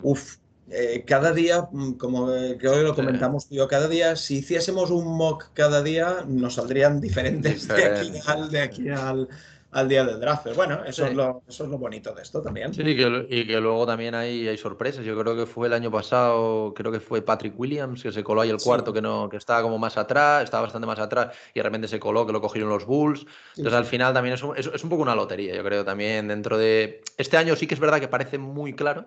uff, 0.01 0.37
cada 1.05 1.33
día, 1.33 1.67
mm, 1.71 1.93
como 1.93 2.33
eh, 2.33 2.57
creo 2.57 2.73
que 2.73 2.81
lo 2.83 2.95
comentamos 2.95 3.47
tú 3.47 3.53
y 3.53 3.57
yo, 3.57 3.67
cada 3.67 3.87
día, 3.87 4.15
si 4.15 4.37
hiciésemos 4.37 4.89
un 4.91 5.05
mock 5.17 5.49
cada 5.53 5.83
día, 5.83 6.23
nos 6.25 6.55
saldrían 6.55 6.99
diferentes 7.01 7.67
de 7.67 7.83
aquí 7.85 8.13
al, 8.25 8.49
de 8.49 8.61
aquí 8.61 8.89
al, 8.89 9.27
al 9.73 9.89
día 9.89 10.03
del 10.05 10.19
draft. 10.19 10.43
Pero 10.43 10.55
bueno, 10.55 10.81
eso, 10.85 11.03
Sí. 11.03 11.09
es 11.11 11.15
lo, 11.15 11.43
eso 11.47 11.63
es 11.63 11.69
lo 11.69 11.77
bonito 11.77 12.13
de 12.13 12.21
esto 12.21 12.41
también. 12.41 12.73
Sí, 12.73 12.81
y 12.81 12.95
que, 12.95 13.27
y 13.29 13.47
que 13.47 13.59
luego 13.59 13.85
también 13.85 14.15
hay, 14.15 14.47
hay 14.47 14.57
sorpresas. 14.57 15.03
Yo 15.05 15.17
creo 15.19 15.35
que 15.35 15.45
fue 15.45 15.67
el 15.67 15.73
año 15.73 15.91
pasado, 15.91 16.73
creo 16.73 16.91
que 16.91 16.99
fue 16.99 17.21
Patrick 17.21 17.57
Williams, 17.59 18.03
que 18.03 18.11
se 18.11 18.23
coló 18.23 18.41
ahí 18.41 18.49
el 18.49 18.59
Sí. 18.59 18.65
cuarto, 18.69 18.93
que 18.93 19.01
no, 19.01 19.27
que 19.29 19.37
estaba 19.37 19.61
como 19.61 19.77
más 19.77 19.97
atrás, 19.97 20.43
estaba 20.43 20.63
bastante 20.63 20.85
más 20.87 20.99
atrás, 20.99 21.35
y 21.53 21.59
de 21.59 21.63
repente 21.63 21.87
se 21.87 21.99
coló, 21.99 22.25
que 22.25 22.33
lo 22.33 22.41
cogieron 22.41 22.69
los 22.69 22.85
Bulls. 22.85 23.25
Entonces, 23.57 23.73
al 23.77 23.85
final 23.85 24.13
también 24.13 24.35
es 24.35 24.43
un, 24.43 24.55
es, 24.57 24.67
es 24.67 24.83
un 24.83 24.89
poco 24.89 25.01
una 25.01 25.15
lotería, 25.15 25.55
yo 25.55 25.63
creo, 25.63 25.83
también 25.83 26.27
dentro 26.27 26.57
de. 26.57 27.01
Este 27.17 27.37
año 27.37 27.55
sí 27.55 27.67
que 27.67 27.73
es 27.73 27.79
verdad 27.79 27.99
que 27.99 28.07
parece 28.07 28.37
muy 28.37 28.73
claro, 28.75 29.05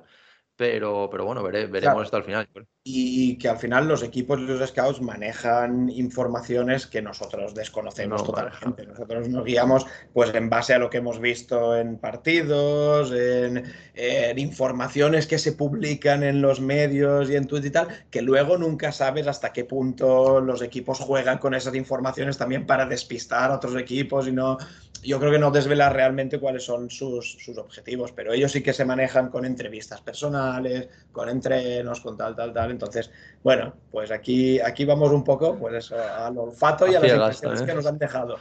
pero, 0.56 1.08
pero 1.10 1.24
bueno, 1.24 1.42
vere- 1.42 1.66
veremos 1.70 1.80
Claro. 1.94 2.02
esto 2.02 2.16
al 2.16 2.24
final. 2.24 2.46
yo 2.46 2.52
creo. 2.52 2.66
y 2.88 3.36
que 3.38 3.48
al 3.48 3.58
final 3.58 3.88
los 3.88 4.04
equipos 4.04 4.38
y 4.38 4.42
los 4.46 4.68
scouts 4.70 5.00
manejan 5.02 5.90
informaciones 5.90 6.86
que 6.86 7.02
nosotros 7.02 7.52
desconocemos 7.52 8.20
No 8.22 8.26
totalmente. 8.28 8.86
Nosotros 8.86 9.28
nos 9.28 9.44
guiamos 9.44 9.84
pues 10.14 10.32
en 10.32 10.48
base 10.48 10.72
a 10.74 10.78
lo 10.78 10.88
que 10.88 10.98
hemos 10.98 11.18
visto 11.18 11.76
en 11.76 11.98
partidos, 11.98 13.10
en, 13.12 13.64
en 13.94 14.38
informaciones 14.38 15.26
que 15.26 15.38
se 15.40 15.50
publican 15.52 16.22
en 16.22 16.40
los 16.40 16.60
medios 16.60 17.28
y 17.28 17.34
en 17.34 17.46
Twitter 17.48 17.66
y 17.68 17.72
tal, 17.72 17.88
que 18.08 18.22
luego 18.22 18.56
nunca 18.56 18.92
sabes 18.92 19.26
hasta 19.26 19.52
qué 19.52 19.64
punto 19.64 20.40
los 20.40 20.62
equipos 20.62 21.00
juegan 21.00 21.38
con 21.38 21.54
esas 21.54 21.74
informaciones 21.74 22.38
también 22.38 22.66
para 22.66 22.86
despistar 22.86 23.50
a 23.50 23.56
otros 23.56 23.74
equipos 23.76 24.28
y 24.28 24.32
no... 24.32 24.58
Yo 25.06 25.18
creo 25.20 25.30
que 25.30 25.38
no 25.38 25.50
desvela 25.50 25.88
realmente 25.88 26.38
cuáles 26.40 26.64
son 26.64 26.90
sus, 26.90 27.32
sus 27.38 27.56
objetivos, 27.58 28.12
pero 28.12 28.32
ellos 28.32 28.50
sí 28.52 28.62
que 28.62 28.72
se 28.72 28.84
manejan 28.84 29.28
con 29.30 29.44
entrevistas 29.44 30.00
personales, 30.00 30.88
con 31.12 31.28
entrenos, 31.28 32.00
con 32.00 32.16
tal, 32.16 32.34
tal, 32.34 32.52
tal. 32.52 32.70
Entonces, 32.72 33.10
bueno, 33.42 33.74
pues 33.90 34.10
aquí, 34.10 34.58
aquí 34.60 34.84
vamos 34.84 35.12
un 35.12 35.22
poco 35.22 35.56
pues 35.56 35.74
eso, 35.74 35.96
al 35.96 36.36
olfato 36.36 36.86
y 36.86 36.94
a, 36.96 36.98
A 36.98 37.02
las 37.02 37.12
impresiones 37.42 37.62
¿eh? 37.62 37.66
que 37.66 37.74
nos 37.74 37.86
han 37.86 37.98
dejado, 37.98 38.38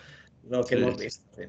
lo 0.50 0.64
que 0.64 0.76
Sí. 0.76 0.82
hemos 0.82 0.98
visto. 0.98 1.24
sí. 1.36 1.44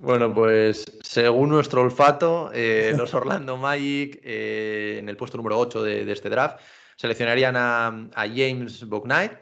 Bueno, 0.00 0.32
pues 0.32 0.84
según 1.02 1.48
nuestro 1.48 1.80
olfato, 1.82 2.50
eh, 2.54 2.92
los 2.96 3.12
Orlando 3.14 3.56
Magic 3.56 4.20
eh, 4.22 4.98
en 5.00 5.08
el 5.08 5.16
puesto 5.16 5.36
número 5.38 5.58
8 5.58 5.82
de, 5.82 6.04
de 6.04 6.12
este 6.12 6.28
draft 6.30 6.60
seleccionarían 6.96 7.56
a, 7.56 7.86
a 8.14 8.26
James 8.28 8.84
Bouknight. 8.84 9.32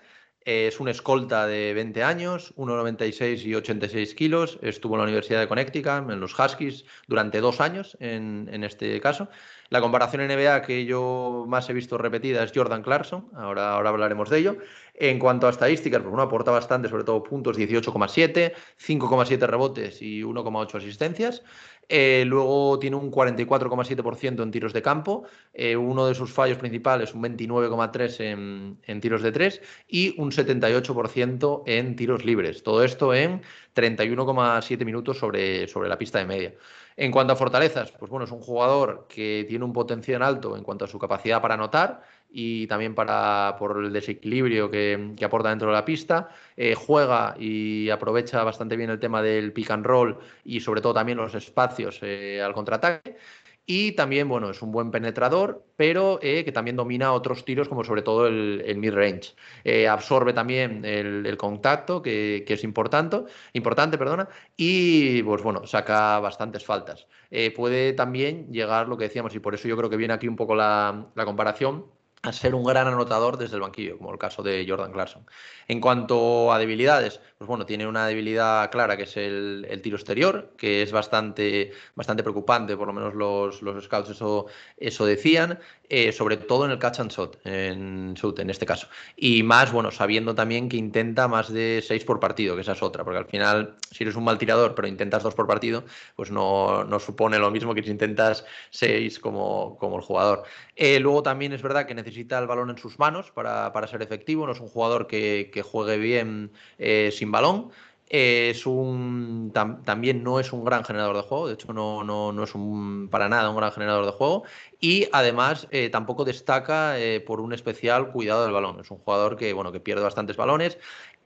Es 0.46 0.78
un 0.78 0.86
escolta 0.86 1.44
de 1.48 1.74
20 1.74 2.04
años, 2.04 2.54
1,96 2.54 3.44
y 3.46 3.56
86 3.56 4.14
kilos. 4.14 4.60
Estuvo 4.62 4.94
en 4.94 4.98
la 4.98 5.04
Universidad 5.04 5.40
de 5.40 5.48
Connecticut, 5.48 6.08
en 6.08 6.20
los 6.20 6.38
Huskies, 6.38 6.84
durante 7.08 7.40
dos 7.40 7.60
años 7.60 7.96
en, 7.98 8.48
en 8.52 8.62
este 8.62 9.00
caso. 9.00 9.28
La 9.70 9.80
comparación 9.80 10.24
NBA 10.24 10.62
que 10.62 10.84
yo 10.84 11.44
más 11.48 11.68
he 11.68 11.72
visto 11.72 11.98
repetida 11.98 12.44
es 12.44 12.52
Jordan 12.54 12.82
Clarkson, 12.82 13.28
ahora, 13.34 13.72
ahora 13.72 13.88
hablaremos 13.88 14.30
de 14.30 14.38
ello. 14.38 14.56
En 14.94 15.18
cuanto 15.18 15.48
a 15.48 15.50
estadísticas, 15.50 16.00
pues 16.00 16.10
bueno, 16.10 16.22
aporta 16.22 16.52
bastante, 16.52 16.88
sobre 16.88 17.02
todo 17.02 17.24
puntos, 17.24 17.58
18,7, 17.58 18.54
5,7 18.78 19.46
rebotes 19.48 20.00
y 20.00 20.22
1,8 20.22 20.76
asistencias. 20.76 21.42
Eh, 21.88 22.24
luego 22.26 22.78
tiene 22.78 22.96
un 22.96 23.10
44,7% 23.10 24.42
en 24.42 24.50
tiros 24.50 24.72
de 24.72 24.82
campo. 24.82 25.24
Eh, 25.52 25.76
uno 25.76 26.06
de 26.06 26.14
sus 26.14 26.32
fallos 26.32 26.58
principales, 26.58 27.14
un 27.14 27.22
29,3 27.22 28.20
en, 28.20 28.78
en 28.82 29.00
tiros 29.00 29.22
de 29.22 29.32
3 29.32 29.60
y 29.88 30.20
un 30.20 30.30
78% 30.32 31.62
en 31.66 31.96
tiros 31.96 32.24
libres. 32.24 32.62
Todo 32.62 32.82
esto 32.82 33.14
en 33.14 33.42
31,7 33.74 34.84
minutos 34.84 35.18
sobre, 35.18 35.68
sobre 35.68 35.88
la 35.88 35.98
pista 35.98 36.18
de 36.18 36.26
media. 36.26 36.54
En 36.96 37.12
cuanto 37.12 37.34
a 37.34 37.36
fortalezas, 37.36 37.92
pues 37.92 38.10
bueno, 38.10 38.24
es 38.24 38.32
un 38.32 38.40
jugador 38.40 39.06
que 39.06 39.44
tiene 39.46 39.66
un 39.66 39.72
potencial 39.74 40.22
alto 40.22 40.56
en 40.56 40.64
cuanto 40.64 40.86
a 40.86 40.88
su 40.88 40.98
capacidad 40.98 41.42
para 41.42 41.54
anotar 41.54 42.02
y 42.38 42.66
también 42.66 42.94
para, 42.94 43.56
por 43.58 43.82
el 43.82 43.90
desequilibrio 43.94 44.70
que, 44.70 45.14
que 45.16 45.24
aporta 45.24 45.48
dentro 45.48 45.68
de 45.68 45.72
la 45.74 45.86
pista. 45.86 46.28
Eh, 46.54 46.74
juega 46.74 47.34
y 47.38 47.88
aprovecha 47.88 48.44
bastante 48.44 48.76
bien 48.76 48.90
el 48.90 49.00
tema 49.00 49.22
del 49.22 49.54
pick 49.54 49.70
and 49.70 49.86
roll 49.86 50.18
y 50.44 50.60
sobre 50.60 50.82
todo 50.82 50.92
también 50.92 51.16
los 51.16 51.34
espacios 51.34 51.98
eh, 52.02 52.42
al 52.42 52.52
contraataque. 52.52 53.16
Y 53.64 53.92
también, 53.92 54.28
bueno, 54.28 54.50
es 54.50 54.60
un 54.60 54.70
buen 54.70 54.90
penetrador, 54.90 55.64
pero 55.76 56.18
eh, 56.22 56.44
que 56.44 56.52
también 56.52 56.76
domina 56.76 57.14
otros 57.14 57.44
tiros, 57.44 57.68
como 57.68 57.84
sobre 57.84 58.02
todo 58.02 58.26
el, 58.26 58.76
mid-range. 58.76 59.34
Eh, 59.64 59.88
absorbe 59.88 60.34
también 60.34 60.84
el, 60.84 61.36
contacto, 61.38 62.02
que, 62.02 62.44
es 62.46 62.64
importante, 62.64 63.22
importante, 63.54 63.96
perdona, 63.98 64.28
y 64.56 65.22
pues 65.22 65.42
bueno, 65.42 65.66
saca 65.66 66.20
bastantes 66.20 66.64
faltas. 66.64 67.08
Puede 67.56 67.92
también 67.94 68.52
llegar, 68.52 68.88
lo 68.88 68.96
que 68.96 69.04
decíamos, 69.04 69.34
y 69.34 69.40
por 69.40 69.54
eso 69.54 69.66
yo 69.66 69.76
creo 69.76 69.90
que 69.90 69.96
viene 69.96 70.14
aquí 70.14 70.28
un 70.28 70.36
poco 70.36 70.54
la, 70.54 71.06
la 71.16 71.24
comparación, 71.24 71.86
a 72.22 72.32
ser 72.32 72.54
un 72.54 72.64
gran 72.64 72.88
anotador 72.88 73.36
desde 73.36 73.54
el 73.54 73.62
banquillo, 73.62 73.98
como 73.98 74.12
el 74.12 74.18
caso 74.18 74.42
de 74.42 74.64
Jordan 74.68 74.92
Clarkson. 74.92 75.24
En 75.68 75.80
cuanto 75.80 76.52
a 76.52 76.58
debilidades, 76.58 77.20
pues 77.38 77.48
bueno, 77.48 77.66
tiene 77.66 77.86
una 77.86 78.06
debilidad 78.06 78.70
clara 78.70 78.96
que 78.96 79.04
es 79.04 79.16
el, 79.16 79.80
tiro 79.82 79.96
exterior, 79.96 80.52
que 80.56 80.82
es 80.82 80.92
bastante, 80.92 81.72
bastante 81.94 82.22
preocupante, 82.22 82.76
por 82.76 82.86
lo 82.86 82.92
menos 82.92 83.14
los, 83.14 83.62
los 83.62 83.84
scouts 83.84 84.10
eso, 84.10 84.46
eso 84.76 85.06
decían, 85.06 85.58
eh, 85.88 86.10
sobre 86.12 86.36
todo 86.36 86.64
en 86.64 86.72
el 86.72 86.78
catch 86.78 87.00
and 87.00 87.12
shot, 87.12 87.38
en 87.44 88.14
shoot 88.14 88.38
en 88.38 88.50
este 88.50 88.66
caso. 88.66 88.88
Y 89.16 89.42
más, 89.42 89.70
bueno, 89.70 89.90
sabiendo 89.90 90.34
también 90.34 90.68
que 90.68 90.76
intenta 90.76 91.28
más 91.28 91.52
de 91.52 91.82
seis 91.86 92.04
por 92.04 92.18
partido, 92.18 92.56
que 92.56 92.62
esa 92.62 92.72
es 92.72 92.82
otra, 92.82 93.04
porque 93.04 93.18
al 93.18 93.26
final, 93.26 93.76
si 93.90 94.02
eres 94.02 94.16
un 94.16 94.24
mal 94.24 94.38
tirador, 94.38 94.74
pero 94.74 94.88
intentas 94.88 95.22
dos 95.22 95.34
por 95.34 95.46
partido, 95.46 95.84
pues 96.16 96.30
no, 96.30 96.84
no 96.84 96.98
supone 96.98 97.38
lo 97.38 97.50
mismo 97.50 97.74
que 97.74 97.82
si 97.82 97.90
intentas 97.90 98.44
seis 98.70 99.18
como, 99.18 99.76
como 99.78 99.96
el 99.96 100.02
jugador. 100.02 100.44
Eh, 100.74 100.98
luego 101.00 101.22
también 101.22 101.52
es 101.52 101.62
verdad 101.62 101.86
que 101.86 101.94
necesita 102.06 102.38
el 102.38 102.46
balón 102.46 102.70
en 102.70 102.78
sus 102.78 102.98
manos 103.00 103.32
para, 103.32 103.72
para 103.72 103.88
ser 103.88 104.00
efectivo, 104.00 104.46
no 104.46 104.52
es 104.52 104.60
un 104.60 104.68
jugador 104.68 105.08
que, 105.08 105.50
que 105.52 105.62
juegue 105.62 105.98
bien 105.98 106.52
eh, 106.78 107.10
sin 107.12 107.32
balón. 107.32 107.70
es 108.08 108.64
un 108.64 109.50
también 109.52 110.22
no 110.22 110.38
es 110.38 110.52
un 110.52 110.64
gran 110.64 110.84
generador 110.84 111.16
de 111.16 111.22
juego, 111.22 111.48
de 111.48 111.54
hecho 111.54 111.72
no, 111.72 112.04
no, 112.04 112.30
no, 112.30 112.44
es 112.44 112.54
un 112.54 113.08
para 113.10 113.28
nada 113.28 113.50
un 113.50 113.56
gran 113.56 113.72
generador 113.72 114.06
de 114.06 114.12
juego 114.12 114.44
y 114.80 115.08
además 115.12 115.66
eh, 115.72 115.90
tampoco 115.90 116.24
destaca 116.24 117.00
eh, 117.00 117.20
por 117.20 117.40
un 117.40 117.52
especial 117.52 118.12
cuidado 118.12 118.44
del 118.44 118.52
balón. 118.52 118.78
Es 118.78 118.90
un 118.92 118.98
jugador 118.98 119.36
que 119.36 119.52
bueno 119.52 119.72
que 119.72 119.80
pierde 119.80 120.02
bastantes 120.04 120.36
balones 120.36 120.78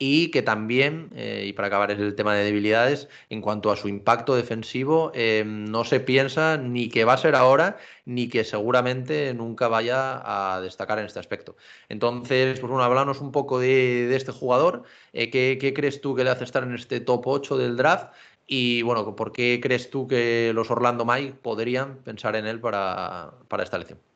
y 0.02 0.30
que 0.30 0.40
también, 0.40 1.10
eh, 1.14 1.44
y 1.46 1.52
para 1.52 1.68
acabar 1.68 1.90
es 1.90 1.98
el 1.98 2.14
tema 2.14 2.34
de 2.34 2.42
debilidades, 2.42 3.08
en 3.28 3.42
cuanto 3.42 3.70
a 3.70 3.76
su 3.76 3.86
impacto 3.86 4.34
defensivo, 4.34 5.12
eh, 5.14 5.44
no 5.46 5.84
se 5.84 6.00
piensa 6.00 6.56
ni 6.56 6.88
que 6.88 7.04
va 7.04 7.12
a 7.12 7.18
ser 7.18 7.34
ahora, 7.34 7.76
ni 8.06 8.28
que 8.30 8.42
seguramente 8.44 9.34
nunca 9.34 9.68
vaya 9.68 10.54
a 10.54 10.60
destacar 10.62 10.98
en 10.98 11.04
este 11.04 11.18
aspecto. 11.18 11.54
Entonces, 11.90 12.58
pues 12.60 12.70
bueno, 12.70 12.82
háblanos 12.82 13.20
un 13.20 13.30
poco 13.30 13.60
de, 13.60 14.16
este 14.16 14.32
jugador, 14.32 14.84
eh, 15.12 15.30
¿qué, 15.30 15.72
crees 15.74 16.00
tú 16.00 16.16
que 16.16 16.24
le 16.24 16.30
hace 16.30 16.44
estar 16.44 16.62
en 16.62 16.74
este 16.74 17.00
top 17.00 17.26
8 17.26 17.58
del 17.58 17.76
draft? 17.76 18.14
Y 18.46 18.80
bueno, 18.82 19.14
¿por 19.14 19.32
qué 19.32 19.60
crees 19.62 19.90
tú 19.90 20.08
que 20.08 20.52
los 20.54 20.70
Orlando 20.70 21.04
Mike 21.04 21.34
podrían 21.42 21.98
pensar 21.98 22.36
en 22.36 22.46
él 22.46 22.58
para, 22.58 23.34
para 23.48 23.64
esta 23.64 23.76
elección? 23.76 24.09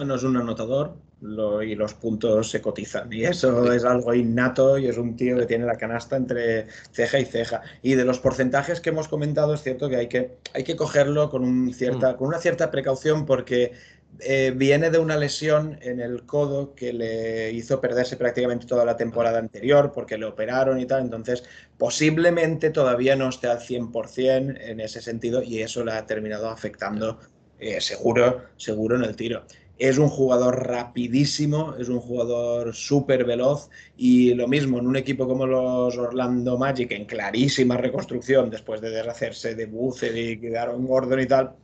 No 0.00 0.14
es 0.14 0.22
un 0.22 0.38
anotador 0.38 0.96
y 1.20 1.74
los 1.74 1.92
puntos 1.92 2.50
se 2.50 2.62
cotizan. 2.62 3.12
Y 3.12 3.24
eso 3.24 3.70
es 3.74 3.84
algo 3.84 4.14
innato 4.14 4.78
y 4.78 4.86
es 4.86 4.96
un 4.96 5.16
tío 5.16 5.36
que 5.36 5.44
tiene 5.44 5.66
la 5.66 5.76
canasta 5.76 6.16
entre 6.16 6.66
ceja 6.92 7.18
y 7.18 7.26
ceja. 7.26 7.60
Y 7.82 7.92
de 7.92 8.06
los 8.06 8.18
porcentajes 8.18 8.80
que 8.80 8.88
hemos 8.88 9.06
comentado, 9.06 9.52
es 9.52 9.62
cierto 9.62 9.90
que 9.90 9.96
hay 9.96 10.08
que, 10.08 10.38
hay 10.54 10.64
que 10.64 10.76
cogerlo 10.76 11.28
con, 11.28 11.44
un 11.44 11.74
cierta, 11.74 12.14
mm. 12.14 12.16
con 12.16 12.28
una 12.28 12.38
cierta 12.38 12.70
precaución 12.70 13.26
porque 13.26 13.72
eh, 14.20 14.54
viene 14.56 14.88
de 14.90 14.96
una 14.96 15.18
lesión 15.18 15.78
en 15.82 16.00
el 16.00 16.24
codo 16.24 16.74
que 16.74 16.94
le 16.94 17.52
hizo 17.52 17.78
perderse 17.78 18.16
prácticamente 18.16 18.66
toda 18.66 18.86
la 18.86 18.96
temporada 18.96 19.40
anterior 19.40 19.92
porque 19.92 20.16
le 20.16 20.24
operaron 20.24 20.80
y 20.80 20.86
tal. 20.86 21.02
Entonces, 21.02 21.44
posiblemente 21.76 22.70
todavía 22.70 23.14
no 23.14 23.28
esté 23.28 23.48
al 23.48 23.58
100% 23.58 24.58
en 24.58 24.80
ese 24.80 25.02
sentido 25.02 25.42
y 25.42 25.60
eso 25.60 25.84
le 25.84 25.92
ha 25.92 26.06
terminado 26.06 26.48
afectando 26.48 27.18
eh, 27.58 27.80
seguro, 27.80 28.46
seguro 28.56 28.96
en 28.96 29.04
el 29.04 29.14
tiro. 29.14 29.44
Es 29.82 29.98
un 29.98 30.08
jugador 30.08 30.68
rapidísimo, 30.68 31.74
es 31.76 31.88
un 31.88 31.98
jugador 31.98 32.72
súper 32.72 33.24
veloz 33.24 33.68
y 33.96 34.32
lo 34.32 34.46
mismo 34.46 34.78
en 34.78 34.86
un 34.86 34.94
equipo 34.94 35.26
como 35.26 35.44
los 35.44 35.98
Orlando 35.98 36.56
Magic 36.56 36.92
en 36.92 37.04
clarísima 37.04 37.76
reconstrucción 37.76 38.48
después 38.48 38.80
de 38.80 38.90
deshacerse 38.90 39.56
de 39.56 39.66
Bucer 39.66 40.16
y 40.16 40.38
quedaron 40.38 40.86
Gordon 40.86 41.18
y 41.18 41.26
tal, 41.26 41.56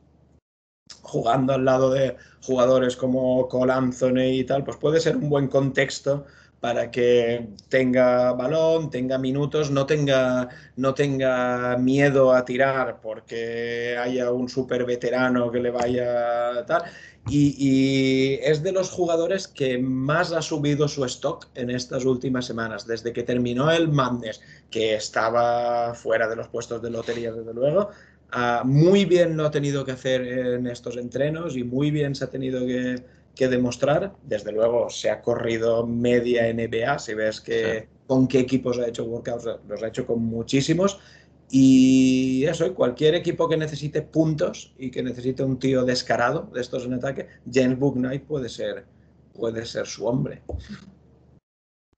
jugando 1.03 1.53
al 1.53 1.65
lado 1.65 1.93
de 1.93 2.17
jugadores 2.43 2.97
como 2.97 3.47
Cole 3.47 4.35
y 4.35 4.43
tal, 4.43 4.65
pues 4.65 4.79
puede 4.79 4.99
ser 4.99 5.17
un 5.17 5.29
buen 5.29 5.47
contexto 5.47 6.27
para 6.61 6.91
que 6.91 7.49
tenga 7.69 8.33
balón, 8.33 8.91
tenga 8.91 9.17
minutos, 9.19 9.71
no 9.71 9.87
tenga, 9.87 10.49
no 10.77 10.93
tenga 10.95 11.77
miedo 11.79 12.33
a 12.33 12.45
tirar 12.45 13.01
porque 13.01 13.97
haya 13.97 14.33
un 14.33 14.49
súper 14.49 14.85
veterano 14.85 15.51
que 15.53 15.61
le 15.61 15.71
vaya 15.71 16.65
tal. 16.67 16.83
Y, 17.31 18.39
es 18.43 18.63
de 18.63 18.73
los 18.73 18.91
jugadores 18.91 19.49
que 19.49 19.79
más 19.79 20.33
ha 20.33 20.43
subido 20.43 20.89
su 20.89 21.05
stock 21.05 21.47
en 21.55 21.71
estas 21.71 22.05
últimas 22.05 22.47
semanas, 22.47 22.87
desde 22.87 23.13
que 23.13 23.23
terminó 23.23 23.71
el 23.71 23.89
Madness, 23.89 24.41
que 24.71 24.95
estaba 24.95 25.95
fuera 25.95 26.29
de 26.29 26.37
los 26.37 26.49
puestos 26.49 26.83
de 26.83 26.91
lotería, 26.91 27.33
desde 27.33 27.55
luego. 27.55 27.91
Muy 28.65 29.05
bien 29.05 29.37
lo 29.37 29.47
ha 29.47 29.51
tenido 29.51 29.85
que 29.85 29.93
hacer 29.93 30.23
en 30.23 30.67
estos 30.67 30.97
entrenos 30.97 31.57
y 31.57 31.65
muy 31.65 31.91
bien 31.91 32.15
se 32.15 32.25
ha 32.25 32.31
tenido 32.31 32.67
que, 32.67 33.03
demostrar. 33.49 34.13
Desde 34.25 34.51
luego 34.51 34.91
se 34.91 35.11
ha 35.11 35.23
corrido 35.23 35.87
media 35.87 36.53
NBA, 36.53 36.99
si 36.99 37.15
ves 37.15 37.41
que 37.41 37.87
con 38.07 38.27
qué 38.27 38.41
equipos 38.41 38.79
ha 38.79 38.89
hecho 38.89 39.05
workouts, 39.05 39.47
los 39.69 39.83
ha 39.83 39.89
hecho 39.89 40.07
con 40.07 40.25
muchísimos. 40.25 40.99
Y 41.51 42.45
eso, 42.45 42.75
cualquier 42.75 43.15
equipo 43.15 43.49
que 43.49 43.57
necesite 43.57 44.03
puntos 44.03 44.75
y 44.79 44.91
que 44.91 45.03
necesite 45.03 45.43
un 45.43 45.59
tío 45.59 45.85
descarado 45.85 46.51
de 46.53 46.61
estos 46.61 46.85
en 46.85 46.95
ataque, 46.95 47.27
James 47.51 47.79
Booknight 47.79 48.25
puede 48.25 48.49
ser, 48.49 48.85
puede 49.33 49.65
ser 49.65 49.87
su 49.87 50.07
hombre. 50.07 50.43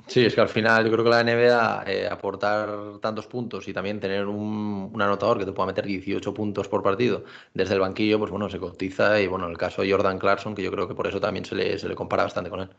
Sí, 0.07 0.25
es 0.25 0.35
que 0.35 0.41
al 0.41 0.49
final 0.49 0.85
yo 0.85 0.91
creo 0.91 1.05
que 1.05 1.11
la 1.11 1.23
NBA 1.23 1.85
eh, 1.87 2.09
aportar 2.09 2.99
tantos 3.01 3.27
puntos 3.29 3.69
y 3.69 3.73
también 3.73 4.01
tener 4.01 4.27
un, 4.27 4.91
anotador 5.01 5.39
que 5.39 5.45
te 5.45 5.53
pueda 5.53 5.69
meter 5.69 5.87
18 5.87 6.35
puntos 6.35 6.67
por 6.67 6.83
partido 6.83 7.25
desde 7.55 7.75
el 7.75 7.81
banquillo, 7.81 8.19
pues 8.19 8.31
bueno, 8.31 8.49
se 8.49 8.59
cotiza 8.59 9.21
y 9.21 9.29
bueno, 9.29 9.47
el 9.47 9.57
caso 9.57 9.83
de 9.83 9.91
Jordan 9.91 10.19
Clarkson, 10.19 10.55
que 10.55 10.63
yo 10.63 10.73
creo 10.73 10.89
que 10.89 10.95
por 10.95 11.07
eso 11.07 11.21
también 11.21 11.45
se 11.45 11.55
le, 11.55 11.79
se 11.79 11.89
le 11.89 11.95
compara 11.95 12.25
bastante 12.25 12.51
con 12.51 12.61
él. 12.61 12.71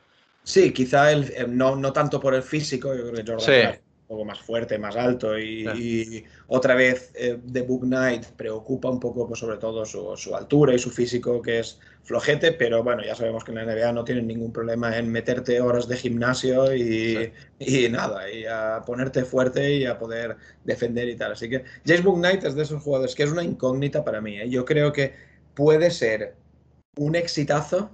Sí, 0.44 0.74
quizá 0.74 1.12
el, 1.12 1.32
eh, 1.32 1.46
no, 1.48 1.76
no 1.76 1.94
tanto 1.94 2.20
por 2.20 2.34
el 2.34 2.44
físico, 2.44 2.94
yo 2.94 3.10
creo 3.10 3.24
que 3.24 3.32
Jordan 3.32 3.80
poco 4.12 4.26
más 4.26 4.40
fuerte, 4.40 4.78
más 4.78 4.98
alto 4.98 5.40
y, 5.40 6.26
otra 6.48 6.76
vez 6.76 7.12
eh, 7.16 7.40
The 7.52 7.62
Book 7.62 7.84
Knight 7.84 8.26
preocupa 8.36 8.90
un 8.90 9.00
poco 9.00 9.26
pues, 9.26 9.40
sobre 9.40 9.58
todo 9.58 9.86
su, 9.86 10.36
altura 10.36 10.74
y 10.74 10.80
su 10.80 10.92
físico 10.92 11.42
que 11.42 11.60
es 11.60 11.80
flojete, 12.04 12.52
pero 12.52 12.84
bueno, 12.84 13.04
ya 13.06 13.16
sabemos 13.16 13.46
que 13.46 13.52
en 13.52 13.58
la 13.58 13.66
NBA 13.66 13.94
no 13.94 14.04
tienen 14.04 14.28
ningún 14.28 14.52
problema 14.52 14.98
en 14.98 15.10
meterte 15.10 15.62
horas 15.62 15.88
de 15.88 15.96
gimnasio 15.96 16.76
y, 16.76 17.32
nada, 17.90 18.30
y 18.30 18.44
a 18.46 18.82
ponerte 18.86 19.24
fuerte 19.24 19.76
y 19.76 19.86
a 19.86 19.98
poder 19.98 20.36
defender 20.66 21.08
y 21.08 21.16
tal. 21.16 21.32
Así 21.32 21.48
que 21.48 21.64
James 21.86 22.04
Book 22.04 22.18
Knight 22.18 22.44
es 22.44 22.56
de 22.56 22.64
esos 22.64 22.84
jugadores 22.84 23.16
que 23.16 23.24
es 23.24 23.32
una 23.32 23.44
incógnita 23.44 24.04
para 24.04 24.20
mí. 24.20 24.38
¿eh? 24.42 24.50
Yo 24.50 24.66
creo 24.66 24.92
que 24.92 25.14
puede 25.54 25.90
ser 25.90 26.36
un 26.98 27.16
exitazo 27.16 27.92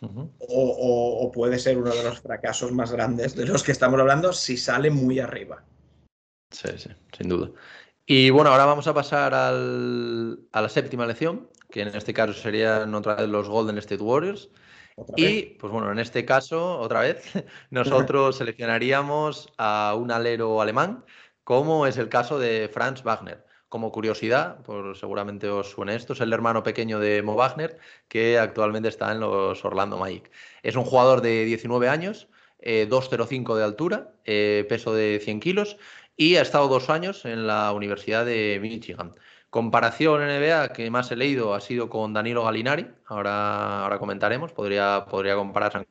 o, 0.00 1.30
puede 1.32 1.58
ser 1.58 1.78
uno 1.78 1.94
de 1.94 2.02
los 2.02 2.20
fracasos 2.20 2.72
más 2.72 2.92
grandes 2.92 3.34
de 3.36 3.46
los 3.46 3.62
que 3.62 3.72
estamos 3.72 3.98
hablando 4.00 4.32
si 4.32 4.56
sale 4.56 4.90
muy 4.90 5.20
arriba. 5.20 5.64
Sí, 6.50 6.68
sí, 6.76 6.90
sin 7.16 7.28
duda. 7.28 7.50
Y 8.04 8.30
bueno, 8.30 8.50
ahora 8.50 8.66
vamos 8.66 8.86
a 8.86 8.94
pasar 8.94 9.32
a 9.34 9.52
la 9.52 10.68
séptima 10.68 11.06
lección, 11.06 11.48
que 11.70 11.82
en 11.82 11.88
este 11.88 12.12
caso 12.12 12.32
serían 12.32 12.94
otra 12.94 13.14
vez 13.14 13.28
los 13.28 13.48
Golden 13.48 13.78
State 13.78 14.02
Warriors. 14.02 14.50
Y, 15.16 15.56
pues 15.58 15.72
bueno, 15.72 15.90
en 15.90 15.98
este 15.98 16.24
caso, 16.24 16.78
otra 16.78 17.00
vez, 17.00 17.22
nosotros 17.70 18.36
seleccionaríamos 18.36 19.48
a 19.56 19.94
un 19.96 20.10
alero 20.10 20.60
alemán, 20.60 21.04
como 21.44 21.86
es 21.86 21.96
el 21.96 22.08
caso 22.08 22.38
de 22.38 22.68
Franz 22.72 23.02
Wagner 23.02 23.44
como 23.72 23.90
curiosidad, 23.90 24.58
por 24.64 24.98
seguramente 24.98 25.48
os 25.48 25.70
suene 25.70 25.94
esto, 25.94 26.12
es 26.12 26.20
el 26.20 26.30
hermano 26.34 26.62
pequeño 26.62 27.00
de 27.00 27.22
Mo 27.22 27.36
Wagner, 27.36 27.78
que 28.06 28.38
actualmente 28.38 28.90
está 28.90 29.10
en 29.12 29.20
los 29.20 29.64
Orlando 29.64 29.96
Magic. 29.96 30.30
Es 30.62 30.76
un 30.76 30.84
jugador 30.84 31.22
de 31.22 31.46
19 31.46 31.88
años, 31.88 32.28
2,05 32.60 33.54
eh, 33.54 33.58
de 33.58 33.64
altura, 33.64 34.12
eh, 34.26 34.66
peso 34.68 34.92
de 34.92 35.20
100 35.24 35.40
kilos 35.40 35.78
y 36.18 36.36
ha 36.36 36.42
estado 36.42 36.68
dos 36.68 36.90
años 36.90 37.24
en 37.24 37.46
la 37.46 37.72
Universidad 37.72 38.26
de 38.26 38.58
Michigan. 38.60 39.14
Comparación 39.48 40.20
NBA 40.20 40.74
que 40.74 40.90
más 40.90 41.10
he 41.10 41.16
leído 41.16 41.54
ha 41.54 41.60
sido 41.62 41.88
con 41.88 42.12
Danilo 42.12 42.44
Galinari, 42.44 42.88
ahora, 43.06 43.84
ahora 43.84 43.98
comentaremos, 43.98 44.52
podría, 44.52 45.06
podría 45.08 45.34
compararse, 45.34 45.86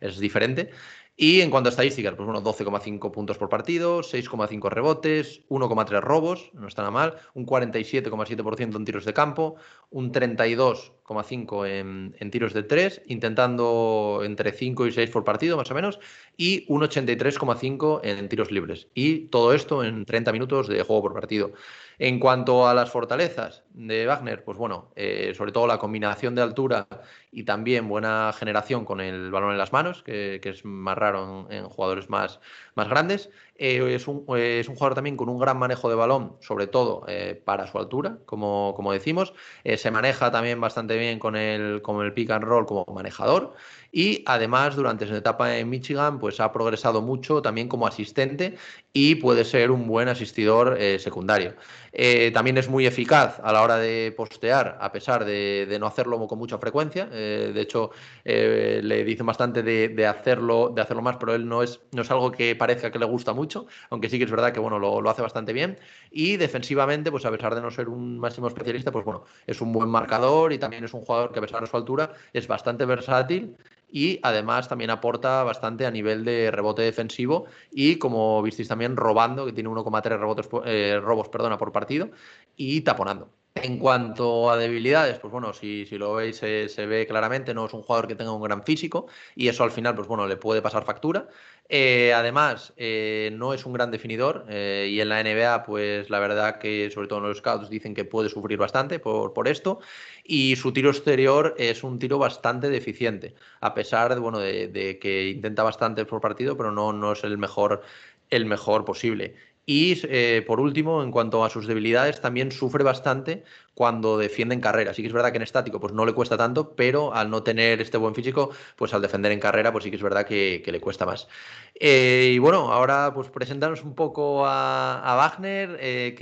es 0.00 0.20
diferente. 0.20 0.70
Y 1.16 1.42
en 1.42 1.50
cuanto 1.50 1.68
a 1.68 1.70
estadísticas, 1.70 2.14
pues 2.14 2.26
bueno, 2.26 2.42
12,5 2.42 3.12
puntos 3.12 3.38
por 3.38 3.48
partido, 3.48 4.00
6,5 4.00 4.68
rebotes, 4.68 5.42
1,3 5.48 6.00
robos, 6.00 6.50
no 6.54 6.66
está 6.66 6.82
nada 6.82 6.90
mal, 6.90 7.14
un 7.34 7.46
47,7% 7.46 8.76
en 8.76 8.84
tiros 8.84 9.04
de 9.04 9.14
campo, 9.14 9.54
un 9.90 10.10
32 10.10 10.92
4,5 11.04 11.68
en, 11.68 12.16
en, 12.18 12.30
tiros 12.30 12.52
de 12.54 12.62
3, 12.62 13.02
intentando 13.06 14.22
entre 14.24 14.52
5 14.52 14.86
y 14.86 14.92
6 14.92 15.10
por 15.10 15.24
partido, 15.24 15.56
más 15.56 15.70
o 15.70 15.74
menos, 15.74 16.00
y 16.36 16.64
un 16.68 16.82
83,5 16.82 18.00
en 18.02 18.28
tiros 18.28 18.50
libres. 18.50 18.88
Y 18.94 19.26
todo 19.26 19.52
esto 19.52 19.84
en 19.84 20.04
30 20.04 20.32
minutos 20.32 20.68
de 20.68 20.82
juego 20.82 21.02
por 21.02 21.14
partido. 21.14 21.52
En 21.98 22.18
cuanto 22.18 22.66
a 22.66 22.74
las 22.74 22.90
fortalezas 22.90 23.62
de 23.72 24.06
Wagner, 24.06 24.42
pues 24.42 24.58
bueno, 24.58 24.90
eh, 24.96 25.32
sobre 25.36 25.52
todo 25.52 25.66
la 25.66 25.78
combinación 25.78 26.34
de 26.34 26.42
altura 26.42 26.88
y 27.30 27.44
también 27.44 27.88
buena 27.88 28.32
generación 28.36 28.84
con 28.84 29.00
el 29.00 29.30
balón 29.30 29.52
en 29.52 29.58
las 29.58 29.72
manos, 29.72 30.02
que, 30.02 30.40
es 30.42 30.64
más 30.64 30.98
raro 30.98 31.46
en, 31.50 31.64
jugadores 31.66 32.10
más, 32.10 32.40
más 32.74 32.88
grandes. 32.88 33.30
Eh, 33.56 33.94
es, 33.94 34.08
un, 34.08 34.24
es, 34.36 34.68
un, 34.68 34.74
jugador 34.74 34.94
también 34.96 35.16
con 35.16 35.28
un 35.28 35.38
gran 35.38 35.58
manejo 35.58 35.88
de 35.88 35.94
balón, 35.94 36.36
sobre 36.40 36.66
todo 36.66 37.04
eh, 37.06 37.40
para 37.44 37.66
su 37.68 37.78
altura, 37.78 38.18
como, 38.26 38.72
como 38.74 38.92
decimos. 38.92 39.32
se 39.76 39.90
maneja 39.90 40.30
también 40.30 40.60
bastante 40.60 40.98
bien 40.98 41.18
con 41.18 41.36
el, 41.36 41.80
con 41.82 42.04
el 42.04 42.12
pick 42.12 42.30
and 42.30 42.44
roll 42.44 42.66
como 42.66 42.84
manejador. 42.92 43.54
Y 43.96 44.24
además, 44.26 44.74
durante 44.74 45.06
su 45.06 45.14
etapa 45.14 45.56
en 45.56 45.70
Michigan, 45.70 46.18
pues 46.18 46.40
ha 46.40 46.50
progresado 46.50 47.00
mucho 47.00 47.40
también 47.40 47.68
como 47.68 47.86
asistente 47.86 48.56
y 48.92 49.14
puede 49.14 49.44
ser 49.44 49.70
un 49.70 49.86
buen 49.86 50.08
asistidor 50.08 50.76
secundario. 50.98 51.54
Eh, 51.96 52.32
también 52.32 52.58
es 52.58 52.68
muy 52.68 52.86
eficaz 52.86 53.40
a 53.44 53.52
la 53.52 53.62
hora 53.62 53.76
de 53.76 54.12
postear, 54.16 54.78
a 54.80 54.90
pesar 54.90 55.24
de, 55.24 55.76
no 55.78 55.86
hacerlo 55.86 56.26
con 56.26 56.38
mucha 56.40 56.58
frecuencia. 56.58 57.08
Eh, 57.12 57.52
de 57.54 57.60
hecho, 57.60 57.92
eh, 58.24 58.80
le 58.82 59.04
dicen 59.04 59.24
bastante 59.24 59.62
de, 59.62 60.06
hacerlo, 60.06 60.72
de 60.74 60.82
hacerlo 60.82 61.02
más, 61.02 61.16
pero 61.18 61.34
él 61.36 61.46
no 61.46 61.62
es, 61.62 61.80
no 61.92 62.02
es 62.02 62.10
algo 62.10 62.32
que 62.32 62.56
parezca 62.56 62.90
que 62.90 62.98
le 62.98 63.06
gusta 63.06 63.32
mucho, 63.32 63.66
aunque 63.90 64.10
sí 64.10 64.18
que 64.18 64.24
es 64.24 64.30
verdad 64.30 64.52
que 64.52 64.58
bueno, 64.58 64.80
lo, 64.80 65.00
lo, 65.00 65.08
hace 65.08 65.22
bastante 65.22 65.52
bien. 65.52 65.78
Y 66.10 66.36
defensivamente, 66.36 67.12
pues 67.12 67.24
a 67.26 67.30
pesar 67.30 67.54
de 67.54 67.60
no 67.60 67.70
ser 67.70 67.88
un 67.88 68.18
máximo 68.18 68.48
especialista, 68.48 68.90
pues 68.90 69.04
bueno, 69.04 69.24
es 69.46 69.60
un 69.60 69.72
buen 69.72 69.88
marcador 69.88 70.52
y 70.52 70.58
también 70.58 70.82
es 70.82 70.94
un 70.94 71.04
jugador 71.04 71.30
que 71.32 71.38
a 71.38 71.42
pesar 71.42 71.60
de 71.60 71.68
su 71.68 71.76
altura 71.76 72.12
es 72.32 72.48
bastante 72.48 72.84
versátil 72.86 73.56
y 73.94 74.18
además 74.24 74.68
también 74.68 74.90
aporta 74.90 75.44
bastante 75.44 75.86
a 75.86 75.90
nivel 75.92 76.24
de 76.24 76.50
rebote 76.50 76.82
defensivo 76.82 77.46
y 77.70 77.94
como 77.96 78.42
visteis 78.42 78.66
también 78.66 78.96
robando, 78.96 79.46
que 79.46 79.52
tiene 79.52 79.70
1,3 79.70 80.18
rebotes 80.18 80.48
eh, 80.64 80.98
robos 81.00 81.28
perdona, 81.28 81.56
por 81.56 81.70
partido 81.70 82.10
y 82.56 82.80
taponando. 82.80 83.30
En 83.54 83.78
cuanto 83.78 84.50
a 84.50 84.56
debilidades, 84.56 85.20
pues 85.20 85.30
bueno, 85.30 85.52
si, 85.52 85.86
si 85.86 85.96
lo 85.96 86.14
veis 86.14 86.38
se, 86.38 86.86
ve 86.86 87.06
claramente, 87.06 87.54
no 87.54 87.66
es 87.66 87.72
un 87.72 87.82
jugador 87.82 88.08
que 88.08 88.16
tenga 88.16 88.32
un 88.32 88.42
gran 88.42 88.64
físico 88.64 89.06
y 89.36 89.46
eso 89.46 89.62
al 89.62 89.70
final, 89.70 89.94
pues 89.94 90.08
bueno, 90.08 90.26
le 90.26 90.36
puede 90.36 90.60
pasar 90.60 90.84
factura. 90.84 91.28
Eh, 91.68 92.12
además, 92.12 92.74
eh, 92.76 93.30
no 93.32 93.54
es 93.54 93.64
un 93.64 93.74
gran 93.74 93.92
definidor 93.92 94.44
y 94.50 95.00
en 95.00 95.08
la 95.08 95.20
NBA, 95.20 95.62
pues 95.62 96.10
la 96.10 96.18
verdad 96.18 96.58
que 96.58 96.90
sobre 96.90 97.06
todo 97.06 97.20
en 97.20 97.28
los 97.28 97.38
scouts 97.38 97.70
dicen 97.70 97.94
que 97.94 98.04
puede 98.04 98.28
sufrir 98.28 98.58
bastante 98.58 98.98
por, 98.98 99.32
por 99.32 99.46
esto 99.46 99.78
y 100.24 100.56
su 100.56 100.72
tiro 100.72 100.90
exterior 100.90 101.54
es 101.58 101.84
un 101.84 101.98
tiro 101.98 102.18
bastante 102.18 102.70
deficiente, 102.70 103.34
a 103.60 103.74
pesar 103.74 104.14
de, 104.14 104.20
bueno, 104.20 104.38
de, 104.38 104.98
que 105.00 105.28
intenta 105.28 105.62
bastante 105.62 106.06
por 106.06 106.20
partido, 106.20 106.56
pero 106.56 106.72
no, 106.72 106.92
no 106.92 107.12
es 107.12 107.24
el 107.24 107.36
mejor, 107.38 107.82
el 108.30 108.46
mejor 108.46 108.84
posible. 108.84 109.36
Y 109.66 109.98
eh, 110.04 110.44
por 110.46 110.60
último, 110.60 111.02
en 111.02 111.10
cuanto 111.10 111.44
a 111.44 111.50
sus 111.50 111.66
debilidades, 111.66 112.20
también 112.20 112.52
sufre 112.52 112.84
bastante 112.84 113.44
cuando 113.74 114.18
defiende 114.18 114.54
en 114.54 114.60
carrera. 114.60 114.92
Sí 114.92 115.02
que 115.02 115.08
es 115.08 115.14
verdad 115.14 115.30
que 115.30 115.36
en 115.36 115.42
estático 115.42 115.80
pues 115.80 115.92
no 115.92 116.04
le 116.04 116.12
cuesta 116.12 116.36
tanto, 116.36 116.74
pero 116.76 117.14
al 117.14 117.30
no 117.30 117.42
tener 117.42 117.80
este 117.80 117.96
buen 117.96 118.14
físico, 118.14 118.50
pues 118.76 118.92
al 118.92 119.02
defender 119.02 119.32
en 119.32 119.40
carrera, 119.40 119.72
pues 119.72 119.84
sí 119.84 119.90
que 119.90 119.96
es 119.96 120.02
verdad 120.02 120.26
que, 120.26 120.62
le 120.66 120.80
cuesta 120.80 121.06
más. 121.06 121.28
Eh, 121.74 122.32
y 122.34 122.38
bueno, 122.38 122.72
ahora 122.72 123.12
pues 123.14 123.30
presentarnos 123.30 123.82
un 123.82 123.94
poco 123.94 124.46
a, 124.46 125.14
Wagner, 125.16 125.78
eh, 125.80 126.14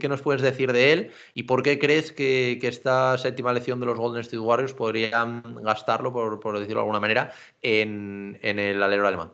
¿qué, 0.00 0.08
nos 0.08 0.22
puedes 0.22 0.42
decir 0.42 0.72
de 0.72 0.92
él 0.92 1.10
y 1.34 1.44
por 1.44 1.62
qué 1.62 1.78
crees 1.78 2.12
que, 2.12 2.58
esta 2.66 3.16
séptima 3.16 3.52
lección 3.52 3.78
de 3.78 3.86
los 3.86 3.96
Golden 3.96 4.22
State 4.22 4.38
Warriors 4.38 4.74
podrían 4.74 5.42
gastarlo, 5.62 6.12
por, 6.12 6.58
decirlo 6.58 6.80
de 6.80 6.82
alguna 6.82 7.00
manera, 7.00 7.32
en 7.62 8.38
el 8.42 8.82
alero 8.82 9.06
alemán? 9.06 9.30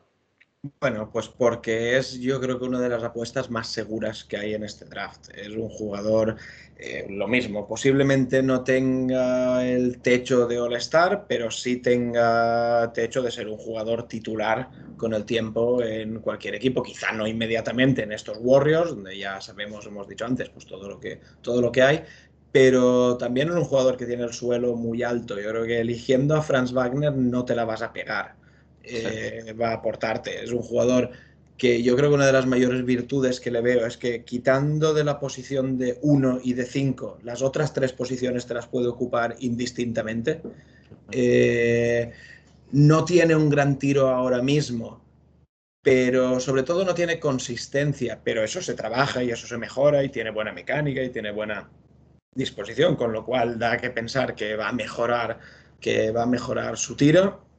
Bueno, 0.80 1.10
pues 1.10 1.28
porque 1.28 1.96
es 1.98 2.20
yo 2.20 2.40
creo 2.40 2.56
que 2.56 2.64
una 2.66 2.78
de 2.80 2.88
las 2.88 3.02
apuestas 3.02 3.50
más 3.50 3.66
seguras 3.68 4.22
que 4.24 4.36
hay 4.36 4.54
en 4.54 4.62
este 4.62 4.84
draft. 4.84 5.28
Es 5.34 5.48
un 5.48 5.68
jugador, 5.68 6.36
eh, 6.76 7.04
lo 7.10 7.26
mismo, 7.26 7.66
posiblemente 7.66 8.44
no 8.44 8.62
tenga 8.62 9.66
el 9.66 10.00
techo 10.00 10.46
de 10.46 10.60
All-Star, 10.60 11.26
pero 11.26 11.50
sí 11.50 11.78
tenga 11.78 12.92
techo 12.92 13.22
de 13.22 13.32
ser 13.32 13.48
un 13.48 13.56
jugador 13.56 14.06
titular 14.06 14.70
con 14.96 15.14
el 15.14 15.24
tiempo 15.24 15.82
en 15.82 16.20
cualquier 16.20 16.54
equipo. 16.54 16.80
Quizá 16.82 17.10
no 17.10 17.26
inmediatamente 17.26 18.04
en 18.04 18.12
estos 18.12 18.38
Warriors, 18.40 18.90
donde 18.90 19.18
ya 19.18 19.40
sabemos, 19.40 19.84
hemos 19.86 20.06
dicho 20.06 20.24
antes, 20.26 20.48
pues 20.50 20.64
todo 20.66 20.88
lo 20.88 21.00
que, 21.00 21.20
todo 21.40 21.60
lo 21.60 21.72
que 21.72 21.82
hay, 21.82 22.04
pero 22.52 23.16
también 23.16 23.48
es 23.48 23.54
un 23.56 23.64
jugador 23.64 23.96
que 23.96 24.06
tiene 24.06 24.22
el 24.24 24.32
suelo 24.32 24.76
muy 24.76 25.02
alto. 25.02 25.40
Yo 25.40 25.48
creo 25.50 25.64
que 25.64 25.80
eligiendo 25.80 26.36
a 26.36 26.42
Franz 26.42 26.72
Wagner 26.72 27.12
no 27.16 27.44
te 27.44 27.56
la 27.56 27.64
vas 27.64 27.82
a 27.82 27.92
pegar 27.92 28.36
eh, 28.85 29.55
va 29.61 29.70
a 29.70 29.74
aportarte. 29.74 30.43
Es 30.45 30.53
un 30.53 30.62
jugador 30.62 31.11
que 31.57 31.83
yo 31.83 31.97
creo 31.97 32.11
que 32.11 32.16
una 32.16 32.26
de 32.26 32.33
las 32.33 32.47
mayores 32.47 32.85
virtudes 32.85 33.39
que 33.39 33.51
le 33.51 33.61
veo 33.61 33.87
es 33.87 33.97
que 33.97 34.24
quitando 34.24 34.95
de 34.95 35.05
la 35.05 35.20
posición 35.20 35.78
de 35.78 35.99
1 36.03 36.41
y 36.43 36.55
de 36.55 36.64
5, 36.64 37.18
las 37.22 37.41
otras 37.41 37.72
tres 37.72 37.93
posiciones 37.93 38.47
te 38.47 38.55
las 38.55 38.66
puede 38.66 38.89
ocupar 38.89 39.37
indistintamente. 39.39 40.41
Eh, 41.12 42.11
no 42.72 43.05
tiene 43.05 43.37
un 43.37 43.49
gran 43.49 43.78
tiro 43.78 44.09
ahora 44.09 44.43
mismo, 44.43 45.05
pero 45.83 46.41
sobre 46.41 46.64
todo 46.64 46.85
no 46.85 46.95
tiene 46.95 47.20
consistencia, 47.20 48.20
pero 48.24 48.43
eso 48.43 48.61
se 48.61 48.74
trabaja 48.74 49.22
y 49.22 49.30
eso 49.30 49.47
se 49.47 49.59
mejora 49.59 50.03
y 50.03 50.09
tiene 50.09 50.30
buena 50.30 50.53
mecánica 50.53 51.03
y 51.03 51.11
tiene 51.11 51.30
buena 51.30 51.70
disposición, 52.35 52.97
con 52.97 53.12
lo 53.12 53.24
cual 53.24 53.59
da 53.59 53.76
que 53.76 53.91
pensar 53.91 54.35
que 54.35 54.57
va 54.57 54.68
a 54.68 54.72
mejorar, 54.72 55.39
que 55.80 56.11
va 56.11 56.22
a 56.22 56.26
mejorar 56.26 56.76
su 56.76 56.97
tiro 56.97 57.51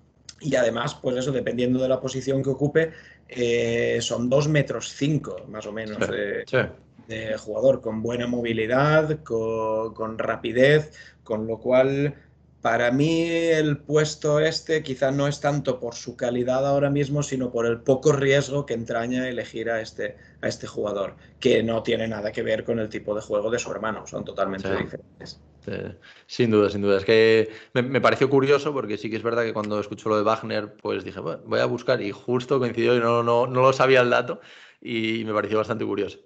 y 0.44 0.56
además, 0.56 0.96
pues 0.96 1.16
eso, 1.18 1.32
dependiendo 1.32 1.82
de 1.82 1.90
la 1.90 2.00
posición 2.00 2.44
que 2.44 2.50
ocupe, 2.50 2.92
eh, 3.30 4.00
son 4.02 4.30
dos 4.30 4.48
metros 4.48 4.94
cinco, 4.94 5.38
más 5.50 5.66
o 5.66 5.72
menos, 5.72 5.98
de, 6.08 7.36
jugador, 7.38 7.82
con 7.82 8.02
buena 8.02 8.28
movilidad, 8.28 9.24
con, 9.24 10.18
rapidez, 10.18 10.92
con 11.24 11.48
lo 11.48 11.60
cual, 11.60 12.16
para 12.62 12.92
mí 12.92 13.28
el 13.28 13.78
puesto 13.78 14.40
este 14.40 14.84
quizá 14.84 15.12
no 15.12 15.28
es 15.28 15.40
tanto 15.40 15.80
por 15.80 15.96
su 15.96 16.16
calidad 16.16 16.66
ahora 16.66 16.90
mismo, 16.90 17.22
sino 17.22 17.52
por 17.52 17.66
el 17.66 17.82
poco 17.82 18.14
riesgo 18.14 18.66
que 18.66 18.74
entraña 18.74 19.28
elegir 19.28 19.70
a 19.70 19.82
este, 19.82 20.18
a 20.42 20.48
este 20.48 20.66
jugador, 20.68 21.16
que 21.40 21.62
no 21.62 21.84
tiene 21.84 22.08
nada 22.08 22.32
que 22.32 22.42
ver 22.42 22.64
con 22.64 22.80
el 22.80 22.90
tipo 22.90 23.14
de 23.16 23.22
juego 23.22 23.52
de 23.52 23.60
su 23.60 23.70
hermano, 23.72 24.08
son 24.08 24.24
totalmente 24.24 24.70
diferentes. 24.76 25.42
Este, 25.66 25.98
sin 26.28 26.52
duda, 26.52 26.70
sin 26.70 26.82
duda. 26.82 26.98
Es 26.98 27.06
que 27.06 27.50
me, 27.74 28.02
pareció 28.02 28.30
curioso 28.30 28.74
porque 28.74 28.98
sí 28.98 29.10
que 29.10 29.16
es 29.16 29.24
verdad 29.24 29.44
que 29.44 29.54
cuando 29.54 29.80
escucho 29.80 30.10
lo 30.10 30.18
de 30.18 30.24
Wagner, 30.24 30.76
pues 30.76 31.04
dije, 31.04 31.20
bueno, 31.20 31.42
voy 31.46 31.60
a 31.60 31.66
buscar 31.66 32.02
y 32.02 32.12
justo 32.12 32.60
coincidió 32.60 32.96
y 32.96 33.00
no, 33.00 33.24
no, 33.24 33.48
no 33.48 33.62
lo 33.62 33.74
sabía 33.74 34.02
el 34.02 34.10
dato 34.10 34.42
y 34.82 35.24
me 35.26 35.34
pareció 35.34 35.58
bastante 35.58 35.86
curioso. 35.86 36.20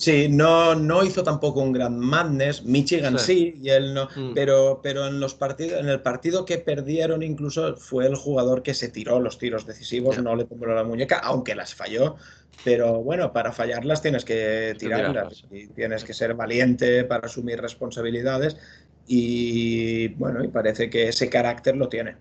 Sí, 0.00 0.28
no, 0.30 0.74
no 0.74 1.04
hizo 1.04 1.22
tampoco 1.22 1.60
un 1.60 1.74
gran 1.74 1.98
madness. 1.98 2.64
Michigan 2.64 3.18
sí, 3.18 3.60
y 3.60 3.68
él 3.68 3.92
no. 3.92 4.08
Mm. 4.16 4.32
Pero, 4.32 4.80
pero 4.82 5.06
en 5.06 5.20
los 5.20 5.34
partidos, 5.34 5.78
en 5.78 5.90
el 5.90 6.00
partido 6.00 6.46
que 6.46 6.56
perdieron, 6.56 7.22
incluso 7.22 7.76
fue 7.76 8.06
el 8.06 8.16
jugador 8.16 8.62
que 8.62 8.72
se 8.72 8.88
tiró 8.88 9.20
los 9.20 9.36
tiros 9.36 9.66
decisivos, 9.66 10.16
no 10.22 10.34
le 10.36 10.46
tembló 10.46 10.74
la 10.74 10.84
muñeca, 10.84 11.18
aunque 11.18 11.54
las 11.54 11.74
falló. 11.74 12.16
Pero 12.64 13.02
bueno, 13.02 13.34
para 13.34 13.52
fallarlas 13.52 14.00
tienes 14.00 14.24
que 14.24 14.74
tirarlas 14.78 15.44
y 15.50 15.66
tienes 15.66 16.02
que 16.02 16.14
ser 16.14 16.32
valiente 16.32 17.04
para 17.04 17.26
asumir 17.26 17.60
responsabilidades. 17.60 18.56
Y 19.06 20.08
bueno, 20.14 20.42
y 20.42 20.48
parece 20.48 20.88
que 20.88 21.08
ese 21.08 21.28
carácter 21.28 21.76
lo 21.76 21.90
tiene. 21.90 22.16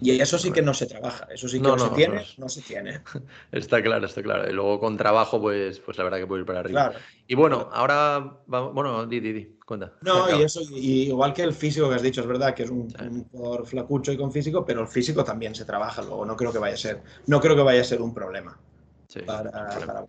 Y 0.00 0.20
eso 0.20 0.38
sí 0.38 0.50
que 0.50 0.62
no 0.62 0.74
se 0.74 0.86
trabaja, 0.86 1.26
eso 1.30 1.48
sí 1.48 1.60
que 1.60 1.68
no, 1.68 1.78
se 1.78 1.88
tiene, 1.90 2.26
no 2.36 2.48
se 2.48 2.62
tiene. 2.62 3.00
Está 3.52 3.82
claro, 3.82 4.06
está 4.06 4.22
claro. 4.22 4.48
Y 4.48 4.52
luego 4.52 4.80
con 4.80 4.96
trabajo, 4.96 5.40
pues, 5.40 5.80
pues 5.80 5.96
la 5.96 6.04
verdad 6.04 6.18
que 6.18 6.26
puede 6.26 6.40
ir 6.42 6.46
para 6.46 6.60
arriba. 6.60 6.92
Y 7.26 7.34
bueno, 7.34 7.68
ahora, 7.72 8.38
bueno, 8.46 9.06
di, 9.06 9.20
di, 9.20 9.32
di, 9.32 9.58
cuenta. 9.64 9.92
No, 10.02 10.38
y 10.38 10.42
eso, 10.42 10.60
igual 10.72 11.32
que 11.32 11.42
el 11.42 11.54
físico 11.54 11.88
que 11.88 11.94
has 11.94 12.02
dicho, 12.02 12.20
es 12.20 12.26
verdad 12.26 12.54
que 12.54 12.64
es 12.64 12.70
un, 12.70 12.88
por 13.32 13.66
flacucho 13.66 14.12
y 14.12 14.16
con 14.16 14.32
físico, 14.32 14.64
pero 14.64 14.82
el 14.82 14.88
físico 14.88 15.24
también 15.24 15.54
se 15.54 15.64
trabaja 15.64 16.02
luego, 16.02 16.24
no 16.24 16.36
creo 16.36 16.52
que 16.52 16.58
vaya 16.58 16.74
a 16.74 16.78
ser, 16.78 17.02
no 17.26 17.40
creo 17.40 17.56
que 17.56 17.62
vaya 17.62 17.80
a 17.80 17.84
ser 17.84 18.02
un 18.02 18.12
problema 18.12 18.58
para, 19.26 19.50
para 19.50 20.06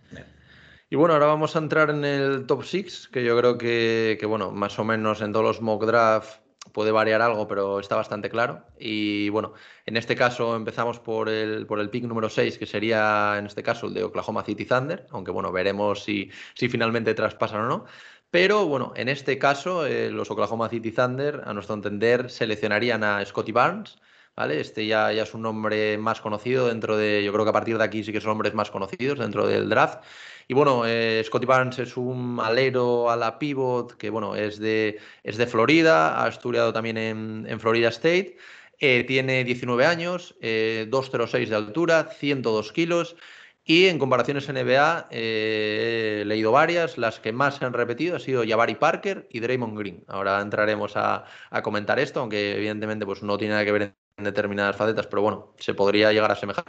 y 0.92 0.96
bueno, 0.96 1.14
ahora 1.14 1.28
vamos 1.28 1.56
a 1.56 1.60
entrar 1.60 1.92
en 1.92 2.04
el 2.04 2.48
top 2.48 2.64
6, 2.64 3.10
que 3.12 3.24
yo 3.24 3.38
creo 3.38 3.60
que, 3.60 4.18
que, 4.20 4.26
bueno, 4.26 4.52
más 4.52 4.80
o 4.80 4.84
menos 4.84 5.22
en 5.22 5.32
todos 5.32 5.46
los 5.46 5.62
mock 5.62 5.86
draft 5.86 6.42
puede 6.72 6.92
variar 6.92 7.22
algo, 7.22 7.48
pero 7.48 7.80
está 7.80 7.96
bastante 7.96 8.30
claro. 8.30 8.64
Y 8.80 9.30
bueno, 9.30 9.54
en 9.86 9.98
este 9.98 10.16
caso 10.16 10.56
empezamos 10.56 11.00
por 11.00 11.30
el, 11.30 11.66
por 11.66 11.80
el 11.80 11.90
pick 11.90 12.06
número 12.06 12.30
6, 12.30 12.58
que 12.58 12.66
sería 12.66 13.36
en 13.38 13.46
este 13.46 13.64
caso 13.64 13.88
el 13.88 13.94
de 13.94 14.04
Oklahoma 14.04 14.44
City 14.44 14.66
Thunder, 14.66 15.08
aunque 15.12 15.32
bueno, 15.32 15.52
veremos 15.52 16.04
si, 16.04 16.30
si 16.54 16.70
finalmente 16.70 17.14
traspasan 17.14 17.62
o 17.62 17.68
no. 17.68 17.86
Pero 18.32 18.68
bueno, 18.68 18.94
en 18.96 19.10
este 19.10 19.40
caso 19.40 19.86
eh, 19.86 20.12
los 20.12 20.30
Oklahoma 20.30 20.70
City 20.70 20.92
Thunder, 20.92 21.42
a 21.46 21.54
nuestro 21.54 21.76
entender, 21.76 22.30
seleccionarían 22.30 23.04
a 23.04 23.26
Scotty 23.26 23.52
Barnes. 23.52 23.98
¿Vale? 24.36 24.62
Este 24.62 24.88
ya, 24.88 25.12
ya 25.12 25.24
es 25.24 25.34
un 25.34 25.42
nombre 25.42 25.98
más 25.98 26.22
conocido 26.22 26.68
dentro 26.68 26.96
de, 26.96 27.22
yo 27.26 27.34
creo 27.34 27.44
que 27.44 27.50
a 27.50 27.54
partir 27.54 27.78
de 27.78 27.84
aquí 27.84 28.06
sí 28.06 28.14
que 28.14 28.22
son 28.22 28.30
nombres 28.30 28.54
más 28.54 28.72
conocidos 28.72 29.20
dentro 29.20 29.46
del 29.46 29.68
draft. 29.68 30.02
Y 30.50 30.56
bueno, 30.56 30.84
eh, 30.88 31.22
Scotty 31.24 31.46
Barnes 31.46 31.78
es 31.78 31.96
un 31.96 32.40
alero 32.42 33.12
a 33.12 33.16
la 33.16 33.38
pivot 33.38 33.96
que 33.98 34.10
bueno, 34.10 34.36
es 34.36 34.58
de, 34.58 35.00
es 35.24 35.38
de 35.38 35.46
Florida, 35.46 36.24
ha 36.24 36.28
estudiado 36.28 36.74
también 36.74 36.98
en, 36.98 37.46
en 37.48 37.60
Florida 37.60 37.90
State. 37.90 38.36
Eh, 38.80 39.04
tiene 39.04 39.44
19 39.44 39.86
años, 39.86 40.36
2,06 40.42 41.50
de 41.50 41.56
altura, 41.56 42.10
102 42.18 42.72
kilos. 42.72 43.16
Y 43.64 43.86
en 43.90 44.00
comparaciones 44.00 44.50
NBA 44.50 45.10
eh, 45.12 46.22
he 46.24 46.26
leído 46.26 46.52
varias, 46.52 46.98
las 46.98 47.20
que 47.20 47.32
más 47.32 47.58
se 47.58 47.66
han 47.66 47.74
repetido 47.74 48.16
ha 48.16 48.20
sido 48.20 48.44
Jabari 48.44 48.74
Parker 48.74 49.28
y 49.30 49.42
Draymond 49.42 49.78
Green. 49.78 50.04
Ahora 50.08 50.42
entraremos 50.42 50.94
a, 50.96 51.26
comentar 51.62 52.00
esto, 52.00 52.22
aunque 52.22 52.56
evidentemente 52.56 53.06
pues, 53.06 53.22
no 53.22 53.38
tiene 53.38 53.54
nada 53.54 53.66
que 53.66 53.72
ver 53.72 53.94
en 54.18 54.24
determinadas 54.24 54.76
facetas, 54.76 55.06
pero 55.06 55.22
bueno, 55.22 55.54
se 55.60 55.76
podría 55.76 56.12
llegar 56.12 56.32
a 56.32 56.34
asemejar. 56.34 56.66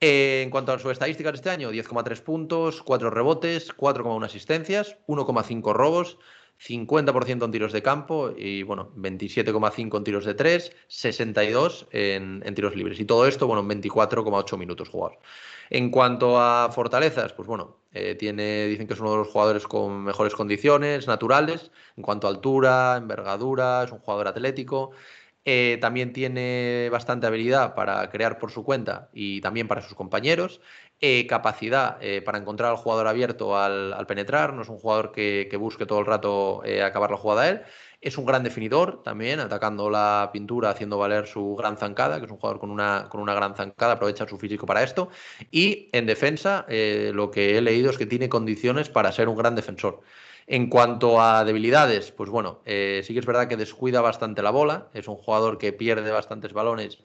Eh, 0.00 0.42
en 0.44 0.50
cuanto 0.50 0.72
a 0.72 0.78
sus 0.78 0.92
estadísticas 0.92 1.34
este 1.34 1.50
año, 1.50 1.72
10,3 1.72 2.22
puntos, 2.22 2.82
4 2.82 3.10
rebotes, 3.10 3.76
4,1 3.76 4.24
asistencias, 4.24 4.96
1,5 5.08 5.72
robos, 5.72 6.18
50% 6.60 7.44
en 7.44 7.50
tiros 7.50 7.72
de 7.72 7.82
campo 7.82 8.32
y 8.36 8.62
bueno, 8.62 8.92
27,5 8.96 9.96
en 9.96 10.04
tiros 10.04 10.24
de 10.24 10.34
3, 10.34 10.72
62 10.86 11.88
en, 11.90 12.42
en 12.44 12.54
tiros 12.54 12.76
libres. 12.76 13.00
Y 13.00 13.04
todo 13.04 13.26
esto, 13.26 13.46
bueno, 13.48 13.62
en 13.62 13.82
24,8 13.82 14.56
minutos 14.56 14.88
jugados. 14.88 15.18
En 15.70 15.90
cuanto 15.90 16.40
a 16.40 16.70
fortalezas, 16.72 17.32
pues 17.32 17.46
bueno, 17.46 17.76
eh, 17.92 18.14
tiene, 18.14 18.66
dicen 18.66 18.86
que 18.86 18.94
es 18.94 19.00
uno 19.00 19.12
de 19.12 19.16
los 19.18 19.28
jugadores 19.28 19.66
con 19.66 20.02
mejores 20.04 20.34
condiciones 20.34 21.06
naturales, 21.06 21.70
en 21.96 22.02
cuanto 22.02 22.26
a 22.26 22.30
altura, 22.30 22.96
envergadura, 22.96 23.84
es 23.84 23.92
un 23.92 23.98
jugador 23.98 24.28
atlético. 24.28 24.92
Eh, 25.50 25.78
también 25.80 26.12
tiene 26.12 26.88
bastante 26.90 27.26
habilidad 27.26 27.74
para 27.74 28.10
crear 28.10 28.38
por 28.38 28.50
su 28.50 28.64
cuenta 28.64 29.08
y 29.14 29.40
también 29.40 29.66
para 29.66 29.80
sus 29.80 29.94
compañeros. 29.94 30.60
Eh, 31.00 31.26
capacidad 31.26 31.98
para 32.24 32.38
encontrar 32.38 32.70
al 32.70 32.76
jugador 32.76 33.06
abierto 33.06 33.56
al, 33.56 34.04
penetrar, 34.06 34.52
no 34.52 34.62
es 34.62 34.68
un 34.68 34.78
jugador 34.78 35.12
que, 35.12 35.46
que 35.50 35.56
busque 35.56 35.86
todo 35.86 36.00
el 36.00 36.06
rato 36.06 36.62
acabar 36.84 37.10
la 37.10 37.16
jugada 37.16 37.42
a 37.42 37.48
él. 37.48 37.62
Es 38.00 38.16
un 38.16 38.26
gran 38.26 38.44
definidor 38.44 39.02
también, 39.02 39.40
atacando 39.40 39.90
la 39.90 40.30
pintura, 40.32 40.70
haciendo 40.70 40.98
valer 40.98 41.26
su 41.26 41.56
gran 41.56 41.76
zancada, 41.76 42.20
que 42.20 42.26
es 42.26 42.30
un 42.30 42.36
jugador 42.36 42.60
con 42.60 42.70
una, 42.70 43.08
con 43.10 43.20
una 43.20 43.34
gran 43.34 43.56
zancada, 43.56 43.94
aprovecha 43.94 44.28
su 44.28 44.38
físico 44.38 44.66
para 44.66 44.84
esto. 44.84 45.08
Y 45.50 45.88
en 45.92 46.06
defensa, 46.06 46.64
eh, 46.68 47.10
lo 47.12 47.32
que 47.32 47.58
he 47.58 47.60
leído 47.60 47.90
es 47.90 47.98
que 47.98 48.06
tiene 48.06 48.28
condiciones 48.28 48.88
para 48.88 49.10
ser 49.10 49.28
un 49.28 49.36
gran 49.36 49.56
defensor. 49.56 50.00
En 50.50 50.70
cuanto 50.70 51.20
a 51.20 51.44
debilidades, 51.44 52.10
pues 52.10 52.30
bueno, 52.30 52.62
eh, 52.64 53.02
sí 53.04 53.12
que 53.12 53.20
es 53.20 53.26
verdad 53.26 53.48
que 53.48 53.58
descuida 53.58 54.00
bastante 54.00 54.42
la 54.42 54.50
bola, 54.50 54.88
es 54.94 55.06
un 55.06 55.16
jugador 55.16 55.58
que 55.58 55.74
pierde 55.74 56.10
bastantes 56.10 56.54
balones 56.54 57.00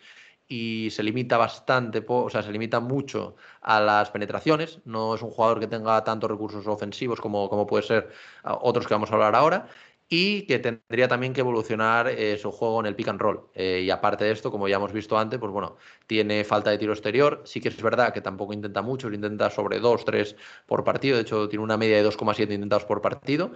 y 0.48 0.90
se 0.92 1.04
limita 1.04 1.38
bastante, 1.38 2.06
o 2.08 2.30
sea, 2.30 2.42
se 2.42 2.54
limita 2.54 2.80
mucho 2.80 3.36
a 3.62 3.82
las 3.82 4.12
penetraciones. 4.12 4.80
No 4.86 5.16
es 5.16 5.22
un 5.22 5.30
jugador 5.30 5.60
que 5.60 5.68
tenga 5.68 6.02
tantos 6.06 6.32
recursos 6.32 6.66
ofensivos 6.68 7.20
como, 7.20 7.50
como 7.50 7.68
puede 7.68 7.84
ser 7.84 8.12
ah, 8.44 8.58
otros 8.62 8.88
que 8.88 8.94
vamos 8.94 9.12
a 9.12 9.16
hablar 9.16 9.36
ahora 9.36 9.68
y 10.16 10.44
que 10.46 10.60
tendría 10.60 11.08
también 11.08 11.34
que 11.34 11.40
evolucionar 11.42 12.08
eh, 12.08 12.38
su 12.38 12.52
juego 12.52 12.80
en 12.80 12.86
el 12.86 12.96
pick 12.96 13.08
and 13.08 13.20
roll. 13.20 13.50
Eh, 13.56 13.82
y 13.84 13.90
aparte 13.90 14.26
de 14.26 14.32
esto, 14.32 14.52
como 14.52 14.68
ya 14.68 14.76
hemos 14.76 14.94
visto 14.94 15.18
antes, 15.18 15.40
pues 15.40 15.52
bueno, 15.52 15.78
tiene 16.06 16.44
falta 16.44 16.70
de 16.70 16.78
tiro 16.78 16.94
exterior. 16.94 17.42
Sí 17.46 17.60
que 17.60 17.70
es 17.70 17.82
verdad 17.82 18.14
que 18.14 18.22
tampoco 18.22 18.54
intenta 18.54 18.84
mucho, 18.84 19.12
intenta 19.12 19.50
sobre 19.50 19.80
2, 19.80 20.06
3 20.06 20.36
por 20.68 20.84
partido. 20.84 21.16
De 21.16 21.24
hecho, 21.24 21.50
tiene 21.50 21.64
una 21.64 21.78
media 21.78 21.98
de 21.98 22.04
2,7 22.04 22.54
intentados 22.54 22.86
por 22.86 23.02
partido. 23.02 23.54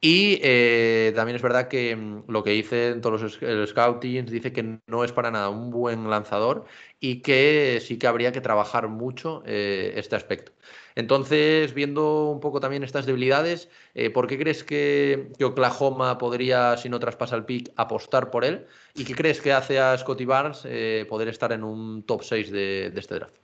Y 0.00 0.40
eh, 0.42 1.12
también 1.14 1.36
es 1.36 1.42
verdad 1.42 1.68
que 1.68 1.94
mm, 1.94 2.24
lo 2.28 2.42
que 2.42 2.52
dice 2.52 2.88
en 2.88 3.00
todos 3.02 3.20
los 3.20 3.42
el 3.42 3.66
scouting 3.68 4.24
dice 4.26 4.50
que 4.52 4.78
no 4.86 5.04
es 5.04 5.12
para 5.12 5.30
nada 5.30 5.50
un 5.50 5.70
buen 5.70 6.08
lanzador 6.08 6.64
y 7.00 7.20
que 7.20 7.80
sí 7.84 7.98
que 7.98 8.06
habría 8.06 8.32
que 8.32 8.40
trabajar 8.40 8.88
mucho 8.88 9.42
este 9.44 10.16
aspecto. 10.16 10.52
Entonces, 10.98 11.74
viendo 11.74 12.28
un 12.28 12.40
poco 12.40 12.58
también 12.58 12.82
estas 12.82 13.06
debilidades, 13.06 13.68
eh, 13.94 14.10
¿por 14.10 14.26
qué 14.26 14.36
crees 14.36 14.64
que, 14.64 15.30
Oklahoma 15.40 16.18
podría, 16.18 16.76
si 16.76 16.88
no 16.88 16.98
traspasa 16.98 17.36
el 17.36 17.44
pick, 17.44 17.70
apostar 17.76 18.32
por 18.32 18.44
él? 18.44 18.66
¿Y 18.96 19.04
qué 19.04 19.14
crees 19.14 19.40
que 19.40 19.52
hace 19.52 19.78
a 19.78 19.96
Scotty 19.96 20.24
Barnes 20.24 20.62
eh, 20.64 21.06
poder 21.08 21.28
estar 21.28 21.52
en 21.52 21.62
un 21.62 22.02
top 22.02 22.24
6 22.24 22.50
de, 22.50 22.92
este 22.96 23.14
draft? 23.14 23.36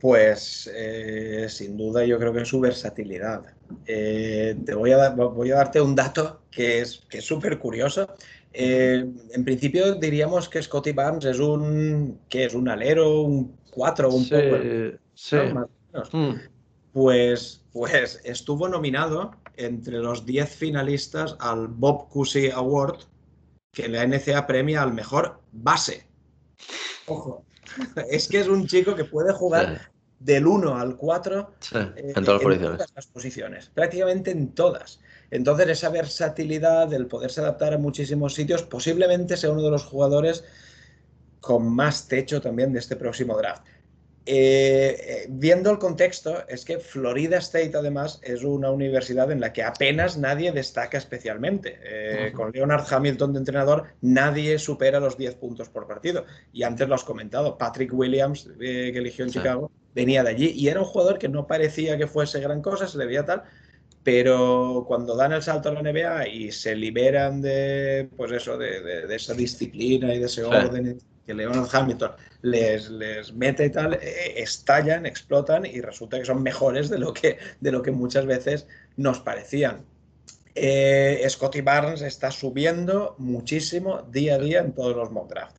Pues 0.00 0.68
eh, 0.74 1.46
sin 1.48 1.76
duda 1.76 2.04
yo 2.04 2.18
creo 2.18 2.32
que 2.32 2.42
es 2.42 2.48
su 2.48 2.58
versatilidad. 2.58 3.42
te 3.86 4.74
voy 4.74 4.90
a, 4.90 5.10
voy 5.10 5.52
a 5.52 5.54
darte 5.54 5.80
un 5.80 5.94
dato 5.94 6.42
que 6.50 6.80
es 6.80 7.04
súper 7.20 7.60
curioso. 7.60 8.08
en 8.52 9.44
principio 9.44 9.94
diríamos 9.94 10.48
que 10.48 10.60
Scotty 10.60 10.90
Barnes 10.90 11.24
es 11.24 11.38
un, 11.38 12.18
¿qué 12.28 12.46
es? 12.46 12.54
un 12.54 12.68
alero, 12.68 13.20
un 13.20 13.58
4, 13.70 14.10
un 14.10 14.28
poco. 14.28 14.56
Sí. 15.14 15.36
Mm. 16.12 16.34
Pues, 16.92 17.62
pues 17.72 18.20
estuvo 18.24 18.68
nominado 18.68 19.32
entre 19.56 19.98
los 19.98 20.26
10 20.26 20.54
finalistas 20.54 21.36
al 21.40 21.68
Bob 21.68 22.08
Cousy 22.08 22.50
Award, 22.50 23.00
que 23.72 23.88
la 23.88 24.06
NCA 24.06 24.46
premia 24.46 24.82
al 24.82 24.92
mejor 24.92 25.40
base. 25.52 26.06
Ojo, 27.06 27.44
es 28.10 28.28
que 28.28 28.40
es 28.40 28.48
un 28.48 28.66
chico 28.66 28.94
que 28.94 29.04
puede 29.04 29.32
jugar 29.32 29.90
del 30.18 30.46
1 30.46 30.78
al 30.78 30.96
4 30.96 31.54
eh, 31.74 32.12
en, 32.16 32.24
todas, 32.24 32.92
las 32.94 33.06
posiciones, 33.06 33.70
prácticamente 33.70 34.30
en 34.30 34.54
todas. 34.54 35.00
Entonces, 35.30 35.68
esa 35.68 35.88
versatilidad, 35.88 36.92
el 36.92 37.06
poderse 37.06 37.40
adaptar 37.40 37.72
a 37.72 37.78
muchísimos 37.78 38.34
sitios, 38.34 38.62
posiblemente 38.62 39.36
sea 39.36 39.50
uno 39.50 39.62
de 39.62 39.70
los 39.70 39.84
jugadores 39.84 40.44
con 41.40 41.74
más 41.74 42.06
techo 42.06 42.40
también 42.40 42.72
de 42.72 42.78
este 42.78 42.96
próximo 42.96 43.36
draft. 43.36 43.64
Eh, 44.24 44.96
eh, 45.00 45.26
viendo 45.28 45.70
el 45.70 45.78
contexto, 45.78 46.46
es 46.46 46.64
que 46.64 46.78
Florida 46.78 47.38
State 47.38 47.72
además 47.76 48.20
es 48.22 48.44
una 48.44 48.70
universidad 48.70 49.32
en 49.32 49.40
la 49.40 49.52
que 49.52 49.64
apenas 49.64 50.16
nadie 50.16 50.52
destaca 50.52 50.96
especialmente. 50.96 51.80
Eh, 51.82 52.32
con 52.32 52.52
Leonard 52.52 52.86
Hamilton 52.88 53.32
de 53.32 53.38
entrenador, 53.40 53.84
nadie 54.00 54.58
supera 54.58 55.00
los 55.00 55.18
10 55.18 55.34
puntos 55.34 55.68
por 55.68 55.88
partido. 55.88 56.24
Y 56.52 56.62
antes 56.62 56.88
lo 56.88 56.94
has 56.94 57.04
comentado, 57.04 57.58
Patrick 57.58 57.92
Williams, 57.92 58.48
que 58.58 58.90
eligió 58.90 59.24
en 59.24 59.32
Chicago, 59.32 59.72
venía 59.94 60.22
de 60.22 60.30
allí 60.30 60.52
y 60.56 60.68
era 60.68 60.80
un 60.80 60.86
jugador 60.86 61.18
que 61.18 61.28
no 61.28 61.46
parecía 61.46 61.98
que 61.98 62.06
fuese 62.06 62.40
gran 62.40 62.62
cosa, 62.62 62.86
se 62.86 62.98
le 62.98 63.06
veía 63.06 63.24
tal, 63.24 63.42
pero 64.02 64.84
cuando 64.86 65.16
dan 65.16 65.32
el 65.32 65.42
salto 65.42 65.68
a 65.68 65.72
la 65.72 65.82
NBA 65.82 66.28
y 66.28 66.52
se 66.52 66.74
liberan 66.74 67.42
de, 67.42 68.08
pues 68.16 68.32
eso, 68.32 68.56
de, 68.56 69.04
esa 69.14 69.34
disciplina 69.34 70.14
y 70.14 70.18
de 70.18 70.26
ese 70.26 70.44
orden 70.44 70.98
que 71.26 71.34
Leonard 71.34 71.68
Hamilton 71.72 72.12
les, 72.42 72.90
les 72.90 73.32
mete 73.32 73.66
y 73.66 73.70
tal, 73.70 73.94
eh, 73.94 74.34
estallan, 74.36 75.06
explotan 75.06 75.64
y 75.66 75.80
resulta 75.80 76.18
que 76.18 76.24
son 76.24 76.42
mejores 76.42 76.90
de 76.90 76.98
lo 76.98 77.12
que, 77.12 77.38
de 77.60 77.72
lo 77.72 77.82
que 77.82 77.92
muchas 77.92 78.26
veces 78.26 78.66
nos 78.96 79.20
parecían. 79.20 79.84
Eh, 80.54 81.24
Scotty 81.28 81.62
Barnes 81.62 82.02
está 82.02 82.30
subiendo 82.30 83.14
muchísimo 83.18 84.02
día 84.10 84.34
a 84.34 84.38
día 84.38 84.60
en 84.60 84.72
todos 84.72 84.96
los 84.96 85.10
mock 85.10 85.30
draft. 85.30 85.56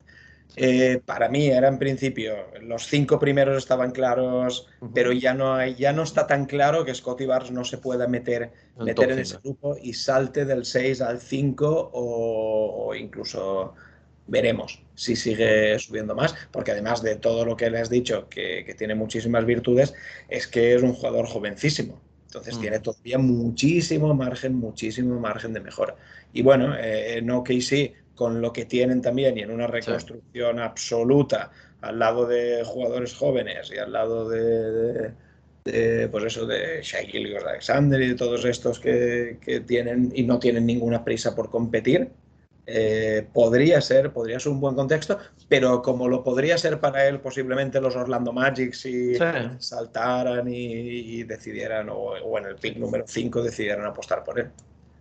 Eh, 0.56 1.00
para 1.04 1.28
mí 1.28 1.48
era 1.48 1.66
en 1.66 1.78
principio, 1.78 2.36
los 2.60 2.86
cinco 2.86 3.18
primeros 3.18 3.56
estaban 3.56 3.90
claros, 3.90 4.68
pero 4.94 5.10
ya 5.10 5.34
no, 5.34 5.54
hay, 5.54 5.74
ya 5.74 5.92
no 5.92 6.04
está 6.04 6.28
tan 6.28 6.44
claro 6.46 6.84
que 6.84 6.94
Scotty 6.94 7.26
Barnes 7.26 7.50
no 7.50 7.64
se 7.64 7.78
pueda 7.78 8.06
meter, 8.06 8.52
meter 8.76 9.10
en 9.10 9.18
ese 9.18 9.38
grupo 9.42 9.76
y 9.82 9.94
salte 9.94 10.44
del 10.44 10.64
6 10.64 11.00
al 11.00 11.20
5 11.20 11.90
o 11.92 12.94
incluso 12.94 13.74
veremos 14.26 14.82
si 14.94 15.16
sigue 15.16 15.78
subiendo 15.78 16.14
más, 16.14 16.34
porque 16.50 16.70
además 16.70 17.02
de 17.02 17.16
todo 17.16 17.44
lo 17.44 17.56
que 17.56 17.70
le 17.70 17.80
has 17.80 17.90
dicho, 17.90 18.28
que, 18.28 18.74
tiene 18.78 18.94
muchísimas 18.94 19.44
virtudes, 19.44 19.94
es 20.28 20.46
que 20.46 20.74
es 20.74 20.82
un 20.82 20.92
jugador 20.92 21.26
jovencísimo. 21.26 22.00
Entonces 22.26 22.56
mm. 22.56 22.60
tiene 22.60 22.78
todavía 22.80 23.18
muchísimo 23.18 24.14
margen, 24.14 24.54
muchísimo 24.54 25.18
margen 25.20 25.52
de 25.52 25.60
mejora. 25.60 25.96
Y 26.32 26.42
bueno, 26.42 26.74
eh, 26.76 27.18
en 27.18 27.30
OKC, 27.30 27.92
con 28.14 28.40
lo 28.40 28.52
que 28.52 28.64
tienen 28.64 29.02
también 29.02 29.36
y 29.36 29.42
en 29.42 29.50
una 29.50 29.66
reconstrucción 29.66 30.60
absoluta 30.60 31.50
al 31.80 31.98
lado 31.98 32.26
de 32.26 32.62
jugadores 32.64 33.14
jóvenes 33.14 33.70
y 33.74 33.78
al 33.78 33.92
lado 33.92 34.28
de, 34.28 35.12
pues 36.10 36.24
eso, 36.24 36.46
de 36.46 36.80
Shaquille 36.82 37.36
Alexander 37.36 38.00
y 38.00 38.08
de 38.08 38.14
todos 38.14 38.44
estos 38.44 38.78
que, 38.78 39.38
que 39.40 39.60
tienen 39.60 40.12
y 40.14 40.22
no 40.22 40.38
tienen 40.38 40.64
ninguna 40.64 41.04
prisa 41.04 41.34
por 41.34 41.50
competir, 41.50 42.10
eh, 42.66 43.26
podría 43.32 43.80
ser, 43.80 44.12
podría 44.12 44.40
ser 44.40 44.52
un 44.52 44.60
buen 44.60 44.74
contexto, 44.74 45.18
pero 45.48 45.82
como 45.82 46.08
lo 46.08 46.24
podría 46.24 46.56
ser 46.56 46.80
para 46.80 47.06
él 47.06 47.20
posiblemente 47.20 47.80
los 47.80 47.94
Orlando 47.94 48.32
Magic 48.32 48.72
si 48.72 49.16
saltaran 49.58 50.48
y, 50.48 51.22
decidieran, 51.24 51.88
o, 51.90 52.38
en 52.38 52.46
el 52.46 52.56
pick 52.56 52.76
número 52.78 53.04
5 53.06 53.42
decidieran 53.42 53.84
apostar 53.84 54.24
por 54.24 54.40
él. 54.40 54.50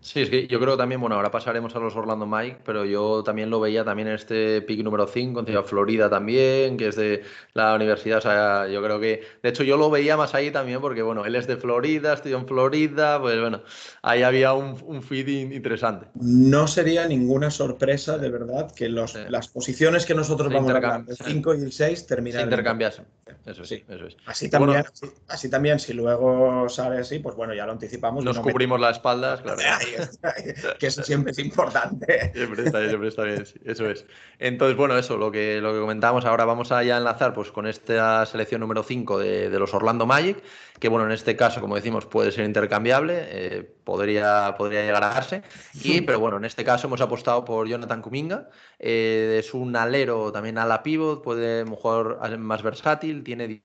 Sí, 0.03 0.19
es 0.19 0.29
que 0.29 0.47
yo 0.47 0.59
creo 0.59 0.75
también, 0.75 0.99
bueno, 0.99 1.15
ahora 1.15 1.31
pasaremos 1.31 1.73
a 1.77 1.79
los 1.79 1.95
Orlando 1.95 2.25
Mike, 2.25 2.57
pero 2.65 2.83
yo 2.83 3.23
también 3.23 3.49
lo 3.49 3.61
veía 3.61 3.85
también 3.85 4.09
en 4.09 4.15
este 4.15 4.61
pick 4.61 4.83
número 4.83 5.07
5, 5.07 5.39
en 5.39 5.45
Ciudad 5.45 5.63
Florida 5.63 6.09
también, 6.09 6.75
que 6.75 6.89
es 6.89 6.97
de 6.97 7.23
la 7.53 7.73
universidad, 7.73 8.17
o 8.17 8.21
sea, 8.21 8.67
yo 8.67 8.83
creo 8.83 8.99
que, 8.99 9.23
de 9.41 9.49
hecho 9.49 9.63
yo 9.63 9.77
lo 9.77 9.89
veía 9.89 10.17
más 10.17 10.35
ahí 10.35 10.51
también 10.51 10.81
porque, 10.81 11.01
bueno, 11.01 11.25
él 11.25 11.37
es 11.37 11.47
de 11.47 11.55
Florida, 11.55 12.13
estudió 12.13 12.37
en 12.37 12.45
Florida, 12.45 13.21
pues 13.21 13.39
bueno, 13.39 13.63
ahí 14.01 14.23
había 14.23 14.51
un, 14.51 14.77
un 14.85 15.01
feed 15.01 15.53
interesante. 15.53 16.07
No 16.15 16.67
sería 16.67 17.07
ninguna 17.07 17.49
sorpresa, 17.49 18.17
de 18.17 18.29
verdad, 18.29 18.73
que 18.75 18.89
los, 18.89 19.15
las 19.29 19.47
posiciones 19.47 20.05
que 20.05 20.15
nosotros 20.15 20.51
vamos 20.51 20.69
a 20.73 20.75
hablar, 20.75 21.05
el 21.07 21.15
5 21.15 21.55
y 21.55 21.61
el 21.61 21.71
6, 21.71 22.07
terminaran. 22.07 22.49
intercambiasen. 22.49 23.05
Eso 23.45 23.65
sí, 23.65 23.83
eso 23.89 24.05
es. 24.05 24.15
Así 24.25 24.49
también, 24.49 24.83
así, 25.27 25.49
también, 25.49 25.79
si 25.79 25.93
luego 25.93 26.69
sale 26.69 26.99
así, 26.99 27.19
pues 27.19 27.35
bueno, 27.35 27.53
ya 27.53 27.65
lo 27.65 27.73
anticipamos. 27.73 28.23
Nos 28.23 28.39
cubrimos 28.39 28.79
las 28.79 28.97
espaldas, 28.97 29.41
claro. 29.41 29.61
que 30.79 30.87
eso 30.87 31.03
siempre 31.03 31.31
es 31.31 31.39
importante. 31.39 32.31
Siempre 32.33 32.63
está 32.63 32.79
bien, 32.79 32.89
siempre 32.89 33.09
está 33.09 33.23
bien, 33.23 33.43
eso 33.65 33.89
es. 33.89 34.05
Entonces, 34.39 34.77
bueno, 34.77 34.97
eso, 34.97 35.17
lo 35.17 35.31
que, 35.31 35.59
lo 35.61 35.73
que 35.73 35.79
comentábamos 35.79 36.25
ahora, 36.25 36.45
vamos 36.45 36.71
a 36.71 36.83
ya 36.83 36.97
enlazar 36.97 37.33
pues, 37.33 37.51
con 37.51 37.67
esta 37.67 38.25
selección 38.25 38.61
número 38.61 38.83
5 38.83 39.19
de, 39.19 39.49
de, 39.49 39.59
los 39.59 39.73
Orlando 39.73 40.05
Magic, 40.05 40.43
que 40.79 40.89
bueno, 40.89 41.05
en 41.05 41.11
este 41.11 41.35
caso, 41.35 41.61
como 41.61 41.75
decimos, 41.75 42.05
puede 42.05 42.31
ser 42.31 42.45
intercambiable, 42.45 43.13
eh, 43.27 43.63
podría, 43.83 44.55
podría 44.57 44.81
llegar 44.81 45.03
a 45.03 45.09
darse, 45.09 45.43
y, 45.73 46.01
pero 46.01 46.19
bueno, 46.19 46.37
en 46.37 46.45
este 46.45 46.63
caso 46.63 46.87
hemos 46.87 47.01
apostado 47.01 47.45
por 47.45 47.67
Jonathan 47.67 48.01
Kuminga, 48.01 48.49
eh, 48.79 49.37
es 49.39 49.53
un 49.53 49.75
alero 49.75 50.31
también 50.31 50.57
a 50.57 50.65
la 50.65 50.83
pivot, 50.83 51.23
puede 51.23 51.63
jugador 51.65 52.37
más 52.37 52.63
versátil, 52.63 53.23
tiene 53.23 53.63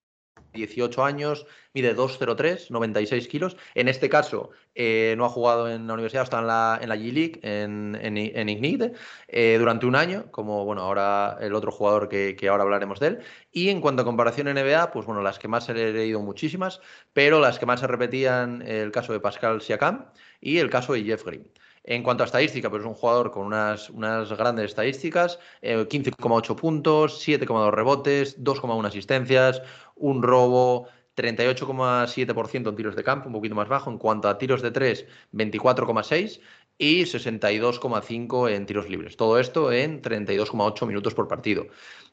18 0.53 1.03
años, 1.03 1.45
mide 1.73 1.95
2,03, 1.95 2.69
96 2.69 3.27
kilos. 3.27 3.57
En 3.75 3.87
este 3.87 4.09
caso, 4.09 4.51
eh, 4.75 5.15
no 5.17 5.25
ha 5.25 5.29
jugado 5.29 5.69
en 5.69 5.87
la 5.87 5.93
universidad, 5.93 6.23
está 6.23 6.39
en 6.39 6.47
la, 6.47 6.79
en 6.81 6.89
la 6.89 6.95
G-League, 6.95 7.39
en, 7.43 7.97
en, 8.01 8.49
Ignite, 8.49 8.93
eh, 9.27 9.57
durante 9.59 9.85
un 9.85 9.95
año, 9.95 10.31
como 10.31 10.65
bueno, 10.65 10.81
ahora 10.81 11.37
el 11.41 11.53
otro 11.53 11.71
jugador 11.71 12.09
que, 12.09 12.35
ahora 12.49 12.63
hablaremos 12.63 12.99
de 12.99 13.07
él. 13.07 13.19
Y 13.51 13.69
en 13.69 13.81
cuanto 13.81 14.01
a 14.01 14.05
comparación 14.05 14.47
NBA, 14.47 14.91
pues 14.91 15.05
bueno, 15.05 15.21
las 15.21 15.39
que 15.39 15.47
más 15.47 15.67
he 15.69 15.73
leído 15.73 16.21
muchísimas, 16.21 16.81
pero 17.13 17.39
las 17.39 17.59
que 17.59 17.65
más 17.65 17.79
se 17.79 17.87
repetían, 17.87 18.61
el 18.61 18.91
caso 18.91 19.13
de 19.13 19.19
Pascal 19.19 19.61
Siakam 19.61 20.11
y 20.41 20.57
el 20.57 20.69
caso 20.69 20.93
de 20.93 21.03
Jeff 21.03 21.25
Green. 21.25 21.49
En 21.83 22.03
cuanto 22.03 22.23
a 22.23 22.25
estadística, 22.25 22.69
pues 22.69 22.81
es 22.81 22.87
un 22.87 22.93
jugador 22.93 23.31
con 23.31 23.47
unas, 23.47 23.89
unas 23.89 24.31
grandes 24.33 24.65
estadísticas, 24.65 25.39
15,8 25.63 26.51
eh, 26.51 26.55
puntos, 26.55 27.27
7,2 27.27 27.71
rebotes, 27.71 28.43
2,1 28.43 28.85
asistencias, 28.85 29.61
un 29.99 30.23
robo, 30.23 30.87
38,7% 31.15 32.69
en 32.69 32.75
tiros 32.75 32.95
de 32.95 33.03
campo, 33.03 33.27
un 33.27 33.33
poquito 33.33 33.55
más 33.55 33.67
bajo. 33.67 33.89
En 33.91 33.97
cuanto 33.97 34.29
a 34.29 34.37
tiros 34.37 34.61
de 34.61 34.71
3, 34.71 35.05
24,6 35.33 36.39
y 36.77 37.01
62,5 37.01 38.49
en 38.49 38.65
tiros 38.65 38.89
libres. 38.89 39.17
Todo 39.17 39.37
esto 39.37 39.71
en 39.71 40.01
32,8 40.01 40.87
minutos 40.87 41.13
por 41.13 41.27
partido. 41.27 41.67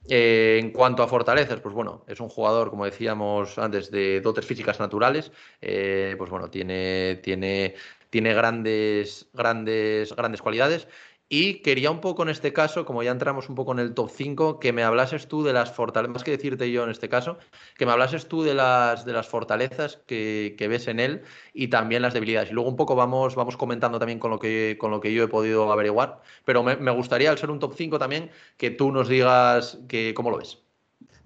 Eh, 0.08 0.58
en 0.60 0.72
cuanto 0.72 1.02
a 1.04 1.08
fortalezas, 1.08 1.60
pues 1.60 1.74
bueno, 1.74 2.04
es 2.08 2.18
un 2.20 2.28
jugador, 2.28 2.70
como 2.70 2.84
decíamos 2.84 3.58
antes, 3.58 3.90
de 3.92 4.20
dotes 4.20 4.44
físicas 4.44 4.80
naturales. 4.80 5.30
Eh, 5.60 6.16
pues 6.18 6.30
bueno, 6.30 6.50
tiene, 6.50 7.20
tiene, 7.22 7.76
tiene 8.10 8.34
grandes, 8.34 9.28
grandes, 9.32 10.14
grandes 10.14 10.42
cualidades. 10.42 10.88
Y 11.28 11.54
quería 11.62 11.90
un 11.90 12.00
poco 12.00 12.22
en 12.22 12.28
este 12.28 12.52
caso, 12.52 12.84
como 12.84 13.02
ya 13.02 13.10
entramos 13.10 13.48
un 13.48 13.56
poco 13.56 13.72
en 13.72 13.80
el 13.80 13.94
top 13.94 14.10
5, 14.14 14.60
que 14.60 14.72
me 14.72 14.84
hablases 14.84 15.26
tú 15.26 15.42
de 15.42 15.52
las 15.52 15.72
fortalezas, 15.72 16.12
más 16.12 16.22
que 16.22 16.30
decirte 16.30 16.70
yo 16.70 16.84
en 16.84 16.90
este 16.90 17.08
caso, 17.08 17.38
que 17.76 17.84
me 17.84 17.90
hablases 17.90 18.28
tú 18.28 18.44
de 18.44 18.54
las, 18.54 19.04
de 19.04 19.12
las 19.12 19.26
fortalezas 19.26 19.98
que, 20.06 20.54
ves 20.68 20.86
en 20.86 21.00
él 21.00 21.22
y 21.52 21.66
también 21.66 22.02
las 22.02 22.14
debilidades. 22.14 22.50
Y 22.50 22.52
luego 22.52 22.70
un 22.70 22.76
poco 22.76 22.94
vamos, 22.94 23.34
vamos 23.34 23.56
comentando 23.56 23.98
también 23.98 24.20
con 24.20 24.30
lo, 24.30 24.38
que, 24.38 24.76
con 24.78 24.92
lo 24.92 25.00
que 25.00 25.12
yo 25.12 25.24
he 25.24 25.28
podido 25.28 25.72
averiguar. 25.72 26.20
Pero 26.44 26.62
me, 26.62 26.90
gustaría, 26.92 27.30
al 27.30 27.38
ser 27.38 27.50
un 27.50 27.58
top 27.58 27.74
5 27.76 27.98
también, 27.98 28.30
que 28.56 28.70
tú 28.70 28.92
nos 28.92 29.08
digas 29.08 29.80
que, 29.88 30.14
cómo 30.14 30.30
lo 30.30 30.38
ves. 30.38 30.58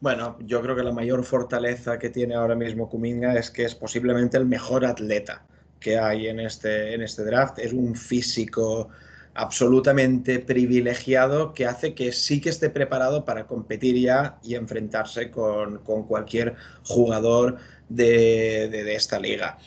Bueno, 0.01 0.39
yo 0.40 0.62
creo 0.62 0.74
que 0.74 0.82
la 0.82 0.93
mayor 0.93 1.22
fortaleza 1.24 1.98
que 1.98 2.09
tiene 2.09 2.35
ahora 2.35 2.55
mismo 2.55 2.89
Kuminga 2.89 3.35
es 3.35 3.51
que 3.51 3.64
es 3.64 3.74
posiblemente 3.74 4.39
el 4.39 4.47
mejor 4.47 4.86
atleta 4.86 5.44
que 5.78 5.98
hay 5.98 6.28
en 6.28 6.40
este, 6.40 6.94
en 6.94 7.02
este 7.02 7.22
draft. 7.22 7.59
Es 7.59 7.74
un 7.74 7.94
físico 7.94 8.89
absolutamente 9.35 10.40
privilegiado 10.40 11.55
que 11.55 11.66
hace 11.66 11.94
que 11.94 12.12
sí 12.12 12.40
que 12.40 12.51
esté 12.51 12.70
preparado 12.70 13.24
para 13.24 13.47
competir 13.47 13.97
ya 13.97 14.39
y 14.43 14.55
enfrentarse 14.55 15.31
con, 15.31 15.78
cualquier 15.78 16.57
jugador 16.85 17.59
de, 17.89 18.94
esta 18.94 19.19
liga. 19.19 19.59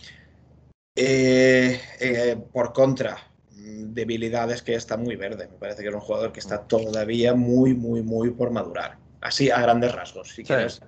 Eh, 0.95 1.79
eh, 1.99 2.37
por 2.51 2.73
contra, 2.73 3.17
debilidades 3.49 4.61
que 4.61 4.75
está 4.75 4.97
muy 4.97 5.15
verde. 5.15 5.47
Me 5.47 5.57
parece 5.57 5.81
que 5.81 5.89
es 5.89 5.95
un 5.95 6.01
jugador 6.01 6.31
que 6.31 6.39
está 6.39 6.63
todavía 6.67 7.33
muy, 7.33 7.73
muy, 7.73 8.01
muy 8.01 8.31
por 8.31 8.51
madurar. 8.51 8.97
Así 9.21 9.49
a 9.49 9.61
grandes 9.61 9.93
rasgos, 9.93 10.29
si 10.29 10.43
quieres. 10.43 10.81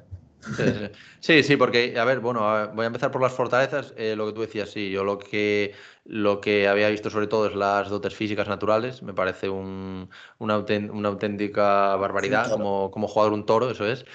Sí, 1.19 1.41
sí, 1.41 1.57
porque, 1.57 1.97
a 1.97 2.05
ver, 2.05 2.19
bueno, 2.19 2.71
voy 2.73 2.83
a 2.83 2.87
empezar 2.87 3.09
por 3.09 3.21
las 3.21 3.33
fortalezas. 3.33 3.93
Eh, 3.97 4.15
lo 4.15 4.27
que 4.27 4.33
tú 4.33 4.41
decías, 4.41 4.69
sí, 4.69 4.91
yo 4.91 5.03
lo 5.03 5.17
que 5.17 5.73
lo 6.05 6.39
que 6.39 6.67
había 6.67 6.89
visto 6.89 7.09
sobre 7.09 7.25
todo 7.25 7.47
es 7.47 7.55
las 7.55 7.89
dotes 7.89 8.13
físicas 8.13 8.47
naturales. 8.47 9.01
Me 9.01 9.13
parece 9.13 9.49
una, 9.49 10.07
auténtica 10.39 11.95
barbaridad 11.95 12.51
como, 12.51 12.91
como, 12.91 13.07
jugador 13.07 13.33
un 13.33 13.45
toro, 13.47 13.71
eso 13.71 13.87
es. 13.87 14.05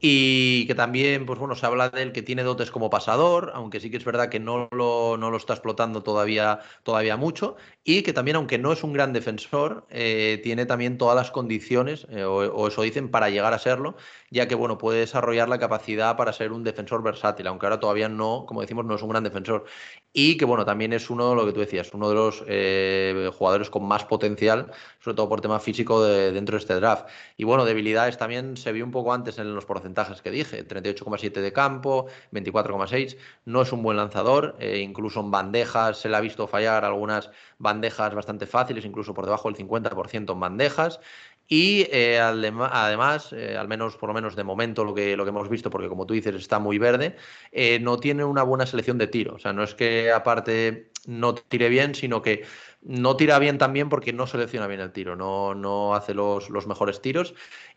Y 0.00 0.66
que 0.66 0.74
también, 0.74 1.24
pues 1.24 1.38
bueno, 1.38 1.54
se 1.54 1.64
habla 1.64 1.88
de 1.88 2.02
él 2.02 2.12
que 2.12 2.20
tiene 2.20 2.42
dotes 2.42 2.70
como 2.70 2.90
pasador, 2.90 3.52
aunque 3.54 3.80
sí 3.80 3.90
que 3.90 3.96
es 3.96 4.04
verdad 4.04 4.28
que 4.28 4.40
no 4.40 4.68
lo, 4.70 5.16
no 5.16 5.30
lo 5.30 5.38
está 5.38 5.54
explotando 5.54 6.02
todavía, 6.02 6.60
todavía 6.82 7.16
mucho. 7.16 7.56
Y 7.82 8.02
que 8.02 8.12
también, 8.12 8.36
aunque 8.36 8.58
no 8.58 8.70
es 8.70 8.84
un 8.84 8.92
gran 8.92 9.14
defensor, 9.14 9.86
eh, 9.88 10.40
tiene 10.42 10.66
también 10.66 10.98
todas 10.98 11.16
las 11.16 11.30
condiciones, 11.30 12.06
eh, 12.10 12.24
o, 12.24 12.68
eso 12.68 12.82
dicen, 12.82 13.10
para 13.10 13.30
llegar 13.30 13.54
a 13.54 13.58
serlo, 13.58 13.96
ya 14.30 14.46
que 14.46 14.54
bueno, 14.54 14.76
puede 14.76 15.00
desarrollar 15.00 15.48
la 15.48 15.58
capacidad 15.58 16.14
para 16.14 16.34
ser 16.34 16.52
un 16.52 16.62
defensor 16.62 17.02
versátil, 17.02 17.46
aunque 17.46 17.64
ahora 17.64 17.80
todavía 17.80 18.10
no, 18.10 18.44
como 18.46 18.60
decimos, 18.60 18.84
no 18.84 18.96
es 18.96 19.02
un 19.02 19.08
gran 19.08 19.24
defensor. 19.24 19.64
Y 20.12 20.36
que 20.36 20.44
bueno, 20.44 20.66
también 20.66 20.92
es 20.92 21.08
uno 21.08 21.37
lo 21.38 21.46
que 21.46 21.52
tú 21.52 21.60
decías, 21.60 21.92
uno 21.94 22.08
de 22.08 22.14
los 22.14 22.44
eh, 22.46 23.30
jugadores 23.36 23.70
con 23.70 23.84
más 23.84 24.04
potencial, 24.04 24.70
sobre 25.00 25.16
todo 25.16 25.28
por 25.28 25.40
tema 25.40 25.60
físico 25.60 26.02
dentro 26.02 26.56
de 26.56 26.60
este 26.60 26.74
draft. 26.74 27.08
Y 27.36 27.44
bueno, 27.44 27.64
debilidades 27.64 28.18
también 28.18 28.56
se 28.56 28.72
vio 28.72 28.84
un 28.84 28.90
poco 28.90 29.12
antes 29.12 29.38
en 29.38 29.54
los 29.54 29.64
porcentajes 29.64 30.22
que 30.22 30.30
dije, 30.30 30.66
38,7 30.66 31.40
de 31.40 31.52
campo, 31.52 32.06
24,6, 32.32 33.16
no 33.44 33.62
es 33.62 33.72
un 33.72 33.82
buen 33.82 33.96
lanzador, 33.96 34.56
eh, 34.58 34.78
incluso 34.78 35.20
en 35.20 35.30
bandejas 35.30 35.98
se 35.98 36.08
le 36.08 36.16
ha 36.16 36.20
visto 36.20 36.46
fallar 36.46 36.84
algunas 36.84 37.30
bandejas 37.58 38.14
bastante 38.14 38.46
fáciles, 38.46 38.84
incluso 38.84 39.14
por 39.14 39.24
debajo 39.24 39.50
del 39.50 39.56
50% 39.56 40.32
en 40.32 40.40
bandejas. 40.40 41.00
Y 41.50 41.86
eh, 41.90 42.20
además, 42.20 43.32
eh, 43.32 43.56
al 43.56 43.68
menos 43.68 43.96
por 43.96 44.10
lo 44.10 44.14
menos 44.14 44.36
de 44.36 44.44
momento 44.44 44.84
lo 44.84 44.94
que, 44.94 45.16
lo 45.16 45.24
que 45.24 45.30
hemos 45.30 45.48
visto, 45.48 45.70
porque 45.70 45.88
como 45.88 46.04
tú 46.04 46.12
dices 46.12 46.34
está 46.34 46.58
muy 46.58 46.76
verde, 46.76 47.16
eh, 47.52 47.80
no 47.80 47.98
tiene 47.98 48.22
una 48.24 48.42
buena 48.42 48.66
selección 48.66 48.98
de 48.98 49.06
tiro. 49.06 49.36
O 49.36 49.38
sea, 49.38 49.54
no 49.54 49.62
es 49.62 49.74
que 49.74 50.12
aparte 50.12 50.90
no 51.06 51.34
tire 51.34 51.70
bien, 51.70 51.94
sino 51.94 52.20
que 52.20 52.44
no 52.82 53.16
tira 53.16 53.38
bien 53.38 53.56
también 53.56 53.88
porque 53.88 54.12
no 54.12 54.26
selecciona 54.26 54.66
bien 54.66 54.80
el 54.80 54.92
tiro, 54.92 55.16
no, 55.16 55.54
no 55.54 55.94
hace 55.94 56.12
los, 56.12 56.50
los 56.50 56.66
mejores 56.66 57.00
tiros. 57.00 57.34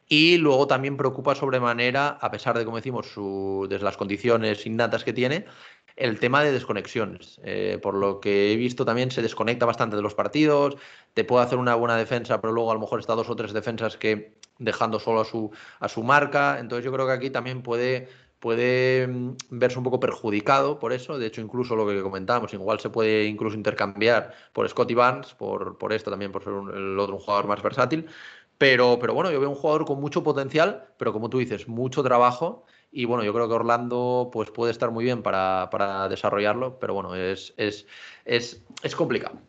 Y 0.09 0.37
luego 0.37 0.67
también 0.67 0.97
preocupa 0.97 1.35
sobremanera, 1.35 2.09
a 2.19 2.29
pesar 2.29 2.57
de, 2.57 2.65
como 2.65 2.75
decimos, 2.75 3.07
su, 3.07 3.65
las 3.69 3.95
condiciones 3.95 4.65
innatas 4.65 5.05
que 5.05 5.13
tiene, 5.13 5.45
el 5.95 6.19
tema 6.19 6.43
de 6.43 6.51
desconexiones. 6.51 7.39
Eh, 7.43 7.79
por 7.81 7.95
lo 7.95 8.19
que 8.19 8.53
he 8.53 8.55
visto 8.55 8.85
también 8.85 9.11
se 9.11 9.21
desconecta 9.21 9.65
bastante 9.65 9.95
de 9.95 10.01
los 10.01 10.15
partidos, 10.15 10.77
te 11.13 11.23
puede 11.23 11.45
hacer 11.45 11.57
una 11.57 11.75
buena 11.75 11.97
defensa, 11.97 12.41
pero 12.41 12.53
luego 12.53 12.71
a 12.71 12.73
lo 12.73 12.79
mejor 12.79 12.99
está 12.99 13.13
dos 13.13 13.29
o 13.29 13.35
tres 13.35 13.53
defensas 13.53 13.97
que 13.97 14.33
dejando 14.59 14.99
solo 14.99 15.21
a 15.21 15.25
su, 15.25 15.51
a 15.79 15.89
su 15.89 16.03
marca. 16.03 16.59
Entonces 16.59 16.85
yo 16.85 16.91
creo 16.91 17.05
que 17.07 17.13
aquí 17.13 17.29
también 17.29 17.61
puede, 17.61 18.07
puede 18.39 19.07
mm, 19.07 19.35
verse 19.49 19.77
un 19.77 19.83
poco 19.83 19.99
perjudicado 19.99 20.79
por 20.79 20.93
eso. 20.93 21.17
De 21.17 21.27
hecho, 21.27 21.41
incluso 21.41 21.75
lo 21.75 21.87
que 21.87 22.01
comentábamos, 22.01 22.53
igual 22.53 22.79
se 22.79 22.89
puede 22.89 23.25
incluso 23.25 23.57
intercambiar 23.57 24.33
por 24.53 24.67
Scotty 24.69 24.93
Barnes, 24.93 25.33
por, 25.33 25.77
por 25.77 25.93
esto 25.93 26.09
también, 26.09 26.31
por 26.31 26.43
ser 26.43 26.53
el 26.53 26.97
otro 26.99 27.15
un 27.15 27.21
jugador 27.21 27.47
más 27.47 27.61
versátil. 27.61 28.07
Pero, 28.57 28.99
pero 28.99 29.13
bueno, 29.15 29.31
yo 29.31 29.39
veo 29.39 29.49
un 29.49 29.55
jugador 29.55 29.85
con 29.85 29.99
mucho 29.99 30.23
potencial, 30.23 30.87
pero 30.97 31.11
como 31.13 31.29
tú 31.29 31.39
dices, 31.39 31.67
mucho 31.67 32.03
trabajo 32.03 32.65
y 32.91 33.05
bueno, 33.05 33.23
yo 33.23 33.33
creo 33.33 33.47
que 33.47 33.53
Orlando 33.53 34.29
pues, 34.31 34.51
puede 34.51 34.71
estar 34.71 34.91
muy 34.91 35.05
bien 35.05 35.23
para, 35.23 35.69
para 35.71 36.09
desarrollarlo, 36.09 36.77
pero 36.79 36.93
bueno, 36.93 37.15
es, 37.15 37.53
es, 37.57 37.85
es, 38.25 38.61
es 38.83 38.95
complicado. 38.95 39.39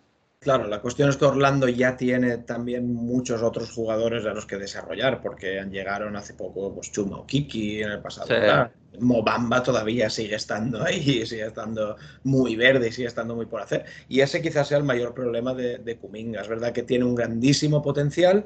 Claro, 0.42 0.66
la 0.66 0.80
cuestión 0.80 1.08
es 1.08 1.16
que 1.16 1.24
Orlando 1.24 1.68
ya 1.68 1.96
tiene 1.96 2.38
también 2.38 2.92
muchos 2.92 3.42
otros 3.42 3.70
jugadores 3.70 4.26
a 4.26 4.34
los 4.34 4.44
que 4.44 4.58
desarrollar, 4.58 5.22
porque 5.22 5.64
llegaron 5.70 6.16
hace 6.16 6.34
poco 6.34 6.74
pues, 6.74 6.90
Chuma 6.90 7.18
o 7.18 7.26
Kiki 7.26 7.82
en 7.82 7.92
el 7.92 8.00
pasado. 8.00 8.28
Mobamba 8.98 9.62
todavía 9.62 10.10
sigue 10.10 10.34
estando 10.34 10.82
ahí, 10.82 11.24
sigue 11.26 11.46
estando 11.46 11.96
muy 12.24 12.56
verde 12.56 12.88
y 12.88 12.92
sigue 12.92 13.06
estando 13.06 13.36
muy 13.36 13.46
por 13.46 13.62
hacer. 13.62 13.84
Y 14.08 14.20
ese 14.20 14.42
quizás 14.42 14.66
sea 14.66 14.78
el 14.78 14.84
mayor 14.84 15.14
problema 15.14 15.54
de, 15.54 15.78
de 15.78 15.96
Kuminga. 15.96 16.40
Es 16.40 16.48
verdad 16.48 16.72
que 16.72 16.82
tiene 16.82 17.04
un 17.04 17.14
grandísimo 17.14 17.80
potencial 17.80 18.44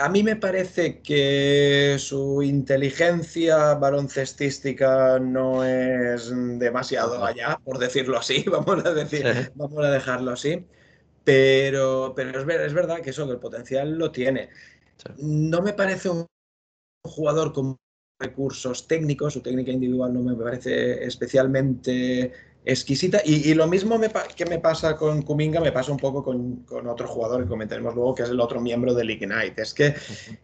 a 0.00 0.08
mí 0.08 0.22
me 0.22 0.36
parece 0.36 1.00
que 1.02 1.96
su 1.98 2.42
inteligencia 2.42 3.74
baloncestística 3.74 5.18
no 5.18 5.64
es 5.64 6.30
demasiado 6.58 7.24
allá, 7.24 7.58
por 7.64 7.78
decirlo 7.78 8.18
así, 8.18 8.44
vamos 8.50 8.84
a 8.84 8.92
decir, 8.94 9.24
vamos 9.54 9.84
a 9.84 9.90
dejarlo 9.90 10.32
así. 10.32 10.66
Pero, 11.24 12.12
pero 12.16 12.38
es, 12.40 12.46
ver- 12.46 12.62
es 12.62 12.72
verdad 12.74 13.00
que 13.02 13.10
eso, 13.10 13.26
que 13.26 13.32
el 13.32 13.40
potencial 13.40 13.98
lo 13.98 14.12
tiene. 14.12 14.50
No 15.18 15.62
me 15.62 15.72
parece 15.74 16.10
un 16.10 16.26
jugador 17.04 17.52
con 17.52 17.76
recursos 18.18 18.86
técnicos, 18.88 19.34
su 19.34 19.42
técnica 19.42 19.72
individual 19.72 20.12
no 20.14 20.22
me 20.22 20.34
parece 20.36 21.04
especialmente 21.04 22.32
exquisita. 22.66 23.22
Y, 23.24 23.50
y 23.50 23.54
lo 23.54 23.66
mismo 23.66 23.96
me 23.96 24.10
que 24.36 24.44
me 24.44 24.58
pasa 24.58 24.96
con 24.96 25.22
Kuminga, 25.22 25.60
me 25.60 25.72
pasa 25.72 25.92
un 25.92 25.96
poco 25.98 26.22
con, 26.22 26.56
con 26.64 26.86
otro 26.88 27.06
jugador 27.08 27.44
que 27.44 27.48
comentaremos 27.48 27.94
luego, 27.94 28.14
que 28.14 28.24
es 28.24 28.28
el 28.28 28.40
otro 28.40 28.60
miembro 28.60 28.92
del 28.92 29.08
Ignite. 29.10 29.62
Es 29.62 29.72
que 29.72 29.94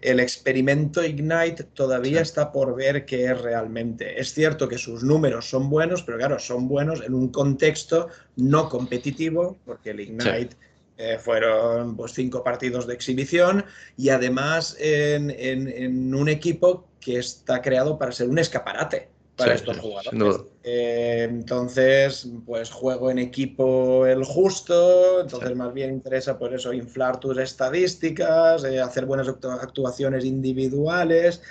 el 0.00 0.20
experimento 0.20 1.04
Ignite 1.04 1.64
todavía 1.74 2.18
Sí. 2.18 2.22
está 2.22 2.52
por 2.52 2.74
ver 2.74 3.04
qué 3.04 3.24
es 3.26 3.40
realmente. 3.40 4.18
Es 4.20 4.32
cierto 4.32 4.68
que 4.68 4.78
sus 4.78 5.02
números 5.02 5.50
son 5.50 5.68
buenos, 5.68 6.02
pero 6.02 6.16
claro, 6.18 6.38
son 6.38 6.68
buenos 6.68 7.02
en 7.02 7.12
un 7.12 7.28
contexto 7.28 8.08
no 8.36 8.68
competitivo, 8.68 9.58
porque 9.66 9.90
el 9.90 10.00
Ignite 10.00 10.56
eh, 10.98 11.18
fueron 11.18 11.96
pues, 11.96 12.12
cinco 12.12 12.44
partidos 12.44 12.86
de 12.86 12.94
exhibición 12.94 13.64
y 13.96 14.10
además 14.10 14.76
en, 14.78 15.30
en- 15.30 15.66
en 15.68 16.14
un 16.14 16.28
equipo 16.28 16.86
que 17.00 17.18
está 17.18 17.60
creado 17.60 17.98
para 17.98 18.12
ser 18.12 18.28
un 18.28 18.38
escaparate 18.38 19.08
para 19.36 19.52
Sí, 19.52 19.60
estos 19.60 19.76
sí, 19.76 19.82
jugadores. 19.82 20.40
Eh, 20.64 21.26
entonces, 21.28 22.28
pues 22.46 22.70
juego 22.70 23.10
en 23.10 23.18
equipo 23.18 24.06
el 24.06 24.24
justo, 24.24 25.20
entonces 25.22 25.48
Sí. 25.50 25.54
más 25.56 25.72
bien 25.72 25.90
interesa 25.90 26.38
por 26.38 26.54
eso 26.54 26.72
inflar 26.72 27.18
tus 27.18 27.36
estadísticas, 27.38 28.62
eh, 28.64 28.80
hacer 28.80 29.06
buenas 29.06 29.28
actu- 29.28 29.58
actuaciones 29.60 30.24
individuales. 30.24 31.42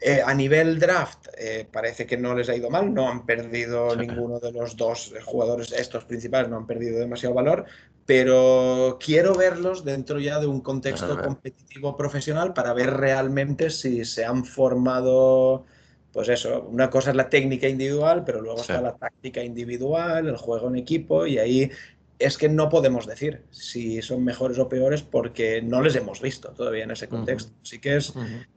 Eh, 0.00 0.20
a 0.24 0.34
nivel 0.34 0.78
draft, 0.78 1.28
eh, 1.38 1.66
parece 1.72 2.04
que 2.04 2.18
no 2.18 2.34
les 2.34 2.48
ha 2.50 2.54
ido 2.56 2.68
mal, 2.68 2.92
no 2.92 3.08
han 3.08 3.24
perdido 3.24 3.96
ninguno 3.96 4.38
de 4.38 4.52
los 4.52 4.76
dos 4.76 5.14
jugadores, 5.24 5.72
estos 5.72 6.04
principales, 6.04 6.50
no 6.50 6.58
han 6.58 6.66
perdido 6.66 6.98
demasiado 6.98 7.34
valor, 7.34 7.64
pero 8.04 8.98
quiero 9.02 9.34
verlos 9.34 9.82
dentro 9.82 10.18
ya 10.20 10.40
de 10.40 10.46
un 10.46 10.60
contexto 10.60 11.18
competitivo 11.22 11.96
profesional 11.96 12.52
para 12.52 12.74
ver 12.74 12.90
realmente 12.90 13.70
si 13.70 14.04
se 14.04 14.26
han 14.26 14.44
formado, 14.44 15.64
pues 16.14 16.28
eso, 16.30 16.62
una 16.70 16.88
cosa 16.88 17.10
es 17.10 17.16
la 17.16 17.28
técnica 17.28 17.68
individual, 17.68 18.22
pero 18.24 18.40
luego 18.40 18.58
Sí. 18.58 18.62
está 18.72 18.80
la 18.80 18.94
táctica 18.96 19.42
individual, 19.42 20.28
el 20.28 20.36
juego 20.36 20.68
en 20.68 20.76
equipo, 20.76 21.26
y 21.26 21.38
ahí 21.38 21.70
es 22.20 22.38
que 22.38 22.48
no 22.48 22.68
podemos 22.68 23.06
decir 23.06 23.42
si 23.50 24.00
son 24.00 24.22
mejores 24.24 24.58
o 24.60 24.68
peores 24.68 25.02
porque 25.02 25.60
no 25.60 25.82
les 25.82 25.96
hemos 25.96 26.22
visto 26.22 26.50
todavía 26.52 26.84
en 26.84 26.92
ese 26.92 27.08
contexto. 27.08 27.52
Así 27.62 27.80
que 27.80 27.96
es, 27.96 28.14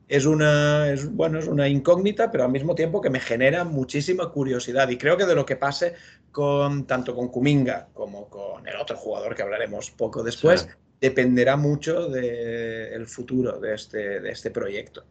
es 0.08 0.26
una, 0.28 0.90
es, 0.92 1.12
bueno, 1.12 1.40
es 1.40 1.48
una 1.48 1.68
incógnita, 1.68 2.32
pero 2.32 2.44
al 2.44 2.52
mismo 2.52 2.76
tiempo 2.76 3.02
que 3.02 3.10
me 3.10 3.20
genera 3.20 3.64
muchísima 3.64 4.32
curiosidad. 4.32 4.88
Y 4.90 4.98
creo 5.00 5.18
que 5.18 5.26
de 5.26 5.34
lo 5.36 5.44
que 5.44 5.56
pase 5.56 5.96
con 6.32 6.86
tanto 6.86 7.16
con 7.16 7.30
Kuminga 7.30 7.88
como 7.94 8.30
con 8.30 8.68
el 8.68 8.76
otro 8.76 8.96
jugador 8.96 9.36
que 9.36 9.42
hablaremos 9.42 9.90
poco 9.90 10.22
después, 10.24 10.62
Sí. 10.62 10.68
dependerá 11.02 11.58
mucho 11.58 12.08
del 12.10 13.08
futuro 13.08 13.60
de 13.60 13.74
este, 13.74 14.20
de 14.20 14.30
este 14.32 14.52
proyecto. 14.52 15.04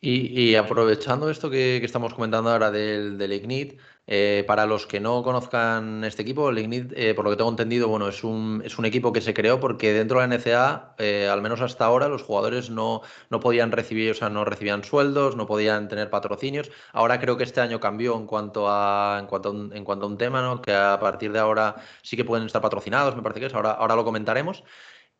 Y, 0.00 0.50
y 0.50 0.54
aprovechando 0.56 1.30
esto 1.30 1.50
que, 1.50 1.78
que 1.80 1.86
estamos 1.86 2.14
comentando 2.14 2.50
ahora 2.50 2.70
del, 2.70 3.16
del 3.18 3.32
Ignite, 3.32 3.78
eh, 4.06 4.44
para 4.46 4.66
los 4.66 4.86
que 4.86 5.00
no 5.00 5.22
conozcan 5.24 6.04
este 6.04 6.22
equipo, 6.22 6.48
el 6.50 6.58
Ignite, 6.58 7.10
eh, 7.10 7.14
por 7.14 7.24
lo 7.24 7.30
que 7.30 7.36
tengo 7.38 7.50
entendido, 7.50 7.88
bueno, 7.88 8.06
es 8.08 8.22
un, 8.22 8.62
es 8.64 8.78
un 8.78 8.84
equipo 8.84 9.12
que 9.12 9.20
se 9.20 9.34
creó 9.34 9.58
porque 9.58 9.92
dentro 9.92 10.20
de 10.20 10.28
la 10.28 10.34
NCA, 10.36 10.94
eh, 10.98 11.28
al 11.28 11.42
menos 11.42 11.60
hasta 11.60 11.86
ahora, 11.86 12.08
los 12.08 12.22
jugadores 12.22 12.70
no, 12.70 13.00
no 13.30 13.40
podían 13.40 13.72
recibir, 13.72 14.10
o 14.12 14.14
sea, 14.14 14.28
no 14.28 14.44
recibían 14.44 14.84
sueldos, 14.84 15.34
no 15.34 15.46
podían 15.46 15.88
tener 15.88 16.10
patrocinios. 16.10 16.70
Ahora 16.92 17.18
creo 17.18 17.36
que 17.36 17.44
este 17.44 17.60
año 17.60 17.80
cambió 17.80 18.16
en 18.16 18.26
cuanto 18.26 18.68
a, 18.70 19.16
en 19.20 19.26
cuanto 19.26 19.48
a 19.48 19.52
un, 19.52 19.74
en 19.74 19.84
cuanto 19.84 20.06
a 20.06 20.08
un 20.08 20.18
tema, 20.18 20.40
¿no? 20.42 20.60
Que 20.62 20.72
a 20.74 21.00
partir 21.00 21.32
de 21.32 21.38
ahora 21.40 21.76
sí 22.02 22.16
que 22.16 22.24
pueden 22.24 22.46
estar 22.46 22.62
patrocinados, 22.62 23.16
me 23.16 23.22
parece 23.22 23.40
que 23.40 23.46
es, 23.46 23.54
ahora, 23.54 23.72
ahora 23.72 23.96
lo 23.96 24.04
comentaremos. 24.04 24.62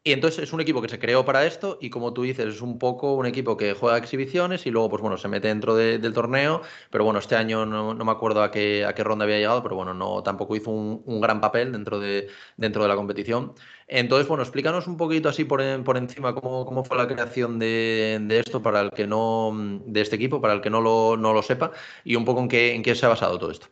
Y 0.06 0.12
entonces 0.12 0.44
es 0.44 0.52
un 0.52 0.60
equipo 0.60 0.80
que 0.80 0.88
se 0.88 1.00
creó 1.00 1.24
para 1.24 1.44
esto 1.46 1.78
y 1.80 1.90
como 1.90 2.12
tú 2.12 2.22
dices, 2.22 2.46
es 2.46 2.60
un 2.62 2.78
poco 2.78 3.14
un 3.14 3.26
equipo 3.26 3.56
que 3.56 3.74
juega 3.74 3.98
exhibiciones 3.98 4.64
y 4.64 4.70
luego 4.70 4.88
pues 4.88 5.02
bueno, 5.02 5.16
se 5.18 5.26
mete 5.26 5.48
dentro 5.48 5.74
de- 5.74 5.98
del 5.98 6.12
torneo, 6.12 6.62
pero 6.90 7.02
bueno, 7.04 7.18
este 7.18 7.34
año 7.34 7.66
no, 7.66 7.92
no 7.92 8.04
me 8.04 8.12
acuerdo 8.12 8.42
a 8.44 8.52
qué, 8.52 8.84
a 8.84 8.94
qué 8.94 9.02
ronda 9.02 9.24
había 9.24 9.38
llegado, 9.38 9.64
pero 9.64 9.74
bueno, 9.74 9.94
no, 9.94 10.22
tampoco 10.22 10.54
hizo 10.54 10.70
un, 10.70 11.02
un 11.06 11.20
gran 11.20 11.40
papel 11.40 11.72
dentro 11.72 11.98
de, 11.98 12.28
dentro 12.56 12.82
de 12.84 12.88
la 12.88 12.94
competición. 12.94 13.54
Entonces, 13.88 14.28
bueno, 14.28 14.44
explícanos 14.44 14.86
un 14.86 14.96
poquito 14.96 15.28
así 15.28 15.44
por, 15.44 15.60
por 15.82 15.96
encima 15.96 16.32
cómo, 16.34 16.64
cómo 16.66 16.84
fue 16.84 16.96
la 16.96 17.08
creación 17.08 17.58
de, 17.58 18.18
de 18.22 18.38
esto 18.38 18.62
para 18.62 18.80
el 18.82 18.90
que 18.92 19.06
no, 19.08 19.52
de 19.86 20.00
este 20.02 20.14
equipo, 20.16 20.40
para 20.40 20.54
el 20.54 20.60
que 20.60 20.70
no 20.70 20.80
lo, 20.80 21.16
no 21.16 21.32
lo 21.32 21.42
sepa, 21.42 21.72
y 22.04 22.14
un 22.16 22.24
poco 22.24 22.40
en 22.42 22.48
qué, 22.48 22.74
en 22.76 22.82
qué 22.84 22.94
se 22.94 23.06
ha 23.06 23.08
basado 23.08 23.38
todo 23.40 23.50
esto. 23.50 23.66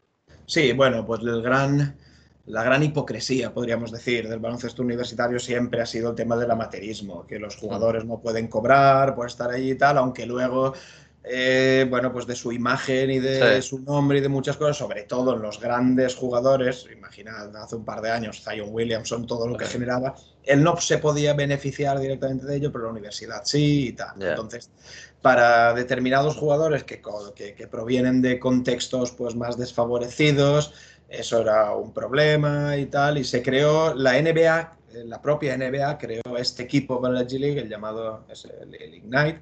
Sí, 0.47 0.73
bueno, 0.73 1.05
pues 1.07 1.21
el 1.23 1.43
gran, 1.43 1.99
la 2.47 2.63
gran 2.63 2.83
hipocresía, 2.83 3.55
podríamos 3.55 3.91
decir, 3.91 4.29
del 4.29 4.39
baloncesto 4.39 4.83
universitario 4.83 5.39
siempre 5.39 5.81
ha 5.81 5.87
sido 5.87 6.11
el 6.11 6.15
tema 6.17 6.37
del 6.37 6.51
amateurismo, 6.51 7.27
que 7.27 7.39
los 7.39 7.57
jugadores 7.57 8.05
no 8.05 8.21
pueden 8.21 8.49
cobrar 8.49 9.15
por 9.15 9.27
estar 9.27 9.51
allí 9.51 9.71
y 9.73 9.75
tal, 9.77 9.97
aunque 9.97 10.27
luego, 10.27 10.75
eh, 11.23 11.87
bueno, 11.89 12.13
pues 12.13 12.27
de 12.27 12.37
su 12.37 12.53
imagen 12.53 13.11
y 13.11 13.19
de 13.19 13.63
Sí. 13.63 13.69
su 13.69 13.79
nombre 13.81 14.19
y 14.19 14.21
de 14.21 14.29
muchas 14.29 14.59
cosas, 14.59 14.77
sobre 14.77 15.05
todo 15.05 15.35
en 15.35 15.41
los 15.41 15.59
grandes 15.59 16.15
jugadores, 16.17 16.87
imaginad 16.95 17.57
hace 17.57 17.77
un 17.77 17.85
par 17.87 18.03
de 18.03 18.11
años, 18.11 18.43
Zion 18.45 18.69
Williamson, 18.71 19.27
todo 19.27 19.49
lo 19.49 19.57
que 19.57 19.65
generaba, 19.65 20.15
él 20.43 20.63
no 20.63 20.77
se 20.77 20.99
podía 20.99 21.33
beneficiar 21.33 21.99
directamente 21.99 22.45
de 22.45 22.57
ello, 22.57 22.71
pero 22.71 22.85
la 22.85 22.91
universidad 22.91 23.41
sí 23.47 23.89
y 23.89 23.93
tal. 23.95 24.17
Entonces, 24.23 24.71
para 25.23 25.73
determinados 25.73 26.37
jugadores 26.37 26.85
que, 26.85 27.01
que- 27.35 27.55
que 27.55 27.67
provienen 27.69 28.21
de 28.21 28.39
contextos 28.39 29.13
pues, 29.13 29.35
más 29.35 29.57
desfavorecidos, 29.57 30.75
eso 31.09 31.41
era 31.41 31.75
un 31.75 31.93
problema 31.93 32.77
y 32.77 32.87
tal, 32.87 33.19
y 33.19 33.25
se 33.25 33.43
creó 33.43 33.95
la 33.95 34.21
NBA, 34.21 34.79
eh, 34.95 35.05
la 35.05 35.21
propia 35.21 35.57
NBA 35.57 35.99
creó 35.99 36.23
este 36.39 36.63
equipo 36.63 37.01
para 37.01 37.15
la 37.15 37.23
G 37.23 37.39
League, 37.39 37.61
el 37.61 37.69
llamado 37.69 38.25
el, 38.29 38.95
Ignite, 38.95 39.41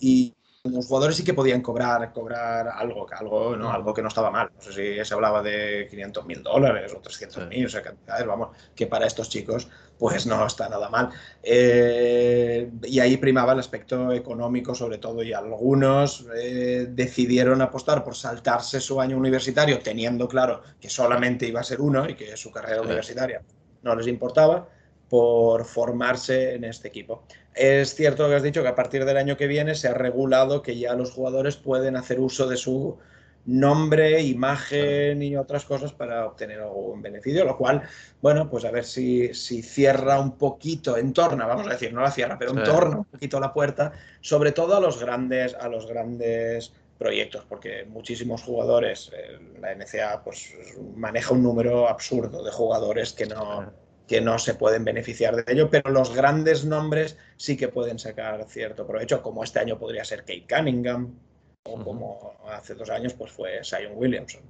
y 0.00 0.34
los 0.64 0.86
jugadores 0.86 1.16
sí 1.16 1.24
que 1.24 1.34
podían 1.34 1.60
cobrar, 1.62 2.12
cobrar 2.12 2.68
algo, 2.68 3.06
algo, 3.12 3.56
¿no? 3.56 3.70
algo 3.70 3.94
que 3.94 4.02
no 4.02 4.08
estaba 4.08 4.30
mal. 4.30 4.50
No 4.54 4.60
sé 4.60 4.72
si 4.72 5.04
se 5.04 5.14
hablaba 5.14 5.42
de 5.42 5.86
500 5.88 6.26
mil 6.26 6.42
dólares 6.42 6.92
o 6.94 7.00
300 7.00 7.46
mil, 7.46 7.66
o 7.66 7.68
sea, 7.68 7.82
cantidades, 7.82 8.26
vamos, 8.26 8.56
que 8.74 8.86
para 8.86 9.06
estos 9.06 9.28
chicos 9.28 9.68
pues 9.98 10.26
no 10.26 10.44
está 10.46 10.68
nada 10.68 10.88
mal. 10.88 11.10
Eh, 11.42 12.70
y 12.84 13.00
ahí 13.00 13.16
primaba 13.16 13.52
el 13.52 13.60
aspecto 13.60 14.12
económico 14.12 14.74
sobre 14.74 14.98
todo 14.98 15.22
y 15.22 15.32
algunos 15.32 16.26
eh, 16.36 16.86
decidieron 16.90 17.62
apostar 17.62 18.04
por 18.04 18.14
saltarse 18.16 18.80
su 18.80 19.00
año 19.00 19.16
universitario 19.16 19.78
teniendo 19.80 20.28
claro 20.28 20.62
que 20.80 20.90
solamente 20.90 21.46
iba 21.46 21.60
a 21.60 21.64
ser 21.64 21.80
uno 21.80 22.08
y 22.08 22.14
que 22.14 22.36
su 22.36 22.50
carrera 22.50 22.78
Sí. 22.82 22.86
universitaria 22.86 23.42
no 23.82 23.94
les 23.94 24.06
importaba 24.08 24.68
por 25.08 25.64
formarse 25.64 26.54
en 26.54 26.64
este 26.64 26.88
equipo. 26.88 27.24
Es 27.54 27.94
cierto 27.94 28.28
que 28.28 28.34
has 28.34 28.42
dicho 28.42 28.62
que 28.62 28.68
a 28.68 28.74
partir 28.74 29.04
del 29.04 29.16
año 29.16 29.36
que 29.36 29.46
viene 29.46 29.74
se 29.74 29.88
ha 29.88 29.94
regulado 29.94 30.62
que 30.62 30.78
ya 30.78 30.94
los 30.94 31.10
jugadores 31.10 31.56
pueden 31.56 31.96
hacer 31.96 32.20
uso 32.20 32.46
de 32.46 32.56
su 32.56 32.98
nombre, 33.46 34.20
imagen 34.20 35.22
y 35.22 35.34
otras 35.36 35.64
cosas 35.64 35.92
para 35.92 36.26
obtener 36.26 36.60
algún 36.60 37.00
beneficio, 37.00 37.46
lo 37.46 37.56
cual, 37.56 37.82
bueno, 38.20 38.50
pues 38.50 38.66
a 38.66 38.70
ver 38.70 38.84
si, 38.84 39.32
si 39.32 39.62
cierra 39.62 40.20
un 40.20 40.36
poquito, 40.36 40.98
entorna, 40.98 41.46
vamos 41.46 41.66
a 41.66 41.70
decir, 41.70 41.92
no 41.94 42.02
la 42.02 42.10
cierra, 42.10 42.38
pero 42.38 42.52
Sí. 42.52 42.58
entorna 42.58 42.98
un 42.98 43.04
poquito 43.06 43.40
la 43.40 43.52
puerta, 43.54 43.92
sobre 44.20 44.52
todo 44.52 44.76
a 44.76 44.80
los 44.80 45.00
grandes, 45.00 45.54
a 45.54 45.68
los 45.68 45.86
grandes 45.86 46.72
proyectos, 46.98 47.46
porque 47.48 47.86
muchísimos 47.88 48.42
jugadores, 48.42 49.10
eh, 49.16 49.38
la 49.60 49.72
NCA 49.72 50.22
pues 50.22 50.52
maneja 50.96 51.32
un 51.32 51.42
número 51.42 51.88
absurdo 51.88 52.44
de 52.44 52.50
jugadores 52.50 53.14
que 53.14 53.26
no, 53.26 53.72
que 54.08 54.20
no 54.22 54.38
se 54.38 54.54
pueden 54.54 54.84
beneficiar 54.84 55.36
de 55.36 55.52
ello, 55.52 55.68
pero 55.70 55.90
los 55.90 56.14
grandes 56.14 56.64
nombres 56.64 57.18
sí 57.36 57.56
que 57.56 57.68
pueden 57.68 57.98
sacar 57.98 58.44
cierto 58.48 58.86
provecho, 58.86 59.22
como 59.22 59.44
este 59.44 59.60
año 59.60 59.78
podría 59.78 60.04
ser 60.04 60.20
Kate 60.20 60.46
Cunningham, 60.48 61.14
o 61.64 61.84
como 61.84 62.32
hace 62.50 62.74
dos 62.74 62.88
años 62.88 63.12
pues 63.12 63.30
fue 63.30 63.60
Zion 63.62 63.92
Williamson. 63.94 64.42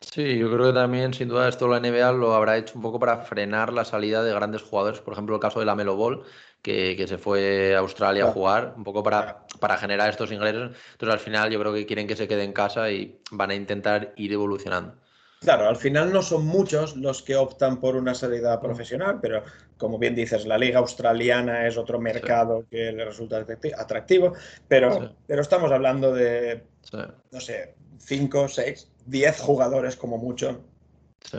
Sí, 0.00 0.38
yo 0.38 0.52
creo 0.52 0.68
que 0.68 0.78
también, 0.78 1.12
sin 1.12 1.28
duda, 1.28 1.48
esto 1.48 1.66
la 1.66 1.80
NBA 1.80 2.12
lo 2.12 2.34
habrá 2.34 2.56
hecho 2.56 2.74
un 2.76 2.82
poco 2.82 3.00
para 3.00 3.18
frenar 3.18 3.72
la 3.72 3.84
salida 3.84 4.22
de 4.22 4.32
grandes 4.32 4.62
jugadores. 4.62 5.00
Por 5.00 5.12
ejemplo, 5.12 5.34
el 5.34 5.40
caso 5.40 5.58
de 5.58 5.66
la 5.66 5.74
Melo 5.74 5.96
Ball, 5.96 6.22
que, 6.62 6.94
que 6.96 7.08
se 7.08 7.18
fue 7.18 7.74
a 7.74 7.80
Australia 7.80 8.26
a 8.26 8.32
jugar, 8.32 8.74
un 8.76 8.84
poco 8.84 9.02
para, 9.02 9.44
para 9.58 9.76
generar 9.76 10.08
estos 10.08 10.30
ingresos. 10.30 10.76
Entonces, 10.92 11.14
al 11.14 11.18
final, 11.18 11.50
yo 11.50 11.58
creo 11.58 11.74
que 11.74 11.84
quieren 11.84 12.06
que 12.06 12.14
se 12.14 12.28
quede 12.28 12.44
en 12.44 12.52
casa 12.52 12.90
y 12.92 13.20
van 13.32 13.50
a 13.50 13.54
intentar 13.56 14.12
ir 14.16 14.32
evolucionando. 14.32 14.94
Claro, 15.40 15.68
al 15.68 15.76
final 15.76 16.12
no 16.12 16.20
son 16.22 16.44
muchos 16.46 16.96
los 16.96 17.22
que 17.22 17.36
optan 17.36 17.78
por 17.78 17.94
una 17.94 18.14
salida 18.14 18.60
profesional, 18.60 19.18
pero 19.22 19.44
como 19.76 19.96
bien 19.98 20.14
dices, 20.16 20.46
la 20.46 20.58
liga 20.58 20.80
australiana 20.80 21.66
es 21.66 21.76
otro 21.76 22.00
mercado 22.00 22.64
que 22.68 22.90
le 22.90 23.04
resulta 23.04 23.40
atracti- 23.46 23.72
atractivo, 23.76 24.32
pero, 24.66 24.92
Sí. 24.92 25.14
pero 25.26 25.42
estamos 25.42 25.70
hablando 25.70 26.12
de, 26.12 26.64
Sí, 26.82 26.96
no 27.30 27.40
sé, 27.40 27.74
5, 27.98 28.48
6, 28.48 28.90
10 29.06 29.38
jugadores 29.40 29.94
como 29.96 30.18
mucho 30.18 30.64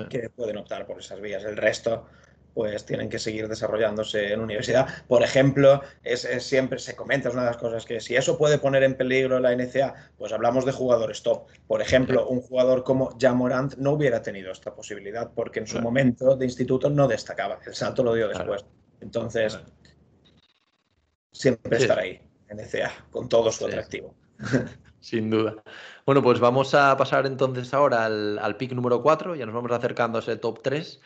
que 0.10 0.30
pueden 0.30 0.58
optar 0.58 0.86
por 0.86 1.00
esas 1.00 1.20
vías. 1.20 1.44
El 1.44 1.58
resto 1.58 2.06
pues 2.54 2.86
tienen 2.86 3.10
que 3.10 3.20
seguir 3.20 3.48
desarrollándose 3.48 4.34
en 4.34 4.42
universidad. 4.42 4.88
Por 5.08 5.24
ejemplo, 5.24 5.82
es, 6.04 6.28
siempre 6.40 6.80
se 6.80 6.96
comenta, 6.96 7.30
es 7.30 7.34
una 7.34 7.44
de 7.44 7.52
las 7.52 7.58
cosas 7.58 7.86
que 7.86 8.00
si 8.00 8.16
eso 8.16 8.38
puede 8.38 8.58
poner 8.58 8.84
en 8.84 8.96
peligro 8.96 9.40
la 9.40 9.56
NCA, 9.56 10.12
pues 10.18 10.32
hablamos 10.34 10.66
de 10.66 10.72
jugadores 10.72 11.24
top. 11.24 11.48
Por 11.68 11.82
ejemplo, 11.82 12.28
un 12.28 12.42
jugador 12.42 12.84
como 12.84 13.18
Jamorant 13.20 13.76
no 13.78 13.92
hubiera 13.92 14.22
tenido 14.22 14.52
esta 14.52 14.74
posibilidad 14.74 15.32
porque 15.34 15.60
en 15.60 15.68
su 15.68 15.80
momento 15.80 16.36
de 16.36 16.46
instituto 16.46 16.90
no 16.90 17.08
destacaba, 17.08 17.60
el 17.66 17.76
salto 17.76 18.04
lo 18.04 18.14
dio 18.14 18.28
después. 18.28 18.66
Entonces, 19.02 19.60
siempre 21.32 21.78
estar 21.78 22.00
ahí, 22.00 22.22
NCA, 22.50 22.92
con 23.12 23.30
todo 23.30 23.52
su 23.52 23.66
atractivo. 23.66 24.14
Sin 25.02 25.30
duda. 25.30 25.56
Bueno, 26.06 26.22
pues 26.22 26.42
vamos 26.42 26.74
a 26.74 26.98
pasar 26.98 27.26
entonces 27.26 27.74
ahora 27.74 28.06
al, 28.06 28.38
al 28.38 28.58
pick 28.58 28.74
número 28.74 29.02
4, 29.02 29.36
ya 29.36 29.46
nos 29.46 29.56
vamos 29.56 29.72
acercando 29.72 30.18
a 30.18 30.22
ese 30.22 30.36
top 30.36 30.62
3. 30.62 31.00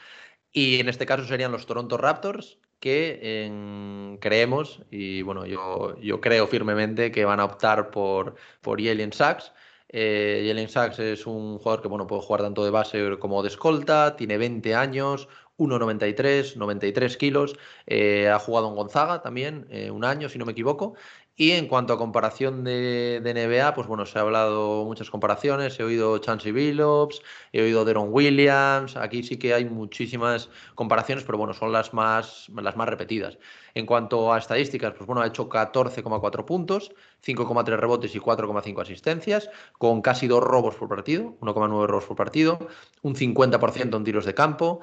Y 0.54 0.80
en 0.80 0.88
este 0.88 1.06
caso 1.06 1.26
serían 1.26 1.52
los 1.52 1.66
Toronto 1.66 1.98
Raptors, 1.98 2.60
que 2.80 4.18
creemos, 4.20 4.82
y 4.92 5.22
bueno, 5.22 5.46
yo, 5.46 5.98
yo 6.02 6.22
creo 6.22 6.48
firmemente 6.48 7.12
que 7.12 7.26
van 7.26 7.40
a 7.40 7.46
optar 7.46 7.92
por, 7.92 8.36
por 8.62 8.82
Jalen 8.84 9.14
Sachs. 9.14 9.54
Eh, 9.88 10.44
Jalen 10.48 10.70
Sachs 10.70 11.00
es 11.00 11.26
un 11.26 11.60
jugador 11.60 11.82
que 11.82 11.88
bueno, 11.88 12.08
puede 12.08 12.22
jugar 12.22 12.42
tanto 12.42 12.66
de 12.66 12.72
base 12.72 13.18
como 13.20 13.42
de 13.42 13.50
escolta, 13.50 14.16
tiene 14.16 14.38
20 14.38 14.76
años, 14.76 15.28
1,93, 15.58 16.56
93 16.56 17.18
kilos, 17.18 17.56
eh, 17.86 18.28
ha 18.28 18.40
jugado 18.40 18.70
en 18.70 18.76
Gonzaga 18.76 19.22
también, 19.22 19.68
eh, 19.70 19.92
un 19.92 20.04
año 20.04 20.30
si 20.30 20.38
no 20.38 20.46
me 20.46 20.52
equivoco, 20.52 20.96
y 21.36 21.52
en 21.52 21.68
cuanto 21.68 21.94
a 21.94 21.98
comparación 21.98 22.64
de, 22.64 23.20
NBA, 23.24 23.74
pues 23.74 23.88
bueno, 23.88 24.06
se 24.06 24.20
ha 24.20 24.22
hablado 24.22 24.86
muchas 24.86 25.10
comparaciones, 25.10 25.80
he 25.80 25.84
oído 25.84 26.20
Chansey 26.20 26.52
Billups, 26.52 27.22
he 27.52 27.64
oído 27.64 27.86
Deron 27.86 28.10
Williams, 28.12 28.96
aquí 28.96 29.24
sí 29.24 29.38
que 29.38 29.54
hay 29.54 29.66
muchísimas 29.66 30.50
comparaciones, 30.76 31.24
pero 31.24 31.40
bueno, 31.40 31.54
son 31.54 31.72
las 31.72 31.94
más, 31.94 32.50
las 32.56 32.76
más 32.76 32.88
repetidas. 32.88 33.40
En 33.74 33.88
cuanto 33.88 34.32
a 34.32 34.38
estadísticas, 34.38 34.94
pues 34.94 35.08
bueno, 35.08 35.22
ha 35.22 35.28
hecho 35.28 35.50
14,4 35.50 36.46
puntos, 36.46 36.92
5,3 37.26 37.78
rebotes 37.78 38.14
y 38.14 38.20
4,5 38.20 38.82
asistencias, 38.82 39.50
con 39.80 40.04
casi 40.04 40.28
dos 40.28 40.44
robos 40.44 40.76
por 40.76 40.88
partido, 40.88 41.36
1,9 41.42 41.88
robos 41.88 42.06
por 42.06 42.16
partido, 42.16 42.60
un 43.02 43.16
50% 43.16 43.98
en 43.98 44.04
tiros 44.04 44.26
de 44.26 44.36
campo, 44.36 44.82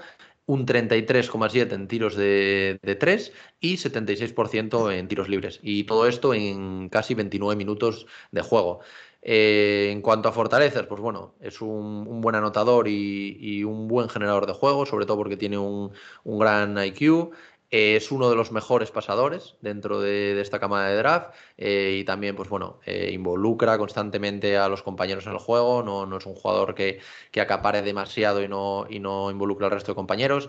un 0.50 0.66
33,7 0.66 1.72
en 1.74 1.86
tiros 1.86 2.16
de, 2.16 2.80
de 2.82 2.94
3 2.96 3.32
y 3.60 3.76
76% 3.76 4.92
en 4.92 5.06
tiros 5.06 5.28
libres. 5.28 5.60
Y 5.62 5.84
todo 5.84 6.08
esto 6.08 6.34
en 6.34 6.88
casi 6.88 7.14
29 7.14 7.56
minutos 7.56 8.06
de 8.32 8.42
juego. 8.42 8.80
Eh, 9.22 9.90
en 9.92 10.02
cuanto 10.02 10.28
a 10.28 10.32
fortalezas, 10.32 10.86
pues 10.86 11.00
bueno, 11.00 11.34
es 11.40 11.60
un, 11.60 12.20
buen 12.20 12.34
anotador 12.34 12.88
y, 12.88 13.62
un 13.64 13.86
buen 13.86 14.08
generador 14.08 14.46
de 14.46 14.54
juego, 14.54 14.86
sobre 14.86 15.06
todo 15.06 15.18
porque 15.18 15.36
tiene 15.36 15.58
un, 15.58 15.92
un 16.24 16.38
gran 16.38 16.76
IQ. 16.82 17.30
Eh, 17.72 17.94
es 17.94 18.10
uno 18.10 18.28
de 18.28 18.34
los 18.34 18.50
mejores 18.50 18.90
pasadores 18.90 19.54
dentro 19.60 20.00
de, 20.00 20.40
esta 20.40 20.58
cámara 20.58 20.88
de 20.88 20.96
draft 20.96 21.34
eh, 21.56 21.98
y 22.00 22.04
también, 22.04 22.34
pues 22.34 22.48
bueno, 22.48 22.80
eh, 22.84 23.10
involucra 23.12 23.78
constantemente 23.78 24.58
a 24.58 24.68
los 24.68 24.82
compañeros 24.82 25.26
en 25.26 25.32
el 25.32 25.38
juego. 25.38 25.82
No, 25.84 26.04
no 26.04 26.16
es 26.18 26.26
un 26.26 26.34
jugador 26.34 26.74
que, 26.74 27.00
que, 27.30 27.40
acapare 27.40 27.82
demasiado 27.82 28.42
y 28.42 28.48
no, 28.48 28.86
y 28.90 28.98
no 28.98 29.30
involucra 29.30 29.66
al 29.66 29.72
resto 29.72 29.92
de 29.92 29.96
compañeros. 29.96 30.48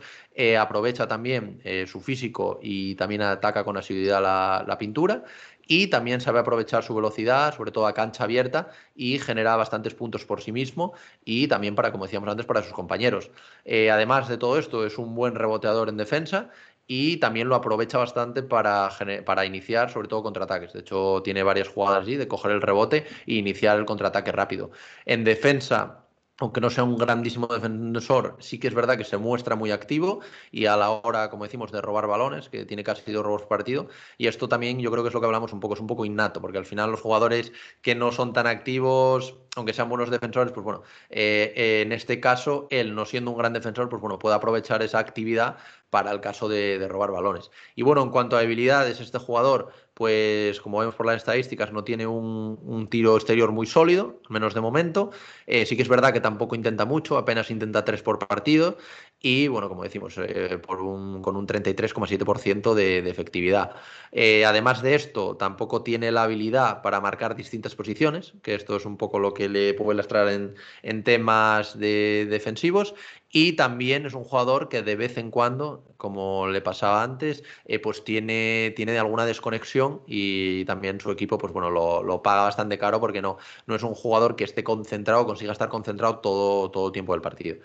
aprovecha 0.59 1.07
también 1.07 1.61
su 1.87 2.01
físico 2.01 2.59
y 2.61 2.95
también 2.95 3.21
ataca 3.21 3.63
con 3.63 3.77
asiduidad 3.77 4.21
la, 4.21 4.65
la 4.67 4.77
pintura 4.77 5.23
y 5.67 5.87
también 5.87 6.19
sabe 6.21 6.39
aprovechar 6.39 6.83
su 6.83 6.93
velocidad, 6.95 7.55
sobre 7.55 7.71
todo 7.71 7.87
a 7.87 7.93
cancha 7.93 8.23
abierta, 8.25 8.69
y 8.95 9.19
genera 9.19 9.55
bastantes 9.55 9.93
puntos 9.93 10.25
por 10.25 10.41
sí 10.41 10.51
mismo 10.51 10.93
y 11.23 11.47
también 11.47 11.75
para, 11.75 11.91
como 11.91 12.05
decíamos 12.05 12.29
antes, 12.29 12.45
para 12.45 12.63
sus 12.63 12.73
compañeros. 12.73 13.31
además 13.65 14.27
de 14.27 14.37
todo 14.37 14.57
esto, 14.57 14.85
es 14.85 14.97
un 14.97 15.15
buen 15.15 15.35
reboteador 15.35 15.89
en 15.89 15.97
defensa 15.97 16.49
y 16.93 17.15
también 17.17 17.47
lo 17.47 17.55
aprovecha 17.55 17.97
bastante 17.99 18.43
para, 18.43 18.89
para 19.25 19.45
iniciar, 19.45 19.89
sobre 19.89 20.09
todo 20.09 20.23
contraataques. 20.23 20.73
De 20.73 20.81
hecho, 20.81 21.21
tiene 21.23 21.41
varias 21.41 21.69
jugadas 21.69 22.03
allí 22.03 22.17
de 22.17 22.27
coger 22.27 22.51
el 22.51 22.61
rebote 22.61 23.05
e 23.25 23.35
iniciar 23.35 23.79
el 23.79 23.85
contraataque 23.85 24.33
rápido. 24.33 24.71
En 25.05 25.23
defensa, 25.23 26.03
aunque 26.39 26.59
no 26.59 26.69
sea 26.69 26.83
un 26.83 26.97
grandísimo 26.97 27.47
defensor, 27.47 28.35
sí 28.39 28.59
que 28.59 28.67
es 28.67 28.73
verdad 28.73 28.97
que 28.97 29.05
se 29.05 29.15
muestra 29.15 29.55
muy 29.55 29.71
activo 29.71 30.19
y 30.51 30.65
a 30.65 30.75
la 30.75 30.89
hora, 30.89 31.29
como 31.29 31.45
decimos, 31.45 31.71
de 31.71 31.79
robar 31.79 32.07
balones, 32.07 32.49
que 32.49 32.65
tiene 32.65 32.83
casi 32.83 33.09
dos 33.13 33.23
robos 33.23 33.43
partido. 33.43 33.87
Y 34.17 34.27
esto 34.27 34.49
también 34.49 34.79
yo 34.79 34.91
creo 34.91 35.03
que 35.03 35.09
es 35.09 35.13
lo 35.13 35.21
que 35.21 35.27
hablamos 35.27 35.53
un 35.53 35.61
poco, 35.61 35.75
es 35.75 35.79
un 35.79 35.87
poco 35.87 36.03
innato, 36.03 36.41
porque 36.41 36.57
al 36.57 36.65
final 36.65 36.91
los 36.91 36.99
jugadores 36.99 37.53
que 37.81 37.95
no 37.95 38.11
son 38.11 38.33
tan 38.33 38.47
activos, 38.47 39.37
aunque 39.55 39.73
sean 39.73 39.87
buenos 39.87 40.09
defensores, 40.09 40.51
pues 40.51 40.63
bueno, 40.63 40.81
eh, 41.09 41.83
en 41.85 41.91
este 41.91 42.19
caso, 42.19 42.67
él 42.69 42.95
no 42.95 43.05
siendo 43.05 43.31
un 43.31 43.37
gran 43.37 43.53
defensor, 43.53 43.87
pues 43.87 44.01
bueno, 44.01 44.17
puede 44.19 44.35
aprovechar 44.35 44.81
esa 44.81 44.99
actividad 44.99 45.57
para 45.91 46.11
el 46.11 46.21
caso 46.21 46.49
de, 46.49 46.87
robar 46.87 47.11
balones. 47.11 47.51
Y 47.75 47.83
bueno, 47.83 48.01
en 48.01 48.09
cuanto 48.09 48.37
a 48.37 48.39
habilidades, 48.39 48.99
este 49.01 49.19
jugador, 49.19 49.71
pues 49.93 50.61
como 50.61 50.79
vemos 50.79 50.95
por 50.95 51.05
las 51.05 51.17
estadísticas, 51.17 51.71
no 51.73 51.83
tiene 51.83 52.07
un, 52.07 52.87
tiro 52.89 53.15
exterior 53.15 53.51
muy 53.51 53.67
sólido, 53.67 54.19
al 54.25 54.31
menos 54.31 54.53
de 54.53 54.61
momento. 54.61 55.11
Eh, 55.45 55.65
sí 55.65 55.75
que 55.75 55.83
es 55.83 55.89
verdad 55.89 56.13
que 56.13 56.21
tampoco 56.21 56.55
intenta 56.55 56.85
mucho, 56.85 57.17
apenas 57.17 57.51
intenta 57.51 57.85
tres 57.85 58.01
por 58.01 58.19
partido. 58.19 58.77
Y 59.19 59.49
bueno, 59.49 59.69
como 59.69 59.83
decimos, 59.83 60.15
eh, 60.17 60.59
con 60.65 61.35
un 61.35 61.47
33,7% 61.47 62.73
de, 62.73 63.01
de, 63.03 63.09
efectividad. 63.09 63.75
Eh, 64.11 64.45
además 64.45 64.81
de 64.81 64.95
esto, 64.95 65.35
tampoco 65.37 65.83
tiene 65.83 66.11
la 66.11 66.23
habilidad 66.23 66.81
para 66.81 67.01
marcar 67.01 67.35
distintas 67.35 67.75
posiciones, 67.75 68.33
que 68.41 68.55
esto 68.55 68.77
es 68.77 68.85
un 68.85 68.97
poco 68.97 69.19
lo 69.19 69.33
que 69.33 69.49
le 69.49 69.75
puede 69.75 69.97
lastrar 69.97 70.29
en, 70.29 70.55
en 70.81 71.03
temas 71.03 71.77
de 71.77 72.25
defensivos. 72.29 72.95
Y 73.33 73.53
también 73.53 74.05
es 74.05 74.13
un 74.13 74.25
jugador 74.25 74.67
que 74.67 74.81
de 74.83 74.95
vez 74.97 75.17
en 75.17 75.31
cuando, 75.31 75.85
como 75.95 76.47
le 76.47 76.61
pasaba 76.61 77.01
antes, 77.01 77.43
eh, 77.65 77.79
pues 77.79 78.03
tiene, 78.03 78.73
tiene 78.75 78.99
alguna 78.99 79.25
desconexión 79.25 80.01
y 80.05 80.65
también 80.65 80.99
su 80.99 81.11
equipo 81.11 81.37
pues 81.37 81.53
bueno, 81.53 81.69
lo, 81.69 82.21
paga 82.21 82.43
bastante 82.43 82.77
caro 82.77 82.99
porque 82.99 83.21
no, 83.21 83.37
no 83.67 83.75
es 83.75 83.83
un 83.83 83.95
jugador 83.95 84.35
que 84.35 84.43
esté 84.43 84.63
concentrado, 84.65 85.25
consiga 85.25 85.53
estar 85.53 85.69
concentrado 85.69 86.19
todo, 86.19 86.71
todo 86.71 86.87
el 86.87 86.93
tiempo 86.93 87.13
del 87.13 87.21
partido. 87.21 87.57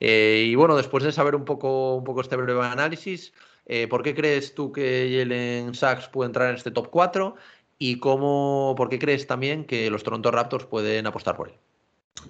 Eh, 0.00 0.44
y 0.46 0.54
bueno, 0.54 0.76
después 0.76 1.02
de 1.02 1.12
saber 1.12 1.34
un 1.34 1.44
poco, 1.44 1.96
un 1.96 2.04
poco 2.04 2.20
este 2.20 2.36
breve 2.36 2.64
análisis, 2.64 3.32
eh, 3.66 3.88
¿por 3.88 4.02
qué 4.02 4.14
crees 4.14 4.54
tú 4.54 4.72
que 4.72 5.16
Jalen 5.18 5.74
Sachs 5.74 6.08
puede 6.08 6.28
entrar 6.28 6.50
en 6.50 6.56
este 6.56 6.70
top 6.70 6.90
4? 6.90 7.34
¿Y 7.78 7.98
cómo, 7.98 8.74
por 8.76 8.88
qué 8.88 8.98
crees 8.98 9.26
también 9.26 9.64
que 9.64 9.90
los 9.90 10.02
Toronto 10.04 10.30
Raptors 10.30 10.66
pueden 10.66 11.06
apostar 11.06 11.36
por 11.36 11.48
él? 11.48 11.54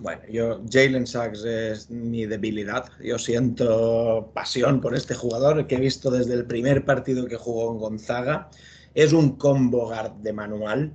Bueno, 0.00 0.22
yo, 0.30 0.62
Jalen 0.70 1.06
Sachs 1.06 1.44
es 1.44 1.90
mi 1.90 2.26
debilidad. 2.26 2.90
Yo 3.02 3.18
siento 3.18 4.30
pasión 4.34 4.80
por 4.80 4.94
este 4.94 5.14
jugador 5.14 5.66
que 5.66 5.76
he 5.76 5.80
visto 5.80 6.10
desde 6.10 6.34
el 6.34 6.44
primer 6.44 6.84
partido 6.84 7.26
que 7.26 7.36
jugó 7.36 7.72
en 7.72 7.78
Gonzaga. 7.78 8.50
Es 8.94 9.12
un 9.12 9.36
combo 9.36 9.86
guard 9.86 10.12
de 10.22 10.32
manual. 10.32 10.92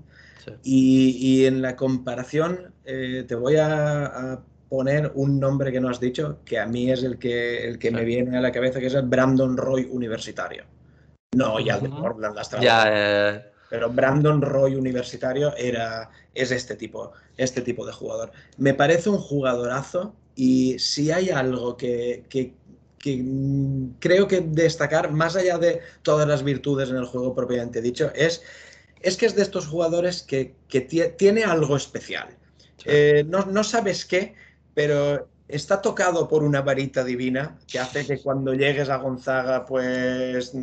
Y, 0.63 1.45
en 1.45 1.61
la 1.61 1.75
comparación, 1.75 2.73
eh, 2.83 3.23
te 3.27 3.35
voy 3.35 3.55
a, 3.55 4.39
poner 4.67 5.11
un 5.13 5.39
nombre 5.39 5.71
que 5.71 5.79
no 5.79 5.87
has 5.87 5.99
dicho, 5.99 6.39
que 6.43 6.59
a 6.59 6.65
mí 6.65 6.91
es 6.91 7.03
el 7.03 7.19
que, 7.19 7.67
el 7.67 7.77
que 7.77 7.91
me 7.91 8.03
viene 8.03 8.37
a 8.37 8.41
la 8.41 8.51
cabeza, 8.51 8.79
que 8.79 8.87
es 8.87 8.95
el 8.95 9.03
Brandon 9.03 9.55
Roy 9.55 9.87
universitario. 9.91 10.63
No, 11.35 11.59
ya 11.59 11.75
el 11.75 11.83
de 11.83 11.89
Portland, 11.89 12.35
las 12.35 12.49
ya, 12.59 12.85
eh, 12.87 13.45
pero 13.69 13.89
Brandon 13.91 14.41
Roy 14.41 14.75
universitario 14.75 15.55
era, 15.55 16.09
es 16.33 16.51
este 16.51 16.75
tipo, 16.75 17.11
este 17.37 17.61
tipo 17.61 17.85
de 17.85 17.93
jugador. 17.93 18.31
Me 18.57 18.73
parece 18.73 19.09
un 19.09 19.17
jugadorazo 19.17 20.15
y 20.35 20.77
si 20.79 21.11
hay 21.11 21.29
algo 21.29 21.77
que, 21.77 22.23
creo 23.99 24.27
que 24.27 24.41
destacar, 24.41 25.11
más 25.11 25.35
allá 25.35 25.57
de 25.57 25.81
todas 26.01 26.27
las 26.27 26.43
virtudes 26.43 26.89
en 26.89 26.97
el 26.97 27.05
juego 27.05 27.35
propiamente 27.35 27.81
dicho, 27.81 28.11
es, 28.15 28.41
es 29.01 29.17
que 29.17 29.25
es 29.25 29.35
de 29.35 29.43
estos 29.43 29.67
jugadores 29.67 30.23
que, 30.23 30.55
tiene 31.17 31.43
algo 31.43 31.75
especial. 31.75 32.29
Eh, 32.85 33.23
no, 33.27 33.45
no 33.45 33.63
sabes 33.63 34.05
qué, 34.05 34.33
pero 34.73 35.27
está 35.47 35.81
tocado 35.81 36.27
por 36.27 36.43
una 36.43 36.61
varita 36.61 37.03
divina 37.03 37.59
que 37.67 37.79
hace 37.79 38.05
que 38.05 38.21
cuando 38.21 38.53
llegues 38.53 38.89
a 38.89 38.97
Gonzaga, 38.97 39.65
pues 39.65 40.53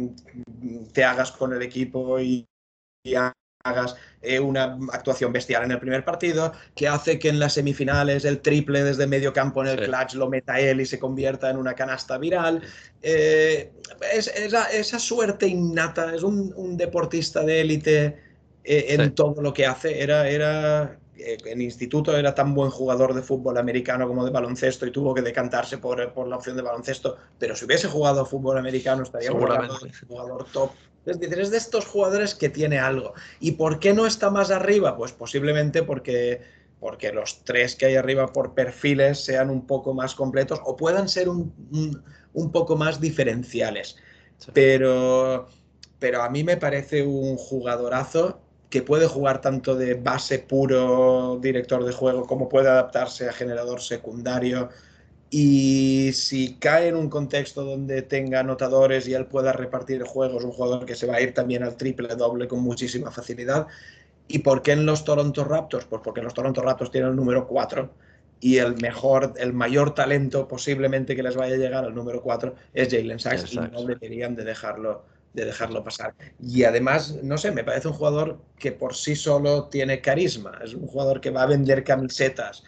te 0.93 1.05
hagas 1.05 1.33
con 1.33 1.53
el 1.53 1.63
equipo 1.63 2.19
y, 2.19 2.47
hagas 3.65 3.97
eh, 4.23 4.41
una 4.41 4.79
actuación 4.93 5.33
bestial 5.33 5.65
en 5.65 5.73
el 5.73 5.79
primer 5.79 6.05
partido, 6.05 6.53
que 6.75 6.89
hace 6.89 7.19
que 7.19 7.29
en 7.29 7.39
las 7.39 7.55
semifinales 7.55 8.25
el 8.25 8.41
triple 8.41 8.85
desde 8.85 9.07
medio 9.07 9.33
campo 9.33 9.63
en 9.63 9.69
el 9.69 9.85
clutch 9.87 10.15
lo 10.15 10.29
meta 10.29 10.61
él 10.61 10.81
y 10.81 10.87
se 10.87 10.99
convierta 10.99 11.51
en 11.51 11.57
una 11.57 11.75
canasta 11.75 12.19
viral. 12.19 12.63
Eh, 13.03 13.73
es, 14.13 14.29
esa, 14.29 14.99
suerte 14.99 15.47
innata, 15.47 16.15
es 16.15 16.23
un, 16.23 16.77
deportista 16.77 17.43
de 17.43 17.61
élite 17.61 18.05
eh, 18.65 18.87
en 18.89 19.15
todo 19.15 19.41
lo 19.43 19.53
que 19.53 19.67
hace. 19.67 20.03
Era, 20.03 20.29
era 20.29 21.00
en 21.27 21.61
instituto 21.61 22.17
era 22.17 22.35
tan 22.35 22.55
buen 22.55 22.71
jugador 22.71 23.15
de 23.15 23.23
fútbol 23.23 23.59
americano 23.59 24.07
como 24.07 24.25
de 24.25 24.31
baloncesto 24.31 24.87
y 24.87 24.91
tuvo 24.91 25.15
que 25.15 25.23
decantarse 25.23 25.79
por, 25.79 26.13
por 26.13 26.27
la 26.27 26.37
opción 26.37 26.57
de 26.57 26.63
baloncesto, 26.63 27.17
pero 27.39 27.55
si 27.55 27.65
hubiese 27.65 27.89
jugado 27.89 28.25
fútbol 28.25 28.59
americano 28.59 29.03
estaría 29.03 29.33
un 29.33 29.41
jugador 30.09 30.47
top 30.53 30.71
es 31.07 31.19
decir, 31.19 31.41
es 31.41 31.51
de 31.51 31.57
estos 31.57 31.87
jugadores 31.87 32.35
que 32.35 32.51
tiene 32.51 32.79
algo. 32.79 33.15
¿Y 33.41 33.53
por 33.53 33.81
qué 33.81 33.95
no 33.95 34.07
está 34.07 34.31
más 34.31 34.51
arriba? 34.51 34.97
Pues 34.97 35.13
posiblemente 35.13 35.83
porque 35.83 36.43
porque 36.79 37.13
los 37.13 37.45
tres 37.45 37.77
que 37.77 37.87
hay 37.87 37.97
arriba 37.97 38.33
por 38.33 38.55
perfiles 38.55 39.23
sean 39.23 39.51
un 39.51 39.67
poco 39.67 39.93
más 39.93 40.15
completos 40.15 40.61
o 40.65 40.77
puedan 40.77 41.11
ser 41.11 41.29
un, 41.29 41.53
un, 42.33 42.53
poco 42.53 42.75
más 42.75 43.01
diferenciales. 43.03 43.97
Pero, 44.55 45.47
pero 45.99 46.23
a 46.23 46.31
mí 46.31 46.43
me 46.43 46.57
parece 46.57 47.03
un 47.03 47.37
jugadorazo 47.37 48.41
que 48.71 48.83
puede 48.83 49.09
jugar 49.09 49.41
tanto 49.41 49.75
de 49.75 49.95
base 49.95 50.39
puro 50.39 51.39
director 51.43 51.85
de 51.85 51.93
juego 51.93 52.27
como 52.27 52.49
puede 52.49 52.69
adaptarse 52.69 53.29
a 53.29 53.33
generador 53.33 53.81
secundario. 53.83 54.71
Y 55.29 56.13
si 56.15 56.55
cae 56.55 56.89
en 56.89 56.97
un 56.97 57.11
contexto 57.11 57.65
donde 57.65 58.03
tenga 58.03 58.41
anotadores 58.41 59.07
y 59.09 59.15
él 59.15 59.27
pueda 59.27 59.53
repartir 59.53 60.03
juegos, 60.05 60.45
un 60.45 60.53
jugador 60.53 60.87
que 60.87 60.95
se 60.95 61.07
va 61.07 61.17
a 61.17 61.21
ir 61.21 61.35
también 61.35 61.65
al 61.65 61.77
triple 61.77 62.15
doble 62.15 62.49
con 62.49 62.61
muchísima 62.61 63.11
facilidad. 63.11 63.67
¿Y 64.29 64.39
por 64.41 64.63
qué 64.63 64.73
en 64.73 64.87
los 64.87 65.05
Toronto 65.05 65.45
Raptors? 65.45 65.87
Pues 65.87 66.01
porque 66.05 66.23
los 66.23 66.35
Toronto 66.35 66.63
Raptors 66.63 66.93
tienen 66.93 67.11
el 67.11 67.17
número 67.17 67.49
4 67.49 67.91
y 68.41 68.59
el 68.59 68.77
mejor, 68.81 69.35
el 69.37 69.53
mayor 69.53 69.95
talento 69.95 70.47
posiblemente 70.49 71.17
que 71.17 71.23
les 71.23 71.37
vaya 71.37 71.55
a 71.55 71.59
llegar 71.59 71.85
al 71.85 71.95
número 71.95 72.23
4 72.23 72.55
es 72.73 72.89
Jalen 72.89 73.19
Sachs 73.19 73.53
y 73.53 73.59
no 73.59 73.85
deberían 73.85 74.35
de 74.35 74.45
dejarlo, 74.45 75.05
de 75.33 75.45
dejarlo 75.45 75.85
pasar. 75.85 76.15
Y 76.41 76.65
además, 76.65 77.17
no 77.23 77.39
sé, 77.39 77.53
me 77.53 77.65
parece 77.65 77.89
un 77.89 77.95
jugador 77.95 78.41
que 78.59 78.73
por 78.73 78.95
sí 78.95 79.15
solo 79.15 79.65
tiene 79.65 80.01
carisma, 80.01 80.59
es 80.65 80.75
un 80.75 80.87
jugador 80.87 81.21
que 81.21 81.31
va 81.31 81.43
a 81.43 81.47
vender 81.47 81.85
camisetas 81.85 82.65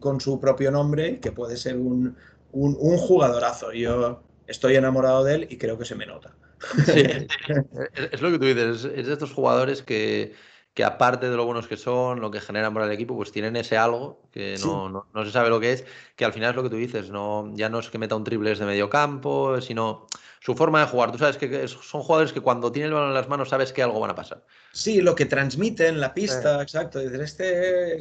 con 0.00 0.20
su 0.20 0.40
propio 0.40 0.70
nombre, 0.70 1.18
que 1.20 1.32
puede 1.32 1.56
ser 1.56 1.76
un, 1.76 2.16
un, 2.52 2.98
jugadorazo. 2.98 3.72
Yo 3.72 4.22
estoy 4.46 4.76
enamorado 4.76 5.24
de 5.24 5.34
él 5.34 5.46
y 5.50 5.56
creo 5.56 5.78
que 5.78 5.84
se 5.84 5.94
me 5.94 6.06
nota. 6.06 6.34
es 6.86 8.22
lo 8.22 8.30
que 8.30 8.38
tú 8.38 8.44
dices, 8.46 8.84
es 8.84 9.06
de 9.06 9.12
estos 9.12 9.32
jugadores 9.32 9.82
que, 9.82 10.34
que 10.74 10.84
aparte 10.84 11.30
de 11.30 11.36
lo 11.36 11.46
buenos 11.46 11.68
que 11.68 11.76
son, 11.76 12.20
lo 12.20 12.30
que 12.30 12.40
generan 12.40 12.74
para 12.74 12.86
el 12.86 12.92
equipo, 12.92 13.16
pues 13.16 13.32
tienen 13.32 13.56
ese 13.56 13.76
algo 13.76 14.22
que 14.32 14.56
no, 14.62 14.88
no, 14.88 15.24
se 15.24 15.30
sabe 15.30 15.48
lo 15.48 15.60
que 15.60 15.72
es, 15.72 15.84
que 16.16 16.24
al 16.24 16.32
final 16.32 16.50
es 16.50 16.56
lo 16.56 16.62
que 16.62 16.70
tú 16.70 16.76
dices, 16.76 17.10
no, 17.10 17.50
ya 17.54 17.68
no 17.68 17.78
es 17.78 17.90
que 17.90 17.98
meta 17.98 18.16
un 18.16 18.24
triple 18.24 18.50
desde 18.50 18.66
medio 18.66 18.90
campo, 18.90 19.60
sino 19.60 20.06
su 20.44 20.54
forma 20.54 20.80
de 20.80 20.86
jugar. 20.86 21.10
Tú 21.10 21.16
sabes 21.16 21.38
que 21.38 21.66
son 21.66 22.02
jugadores 22.02 22.34
que 22.34 22.42
cuando 22.42 22.70
tienen 22.70 22.88
el 22.88 22.94
balón 22.94 23.08
en 23.08 23.14
las 23.14 23.28
manos 23.30 23.48
sabes 23.48 23.72
que 23.72 23.82
algo 23.82 23.98
van 23.98 24.10
a 24.10 24.14
pasar. 24.14 24.44
Sí, 24.72 25.00
lo 25.00 25.14
que 25.14 25.24
transmiten 25.24 25.98
la 26.00 26.12
pista, 26.12 26.60
exacto. 26.60 27.00
Este 27.00 27.96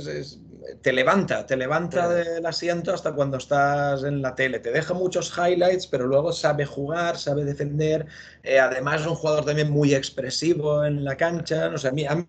te 0.81 0.91
levanta, 0.91 1.45
te 1.45 1.55
levanta 1.55 2.09
del 2.09 2.45
asiento 2.45 2.93
hasta 2.93 3.13
cuando 3.13 3.37
estás 3.37 4.03
en 4.03 4.21
la 4.21 4.35
tele. 4.35 4.59
Te 4.59 4.71
deja 4.71 4.93
muchos 4.93 5.33
highlights, 5.37 5.87
pero 5.87 6.05
luego 6.05 6.33
sabe 6.33 6.65
jugar, 6.65 7.17
sabe 7.17 7.45
defender. 7.45 8.07
Eh, 8.43 8.59
además 8.59 9.01
es 9.01 9.07
un 9.07 9.15
jugador 9.15 9.45
también 9.45 9.71
muy 9.71 9.95
expresivo 9.95 10.83
en 10.83 11.05
la 11.05 11.15
cancha. 11.15 11.69
No 11.69 11.77
sé, 11.77 11.87
a 11.87 11.91
mí, 11.91 12.05
a 12.05 12.15
mí 12.15 12.27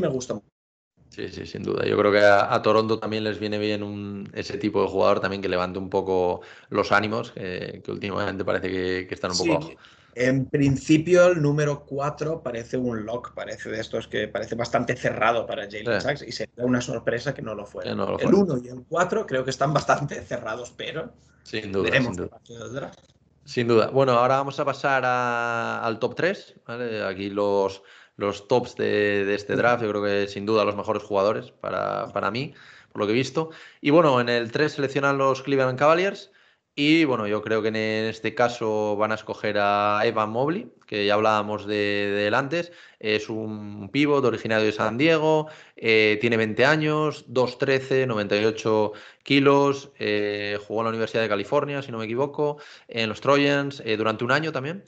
me 0.00 0.08
gusta 0.08 0.34
mucho. 0.34 0.53
Sí, 1.14 1.28
sí, 1.28 1.46
sin 1.46 1.62
duda. 1.62 1.86
Yo 1.86 1.96
creo 1.96 2.10
que 2.10 2.24
a, 2.24 2.60
Toronto 2.60 2.98
también 2.98 3.22
les 3.22 3.38
viene 3.38 3.56
bien 3.56 3.84
un, 3.84 4.28
ese 4.34 4.58
tipo 4.58 4.82
de 4.82 4.88
jugador 4.88 5.20
también 5.20 5.40
que 5.40 5.48
levante 5.48 5.78
un 5.78 5.88
poco 5.88 6.40
los 6.70 6.90
ánimos, 6.90 7.30
que, 7.30 7.80
últimamente 7.86 8.44
parece 8.44 8.68
que, 8.68 9.14
están 9.14 9.30
un 9.30 9.38
poco 9.38 9.70
En 10.16 10.46
principio, 10.46 11.26
el 11.28 11.40
número 11.40 11.84
4 11.84 12.42
parece 12.42 12.76
un 12.76 13.06
lock, 13.06 13.32
parece 13.32 13.70
de 13.70 13.80
estos 13.80 14.08
que 14.08 14.26
parece 14.26 14.56
bastante 14.56 14.96
cerrado 14.96 15.46
para 15.46 15.70
Jalen 15.70 16.00
Sachs 16.00 16.22
y 16.22 16.32
sería 16.32 16.64
una 16.64 16.80
sorpresa 16.80 17.32
que 17.32 17.42
no 17.42 17.54
lo 17.54 17.64
fuera. 17.64 17.92
el 17.92 18.34
1 18.34 18.58
y 18.64 18.68
el 18.70 18.84
4 18.88 19.24
creo 19.24 19.44
que 19.44 19.50
están 19.50 19.72
bastante 19.72 20.20
cerrados, 20.20 20.74
pero 20.76 21.12
sin 21.44 21.70
duda, 21.70 21.92
sin 21.92 22.16
duda. 22.16 22.90
Sin 23.44 23.68
duda. 23.68 23.88
Bueno, 23.90 24.12
ahora 24.12 24.38
vamos 24.38 24.58
a 24.58 24.64
pasar 24.64 25.04
al 25.04 25.98
top 26.00 26.14
3. 26.16 26.54
Aquí 27.06 27.30
los 27.30 27.82
los 28.16 28.48
tops 28.48 28.76
de, 28.76 29.34
este 29.34 29.56
draft. 29.56 29.82
Yo 29.82 29.90
creo 29.90 30.02
que 30.02 30.28
sin 30.28 30.46
duda 30.46 30.64
los 30.64 30.76
mejores 30.76 31.02
jugadores 31.02 31.50
para, 31.50 32.12
para, 32.12 32.30
mí, 32.30 32.54
por 32.92 33.00
lo 33.00 33.06
que 33.06 33.12
he 33.12 33.16
visto. 33.16 33.50
Y 33.80 33.90
bueno, 33.90 34.20
en 34.20 34.28
el 34.28 34.52
3 34.52 34.72
seleccionan 34.72 35.18
los 35.18 35.42
Cleveland 35.42 35.78
Cavaliers. 35.78 36.30
Y 36.76 37.04
bueno, 37.04 37.28
yo 37.28 37.40
creo 37.40 37.62
que 37.62 37.68
en 37.68 37.76
este 37.76 38.34
caso 38.34 38.96
van 38.96 39.12
a 39.12 39.14
escoger 39.14 39.58
a 39.60 40.02
Evan 40.04 40.30
Mobley, 40.30 40.72
que 40.88 41.06
ya 41.06 41.14
hablábamos 41.14 41.66
de, 41.66 42.26
él 42.26 42.34
antes. 42.34 42.72
Es 42.98 43.28
un 43.28 43.90
pívot 43.92 44.24
originario 44.24 44.66
de 44.66 44.72
San 44.72 44.98
Diego, 44.98 45.46
eh, 45.76 46.18
tiene 46.20 46.36
20 46.36 46.64
años, 46.64 47.26
2'13, 47.28 48.08
98 48.08 48.92
kilos, 49.22 49.92
eh, 50.00 50.58
jugó 50.66 50.80
en 50.80 50.84
la 50.86 50.90
Universidad 50.90 51.22
de 51.22 51.28
California, 51.28 51.80
si 51.80 51.92
no 51.92 51.98
me 51.98 52.06
equivoco, 52.06 52.58
en 52.88 53.08
los 53.08 53.20
Trojans 53.20 53.80
eh, 53.84 53.96
durante 53.96 54.24
un 54.24 54.32
año 54.32 54.50
también. 54.50 54.84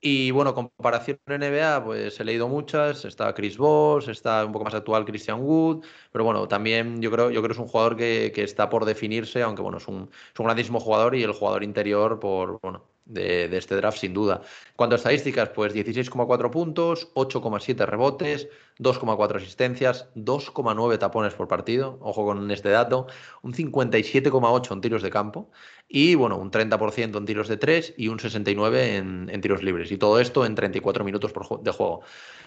Y 0.00 0.30
bueno, 0.30 0.54
comparación 0.54 1.18
en 1.26 1.40
NBA, 1.40 1.84
pues 1.84 2.20
he 2.20 2.24
leído 2.24 2.48
muchas. 2.48 3.04
Está 3.04 3.34
Chris 3.34 3.56
Voss, 3.56 4.08
está 4.08 4.44
un 4.44 4.52
poco 4.52 4.64
más 4.64 4.74
actual 4.74 5.04
Christian 5.04 5.40
Wood, 5.40 5.84
pero 6.12 6.24
bueno, 6.24 6.46
también 6.48 7.00
yo 7.00 7.10
creo, 7.10 7.30
yo 7.30 7.40
creo 7.40 7.48
que 7.48 7.54
es 7.54 7.58
un 7.58 7.68
jugador 7.68 7.96
que, 7.96 8.32
que 8.34 8.44
está 8.44 8.68
por 8.68 8.84
definirse, 8.84 9.42
aunque 9.42 9.62
bueno, 9.62 9.78
es 9.78 9.88
un, 9.88 10.10
es 10.32 10.38
un 10.40 10.46
grandísimo 10.46 10.80
jugador 10.80 11.14
y 11.16 11.22
el 11.22 11.32
jugador 11.32 11.64
interior 11.64 12.20
por, 12.20 12.60
bueno, 12.60 12.84
de, 13.06 13.56
este 13.56 13.76
draft, 13.76 13.98
sin 13.98 14.12
duda. 14.12 14.42
Cuanto 14.74 14.94
a 14.94 14.98
estadísticas, 14.98 15.48
pues 15.50 15.74
16,4 15.74 16.50
puntos, 16.50 17.12
8,7 17.14 17.86
rebotes, 17.86 18.48
2,4 18.78 19.36
asistencias, 19.36 20.08
2,9 20.14 20.98
tapones 20.98 21.34
por 21.34 21.48
partido, 21.48 21.98
ojo 22.02 22.26
con 22.26 22.50
este 22.50 22.68
dato, 22.70 23.06
un 23.42 23.54
57,8 23.54 24.72
en 24.72 24.80
tiros 24.80 25.02
de 25.02 25.10
campo 25.10 25.50
y 25.88 26.14
bueno, 26.14 26.36
un 26.36 26.50
30% 26.50 27.18
en 27.18 27.26
tiros 27.26 27.48
de 27.48 27.56
3 27.56 27.94
y 27.96 28.08
un 28.08 28.18
69% 28.18 28.74
en, 28.74 29.30
en, 29.30 29.40
tiros 29.40 29.62
libres. 29.62 29.90
Y 29.92 29.98
todo 29.98 30.20
esto 30.20 30.44
en 30.44 30.54
34 30.54 31.04
minutos 31.04 31.32
de 31.62 31.70
juego. 31.70 32.02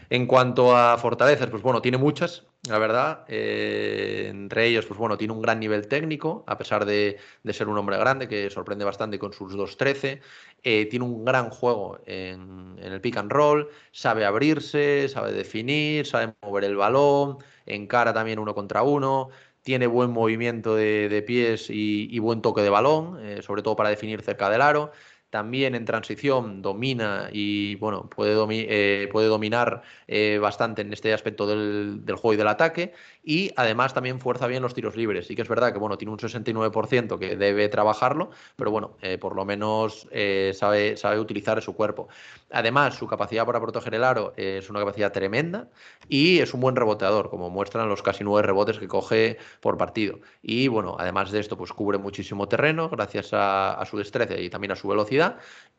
En 0.09 0.25
cuanto 0.25 0.75
a 0.75 0.97
fortalezas, 0.97 1.47
pues 1.47 1.61
bueno, 1.61 1.81
tiene 1.83 1.99
muchas, 1.99 2.47
la 2.67 2.79
verdad. 2.79 3.25
Eh, 3.27 4.27
entre 4.29 4.65
ellos, 4.65 4.87
pues 4.87 4.99
bueno, 4.99 5.17
tiene 5.17 5.33
un 5.33 5.41
gran 5.41 5.59
nivel 5.59 5.87
técnico, 5.87 6.43
a 6.47 6.57
pesar 6.57 6.85
de, 6.85 7.17
ser 7.51 7.67
un 7.67 7.77
hombre 7.77 7.97
grande, 7.97 8.27
que 8.27 8.49
sorprende 8.49 8.85
bastante 8.85 9.19
con 9.19 9.33
sus 9.33 9.55
2.13. 9.55 10.19
Eh, 10.63 10.87
tiene 10.87 11.05
un 11.05 11.23
gran 11.23 11.51
juego 11.51 11.99
en, 12.07 12.77
el 12.81 12.99
pick 13.01 13.17
and 13.17 13.31
roll, 13.31 13.69
sabe 13.91 14.25
abrirse, 14.25 15.07
sabe 15.09 15.31
definir, 15.31 16.07
sabe 16.07 16.33
mover 16.41 16.63
el 16.63 16.75
balón, 16.75 17.37
encara 17.67 18.11
también 18.11 18.39
uno 18.39 18.55
contra 18.55 18.81
uno 18.81 19.29
tiene 19.69 19.85
buen 19.85 20.09
movimiento 20.09 20.73
de, 20.75 21.23
pies 21.27 21.67
y, 21.69 22.17
buen 22.17 22.41
toque 22.41 22.63
de 22.63 22.71
balón, 22.71 23.19
eh, 23.23 23.43
sobre 23.43 23.61
todo 23.61 23.75
para 23.75 23.89
definir 23.89 24.23
cerca 24.23 24.49
del 24.49 24.63
aro. 24.63 24.91
También 25.29 25.75
en 25.75 25.85
transición 25.85 26.61
domina 26.61 27.29
y 27.31 27.75
bueno, 27.75 28.09
puede, 28.09 28.35
eh, 28.49 29.07
puede 29.11 29.27
dominar 29.27 29.83
eh, 30.07 30.39
bastante 30.41 30.81
en 30.81 30.91
este 30.91 31.13
aspecto 31.13 31.45
del, 31.45 32.05
del, 32.05 32.15
juego 32.15 32.33
y 32.33 32.37
del 32.37 32.47
ataque. 32.47 32.93
Y 33.23 33.51
además 33.55 33.93
también 33.93 34.19
fuerza 34.19 34.47
bien 34.47 34.63
los 34.63 34.73
tiros 34.73 34.95
libres. 34.95 35.27
Sí 35.27 35.35
que 35.35 35.43
es 35.43 35.49
verdad 35.49 35.71
que 35.71 35.79
bueno, 35.79 35.97
tiene 35.97 36.11
un 36.11 36.19
69% 36.19 37.19
que 37.19 37.35
debe 37.35 37.69
trabajarlo, 37.69 38.31
pero 38.55 38.71
bueno, 38.71 38.97
por 39.19 39.35
lo 39.35 39.45
menos 39.45 40.07
sabe, 40.53 40.97
sabe 40.97 41.19
utilizar 41.19 41.61
su 41.61 41.75
cuerpo. 41.75 42.07
Además, 42.51 42.95
su 42.95 43.05
capacidad 43.05 43.45
para 43.45 43.59
proteger 43.59 43.93
el 43.93 44.03
aro 44.03 44.33
es 44.35 44.69
una 44.69 44.79
capacidad 44.79 45.11
tremenda 45.11 45.67
y 46.07 46.39
es 46.39 46.53
un 46.53 46.61
buen 46.61 46.75
reboteador, 46.75 47.29
como 47.29 47.49
muestran 47.49 47.87
los 47.87 48.01
casi 48.01 48.23
nueve 48.23 48.47
rebotes 48.47 48.79
que 48.79 48.87
coge 48.87 49.37
por 49.59 49.77
partido. 49.77 50.19
Y 50.41 50.67
bueno, 50.67 50.95
además 50.99 51.31
de 51.31 51.39
esto, 51.39 51.57
pues 51.57 51.71
cubre 51.73 51.99
muchísimo 51.99 52.47
terreno 52.47 52.89
gracias 52.89 53.29
a, 53.33 53.83
su 53.89 53.97
destreza 53.97 54.37
y 54.39 54.49
también 54.49 54.71
a 54.71 54.75
su 54.75 54.87
velocidad. 54.87 55.18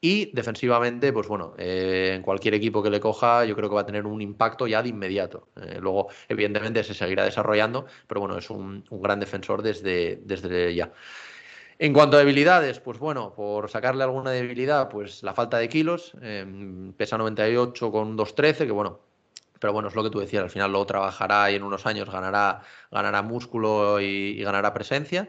Y 0.02 0.30
defensivamente, 0.32 1.12
pues 1.12 1.28
bueno, 1.28 1.54
eh, 1.58 2.12
en 2.16 2.22
cualquier 2.22 2.54
equipo 2.54 2.82
que 2.82 2.88
le 2.88 3.00
coja, 3.00 3.44
yo 3.44 3.54
creo 3.54 3.68
que 3.68 3.74
va 3.74 3.82
a 3.82 3.86
tener 3.86 4.06
un 4.06 4.22
impacto 4.22 4.66
ya 4.66 4.82
de 4.82 4.88
inmediato. 4.88 5.48
Eh, 5.56 5.78
luego, 5.78 6.08
evidentemente, 6.28 6.82
se 6.84 6.94
seguirá 6.94 7.24
desarrollando, 7.24 7.84
pero 8.06 8.20
bueno, 8.22 8.38
es 8.38 8.48
un, 8.48 8.82
gran 8.90 9.20
defensor 9.20 9.60
desde, 9.60 10.20
desde 10.24 10.74
ya. 10.74 10.90
En 11.78 11.92
cuanto 11.92 12.16
a 12.16 12.20
debilidades, 12.20 12.80
pues 12.80 12.98
bueno, 12.98 13.34
por 13.34 13.70
sacarle 13.70 14.04
alguna 14.04 14.30
debilidad, 14.30 14.88
pues 14.88 15.22
la 15.22 15.34
falta 15.34 15.58
de 15.58 15.68
kilos, 15.68 16.12
em, 16.22 16.92
pesa 16.94 17.16
98 17.18 17.90
con 17.90 18.16
213, 18.16 18.66
que 18.66 18.72
bueno, 18.72 19.00
pero 19.60 19.72
bueno, 19.72 19.88
es 19.88 19.94
lo 19.94 20.02
que 20.02 20.10
tú 20.10 20.20
decías, 20.20 20.42
al 20.42 20.50
final 20.50 20.72
lo 20.72 20.84
trabajará 20.86 21.50
y 21.50 21.54
en 21.54 21.62
unos 21.62 21.86
años 21.86 22.10
ganará, 22.10 22.62
ganará 22.90 23.22
músculo 23.22 24.00
y, 24.00 24.42
ganará 24.42 24.72
presencia. 24.74 25.28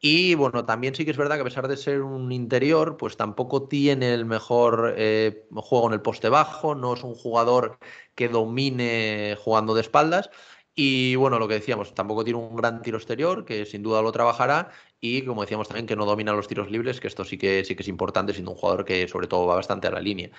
Y 0.00 0.34
bueno, 0.34 0.64
también 0.66 0.94
sí 0.94 1.04
que 1.04 1.10
es 1.10 1.16
verdad 1.16 1.36
que 1.36 1.40
a 1.40 1.44
pesar 1.44 1.68
de 1.68 1.76
ser 1.76 2.02
un 2.02 2.30
interior, 2.30 2.96
pues 2.96 3.16
tampoco 3.16 3.66
tiene 3.66 4.12
el 4.14 4.26
mejor 4.26 4.94
eh, 4.96 5.46
juego 5.54 5.88
en 5.88 5.94
el 5.94 6.02
poste 6.02 6.28
bajo, 6.28 6.74
no 6.74 6.94
es 6.94 7.02
un 7.02 7.14
jugador 7.14 7.78
que 8.14 8.28
domine 8.28 9.36
jugando 9.42 9.74
de 9.74 9.80
espaldas. 9.80 10.30
Y 10.78 11.16
bueno, 11.16 11.38
lo 11.38 11.48
que 11.48 11.54
decíamos, 11.54 11.94
tampoco 11.94 12.22
tiene 12.22 12.38
un 12.38 12.54
gran 12.54 12.82
tiro 12.82 12.98
exterior, 12.98 13.46
que 13.46 13.64
sin 13.64 13.82
duda 13.82 14.02
lo 14.02 14.12
trabajará, 14.12 14.70
y 15.00 15.22
como 15.24 15.40
decíamos 15.40 15.68
también 15.68 15.86
que 15.86 15.96
no 15.96 16.04
domina 16.04 16.34
los 16.34 16.48
tiros 16.48 16.70
libres, 16.70 17.00
que 17.00 17.08
esto 17.08 17.24
sí 17.24 17.38
que 17.38 17.64
sí 17.64 17.74
que 17.74 17.82
es 17.82 17.88
importante 17.88 18.34
siendo 18.34 18.50
un 18.50 18.58
jugador 18.58 18.84
que 18.84 19.08
sobre 19.08 19.26
todo 19.26 19.46
va 19.46 19.54
bastante 19.56 19.86
a 19.88 19.90
la 19.90 20.00
línea. 20.00 20.30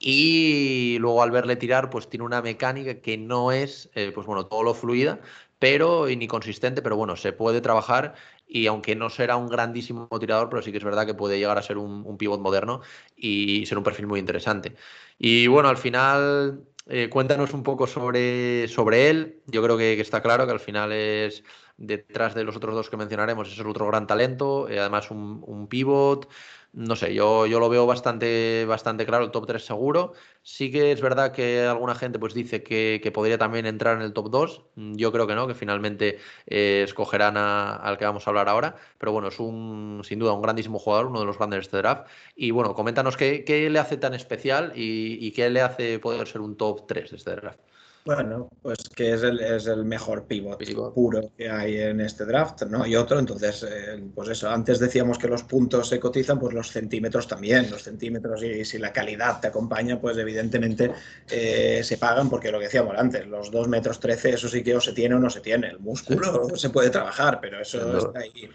Y 0.00 0.96
luego 0.98 1.22
al 1.22 1.30
verle 1.30 1.54
tirar, 1.54 1.90
pues 1.90 2.08
tiene 2.08 2.24
una 2.24 2.42
mecánica 2.42 3.00
que 3.00 3.16
no 3.16 3.52
es, 3.52 3.88
eh, 3.94 4.10
pues 4.12 4.26
bueno, 4.26 4.46
todo 4.46 4.64
lo 4.64 4.74
fluida, 4.74 5.20
pero 5.60 6.06
ni 6.08 6.26
consistente, 6.26 6.82
pero 6.82 6.96
bueno, 6.96 7.16
se 7.16 7.32
puede 7.32 7.60
trabajar 7.60 8.14
y 8.54 8.68
aunque 8.68 8.94
no 8.94 9.10
será 9.10 9.36
un 9.36 9.48
grandísimo 9.48 10.08
tirador, 10.20 10.48
pero 10.48 10.62
sí 10.62 10.70
que 10.70 10.78
es 10.78 10.84
verdad 10.84 11.06
que 11.06 11.14
puede 11.14 11.38
llegar 11.38 11.58
a 11.58 11.62
ser 11.62 11.76
un, 11.76 12.04
un 12.06 12.16
pivot 12.16 12.40
moderno 12.40 12.82
y 13.16 13.66
ser 13.66 13.78
un 13.78 13.84
perfil 13.84 14.06
muy 14.06 14.20
interesante. 14.20 14.76
Y 15.18 15.48
bueno, 15.48 15.68
al 15.68 15.76
final 15.76 16.64
eh, 16.86 17.08
cuéntanos 17.08 17.52
un 17.52 17.64
poco 17.64 17.88
sobre, 17.88 18.68
sobre 18.68 19.10
él. 19.10 19.42
Yo 19.46 19.60
creo 19.60 19.76
que, 19.76 20.00
está 20.00 20.22
claro 20.22 20.46
que 20.46 20.52
al 20.52 20.60
final 20.60 20.92
es 20.92 21.42
detrás 21.76 22.34
de 22.36 22.44
los 22.44 22.54
otros 22.54 22.76
dos 22.76 22.90
que 22.90 22.96
mencionaremos, 22.96 23.50
es 23.50 23.58
el 23.58 23.66
otro 23.66 23.88
gran 23.88 24.06
talento, 24.06 24.68
eh, 24.68 24.78
además 24.78 25.10
un, 25.10 25.42
un 25.44 25.66
pivot, 25.66 26.28
no 26.76 26.96
sé, 26.96 27.14
yo, 27.14 27.46
yo 27.46 27.60
lo 27.60 27.68
veo 27.68 27.86
bastante, 27.86 28.64
bastante 28.66 29.06
claro, 29.06 29.24
el 29.24 29.30
top 29.30 29.46
3 29.46 29.64
seguro. 29.64 30.12
Sí 30.42 30.72
que 30.72 30.90
es 30.90 31.00
verdad 31.00 31.32
que 31.32 31.62
alguna 31.62 31.94
gente 31.94 32.18
pues 32.18 32.34
dice 32.34 32.64
que, 32.64 33.00
que 33.02 33.12
podría 33.12 33.38
también 33.38 33.64
entrar 33.66 33.96
en 33.96 34.02
el 34.02 34.12
top 34.12 34.28
2. 34.30 34.62
Yo 34.74 35.12
creo 35.12 35.26
que 35.28 35.36
no, 35.36 35.46
que 35.46 35.54
finalmente 35.54 36.18
eh, 36.46 36.82
escogerán 36.84 37.36
al 37.36 37.96
que 37.96 38.04
vamos 38.04 38.26
a 38.26 38.30
hablar 38.30 38.48
ahora. 38.48 38.76
Pero 38.98 39.12
bueno, 39.12 39.28
es 39.28 39.38
un, 39.38 40.00
sin 40.04 40.18
duda 40.18 40.32
un 40.32 40.42
grandísimo 40.42 40.78
jugador, 40.80 41.06
uno 41.06 41.20
de 41.20 41.26
los 41.26 41.38
grandes 41.38 41.58
de 41.58 41.62
este 41.62 41.76
draft. 41.76 42.08
Y 42.34 42.50
bueno, 42.50 42.74
coméntanos 42.74 43.16
qué, 43.16 43.44
qué 43.44 43.70
le 43.70 43.78
hace 43.78 43.96
tan 43.96 44.14
especial 44.14 44.72
y, 44.74 45.24
y 45.24 45.30
qué 45.32 45.48
le 45.50 45.60
hace 45.60 46.00
poder 46.00 46.26
ser 46.26 46.40
un 46.40 46.56
top 46.56 46.86
3 46.88 47.10
de 47.10 47.16
este 47.16 47.36
draft. 47.36 47.60
Bueno, 48.04 48.50
pues 48.60 48.80
que 48.94 49.14
es 49.14 49.22
el, 49.22 49.40
es 49.40 49.66
el 49.66 49.86
mejor 49.86 50.26
pivot, 50.26 50.58
pivot, 50.58 50.92
puro 50.92 51.32
que 51.38 51.48
hay 51.48 51.80
en 51.80 52.02
este 52.02 52.26
draft, 52.26 52.62
no 52.64 52.82
hay 52.82 52.96
otro. 52.96 53.18
Entonces, 53.18 53.66
eh, 53.66 54.04
pues 54.14 54.28
eso, 54.28 54.50
antes 54.50 54.78
decíamos 54.78 55.16
que 55.16 55.26
los 55.26 55.42
puntos 55.44 55.88
se 55.88 55.98
cotizan, 55.98 56.38
pues 56.38 56.52
los 56.52 56.70
centímetros 56.70 57.26
también. 57.26 57.70
Los 57.70 57.82
centímetros 57.82 58.42
y 58.42 58.62
si 58.66 58.76
la 58.76 58.92
calidad 58.92 59.40
te 59.40 59.46
acompaña, 59.46 59.98
pues 59.98 60.18
evidentemente 60.18 60.92
eh, 61.30 61.80
se 61.82 61.96
pagan 61.96 62.28
porque 62.28 62.52
lo 62.52 62.58
que 62.58 62.66
decíamos 62.66 62.94
antes, 62.98 63.26
los 63.26 63.50
2 63.50 63.68
metros 63.68 63.98
13, 63.98 64.34
eso 64.34 64.48
sí 64.48 64.62
que 64.62 64.76
o 64.76 64.80
se 64.82 64.92
tiene 64.92 65.14
o 65.14 65.18
no 65.18 65.30
se 65.30 65.40
tiene. 65.40 65.68
El 65.68 65.78
músculo 65.78 66.50
sí. 66.50 66.60
se 66.60 66.70
puede 66.70 66.90
trabajar, 66.90 67.38
pero 67.40 67.58
eso 67.58 67.86
no. 67.86 67.98
está 67.98 68.18
ahí. 68.18 68.50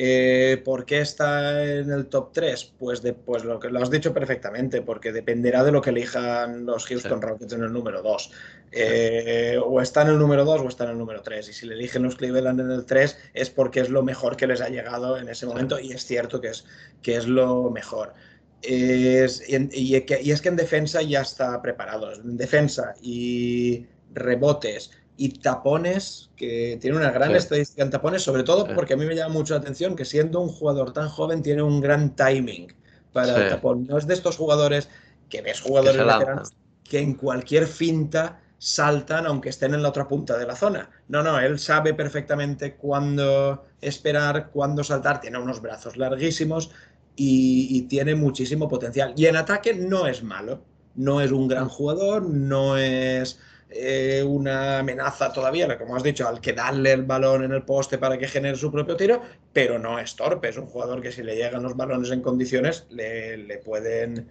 Eh, 0.00 0.62
¿Por 0.64 0.86
qué 0.86 1.00
está 1.00 1.60
en 1.60 1.90
el 1.90 2.06
top 2.06 2.30
3? 2.32 2.74
Pues, 2.78 3.02
de, 3.02 3.14
pues 3.14 3.44
lo 3.44 3.58
que 3.58 3.68
lo 3.68 3.82
has 3.82 3.90
dicho 3.90 4.14
perfectamente, 4.14 4.80
porque 4.80 5.10
dependerá 5.10 5.64
de 5.64 5.72
lo 5.72 5.82
que 5.82 5.90
elijan 5.90 6.64
los 6.66 6.86
Houston 6.86 7.18
sí. 7.20 7.26
Rockets 7.26 7.52
en 7.54 7.64
el 7.64 7.72
número 7.72 8.00
2. 8.00 8.30
Eh, 8.70 9.58
o 9.60 9.80
está 9.80 10.02
en 10.02 10.08
el 10.10 10.18
número 10.18 10.44
2 10.44 10.60
o 10.60 10.68
está 10.68 10.84
en 10.84 10.90
el 10.90 10.98
número 10.98 11.20
3. 11.20 11.48
Y 11.48 11.52
si 11.52 11.66
le 11.66 11.74
eligen 11.74 12.04
los 12.04 12.14
Cleveland 12.14 12.60
en 12.60 12.70
el 12.70 12.86
3 12.86 13.18
es 13.34 13.50
porque 13.50 13.80
es 13.80 13.88
lo 13.88 14.04
mejor 14.04 14.36
que 14.36 14.46
les 14.46 14.60
ha 14.60 14.68
llegado 14.68 15.18
en 15.18 15.28
ese 15.28 15.46
momento 15.46 15.78
sí. 15.78 15.88
y 15.88 15.92
es 15.92 16.04
cierto 16.04 16.40
que 16.40 16.50
es, 16.50 16.64
que 17.02 17.16
es 17.16 17.26
lo 17.26 17.68
mejor. 17.68 18.14
Es, 18.62 19.42
y, 19.48 19.56
y, 19.56 19.96
y, 19.96 20.30
es 20.30 20.40
que 20.40 20.48
en 20.48 20.56
defensa 20.56 21.02
ya 21.02 21.22
está 21.22 21.60
preparado. 21.60 22.12
En 22.12 22.36
defensa 22.36 22.94
y 23.02 23.84
rebotes 24.14 24.92
y 25.18 25.40
tapones, 25.40 26.30
que 26.36 26.78
tiene 26.80 26.96
una 26.96 27.10
gran 27.10 27.32
sí. 27.32 27.36
estadística 27.36 27.82
en 27.82 27.90
tapones, 27.90 28.22
sobre 28.22 28.44
todo 28.44 28.66
sí. 28.66 28.72
porque 28.74 28.94
a 28.94 28.96
mí 28.96 29.04
me 29.04 29.16
llama 29.16 29.34
mucho 29.34 29.52
la 29.52 29.60
atención 29.60 29.96
que 29.96 30.04
siendo 30.04 30.40
un 30.40 30.48
jugador 30.48 30.92
tan 30.92 31.08
joven 31.08 31.42
tiene 31.42 31.60
un 31.60 31.80
gran 31.80 32.14
timing 32.14 32.72
para 33.12 33.34
sí. 33.34 33.40
el 33.42 33.48
tapón. 33.50 33.86
No 33.88 33.98
es 33.98 34.06
de 34.06 34.14
estos 34.14 34.36
jugadores 34.36 34.88
que 35.28 35.42
ves 35.42 35.60
jugadores 35.60 35.96
que 35.96 36.04
veteranos 36.04 36.52
que 36.84 37.00
en 37.00 37.14
cualquier 37.14 37.66
finta 37.66 38.40
saltan 38.58 39.26
aunque 39.26 39.50
estén 39.50 39.74
en 39.74 39.82
la 39.82 39.88
otra 39.88 40.06
punta 40.06 40.38
de 40.38 40.46
la 40.46 40.54
zona. 40.54 40.88
No, 41.08 41.22
no, 41.22 41.38
él 41.38 41.58
sabe 41.58 41.94
perfectamente 41.94 42.76
cuándo 42.76 43.64
esperar, 43.80 44.50
cuándo 44.50 44.84
saltar, 44.84 45.20
tiene 45.20 45.38
unos 45.38 45.60
brazos 45.60 45.96
larguísimos 45.96 46.70
y, 47.16 47.68
y 47.76 47.82
tiene 47.82 48.14
muchísimo 48.14 48.68
potencial. 48.68 49.14
Y 49.16 49.26
en 49.26 49.36
ataque 49.36 49.74
no 49.74 50.06
es 50.06 50.22
malo, 50.22 50.62
no 50.94 51.20
es 51.20 51.32
un 51.32 51.48
gran 51.48 51.68
jugador, 51.68 52.22
no 52.22 52.76
es 52.76 53.40
eh, 53.70 54.22
una 54.26 54.78
amenaza 54.78 55.32
todavía, 55.32 55.76
como 55.76 55.96
has 55.96 56.02
dicho, 56.02 56.26
al 56.26 56.40
que 56.40 56.52
darle 56.52 56.92
el 56.92 57.02
balón 57.02 57.44
en 57.44 57.52
el 57.52 57.62
poste 57.62 57.98
para 57.98 58.16
que 58.16 58.28
genere 58.28 58.56
su 58.56 58.72
propio 58.72 58.96
tiro, 58.96 59.22
pero 59.52 59.78
no 59.78 59.98
es 59.98 60.16
torpe, 60.16 60.48
es 60.48 60.56
un 60.56 60.66
jugador 60.66 61.02
que 61.02 61.12
si 61.12 61.22
le 61.22 61.36
llegan 61.36 61.62
los 61.62 61.76
balones 61.76 62.10
en 62.10 62.22
condiciones 62.22 62.86
le, 62.90 63.36
le 63.36 63.58
pueden 63.58 64.28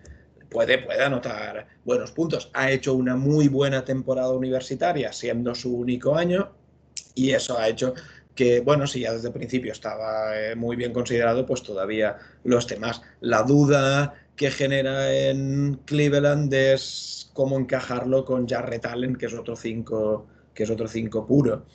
puede, 0.50 0.78
puede 0.80 1.04
anotar 1.04 1.68
buenos 1.86 2.12
puntos. 2.12 2.50
Ha 2.54 2.72
hecho 2.72 2.94
una 2.94 3.16
muy 3.16 3.48
buena 3.48 3.84
temporada 3.84 4.32
universitaria, 4.32 5.12
siendo 5.14 5.54
su 5.56 5.76
único 5.76 6.16
año, 6.16 6.52
y 7.16 7.32
eso 7.32 7.58
ha 7.58 7.68
hecho 7.68 7.94
que, 8.36 8.60
bueno, 8.60 8.86
si 8.88 9.02
ya 9.02 9.14
desde 9.14 9.28
el 9.30 9.34
principio 9.34 9.72
estaba 9.72 10.38
eh, 10.40 10.56
muy 10.56 10.76
bien 10.76 10.94
considerado, 10.94 11.46
pues 11.46 11.64
todavía 11.64 12.18
los 12.44 12.68
temas. 12.68 13.02
La 13.20 13.44
duda 13.44 14.14
que 14.38 14.52
genera 14.52 15.12
en 15.12 15.82
Cleveland 15.86 16.54
es 16.54 17.30
cómo 17.34 17.58
encajarlo 17.58 18.24
con 18.24 18.48
Jarrett 18.48 18.86
Allen, 18.86 19.16
que 19.16 19.26
es 19.26 19.34
otro 19.34 19.56
5 19.56 20.28
que 20.54 20.64
es 20.64 20.70
otro 20.70 20.88
5 20.88 21.28
puro. 21.28 21.66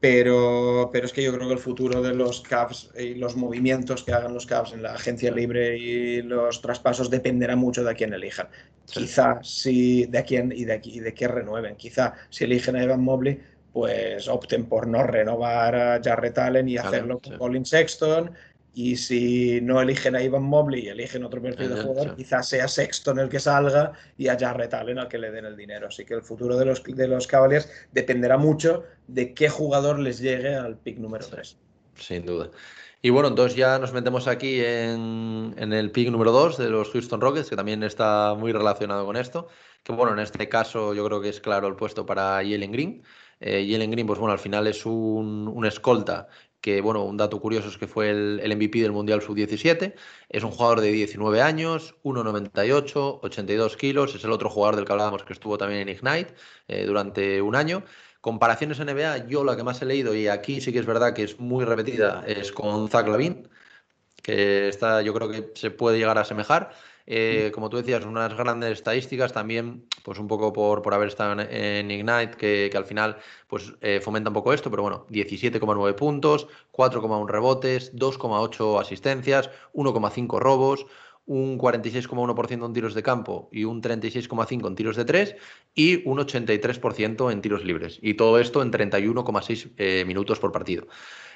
Pero, 0.00 0.90
pero 0.92 1.06
es 1.06 1.12
que 1.12 1.22
yo 1.22 1.34
creo 1.34 1.48
que 1.48 1.54
el 1.54 1.58
futuro 1.58 2.02
de 2.02 2.14
los 2.14 2.40
Cavs 2.42 2.90
y 2.96 3.14
los 3.14 3.36
movimientos 3.36 4.04
que 4.04 4.12
hagan 4.12 4.32
los 4.32 4.46
Cavs 4.46 4.72
en 4.72 4.82
la 4.82 4.92
agencia 4.92 5.30
libre 5.32 5.76
y 5.76 6.22
los 6.22 6.60
traspasos 6.60 7.10
dependerá 7.10 7.56
mucho 7.56 7.82
de 7.82 7.90
a 7.90 7.94
quién 7.94 8.12
elijan. 8.12 8.48
Sí. 8.84 9.00
Quizá 9.00 9.40
si 9.42 10.06
de 10.06 10.22
quién 10.24 10.52
y 10.52 10.64
de, 10.64 10.80
y 10.84 11.00
de 11.00 11.14
qué 11.14 11.26
renueven. 11.26 11.76
Quizá 11.76 12.14
si 12.30 12.44
eligen 12.44 12.76
a 12.76 12.82
Evan 12.82 13.02
Mobley, 13.02 13.40
pues 13.72 14.28
opten 14.28 14.66
por 14.66 14.86
no 14.86 15.02
renovar 15.02 15.74
a 15.74 16.00
Jarrett 16.02 16.38
Allen 16.38 16.68
y 16.68 16.78
hacerlo 16.78 17.18
con 17.18 17.32
sí. 17.32 17.38
Colin 17.38 17.66
Sexton 17.66 18.32
y 18.74 18.96
si 18.96 19.60
no 19.60 19.80
eligen 19.80 20.14
a 20.14 20.22
Ivan 20.22 20.44
Mobley 20.44 20.86
y 20.86 20.88
eligen 20.88 21.24
otro 21.24 21.42
perfil 21.42 21.74
de 21.74 21.82
jugador, 21.82 22.14
quizás 22.14 22.48
sea 22.48 22.68
Sexton 22.68 23.18
el 23.18 23.28
que 23.28 23.40
salga 23.40 23.92
y 24.16 24.28
a 24.28 24.38
Jarrett 24.38 24.72
Allen 24.74 24.98
al 24.98 25.08
que 25.08 25.18
le 25.18 25.30
den 25.30 25.46
el 25.46 25.56
dinero. 25.56 25.88
Así 25.88 26.04
que 26.04 26.14
el 26.14 26.22
futuro 26.22 26.56
de 26.56 26.64
los, 26.64 26.82
de 26.84 27.08
los 27.08 27.26
Cavaliers 27.26 27.68
dependerá 27.92 28.38
mucho 28.38 28.84
de 29.06 29.34
qué 29.34 29.48
jugador 29.48 29.98
les 29.98 30.20
llegue 30.20 30.54
al 30.54 30.76
pick 30.76 30.98
número 30.98 31.26
3. 31.26 31.56
Sin 31.96 32.24
duda. 32.24 32.50
Y 33.00 33.10
bueno, 33.10 33.28
entonces 33.28 33.56
ya 33.56 33.78
nos 33.78 33.92
metemos 33.92 34.26
aquí 34.26 34.60
en, 34.60 35.54
en, 35.56 35.72
el 35.72 35.90
pick 35.90 36.10
número 36.10 36.32
2 36.32 36.58
de 36.58 36.68
los 36.68 36.90
Houston 36.90 37.20
Rockets, 37.20 37.48
que 37.48 37.56
también 37.56 37.82
está 37.82 38.34
muy 38.36 38.52
relacionado 38.52 39.06
con 39.06 39.16
esto. 39.16 39.48
Que 39.82 39.92
bueno, 39.92 40.12
en 40.12 40.18
este 40.18 40.48
caso 40.48 40.94
yo 40.94 41.04
creo 41.06 41.20
que 41.20 41.28
es 41.28 41.40
claro 41.40 41.68
el 41.68 41.76
puesto 41.76 42.04
para 42.04 42.36
Jalen 42.36 42.72
Green. 42.72 43.02
Eh, 43.40 43.68
Jalen 43.70 43.90
Green, 43.92 44.06
pues 44.06 44.18
bueno, 44.18 44.32
al 44.32 44.40
final 44.40 44.66
es 44.66 44.84
un, 44.84 45.48
un 45.48 45.64
escolta 45.64 46.28
que 46.60 46.80
bueno, 46.80 47.04
un 47.04 47.16
dato 47.16 47.40
curioso 47.40 47.68
es 47.68 47.78
que 47.78 47.86
fue 47.86 48.10
el, 48.10 48.40
el 48.42 48.56
MVP 48.56 48.80
del 48.80 48.92
Mundial 48.92 49.22
Sub-17, 49.22 49.94
es 50.28 50.44
un 50.44 50.50
jugador 50.50 50.80
de 50.80 50.90
19 50.92 51.40
años, 51.40 51.94
1,98, 52.02 53.20
82 53.22 53.76
kilos, 53.76 54.14
es 54.14 54.24
el 54.24 54.32
otro 54.32 54.50
jugador 54.50 54.76
del 54.76 54.84
que 54.84 54.92
hablábamos 54.92 55.24
que 55.24 55.32
estuvo 55.32 55.58
también 55.58 55.82
en 55.82 55.88
Ignite 55.90 56.34
eh, 56.68 56.84
durante 56.84 57.40
un 57.42 57.54
año. 57.54 57.84
Comparaciones 58.20 58.80
NBA, 58.80 59.28
yo 59.28 59.44
la 59.44 59.56
que 59.56 59.62
más 59.62 59.80
he 59.82 59.84
leído, 59.86 60.14
y 60.14 60.26
aquí 60.28 60.60
sí 60.60 60.72
que 60.72 60.80
es 60.80 60.86
verdad 60.86 61.14
que 61.14 61.22
es 61.22 61.38
muy 61.38 61.64
repetida, 61.64 62.24
es 62.26 62.50
con 62.52 62.88
Zach 62.88 63.06
Lavin, 63.06 63.48
que 64.22 64.68
está, 64.68 65.02
yo 65.02 65.14
creo 65.14 65.30
que 65.30 65.52
se 65.54 65.70
puede 65.70 65.98
llegar 65.98 66.18
a 66.18 66.22
asemejar. 66.22 66.72
Eh, 67.10 67.50
como 67.54 67.70
tú 67.70 67.78
decías, 67.78 68.04
unas 68.04 68.36
grandes 68.36 68.70
estadísticas 68.72 69.32
también, 69.32 69.86
pues 70.02 70.18
un 70.18 70.28
poco 70.28 70.52
por, 70.52 70.82
por 70.82 70.92
haber 70.92 71.08
estado 71.08 71.40
en, 71.40 71.90
Ignite, 71.90 72.36
que, 72.36 72.68
que, 72.70 72.76
al 72.76 72.84
final 72.84 73.16
pues 73.46 73.72
eh, 73.80 74.00
fomenta 74.02 74.28
un 74.28 74.34
poco 74.34 74.52
esto, 74.52 74.70
pero 74.70 74.82
bueno, 74.82 75.06
17,9 75.08 75.94
puntos, 75.94 76.48
4,1 76.70 77.26
rebotes, 77.26 77.96
2,8 77.96 78.78
asistencias, 78.78 79.48
1,5 79.72 80.38
robos, 80.38 80.84
un 81.28 81.58
46,1% 81.58 82.66
en 82.66 82.72
tiros 82.72 82.94
de 82.94 83.02
campo 83.02 83.48
y 83.52 83.64
un 83.64 83.82
36,5% 83.82 84.66
en 84.66 84.74
tiros 84.74 84.96
de 84.96 85.04
3 85.04 85.36
y 85.74 86.08
un 86.08 86.18
83% 86.18 87.30
en 87.30 87.42
tiros 87.42 87.64
libres. 87.64 87.98
Y 88.02 88.14
todo 88.14 88.38
esto 88.38 88.62
en 88.62 88.72
31,6 88.72 89.72
eh, 89.76 90.04
minutos 90.06 90.40
por 90.40 90.52
partido. 90.52 90.88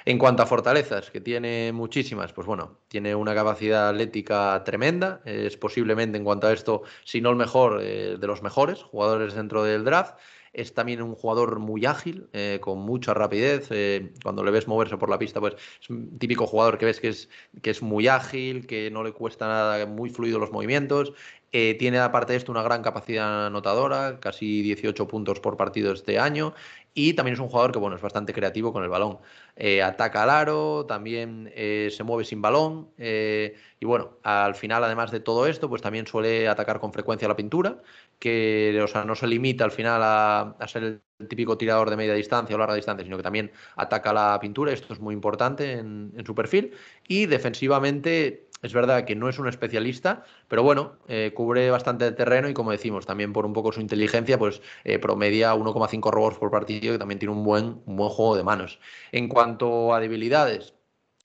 En 0.05 0.17
cuanto 0.17 0.43
a 0.43 0.45
fortalezas, 0.47 1.11
que 1.11 1.21
tiene 1.21 1.71
muchísimas, 1.71 2.33
pues 2.33 2.45
bueno, 2.45 2.79
tiene 2.89 3.15
una 3.15 3.33
capacidad 3.35 3.89
atlética 3.89 4.61
tremenda, 4.65 5.21
es 5.23 5.55
posiblemente 5.55 6.17
en 6.17 6.25
cuanto 6.25 6.47
a 6.47 6.53
esto, 6.53 6.81
si 7.05 7.21
no 7.21 7.29
el 7.29 7.37
mejor, 7.37 7.79
eh, 7.81 8.17
de 8.19 8.27
los 8.27 8.41
mejores 8.41 8.81
jugadores 8.83 9.35
dentro 9.35 9.63
del 9.63 9.85
draft. 9.85 10.15
Es 10.53 10.73
también 10.73 11.01
un 11.01 11.15
jugador 11.15 11.59
muy 11.59 11.85
ágil, 11.85 12.29
eh, 12.31 12.59
con 12.61 12.79
mucha 12.79 13.13
rapidez. 13.13 13.67
Eh, 13.71 14.13
cuando 14.23 14.43
le 14.43 14.51
ves 14.51 14.67
moverse 14.67 14.97
por 14.97 15.09
la 15.09 15.17
pista, 15.19 15.39
pues 15.39 15.55
es 15.81 15.89
un 15.89 16.17
típico 16.19 16.45
jugador 16.47 16.77
que 16.77 16.85
ves 16.85 16.99
que 16.99 17.09
es, 17.09 17.29
que 17.61 17.71
es 17.71 17.81
muy 17.81 18.07
ágil, 18.07 18.67
que 18.67 18.91
no 18.91 19.03
le 19.03 19.13
cuesta 19.13 19.47
nada, 19.47 19.85
muy 19.87 20.09
fluido 20.11 20.39
los 20.39 20.51
movimientos. 20.51 21.13
Eh, 21.51 21.75
tiene 21.77 21.99
aparte 21.99 22.33
de 22.33 22.37
esto 22.37 22.51
una 22.51 22.63
gran 22.63 22.81
capacidad 22.81 23.45
anotadora, 23.47 24.19
casi 24.19 24.61
18 24.63 25.07
puntos 25.07 25.39
por 25.39 25.55
partido 25.55 25.93
este 25.93 26.17
año. 26.17 26.53
Y 26.95 27.13
también 27.13 27.33
es 27.33 27.39
un 27.39 27.47
jugador 27.49 27.71
que 27.71 27.79
bueno, 27.79 27.95
es 27.95 28.01
bastante 28.01 28.33
creativo 28.33 28.71
con 28.71 28.83
el 28.83 28.89
balón. 28.89 29.17
Eh, 29.55 29.81
ataca 29.81 30.23
al 30.23 30.29
aro, 30.29 30.85
también 30.85 31.51
eh, 31.55 31.89
se 31.91 32.03
mueve 32.03 32.23
sin 32.23 32.41
balón. 32.41 32.89
Eh, 32.97 33.55
y 33.79 33.85
bueno, 33.85 34.17
al 34.23 34.53
final, 34.55 34.83
además 34.83 35.09
de 35.11 35.19
todo 35.19 35.47
esto, 35.47 35.69
pues 35.69 35.81
también 35.81 36.05
suele 36.05 36.47
atacar 36.47 36.79
con 36.79 36.93
frecuencia 36.93 37.27
la 37.27 37.35
pintura, 37.35 37.81
que 38.19 38.79
o 38.83 38.87
sea, 38.87 39.05
no 39.05 39.15
se 39.15 39.27
limita 39.27 39.63
al 39.63 39.71
final 39.71 40.01
a, 40.03 40.55
ser 40.67 41.01
el 41.19 41.27
típico 41.27 41.57
tirador 41.57 41.89
de 41.89 41.97
media 41.97 42.13
distancia 42.13 42.55
o 42.55 42.59
larga 42.59 42.75
distancia, 42.75 43.03
sino 43.03 43.17
que 43.17 43.23
también 43.23 43.51
ataca 43.75 44.13
la 44.13 44.39
pintura. 44.39 44.71
Esto 44.71 44.93
es 44.93 44.99
muy 44.99 45.15
importante 45.15 45.73
en 45.73 46.23
su 46.25 46.35
perfil. 46.35 46.73
Y 47.07 47.25
defensivamente 47.25 48.49
es 48.63 48.73
verdad 48.73 49.05
que 49.05 49.15
no 49.15 49.29
es 49.29 49.37
un 49.37 49.47
especialista, 49.47 50.23
pero 50.47 50.63
bueno, 50.63 50.93
eh, 51.07 51.31
cubre 51.35 51.69
bastante 51.69 52.11
terreno 52.13 52.49
y 52.49 52.53
como 52.53 52.71
decimos, 52.71 53.05
también 53.05 53.33
por 53.33 53.45
un 53.45 53.53
poco 53.53 53.71
su 53.71 53.81
inteligencia, 53.81 54.39
pues 54.39 54.61
eh, 54.85 54.99
promedia 54.99 55.53
1,5 55.53 56.11
robos 56.11 56.35
por 56.39 56.49
partido 56.49 56.95
y 56.95 56.97
también 56.97 57.19
tiene 57.19 57.33
un 57.33 57.43
buen, 57.43 57.81
buen 57.85 58.09
juego 58.09 58.35
de 58.35 58.43
manos. 58.43 58.79
En 59.11 59.27
cuanto 59.27 59.93
a 59.93 59.99
debilidades, 59.99 60.73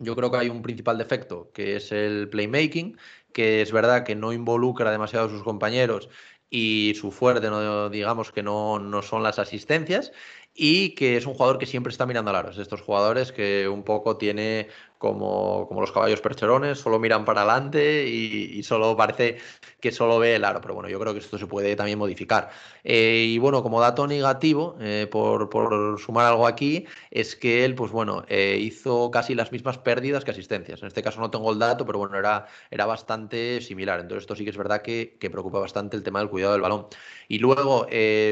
yo 0.01 0.17
creo 0.17 0.31
que 0.31 0.39
hay 0.39 0.49
un 0.49 0.63
principal 0.63 0.99
defecto, 0.99 1.51
que 1.53 1.77
es 1.77 1.93
el 1.93 2.29
playmaking, 2.29 2.99
que 3.33 3.63
es 3.63 3.73
verdad 3.73 4.05
que 4.05 4.17
no 4.17 4.33
involucra 4.33 4.91
demasiado 4.91 5.27
a 5.27 5.31
sus 5.31 5.45
compañeros 5.45 6.09
y 6.51 6.95
su 6.97 7.11
fuerte, 7.13 7.51
no, 7.51 7.91
digamos 7.91 8.33
que 8.33 8.43
no, 8.43 8.79
no 8.79 9.03
son 9.03 9.23
las 9.23 9.39
asistencias 9.39 10.13
y 10.55 10.95
que 10.97 11.17
es 11.17 11.27
un 11.27 11.35
jugador 11.35 11.59
que 11.59 11.67
siempre 11.67 11.93
está 11.93 12.07
mirando 12.07 12.31
al 12.31 12.37
aro. 12.37 12.51
Es 12.51 12.59
estos 12.59 12.81
jugadores 12.81 13.33
que 13.33 13.69
un 13.69 13.85
poco 13.85 14.17
tiene 14.17 14.69
como, 14.99 15.67
como 15.69 15.81
los 15.81 15.93
caballos 15.93 16.21
percherones, 16.21 16.79
solo 16.79 16.99
miran 16.99 17.25
para 17.25 17.43
adelante 17.43 18.07
y, 18.09 18.63
solo 18.63 18.97
parece 18.97 19.39
que 19.81 19.93
solo 19.93 20.19
ve 20.19 20.35
el 20.37 20.45
aro. 20.45 20.61
Pero 20.61 20.75
bueno, 20.75 20.89
yo 20.89 20.99
creo 20.99 21.13
que 21.13 21.21
esto 21.21 21.39
se 21.39 21.47
puede 21.47 21.77
también 21.77 21.99
modificar. 21.99 22.51
Eh, 22.85 23.27
y 23.29 23.39
bueno, 23.39 23.63
como 23.63 23.81
dato 23.81 24.07
negativo, 24.07 24.77
eh, 24.81 25.07
por, 25.11 25.49
por, 25.49 25.99
sumar 26.01 26.27
algo 26.27 26.47
aquí, 26.47 26.87
es 27.11 27.37
que 27.37 27.65
él, 27.65 27.75
pues 27.75 27.93
bueno, 27.93 28.25
eh, 28.29 28.59
hizo 28.61 29.11
casi 29.11 29.35
las 29.35 29.53
mismas 29.53 29.79
pérdidas 29.79 30.25
que 30.25 30.33
asistencias. 30.33 30.83
En 30.83 30.89
este 30.89 31.03
caso 31.03 31.21
no 31.21 31.31
tengo 31.31 31.53
el 31.53 31.59
dato, 31.59 31.87
pero 31.87 31.99
bueno, 31.99 32.19
era, 32.19 32.47
era 32.71 32.87
bastante 32.87 33.61
similar. 33.61 34.01
Entonces 34.01 34.25
esto 34.25 34.35
sí 34.35 34.45
que 34.45 34.51
es 34.51 34.57
verdad 34.57 34.83
que, 34.83 35.17
que 35.21 35.31
preocupa 35.31 35.61
bastante 35.61 35.97
el 35.97 36.03
tema 36.03 36.19
del 36.19 36.29
cuidado 36.29 36.53
del 36.53 36.63
balón. 36.63 36.87
Y 37.29 37.39
luego 37.39 37.87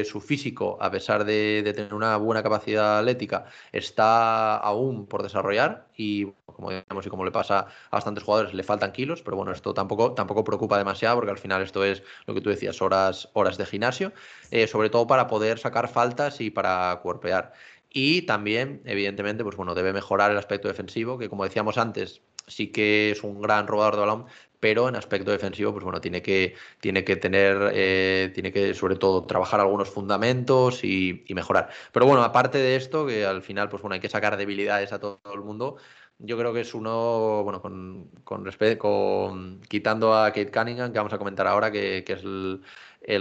su 0.05 0.21
físico, 0.21 0.77
a 0.81 0.91
pesar 0.91 1.23
de, 1.25 1.61
de 1.63 1.73
tener 1.73 1.93
una 1.93 2.17
buena 2.17 2.43
capacidad 2.43 2.99
atlética, 2.99 3.45
está 3.71 4.57
aún 4.57 5.05
por 5.07 5.23
desarrollar 5.23 5.87
y 5.95 6.27
como 6.57 6.71
digamos 6.71 7.05
y 7.05 7.09
como 7.09 7.23
le 7.23 7.31
pasa 7.31 7.59
a 7.59 7.95
bastantes 7.95 8.23
jugadores, 8.23 8.53
le 8.53 8.63
faltan 8.63 8.91
kilos, 8.91 9.21
pero 9.21 9.37
bueno, 9.37 9.53
esto 9.53 9.73
tampoco, 9.73 10.13
tampoco 10.13 10.43
preocupa 10.43 10.77
demasiado 10.77 11.15
porque 11.15 11.31
al 11.31 11.37
final 11.37 11.61
esto 11.61 11.85
es 11.85 12.03
lo 12.25 12.33
que 12.33 12.41
tú 12.41 12.49
decías, 12.49 12.81
horas, 12.81 13.29
horas 13.31 13.57
de 13.57 13.65
gimnasio, 13.65 14.11
eh, 14.51 14.67
sobre 14.67 14.89
todo 14.89 15.07
para 15.07 15.27
poder 15.27 15.59
sacar 15.59 15.87
faltas 15.87 16.41
y 16.41 16.49
para 16.49 16.99
cuerpear. 17.01 17.53
Y 17.89 18.23
también, 18.23 18.81
evidentemente, 18.83 19.43
pues 19.43 19.55
bueno, 19.55 19.73
debe 19.73 19.93
mejorar 19.93 20.31
el 20.31 20.37
aspecto 20.37 20.67
defensivo, 20.67 21.17
que 21.17 21.29
como 21.29 21.45
decíamos 21.45 21.77
antes, 21.77 22.21
sí 22.47 22.71
que 22.71 23.11
es 23.11 23.23
un 23.23 23.41
gran 23.41 23.67
robador 23.67 23.95
de 23.95 24.01
balón, 24.01 24.25
pero 24.59 24.89
en 24.89 24.95
aspecto 24.95 25.31
defensivo, 25.31 25.71
pues 25.71 25.83
bueno, 25.83 26.01
tiene 26.01 26.21
que, 26.21 26.55
tiene 26.79 27.03
que 27.03 27.15
tener, 27.15 27.71
eh, 27.73 28.31
tiene 28.33 28.51
que 28.51 28.73
sobre 28.73 28.95
todo 28.95 29.23
trabajar 29.25 29.59
algunos 29.59 29.89
fundamentos 29.89 30.83
y, 30.83 31.23
mejorar. 31.29 31.69
Pero 31.91 32.05
bueno, 32.07 32.23
aparte 32.23 32.57
de 32.57 32.75
esto, 32.75 33.05
que 33.05 33.25
al 33.25 33.43
final, 33.43 33.69
pues 33.69 33.81
bueno, 33.81 33.93
hay 33.93 33.99
que 33.99 34.09
sacar 34.09 34.35
debilidades 34.37 34.91
a 34.93 34.99
todo, 34.99 35.21
el 35.33 35.41
mundo. 35.41 35.77
Yo 36.19 36.37
creo 36.37 36.53
que 36.53 36.61
es 36.61 36.73
uno, 36.73 37.43
bueno, 37.43 37.61
con, 37.61 38.09
con, 38.23 38.43
con 38.77 39.61
quitando 39.69 40.13
a 40.15 40.27
Kate 40.31 40.51
Cunningham, 40.51 40.91
que 40.91 40.97
vamos 40.97 41.13
a 41.13 41.17
comentar 41.19 41.45
ahora, 41.47 41.71
que, 41.71 41.99
es 41.99 42.23
el, 42.23 42.61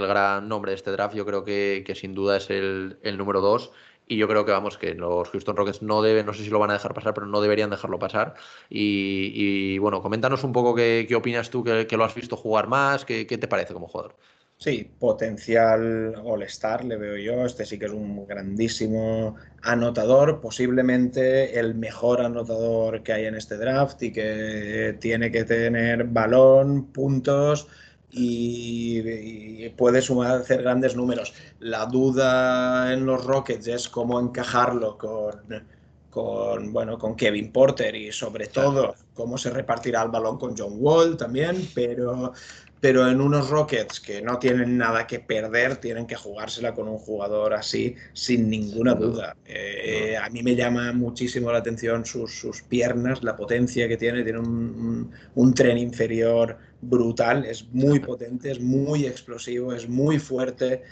gran 0.06 0.48
nombre 0.48 0.70
de 0.70 0.77
este 0.77 0.90
draft, 0.90 1.14
yo 1.14 1.27
creo 1.27 1.44
que, 1.44 1.85
que 1.86 1.94
sin 1.94 2.14
duda 2.14 2.39
es 2.39 2.48
el, 2.51 2.98
el 3.02 3.18
número 3.18 3.40
dos 3.40 3.73
y 4.09 4.16
yo 4.16 4.28
creo 4.28 4.44
que 4.44 4.52
vamos, 4.52 4.78
que 4.78 4.94
los 4.94 5.31
Houston 5.31 5.56
Rockets 5.56 5.82
no 5.82 6.01
deben, 6.01 6.27
no 6.27 6.32
sé 6.32 6.44
si 6.44 6.51
lo 6.51 6.59
van 6.59 6.70
a 6.70 6.74
dejar 6.74 6.94
pasar, 6.94 7.12
pero 7.14 7.27
no 7.27 7.40
deberían 7.40 7.70
dejarlo 7.70 7.98
pasar. 7.98 8.35
Y, 8.70 9.78
bueno, 9.78 10.01
coméntanos 10.01 10.44
un 10.44 10.52
poco 10.52 10.74
qué, 10.74 11.06
qué 11.09 11.16
opinas 11.16 11.51
tú, 11.51 11.64
que, 11.64 11.86
lo 11.97 12.05
has 12.05 12.14
visto 12.14 12.36
jugar 12.36 12.68
más, 12.68 13.05
qué, 13.05 13.27
qué 13.27 13.39
te 13.39 13.48
parece 13.48 13.74
como 13.74 13.89
jugador. 13.89 14.16
Sí, 14.59 14.91
potencial 14.99 16.15
All-Star 16.24 16.85
le 16.85 16.97
veo 16.97 17.16
yo. 17.19 17.45
Este 17.45 17.66
sí 17.66 17.78
que 17.78 17.87
es 17.87 17.93
un 17.93 18.27
grandísimo 18.27 19.37
anotador, 19.62 20.41
posiblemente 20.41 21.59
el 21.59 21.74
mejor 21.74 22.23
anotador 22.23 23.03
que 23.03 23.12
hay 23.12 23.27
en 23.27 23.35
este 23.35 23.59
draft 23.59 24.03
y 24.03 24.12
que 24.12 24.97
tiene 24.99 25.31
que 25.31 25.45
tener 25.45 26.05
balón, 26.05 26.87
puntos 26.87 27.69
y, 28.11 29.69
puede 29.70 30.01
sumar, 30.01 30.41
hacer 30.41 30.62
grandes 30.62 30.97
números. 30.97 31.35
La 31.59 31.85
duda 31.85 32.93
en 32.95 33.05
los 33.05 33.24
Rockets 33.24 33.66
es 33.66 33.89
cómo 33.91 34.19
encajarlo 34.19 34.97
con, 34.97 35.66
con, 36.11 36.73
bueno, 36.73 36.99
con 36.99 37.15
Kevin 37.15 37.53
Porter 37.53 37.95
y 37.95 38.11
sobre 38.11 38.47
todo 38.47 38.95
cómo 39.12 39.37
se 39.37 39.51
repartirá 39.51 40.03
el 40.03 40.11
balón 40.11 40.39
con 40.39 40.57
John 40.57 40.77
Wall 40.78 41.16
también, 41.19 41.69
pero 41.74 42.33
pero 42.87 43.11
en 43.11 43.21
unos 43.21 43.51
Rockets 43.51 43.99
que 43.99 44.23
no 44.23 44.39
tienen 44.39 44.79
nada 44.79 45.09
que 45.09 45.19
perder, 45.19 45.79
tienen 45.79 46.07
que 46.07 46.15
jugársela 46.15 46.73
con 46.73 46.87
un 46.87 46.99
jugador 46.99 47.53
así 47.53 47.97
sin 48.13 48.49
ninguna 48.49 48.95
duda. 48.95 49.37
Eh, 49.45 50.17
a 50.17 50.31
mí 50.31 50.41
me 50.45 50.55
llama 50.55 50.93
muchísimo 50.93 51.51
la 51.51 51.59
atención 51.59 52.05
sus, 52.05 52.63
piernas, 52.69 53.25
la 53.25 53.35
potencia 53.35 53.89
que 53.89 53.97
tiene, 53.97 54.23
tiene 54.23 54.39
un, 54.39 55.53
tren 55.57 55.79
inferior 55.79 56.59
brutal, 56.81 57.45
es 57.45 57.67
muy 57.73 57.99
potente, 57.99 58.53
es 58.53 58.61
muy 58.61 59.05
explosivo, 59.05 59.73
es 59.73 59.89
muy 59.89 60.21
fuerte, 60.21 60.85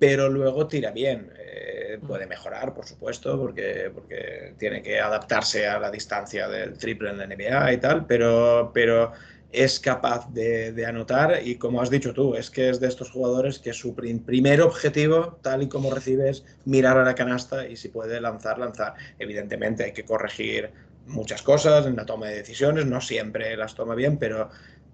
pero 0.00 0.28
luego 0.28 0.66
tira 0.66 0.90
bien. 0.90 1.30
Eh, 1.38 2.00
puede 2.04 2.26
mejorar, 2.26 2.74
por 2.74 2.86
supuesto, 2.86 3.38
porque, 3.38 3.92
porque 3.94 4.54
tiene 4.58 4.82
que 4.82 4.98
adaptarse 4.98 5.68
a 5.68 5.78
la 5.78 5.92
distancia 5.92 6.48
del 6.48 6.76
triple 6.76 7.10
en 7.10 7.18
la 7.18 7.26
NBA 7.28 7.72
y 7.74 7.76
tal, 7.76 8.04
pero... 8.04 8.72
pero 8.74 9.12
es 9.52 9.80
capaz 9.80 10.32
de, 10.32 10.84
anotar 10.86 11.40
y 11.44 11.56
como 11.56 11.80
has 11.80 11.90
dicho 11.90 12.12
tú, 12.12 12.34
es 12.34 12.50
que 12.50 12.68
es 12.68 12.78
de 12.80 12.86
estos 12.86 13.10
jugadores 13.10 13.58
que 13.58 13.72
su 13.72 13.94
primer 13.94 14.62
objetivo, 14.62 15.38
tal 15.42 15.62
y 15.62 15.68
como 15.68 15.92
recibes, 15.92 16.44
mirar 16.64 16.98
a 16.98 17.04
la 17.04 17.14
canasta 17.14 17.66
y 17.66 17.76
si 17.76 17.88
puede 17.88 18.20
lanzar, 18.20 18.58
lanzar. 18.58 18.94
Evidentemente 19.18 19.84
hay 19.84 19.92
que 19.92 20.04
corregir 20.04 20.70
muchas 21.06 21.42
cosas 21.42 21.86
en 21.86 21.96
la 21.96 22.06
toma 22.06 22.28
de 22.28 22.36
decisiones, 22.36 22.86
no 22.86 23.00
siempre 23.00 23.56
las 23.56 23.74
toma 23.74 23.94
bien, 23.94 24.18
pero, 24.18 24.50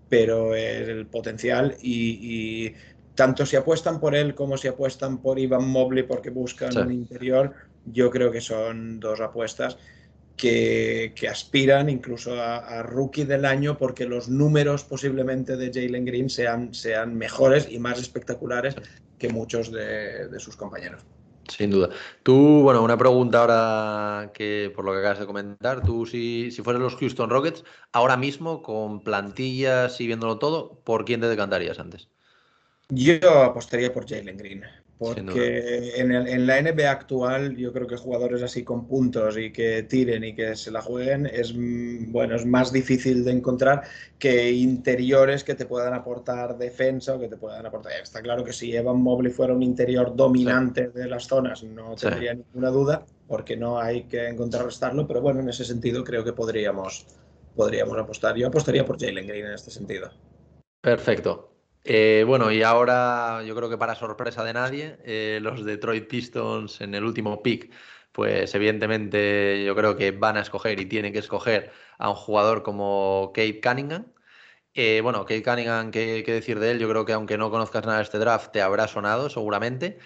pero 0.09 0.55
el 0.55 1.07
potencial 1.07 1.77
y, 1.83 2.73
tanto 3.15 3.47
si 3.47 3.57
apuestan 3.57 3.99
por 3.99 4.15
él 4.15 4.35
como 4.35 4.59
si 4.59 4.69
apuestan 4.69 5.19
por 5.19 5.39
Ivan 5.39 5.69
Mobley 5.69 6.03
porque 6.03 6.31
buscan 6.31 6.77
un 6.77 6.93
interior, 6.93 7.55
yo 7.87 8.11
creo 8.11 8.31
que 8.31 8.41
son 8.41 9.01
dos 9.01 9.21
apuestas 9.21 9.79
que, 10.37 11.13
aspiran 11.31 11.89
incluso 11.89 12.41
a, 12.41 12.83
rookie 12.83 13.25
del 13.25 13.45
año 13.45 13.79
porque 13.79 14.07
los 14.07 14.29
números 14.29 14.85
posiblemente 14.85 15.57
de 15.57 15.73
Jalen 15.73 16.05
Green 16.05 16.31
sean, 16.31 16.75
sean 16.75 17.17
mejores 17.17 17.69
y 17.71 17.79
más 17.79 17.99
espectaculares 17.99 18.77
que 19.19 19.29
muchos 19.29 19.73
de, 19.73 20.29
sus 20.39 20.57
compañeros. 20.57 21.03
Sin 21.49 21.71
duda. 21.71 21.91
Tú, 22.23 22.63
bueno, 22.63 22.83
una 22.83 22.99
pregunta 22.99 23.41
ahora 23.41 24.33
que 24.35 24.73
por 24.75 24.85
lo 24.85 24.93
que 24.93 24.99
acabas 24.99 25.21
de 25.21 25.27
comentar, 25.27 25.83
tú 25.83 26.05
si, 26.05 26.51
si 26.51 26.63
fueras 26.63 26.83
los 26.83 26.97
Houston 26.97 27.31
Rockets, 27.31 27.65
ahora 27.93 28.17
mismo 28.17 28.63
con 28.63 29.01
plantillas 29.01 30.01
y 30.01 30.09
viéndolo 30.09 30.39
todo, 30.39 30.81
¿por 30.83 31.05
quién 31.05 31.21
te 31.21 31.29
decantarías 31.29 31.79
antes? 31.79 32.09
Yo 32.89 33.43
apostaría 33.43 33.93
por 33.93 34.09
Jalen 34.09 34.37
Green. 34.37 34.65
Porque 34.99 35.93
en, 35.97 36.11
el, 36.11 36.27
en, 36.27 36.47
la 36.47 36.63
NBA 36.63 36.91
actual 36.91 37.55
yo 37.55 37.71
creo 37.71 37.87
que 37.87 37.97
jugadores 37.97 38.43
así 38.43 38.65
con 38.65 38.87
puntos 38.87 39.37
y 39.37 39.53
que 39.53 39.83
tiren 39.83 40.25
y 40.25 40.35
que 40.35 40.57
se 40.57 40.71
la 40.71 40.81
jueguen 40.81 41.27
es, 41.27 41.55
mm, 41.55 42.11
bueno, 42.11 42.35
es 42.35 42.47
más 42.47 42.73
difícil 42.73 43.23
de 43.23 43.33
encontrar 43.33 43.83
que 44.19 44.51
interiores 44.53 45.45
que 45.45 45.55
te 45.55 45.67
puedan 45.67 45.93
aportar 45.93 46.57
defensa 46.57 47.15
o 47.15 47.21
que 47.21 47.29
te 47.29 47.37
puedan 47.37 47.67
aportar. 47.67 47.93
Está 48.03 48.23
claro 48.23 48.43
que 48.43 48.55
si 48.55 48.75
Evan 48.75 49.03
Mobley 49.03 49.31
fuera 49.31 49.53
un 49.53 49.63
interior 49.63 50.17
dominante 50.17 50.89
de 50.89 51.07
las 51.07 51.27
zonas 51.27 51.63
no 51.63 51.95
tendría 51.95 52.33
ninguna 52.33 52.71
duda 52.71 53.05
porque 53.29 53.55
no 53.55 53.79
hay 53.79 54.05
que 54.05 54.35
contrarrestarlo, 54.35 55.07
pero 55.07 55.21
bueno, 55.21 55.41
en 55.41 55.51
ese 55.51 55.67
sentido 55.67 56.05
creo 56.05 56.25
que 56.25 56.33
podríamos, 56.33 57.07
podríamos 57.55 57.99
apostar. 57.99 58.35
Yo 58.37 58.47
apostaría 58.47 58.87
por 58.87 58.99
Jalen 58.99 59.27
Green 59.27 59.45
en 59.45 59.53
este 59.53 59.71
sentido. 59.71 60.11
Perfecto. 60.81 61.56
Eh, 61.89 62.25
bueno, 62.27 62.51
y 62.51 62.63
ahora 62.65 63.45
yo 63.45 63.55
creo 63.55 63.71
que 63.71 63.79
para 63.79 63.95
sorpresa 63.95 64.43
de 64.43 64.53
nadie, 64.53 64.99
eh, 65.05 65.39
los 65.41 65.65
Detroit 65.65 66.09
Pistons 66.09 66.81
en 66.81 66.97
el 66.97 67.05
último 67.05 67.43
pick, 67.45 67.71
pues 68.11 68.53
evidentemente 68.57 69.65
yo 69.65 69.77
creo 69.77 69.97
que 69.97 70.11
van 70.11 70.37
a 70.37 70.41
escoger 70.41 70.81
y 70.81 70.87
tienen 70.87 71.13
que 71.13 71.21
escoger 71.21 71.71
a 71.99 72.11
un 72.11 72.17
jugador 72.17 72.65
como 72.65 73.31
Kate 73.33 73.61
Cunningham. 73.61 74.07
Eh, 74.75 75.01
bueno, 75.03 75.21
Kate 75.27 75.45
Cunningham, 75.45 75.93
¿qué, 75.93 76.25
decir 76.27 76.59
de 76.59 76.73
él? 76.73 76.79
Yo 76.81 76.89
creo 76.89 77.05
que 77.05 77.13
aunque 77.13 77.39
no 77.39 77.51
conozcas 77.53 77.87
nada 77.87 77.99
de 77.99 78.05
este 78.05 78.19
draft, 78.19 78.53
te 78.53 78.63
habrá 78.63 78.89
sonado 78.89 79.31
seguramente. 79.31 79.99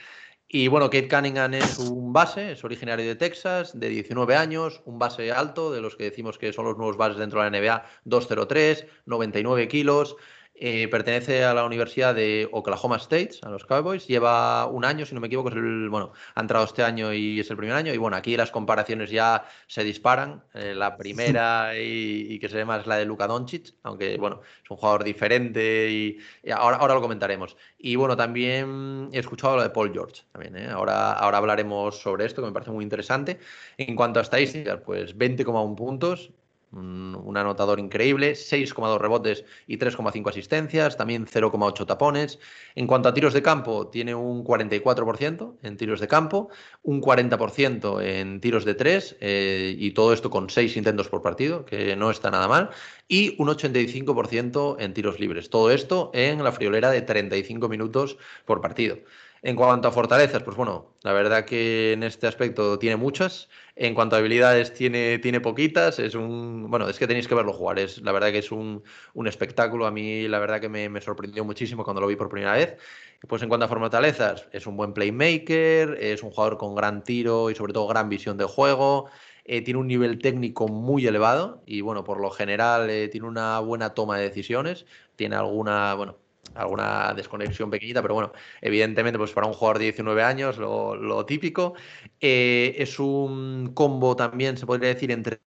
Y 0.49 0.69
bueno, 0.69 0.91
Kate 0.91 1.09
Cunningham 1.09 1.55
es 1.55 1.79
un 1.79 2.13
base, 2.13 2.53
es 2.53 2.65
originario 2.65 3.07
de 3.07 3.17
Texas, 3.17 3.79
de 3.79 3.89
19 3.89 4.37
años, 4.37 4.83
un 4.85 4.99
base 4.99 5.33
alto, 5.33 5.73
de 5.73 5.81
los 5.81 5.97
que 5.97 6.05
decimos 6.05 6.39
que 6.39 6.53
son 6.53 6.67
los 6.67 6.77
nuevos 6.77 6.97
bases 6.99 7.19
dentro 7.19 7.43
de 7.43 7.51
la 7.51 7.59
NBA, 7.59 7.85
203, 8.05 8.87
99 9.07 9.69
kilos. 9.69 10.17
Eh, 10.63 10.89
pertenece 10.89 11.43
a 11.43 11.55
la 11.55 11.65
Universidad 11.65 12.15
de 12.15 12.47
Oklahoma 12.53 12.97
State, 12.97 13.39
a 13.41 13.49
los 13.49 13.65
Cowboys. 13.65 14.07
Lleva 14.07 14.67
un 14.67 14.85
año, 14.85 15.07
si 15.07 15.15
no 15.15 15.21
me 15.23 15.29
equivoco, 15.29 15.49
es 15.49 15.57
el, 15.57 15.89
bueno, 15.89 16.13
ha 16.35 16.41
entrado 16.43 16.67
este 16.67 16.83
año 16.83 17.15
y 17.15 17.41
es 17.41 17.51
el 17.51 17.57
primer 17.57 17.75
año. 17.75 17.95
Y 17.95 17.97
bueno, 17.97 18.19
aquí 18.19 18.37
las 18.37 18.51
comparaciones 18.51 19.11
ya 19.11 19.47
se 19.67 19.85
disparan. 19.85 20.45
Eh, 20.53 20.75
la 20.75 20.97
primera 20.99 21.73
y, 21.79 22.39
que 22.39 22.51
se 22.51 22.57
ve 22.57 22.67
más 22.67 22.87
la 22.87 22.97
de 22.97 23.07
Luka 23.07 23.27
Doncic, 23.27 23.73
aunque 23.85 24.19
bueno, 24.19 24.43
es 24.63 24.71
un 24.71 24.77
jugador 24.77 25.03
diferente 25.03 25.91
y, 25.91 26.19
ahora, 26.53 26.77
ahora 26.77 26.93
lo 26.93 27.01
comentaremos. 27.01 27.57
Y 27.79 27.97
bueno, 27.97 28.15
también 28.15 29.09
he 29.15 29.19
escuchado 29.19 29.57
lo 29.57 29.63
de 29.63 29.71
Paul 29.71 29.95
George. 29.95 30.25
También, 30.31 30.59
¿eh? 30.59 30.69
ahora, 30.69 31.15
ahora 31.15 31.39
hablaremos 31.39 32.03
sobre 32.03 32.27
esto, 32.27 32.43
que 32.43 32.49
me 32.49 32.53
parece 32.53 32.71
muy 32.71 32.85
interesante. 32.85 33.39
En 33.79 33.97
cuanto 33.97 34.19
a 34.21 34.23
estadísticas, 34.23 34.81
pues 34.85 35.17
20,1 35.17 35.75
puntos, 35.75 36.33
un, 36.73 37.37
anotador 37.37 37.81
increíble, 37.81 38.33
6,2 38.33 38.99
rebotes 38.99 39.45
y 39.67 39.79
3,5 39.79 40.29
asistencias, 40.29 40.97
también 40.97 41.27
0,8 41.27 41.87
tapones. 41.87 42.39
En 42.75 42.87
cuanto 42.87 43.09
a 43.09 43.15
tiros 43.15 43.33
de 43.33 43.43
campo, 43.43 43.89
tiene 43.89 44.15
un 44.15 44.45
44% 44.45 45.57
en 45.63 45.77
tiros 45.77 46.01
de 46.01 46.09
campo, 46.09 46.49
un 46.83 47.01
40% 47.01 48.03
en 48.03 48.41
tiros 48.41 48.65
de 48.65 48.75
3 48.75 49.17
eh, 49.21 49.75
y 49.79 49.93
todo 49.93 50.13
esto 50.13 50.31
con 50.31 50.51
6 50.51 50.77
intentos 50.77 51.09
por 51.09 51.23
partido, 51.23 51.65
que 51.65 51.97
no 51.97 52.11
está 52.11 52.31
nada 52.31 52.49
mal, 52.49 52.71
y 53.09 53.35
un 53.41 53.49
85% 53.49 54.77
en 54.79 54.95
tiros 54.95 55.19
libres. 55.19 55.51
Todo 55.51 55.71
esto 55.71 56.11
en 56.15 56.43
la 56.45 56.53
friolera 56.53 56.91
de 56.91 57.03
35 57.03 57.69
minutos 57.69 58.17
por 58.45 58.61
partido. 58.61 58.99
En 59.43 59.57
cuanto 59.57 59.89
a 59.89 59.93
fortalezas, 59.93 60.43
pues 60.43 60.55
bueno, 60.55 60.95
la 61.03 61.15
verdad 61.15 61.47
que 61.47 61.93
en 61.93 62.03
este 62.03 62.27
aspecto 62.27 62.79
tiene 62.79 62.97
muchas. 62.97 63.49
En 63.75 63.95
cuanto 63.95 64.15
a 64.15 64.19
habilidades, 64.19 64.75
tiene, 64.75 65.19
tiene 65.19 65.41
poquitas. 65.41 65.99
Es 65.99 66.15
un. 66.15 66.71
Bueno, 66.71 66.89
es 66.91 66.99
que 66.99 67.07
tenéis 67.07 67.27
que 67.27 67.35
verlo 67.35 67.55
jugar. 67.55 67.79
Es, 67.79 68.03
la 68.03 68.13
verdad 68.13 68.33
que 68.33 68.39
es 68.39 68.53
un, 68.53 68.83
espectáculo. 69.27 69.87
A 69.87 69.91
mí, 69.91 70.29
la 70.29 70.39
verdad 70.41 70.61
que 70.61 70.69
me, 70.69 71.01
sorprendió 71.01 71.43
muchísimo 71.45 71.85
cuando 71.85 72.03
lo 72.03 72.07
vi 72.07 72.17
por 72.17 72.29
primera 72.29 72.53
vez. 72.53 72.77
Pues 73.29 73.43
en 73.43 73.49
cuanto 73.49 73.65
a 73.65 73.69
fortalezas, 73.69 74.47
es 74.53 74.67
un 74.67 74.77
buen 74.77 74.93
playmaker, 74.93 75.97
es 76.01 76.23
un 76.23 76.31
jugador 76.31 76.59
con 76.59 76.75
gran 76.75 77.03
tiro 77.03 77.51
y 77.51 77.55
sobre 77.55 77.73
todo 77.73 77.87
gran 77.87 78.09
visión 78.11 78.37
de 78.37 78.45
juego. 78.45 79.09
Eh, 79.45 79.63
tiene 79.63 79.81
un 79.81 79.87
nivel 79.89 80.19
técnico 80.19 80.69
muy 80.69 81.07
elevado 81.07 81.63
y, 81.67 81.81
bueno, 81.81 82.05
por 82.05 82.21
lo 82.21 82.31
general 82.31 82.91
eh, 82.91 83.09
tiene 83.09 83.27
una 83.27 83.59
buena 83.61 83.95
toma 83.95 84.19
de 84.19 84.25
decisiones. 84.25 84.87
Tiene 85.17 85.37
alguna, 85.37 85.95
bueno, 85.95 86.19
alguna 86.55 87.15
desconexión 87.15 87.71
pequeñita, 87.71 88.03
pero 88.03 88.15
bueno, 88.15 88.33
evidentemente, 88.61 89.19
pues 89.19 89.33
para 89.33 89.47
un 89.47 89.53
jugador 89.53 89.79
de 89.79 89.85
19 89.85 90.23
años, 90.23 90.59
lo, 90.59 91.27
típico. 91.27 91.75
Eh, 92.21 92.75
es 92.79 92.99
un 92.99 93.73
combo 93.75 94.17
también, 94.17 94.57
se 94.57 94.67
podría 94.67 94.89
decir, 94.89 95.11
entre 95.11 95.41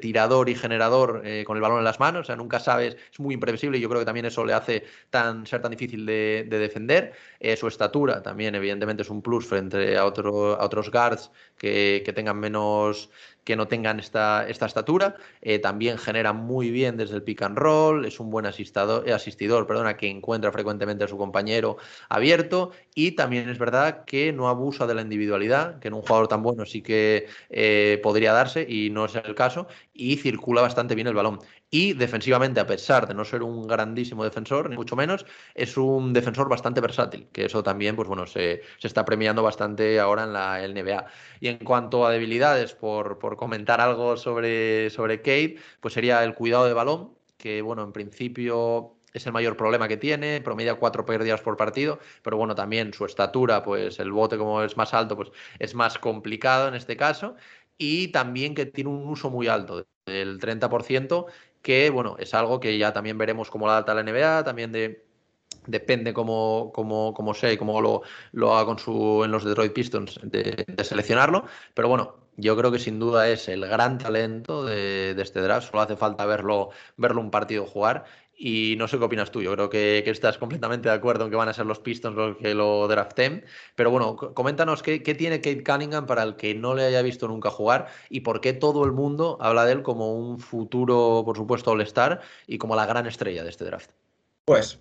tirador 0.00 0.48
y 0.48 0.54
generador 0.54 1.22
eh, 1.24 1.44
con 1.44 1.56
el 1.56 1.62
balón 1.62 1.78
en 1.78 1.84
las 1.84 2.00
manos, 2.00 2.22
o 2.22 2.24
sea, 2.24 2.36
nunca 2.36 2.60
sabes, 2.60 2.96
es 3.12 3.20
muy 3.20 3.34
imprevisible 3.34 3.78
y 3.78 3.80
yo 3.80 3.88
creo 3.88 4.00
que 4.00 4.06
también 4.06 4.26
eso 4.26 4.44
le 4.44 4.54
hace 4.54 4.84
tan, 5.10 5.46
ser 5.46 5.60
tan 5.60 5.70
difícil 5.70 6.06
de, 6.06 6.46
defender. 6.48 7.12
Eh, 7.40 7.56
su 7.56 7.68
estatura 7.68 8.22
también, 8.22 8.54
evidentemente, 8.54 9.02
es 9.02 9.10
un 9.10 9.22
plus 9.22 9.46
frente 9.46 9.96
a, 9.96 10.06
otro, 10.06 10.58
a 10.58 10.64
otros 10.64 10.90
guards 10.90 11.30
que, 11.58 12.02
que 12.04 12.12
tengan 12.12 12.38
menos, 12.38 13.10
que 13.44 13.56
no 13.56 13.68
tengan 13.68 13.98
esta, 14.00 14.48
esta 14.48 14.66
estatura. 14.66 15.16
Eh, 15.40 15.58
también 15.58 15.98
genera 15.98 16.32
muy 16.32 16.70
bien 16.70 16.96
desde 16.96 17.16
el 17.16 17.22
pick 17.22 17.42
and 17.42 17.58
roll, 17.58 18.04
es 18.04 18.20
un 18.20 18.30
buen 18.30 18.46
asistidor, 18.46 19.08
eh, 19.08 19.12
asistidor 19.12 19.66
perdona, 19.66 19.96
que 19.96 20.08
encuentra 20.08 20.52
frecuentemente 20.52 21.04
a 21.04 21.08
su 21.08 21.16
compañero 21.18 21.76
abierto 22.08 22.72
y 22.94 23.12
también 23.12 23.48
es 23.48 23.58
verdad 23.58 24.04
que 24.04 24.32
no 24.32 24.48
abusa 24.48 24.86
de 24.86 24.94
la 24.94 25.02
individualidad, 25.02 25.78
que 25.80 25.88
en 25.88 25.94
un 25.94 26.02
jugador 26.02 26.28
tan 26.28 26.42
bueno 26.42 26.66
sí 26.66 26.82
que 26.82 27.26
eh, 27.50 28.00
podría 28.02 28.32
darse 28.32 28.66
y 28.68 28.90
no 28.90 29.04
es 29.06 29.14
el 29.14 29.34
caso, 29.34 29.66
y 29.92 30.16
circula 30.16 30.62
bastante 30.62 30.94
bien 30.94 31.06
el 31.08 31.14
balón. 31.14 31.40
Y 31.74 31.94
defensivamente, 31.94 32.60
a 32.60 32.66
pesar 32.66 33.08
de 33.08 33.14
no 33.14 33.24
ser 33.24 33.42
un 33.42 33.66
grandísimo 33.66 34.24
defensor, 34.24 34.68
ni 34.68 34.76
mucho 34.76 34.94
menos, 34.94 35.24
es 35.54 35.78
un 35.78 36.12
defensor 36.12 36.46
bastante 36.46 36.82
versátil, 36.82 37.28
que 37.32 37.46
eso 37.46 37.62
también, 37.62 37.96
pues 37.96 38.06
bueno, 38.06 38.26
se, 38.26 38.60
está 38.82 39.06
premiando 39.06 39.42
bastante 39.42 39.98
ahora 39.98 40.24
en 40.24 40.34
la 40.34 40.62
NBA. 40.68 41.06
Y 41.40 41.48
en 41.48 41.56
cuanto 41.56 42.04
a 42.04 42.10
debilidades, 42.10 42.74
por, 42.74 43.18
comentar 43.38 43.80
algo 43.80 44.18
sobre, 44.18 44.90
sobre 44.90 45.22
Kate, 45.22 45.56
pues 45.80 45.94
sería 45.94 46.22
el 46.24 46.34
cuidado 46.34 46.66
de 46.66 46.74
balón, 46.74 47.14
que 47.38 47.62
bueno, 47.62 47.82
en 47.84 47.92
principio 47.92 48.98
es 49.14 49.26
el 49.26 49.32
mayor 49.32 49.56
problema 49.56 49.88
que 49.88 49.96
tiene, 49.96 50.42
promedia 50.42 50.74
cuatro 50.74 51.06
pérdidas 51.06 51.40
por 51.40 51.56
partido, 51.56 52.00
pero 52.22 52.36
bueno, 52.36 52.54
también 52.54 52.92
su 52.92 53.06
estatura, 53.06 53.62
pues 53.62 53.98
el 53.98 54.12
bote 54.12 54.36
como 54.36 54.62
es 54.62 54.76
más 54.76 54.92
alto, 54.92 55.16
pues 55.16 55.30
es 55.58 55.74
más 55.74 55.98
complicado 55.98 56.68
en 56.68 56.74
este 56.74 56.98
caso, 56.98 57.34
y 57.78 58.08
también 58.08 58.54
que 58.54 58.66
tiene 58.66 58.90
un 58.90 59.08
uso 59.08 59.30
muy 59.30 59.48
alto, 59.48 59.86
del 60.06 60.38
30%, 60.38 61.26
que 61.62 61.90
bueno, 61.90 62.16
es 62.18 62.34
algo 62.34 62.60
que 62.60 62.76
ya 62.78 62.92
también 62.92 63.18
veremos 63.18 63.50
cómo 63.50 63.66
la 63.66 63.74
data 63.74 63.94
la 63.94 64.02
NBA, 64.02 64.44
también 64.44 64.72
de 64.72 65.04
depende 65.66 66.12
cómo, 66.12 66.72
cómo, 66.74 67.34
sea 67.34 67.52
y 67.52 67.56
cómo 67.56 67.80
lo, 67.80 68.02
lo 68.32 68.54
haga 68.54 68.66
con 68.66 68.78
su, 68.78 69.22
en 69.24 69.30
los 69.30 69.44
Detroit 69.44 69.72
Pistons 69.72 70.20
de, 70.22 70.66
seleccionarlo. 70.82 71.44
Pero 71.74 71.88
bueno, 71.88 72.16
yo 72.36 72.56
creo 72.56 72.72
que 72.72 72.78
sin 72.78 72.98
duda 72.98 73.28
es 73.28 73.48
el 73.48 73.66
gran 73.66 73.98
talento 73.98 74.64
de, 74.64 75.14
de, 75.14 75.22
este 75.22 75.40
draft. 75.40 75.70
Solo 75.70 75.82
hace 75.82 75.96
falta 75.96 76.26
verlo, 76.26 76.70
verlo 76.96 77.20
un 77.20 77.30
partido 77.30 77.66
jugar. 77.66 78.04
Y 78.44 78.74
no 78.76 78.88
sé 78.88 78.98
qué 78.98 79.04
opinas 79.04 79.30
tú. 79.30 79.40
Yo 79.40 79.52
creo 79.52 79.70
que, 79.70 80.02
estás 80.04 80.36
completamente 80.36 80.88
de 80.88 80.94
acuerdo 80.96 81.24
en 81.24 81.30
que 81.30 81.36
van 81.36 81.48
a 81.48 81.52
ser 81.52 81.64
los 81.64 81.78
Pistons 81.78 82.16
los 82.16 82.36
que 82.38 82.54
lo 82.54 82.88
draften. 82.88 83.44
Pero 83.76 83.92
bueno, 83.92 84.16
coméntanos 84.16 84.82
qué, 84.82 84.98
tiene 84.98 85.40
Kate 85.40 85.62
Cunningham 85.62 86.06
para 86.06 86.24
el 86.24 86.34
que 86.34 86.52
no 86.52 86.74
le 86.74 86.82
haya 86.84 87.02
visto 87.02 87.28
nunca 87.28 87.50
jugar 87.50 87.86
y 88.10 88.22
por 88.22 88.40
qué 88.40 88.52
todo 88.52 88.84
el 88.84 88.90
mundo 88.90 89.38
habla 89.40 89.64
de 89.64 89.74
él 89.74 89.82
como 89.82 90.18
un 90.18 90.40
futuro, 90.40 91.22
por 91.24 91.36
supuesto, 91.36 91.70
All-Star 91.70 92.20
y 92.48 92.58
como 92.58 92.74
la 92.74 92.84
gran 92.84 93.06
estrella 93.06 93.44
de 93.44 93.50
este 93.50 93.64
draft. 93.64 93.92
Pues 94.44 94.80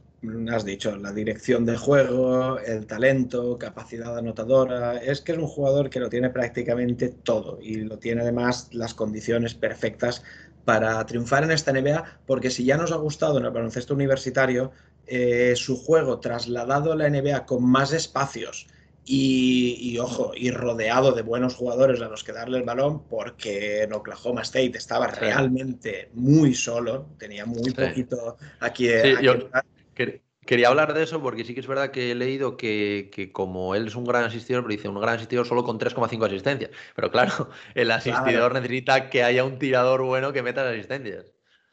has 0.51 0.65
dicho, 0.65 0.97
la 0.97 1.11
dirección 1.11 1.63
de 1.63 1.77
juego, 1.77 2.57
el 2.59 2.87
talento, 2.87 3.59
capacidad 3.59 4.17
anotadora. 4.17 4.97
Es 4.97 5.21
que 5.21 5.33
es 5.33 5.37
un 5.37 5.47
jugador 5.47 5.91
que 5.91 5.99
lo 5.99 6.09
tiene 6.09 6.31
prácticamente 6.31 7.09
todo 7.09 7.59
y 7.61 7.75
lo 7.75 7.99
tiene 7.99 8.21
además 8.21 8.69
las 8.71 8.95
condiciones 8.95 9.53
perfectas 9.53 10.23
para 10.65 11.05
triunfar 11.05 11.43
en 11.43 11.51
esta 11.51 11.71
NBA, 11.71 12.21
porque 12.25 12.49
si 12.49 12.63
ya 12.63 12.77
nos 12.77 12.91
ha 12.91 12.97
gustado 12.97 13.37
en 13.37 13.45
el 13.45 13.51
baloncesto 13.51 13.93
universitario 13.93 14.71
eh, 15.07 15.53
su 15.55 15.77
juego 15.77 16.19
trasladado 16.19 16.93
a 16.93 16.95
la 16.95 17.09
NBA 17.09 17.45
con 17.45 17.63
más 17.63 17.91
espacios 17.93 18.67
y, 19.03 19.97
ojo, 19.97 20.31
y 20.35 20.51
rodeado 20.51 21.11
de 21.11 21.21
buenos 21.21 21.55
jugadores 21.55 21.99
a 22.01 22.07
los 22.07 22.23
que 22.23 22.31
darle 22.31 22.59
el 22.59 22.63
balón, 22.63 23.03
porque 23.07 23.83
en 23.83 23.93
Oklahoma 23.93 24.43
State 24.43 24.77
estaba 24.77 25.07
realmente 25.07 26.09
muy 26.13 26.53
solo, 26.53 27.07
tenía 27.17 27.45
muy 27.45 27.71
poquito 27.71 28.37
aquí. 28.59 28.89
Quería 30.45 30.69
hablar 30.69 30.93
de 30.93 31.03
eso 31.03 31.21
porque 31.21 31.45
sí 31.45 31.53
que 31.53 31.59
es 31.59 31.67
verdad 31.67 31.91
que 31.91 32.11
he 32.11 32.15
leído 32.15 32.57
que, 32.57 33.29
como 33.31 33.75
él 33.75 33.87
es 33.87 33.95
un 33.95 34.05
gran 34.05 34.23
asistidor, 34.23 34.63
pero 34.63 34.75
dice 34.75 34.89
un 34.89 34.99
gran 34.99 35.15
asistidor 35.15 35.45
solo 35.45 35.63
con 35.63 35.77
3,5 35.79 36.25
asistencias. 36.25 36.71
Pero 36.95 37.11
claro, 37.11 37.49
el 37.75 37.91
asistidor 37.91 38.53
necesita 38.53 39.09
que 39.09 39.23
haya 39.23 39.43
un 39.43 39.59
tirador 39.59 40.01
bueno 40.01 40.33
que 40.33 40.41
meta 40.41 40.63
las 40.63 40.73
asistencias. 40.73 41.25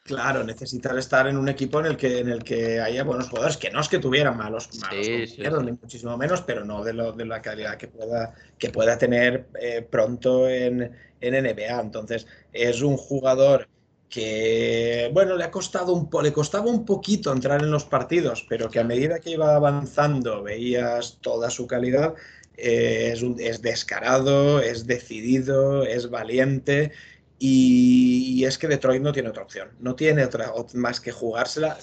Claro, 0.05 0.43
necesita 0.43 0.99
estar 0.99 1.27
en 1.27 1.37
un 1.37 1.49
equipo 1.51 1.81
en 1.81 1.87
el 1.87 1.97
que, 1.97 2.21
en 2.21 2.31
el 2.31 2.43
que 2.43 2.81
haya 2.81 3.05
buenos 3.05 3.29
jugadores, 3.29 3.59
que 3.59 3.71
no 3.71 3.81
es 3.81 3.89
que 3.89 3.99
tuvieran 3.99 4.39
malos, 4.39 4.71
malos 4.81 5.63
ni 5.63 5.73
muchísimo 5.73 6.17
menos, 6.17 6.41
pero 6.43 6.65
no 6.65 6.83
de, 6.83 6.95
lo, 6.95 7.13
de 7.13 7.27
la 7.27 7.43
calidad 7.43 7.77
que 7.77 7.89
pueda, 7.89 8.35
que 8.59 8.71
pueda 8.71 8.97
tener 8.97 9.49
eh, 9.61 9.83
pronto 9.83 10.49
en, 10.49 10.97
en 11.21 11.35
NBA. 11.45 11.81
Entonces, 11.81 12.27
es 12.53 12.81
un 12.81 12.97
jugador 12.97 13.69
que 14.09 15.11
bueno, 15.13 15.37
le 15.37 15.45
ha 15.45 15.51
costado 15.51 15.93
un 15.93 16.09
le 16.23 16.33
costaba 16.33 16.71
un 16.71 16.85
poquito 16.85 17.33
entrar 17.33 17.63
en 17.63 17.71
los 17.71 17.85
partidos, 17.85 18.47
pero 18.49 18.71
que 18.71 18.81
a 18.81 18.85
medida 18.85 19.21
que 19.21 19.31
iba 19.31 19.55
avanzando 19.55 20.43
veías 20.43 21.19
toda 21.21 21.51
su 21.51 21.67
calidad. 21.67 22.15
Eh, 22.61 23.13
es, 23.13 23.23
es, 23.39 23.63
descarado, 23.63 24.61
es 24.61 24.85
decidido, 24.85 25.85
es 25.85 26.11
valiente 26.11 26.91
y, 27.39 28.45
es 28.45 28.59
que 28.59 28.67
Detroit 28.67 29.03
no 29.03 29.13
tiene 29.13 29.29
otra 29.29 29.45
opción, 29.45 29.69
no 29.79 29.95
tiene 29.95 30.25
otra 30.25 30.53
más 30.75 31.01
que 31.01 31.13
jugársela. 31.13 31.79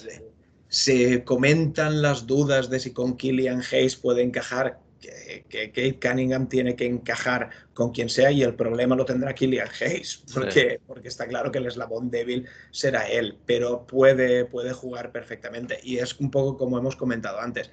Se 0.68 1.24
comentan 1.24 2.02
las 2.02 2.26
dudas 2.26 2.68
de 2.68 2.80
si 2.80 2.92
con 2.92 3.16
Killian 3.16 3.62
Hayes 3.72 3.96
puede 3.96 4.22
encajar 4.22 4.78
que, 5.00 5.44
Kate 5.48 5.98
Cunningham 6.00 6.48
tiene 6.48 6.76
que 6.76 6.86
encajar 6.86 7.50
con 7.74 7.92
quien 7.92 8.08
sea 8.08 8.30
y 8.30 8.42
el 8.42 8.54
problema 8.54 8.96
lo 8.96 9.04
tendrá 9.04 9.34
Killian 9.34 9.68
Hayes, 9.80 10.22
porque, 10.32 10.80
porque 10.86 11.08
está 11.08 11.26
claro 11.26 11.50
que 11.50 11.58
el 11.58 11.66
eslabón 11.66 12.10
débil 12.10 12.46
será 12.70 13.08
él, 13.08 13.38
pero 13.46 13.86
puede, 13.86 14.44
puede 14.44 14.72
jugar 14.72 15.12
perfectamente. 15.12 15.78
Y 15.82 15.98
es 15.98 16.18
un 16.18 16.30
poco 16.30 16.56
como 16.56 16.78
hemos 16.78 16.96
comentado 16.96 17.40
antes, 17.40 17.70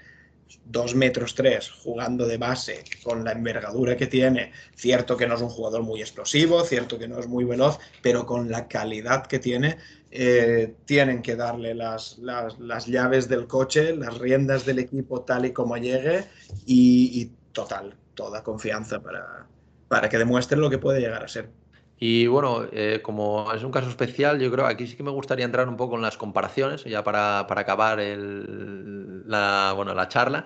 dos 0.66 0.96
metros 0.96 1.36
tres 1.36 1.70
jugando 1.70 2.28
de 2.28 2.38
base 2.38 2.84
con 3.04 3.24
la 3.24 3.32
envergadura 3.32 3.98
que 3.98 4.08
tiene, 4.08 4.52
cierto 4.76 5.18
que 5.18 5.28
no 5.28 5.36
es 5.36 5.42
un 5.42 5.50
jugador 5.50 5.84
muy 5.84 6.02
explosivo, 6.02 6.64
cierto 6.64 7.00
que 7.00 7.08
no 7.08 7.20
es 7.20 7.28
muy 7.28 7.44
veloz, 7.44 7.80
pero 8.02 8.26
con 8.26 8.50
la 8.50 8.68
calidad 8.68 9.26
que 9.26 9.40
tiene, 9.40 9.78
eh, 10.16 10.76
tienen 10.86 11.24
que 11.24 11.36
darle 11.36 11.74
las, 11.74 12.20
las, 12.20 12.86
llaves 12.86 13.28
del 13.28 13.48
coche, 13.48 13.96
las 13.96 14.20
riendas 14.20 14.64
del 14.64 14.78
equipo 14.78 15.22
tal 15.22 15.48
y 15.48 15.54
como 15.54 15.76
llegue 15.76 16.26
y, 16.68 17.32
total, 17.52 17.96
toda 18.14 18.44
confianza 18.44 19.02
para, 19.02 19.48
para 19.88 20.10
que 20.10 20.20
demuestre 20.20 20.60
lo 20.60 20.70
que 20.70 20.78
puede 20.78 21.00
llegar 21.00 21.24
a 21.24 21.28
ser. 21.28 21.50
Y 21.98 22.28
bueno, 22.28 22.68
eh, 22.72 23.00
como 23.02 23.52
es 23.54 23.64
un 23.64 23.72
caso 23.72 23.90
especial, 23.90 24.40
yo 24.40 24.52
creo 24.52 24.68
aquí 24.68 24.86
sí 24.86 24.96
que 24.96 25.02
me 25.02 25.10
gustaría 25.10 25.46
entrar 25.46 25.68
un 25.68 25.78
poco 25.78 25.96
en 25.96 26.04
las 26.04 26.18
comparaciones, 26.18 26.84
ya 26.84 27.04
para, 27.04 27.40
acabar 27.40 27.98
la, 27.98 29.74
bueno, 29.76 29.96
la 29.96 30.08
charla. 30.10 30.46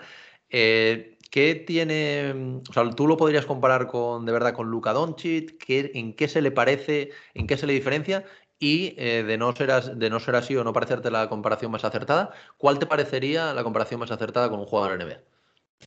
Eh, 0.49 1.17
¿Qué 1.29 1.55
tiene, 1.55 2.61
o 2.69 2.73
sea, 2.73 2.89
tú 2.91 3.05
lo 3.05 3.17
podrías 3.17 3.45
comparar 3.45 3.87
con, 3.87 4.25
de 4.25 4.31
verdad, 4.31 4.53
con 4.53 4.69
Luka 4.69 4.93
Doncic? 4.93 5.61
¿En 5.67 6.13
qué 6.13 6.29
se 6.29 6.41
le 6.41 6.51
parece, 6.51 7.09
en 7.33 7.47
qué 7.47 7.57
se 7.57 7.67
le 7.67 7.73
diferencia? 7.73 8.23
Y 8.59 8.95
eh, 8.97 9.23
de, 9.23 9.37
no 9.37 9.55
ser 9.55 9.71
de 9.95 10.09
no 10.09 10.19
ser 10.19 10.35
así 10.35 10.55
o 10.55 10.63
no 10.63 10.73
parecerte 10.73 11.11
la 11.11 11.29
comparación 11.29 11.71
más 11.71 11.85
acertada, 11.85 12.31
¿cuál 12.57 12.79
te 12.79 12.87
parecería 12.87 13.53
la 13.53 13.63
comparación 13.63 13.99
más 13.99 14.11
acertada 14.11 14.49
con 14.49 14.59
un 14.59 14.65
jugador 14.65 14.97
NBA? 14.97 15.21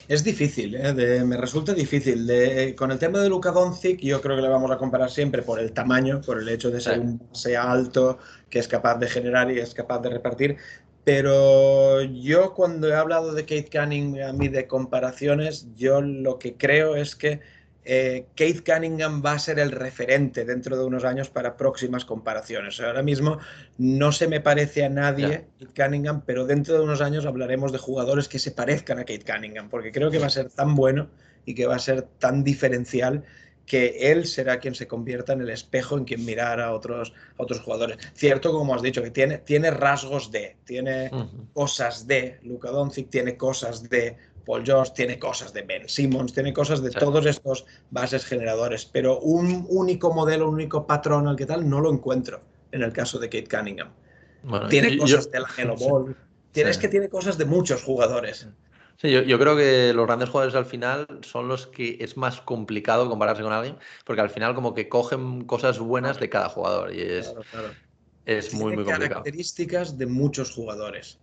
Es 0.06 0.22
difícil, 0.22 0.76
¿eh? 0.76 1.24
me 1.24 1.36
resulta 1.36 1.74
difícil. 1.74 2.26
De, 2.26 2.74
con 2.76 2.92
el 2.92 2.98
tema 2.98 3.18
de 3.18 3.28
Luka 3.28 3.50
Doncic, 3.50 4.00
yo 4.00 4.20
creo 4.20 4.36
que 4.36 4.42
le 4.42 4.48
vamos 4.48 4.70
a 4.70 4.78
comparar 4.78 5.10
siempre 5.10 5.42
por 5.42 5.58
el 5.58 5.72
tamaño, 5.72 6.20
por 6.20 6.40
el 6.40 6.48
hecho 6.48 6.70
de 6.70 6.80
ser 6.80 7.00
un 7.00 7.28
sea 7.32 7.70
alto, 7.70 8.18
que 8.48 8.60
es 8.60 8.68
capaz 8.68 8.98
de 8.98 9.08
generar 9.08 9.50
y 9.50 9.58
es 9.58 9.74
capaz 9.74 9.98
de 10.00 10.10
repartir. 10.10 10.56
Pero 11.04 12.02
yo 12.02 12.54
cuando 12.54 12.88
he 12.88 12.94
hablado 12.94 13.32
de 13.34 13.42
Kate 13.42 13.68
Canning 13.70 14.22
a 14.22 14.32
mí 14.32 14.48
de 14.48 14.66
comparaciones, 14.66 15.66
yo 15.74 16.00
lo 16.00 16.38
que 16.38 16.56
creo 16.56 16.94
es 16.94 17.16
que 17.16 17.40
eh, 17.84 18.26
Keith 18.34 18.64
Cunningham 18.64 19.22
va 19.24 19.32
a 19.32 19.38
ser 19.38 19.58
el 19.58 19.70
referente 19.70 20.44
dentro 20.44 20.76
de 20.76 20.84
unos 20.84 21.04
años 21.04 21.30
para 21.30 21.56
próximas 21.56 22.04
comparaciones. 22.04 22.78
Ahora 22.80 23.02
mismo 23.02 23.38
no 23.78 24.12
se 24.12 24.28
me 24.28 24.40
parece 24.40 24.84
a 24.84 24.88
nadie 24.88 25.46
Kate 25.58 25.84
Cunningham, 25.84 26.22
pero 26.26 26.46
dentro 26.46 26.74
de 26.74 26.80
unos 26.80 27.00
años 27.00 27.24
hablaremos 27.24 27.72
de 27.72 27.78
jugadores 27.78 28.28
que 28.28 28.38
se 28.38 28.50
parezcan 28.50 28.98
a 28.98 29.04
Kate 29.04 29.24
Cunningham, 29.24 29.70
porque 29.70 29.92
creo 29.92 30.10
que 30.10 30.18
va 30.18 30.26
a 30.26 30.30
ser 30.30 30.50
tan 30.50 30.74
bueno 30.74 31.08
y 31.46 31.54
que 31.54 31.66
va 31.66 31.76
a 31.76 31.80
ser 31.80 32.02
tan 32.02 32.44
diferencial 32.44 33.24
que 33.70 34.10
él 34.10 34.26
será 34.26 34.58
quien 34.58 34.74
se 34.74 34.88
convierta 34.88 35.32
en 35.32 35.42
el 35.42 35.50
espejo 35.50 35.96
en 35.96 36.04
quien 36.04 36.24
mirar 36.24 36.60
a 36.60 36.74
otros, 36.74 37.12
otros 37.36 37.60
jugadores. 37.60 37.98
Cierto, 38.14 38.50
como 38.50 38.74
has 38.74 38.82
dicho, 38.82 39.00
que 39.00 39.12
tiene, 39.12 39.38
tiene 39.38 39.70
rasgos 39.70 40.32
de, 40.32 40.56
tiene 40.64 41.08
cosas 41.52 42.08
de, 42.08 42.40
Luka 42.42 42.70
Doncic 42.70 43.10
tiene 43.10 43.36
cosas 43.36 43.88
de, 43.88 44.16
Paul 44.50 44.64
George 44.64 44.92
tiene 44.96 45.16
cosas 45.16 45.52
de 45.52 45.62
Ben 45.62 45.88
Simmons, 45.88 46.32
tiene 46.32 46.52
cosas 46.52 46.82
de 46.82 46.90
todos 46.90 47.24
estos 47.24 47.66
bases 47.90 48.24
generadores, 48.24 48.84
pero 48.84 49.20
un 49.20 49.64
único 49.68 50.12
modelo, 50.12 50.48
un 50.48 50.54
único 50.54 50.88
patrón 50.88 51.28
al 51.28 51.36
que 51.36 51.46
tal 51.46 51.68
no 51.70 51.80
lo 51.80 51.92
encuentro 51.92 52.40
en 52.72 52.82
el 52.82 52.92
caso 52.92 53.20
de 53.20 53.28
Kate 53.28 53.46
Cunningham. 53.46 53.90
tiene 54.68 54.98
cosas 54.98 55.30
de 55.30 55.38
la 55.38 55.48
Hello 55.56 55.76
Ball, 55.76 56.16
tienes 56.50 56.78
que 56.78 56.88
tiene 56.88 57.08
cosas 57.08 57.38
de 57.38 57.44
muchos 57.44 57.84
jugadores. 57.84 58.48
Sí, 58.96 59.12
yo, 59.12 59.38
creo 59.38 59.56
que 59.56 59.92
los 59.94 60.04
grandes 60.04 60.28
jugadores 60.28 60.56
al 60.56 60.66
final 60.66 61.06
son 61.22 61.46
los 61.46 61.68
que 61.68 61.98
es 62.00 62.16
más 62.16 62.40
complicado 62.40 63.08
compararse 63.08 63.44
con 63.44 63.52
alguien, 63.52 63.76
porque 64.04 64.20
al 64.20 64.30
final 64.30 64.56
como 64.56 64.74
que 64.74 64.88
cogen 64.88 65.44
cosas 65.44 65.78
buenas 65.78 66.18
de 66.18 66.28
cada 66.28 66.48
jugador 66.48 66.92
y 66.92 67.02
es, 67.02 67.32
es 68.26 68.52
muy, 68.52 68.74
muy 68.74 68.84
complicado. 68.84 69.22
características 69.22 69.96
de 69.96 70.06
muchos 70.06 70.50
jugadores. 70.50 71.20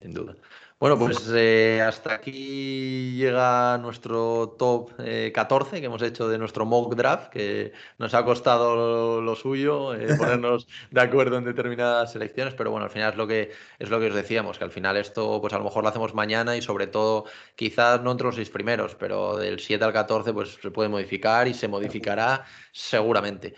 Sin 0.00 0.12
duda. 0.12 0.34
Bueno, 0.82 0.98
pues 0.98 1.30
eh, 1.32 1.80
hasta 1.80 2.14
aquí 2.14 3.14
llega 3.14 3.78
nuestro 3.78 4.56
top 4.58 4.90
14 5.32 5.76
eh, 5.76 5.80
que 5.80 5.86
hemos 5.86 6.02
hecho 6.02 6.28
de 6.28 6.38
nuestro 6.38 6.66
mock 6.66 6.96
draft, 6.96 7.30
que 7.30 7.72
nos 7.98 8.14
ha 8.14 8.24
costado 8.24 9.20
lo, 9.20 9.36
suyo 9.36 9.94
eh, 9.94 10.08
ponernos 10.18 10.66
de 10.90 11.00
acuerdo 11.00 11.38
en 11.38 11.44
determinadas 11.44 12.10
selecciones, 12.10 12.54
pero 12.54 12.72
bueno, 12.72 12.86
al 12.86 12.90
final 12.90 13.12
es 13.12 13.16
lo 13.16 13.28
que 13.28 13.52
es 13.78 13.90
lo 13.90 14.00
que 14.00 14.08
os 14.08 14.14
decíamos, 14.16 14.58
que 14.58 14.64
al 14.64 14.72
final 14.72 14.96
esto 14.96 15.40
pues 15.40 15.52
a 15.52 15.58
lo 15.58 15.62
mejor 15.62 15.84
lo 15.84 15.90
hacemos 15.90 16.14
mañana 16.14 16.56
y 16.56 16.62
sobre 16.62 16.88
todo 16.88 17.26
quizás 17.54 18.02
no 18.02 18.10
entre 18.10 18.26
los 18.26 18.34
seis 18.34 18.50
primeros, 18.50 18.96
pero 18.96 19.36
del 19.36 19.60
7 19.60 19.84
al 19.84 19.92
14 19.92 20.32
pues 20.32 20.58
se 20.60 20.72
puede 20.72 20.88
modificar 20.88 21.46
y 21.46 21.54
se 21.54 21.68
modificará 21.68 22.44
seguramente. 22.72 23.54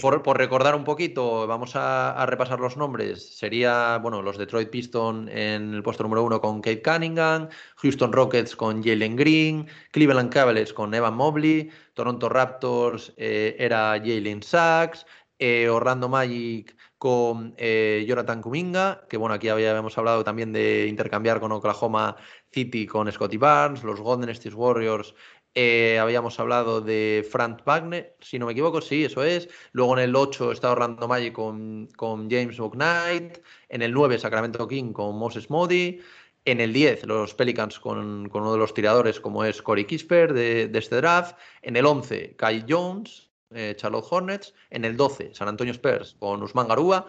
por, 0.00 0.38
recordar 0.38 0.74
un 0.74 0.84
poquito, 0.84 1.46
vamos 1.46 1.74
a, 1.74 2.12
a, 2.12 2.26
repasar 2.26 2.60
los 2.60 2.76
nombres. 2.76 3.36
Sería, 3.36 3.98
bueno, 3.98 4.22
los 4.22 4.36
Detroit 4.36 4.68
Pistons 4.68 5.30
en 5.32 5.74
el 5.74 5.82
puesto 5.82 6.02
número 6.02 6.22
uno 6.22 6.40
con 6.40 6.60
Kate 6.60 6.82
Cunningham, 6.82 7.48
Houston 7.76 8.12
Rockets 8.12 8.54
con 8.54 8.84
Jalen 8.84 9.16
Green, 9.16 9.66
Cleveland 9.90 10.30
Cavaliers 10.30 10.72
con 10.74 10.92
Evan 10.92 11.14
Mobley, 11.14 11.70
Toronto 11.94 12.28
Raptors 12.28 13.14
eh, 13.16 13.56
era 13.58 13.98
Jalen 13.98 14.42
Sachs, 14.42 15.06
eh, 15.38 15.68
Orlando 15.68 16.08
Magic 16.08 16.76
con 16.98 17.54
eh, 17.56 18.04
Jonathan 18.08 18.42
Kuminga, 18.42 19.06
que 19.08 19.16
bueno, 19.16 19.34
aquí 19.34 19.48
habíamos 19.48 19.96
hablado 19.96 20.24
también 20.24 20.52
de 20.52 20.86
intercambiar 20.88 21.38
con 21.38 21.52
Oklahoma 21.52 22.16
City 22.52 22.86
con 22.86 23.10
Scotty 23.10 23.36
Barnes, 23.36 23.84
los 23.84 24.00
Golden 24.00 24.30
State 24.30 24.56
Warriors 24.56 25.14
habíamos 25.54 26.38
hablado 26.38 26.80
de 26.80 27.26
Frank 27.30 27.62
Wagner, 27.64 28.16
si 28.20 28.38
no 28.38 28.46
me 28.46 28.52
equivoco, 28.52 28.80
sí, 28.80 29.04
eso 29.04 29.24
es. 29.24 29.48
Luego 29.72 29.98
en 29.98 30.04
el 30.04 30.16
8 30.16 30.52
está 30.52 30.70
Orlando 30.70 31.08
Magic 31.08 31.32
con, 31.32 31.88
con 31.96 32.30
James 32.30 32.56
Knight. 32.56 33.38
En 33.68 33.82
el 33.82 33.92
9 33.92 34.18
Sacramento 34.18 34.68
King 34.68 34.92
con 34.92 35.16
Moses 35.16 35.50
Modi. 35.50 36.00
En 36.44 36.60
el 36.60 36.72
10, 36.72 37.04
los 37.06 37.34
Pelicans 37.34 37.78
con, 37.78 38.30
uno 38.32 38.52
de 38.52 38.58
los 38.58 38.72
tiradores 38.72 39.20
como 39.20 39.44
es 39.44 39.60
Corey 39.60 39.84
Kisper 39.84 40.32
de, 40.32 40.70
este 40.72 40.96
draft. 40.96 41.36
En 41.60 41.76
el 41.76 41.84
11, 41.84 42.36
Kyle 42.38 42.64
Jones, 42.66 43.28
eh, 43.50 43.74
Charlotte 43.76 44.06
Hornets. 44.08 44.54
En 44.70 44.84
el 44.86 44.96
12, 44.96 45.34
San 45.34 45.48
Antonio 45.48 45.74
Spurs 45.74 46.16
con 46.18 46.42
Usman 46.42 46.68
Garúa. 46.68 47.06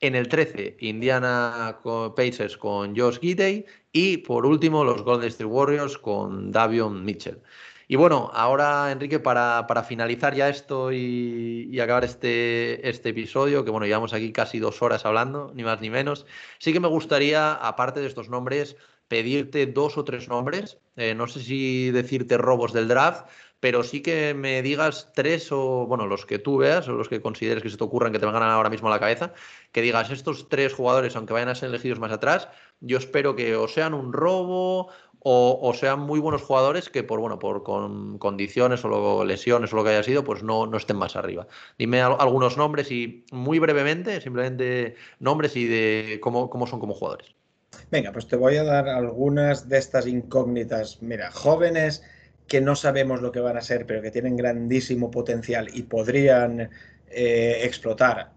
En 0.00 0.16
el 0.16 0.26
13, 0.26 0.78
Indiana 0.80 1.78
Pacers 2.16 2.56
con 2.56 2.96
Josh 2.96 3.20
Gidey. 3.20 3.66
Y 3.92 4.16
por 4.16 4.44
último, 4.46 4.82
los 4.82 5.02
Golden 5.02 5.28
State 5.28 5.44
Warriors 5.44 5.96
con 5.96 6.50
Davion 6.50 7.04
Mitchell. 7.04 7.40
Y 7.92 7.96
bueno, 7.96 8.30
ahora, 8.32 8.90
Enrique, 8.90 9.20
para, 9.20 9.84
finalizar 9.86 10.34
ya 10.34 10.48
esto 10.48 10.92
y, 10.92 11.78
acabar 11.78 12.04
este, 12.04 12.88
este, 12.88 13.10
episodio, 13.10 13.66
que 13.66 13.70
bueno, 13.70 13.84
llevamos 13.84 14.14
aquí 14.14 14.32
casi 14.32 14.58
dos 14.58 14.80
horas 14.80 15.04
hablando, 15.04 15.52
ni 15.54 15.62
más 15.62 15.82
ni 15.82 15.90
menos, 15.90 16.24
sí 16.58 16.72
que 16.72 16.80
me 16.80 16.88
gustaría, 16.88 17.52
aparte 17.52 18.00
de 18.00 18.06
estos 18.06 18.30
nombres, 18.30 18.76
pedirte 19.08 19.66
dos 19.66 19.98
o 19.98 20.04
tres 20.04 20.26
nombres. 20.26 20.78
Eh, 20.96 21.14
no 21.14 21.26
sé 21.26 21.40
si 21.40 21.90
decirte 21.90 22.38
robos 22.38 22.72
del 22.72 22.88
draft, 22.88 23.26
pero 23.60 23.82
sí 23.82 24.00
que 24.00 24.32
me 24.32 24.62
digas 24.62 25.12
tres 25.14 25.52
o, 25.52 25.86
bueno, 25.86 26.06
los 26.06 26.24
que 26.24 26.38
tú 26.38 26.56
veas 26.56 26.88
o 26.88 26.92
los 26.92 27.10
que 27.10 27.20
consideres 27.20 27.62
que 27.62 27.68
se 27.68 27.76
te 27.76 27.84
ocurran 27.84 28.10
que 28.10 28.18
te 28.18 28.24
vengan 28.24 28.42
ahora 28.42 28.70
mismo 28.70 28.88
a 28.88 28.90
la 28.90 29.00
cabeza, 29.00 29.34
que 29.70 29.82
digas 29.82 30.10
estos 30.10 30.48
tres 30.48 30.72
jugadores, 30.72 31.14
aunque 31.14 31.34
vayan 31.34 31.50
a 31.50 31.54
ser 31.54 31.68
elegidos 31.68 32.00
más 32.00 32.10
atrás, 32.10 32.48
yo 32.80 32.96
espero 32.96 33.36
que 33.36 33.54
o 33.54 33.68
sean 33.68 33.92
un 33.92 34.14
robo 34.14 34.90
o, 35.24 35.72
sean 35.74 36.00
muy 36.00 36.18
buenos 36.18 36.42
jugadores 36.42 36.88
que 36.88 37.02
por 37.02 37.20
bueno 37.20 37.38
por 37.38 37.62
con 37.62 38.18
condiciones 38.18 38.84
o 38.84 39.24
lesiones 39.24 39.72
o 39.72 39.76
lo 39.76 39.84
que 39.84 39.90
haya 39.90 40.02
sido 40.02 40.24
pues 40.24 40.42
no, 40.42 40.66
no 40.66 40.76
estén 40.76 40.96
más 40.96 41.16
arriba. 41.16 41.46
Dime 41.78 42.00
algunos 42.00 42.56
nombres 42.56 42.90
y 42.90 43.24
muy 43.30 43.58
brevemente 43.58 44.20
simplemente 44.20 44.96
nombres 45.20 45.56
y 45.56 45.66
de 45.66 46.18
cómo, 46.20 46.50
cómo 46.50 46.66
son 46.66 46.80
como 46.80 46.94
jugadores. 46.94 47.34
Venga 47.90 48.12
pues 48.12 48.26
te 48.26 48.36
voy 48.36 48.56
a 48.56 48.64
dar 48.64 48.88
algunas 48.88 49.68
de 49.68 49.78
estas 49.78 50.06
incógnitas 50.06 51.00
mira 51.02 51.30
jóvenes 51.30 52.02
que 52.48 52.60
no 52.60 52.74
sabemos 52.74 53.22
lo 53.22 53.30
que 53.30 53.40
van 53.40 53.56
a 53.56 53.62
ser 53.62 53.86
pero 53.86 54.02
que 54.02 54.10
tienen 54.10 54.36
grandísimo 54.36 55.10
potencial 55.10 55.68
y 55.72 55.82
podrían 55.82 56.68
eh, 57.08 57.60
explotar 57.62 58.31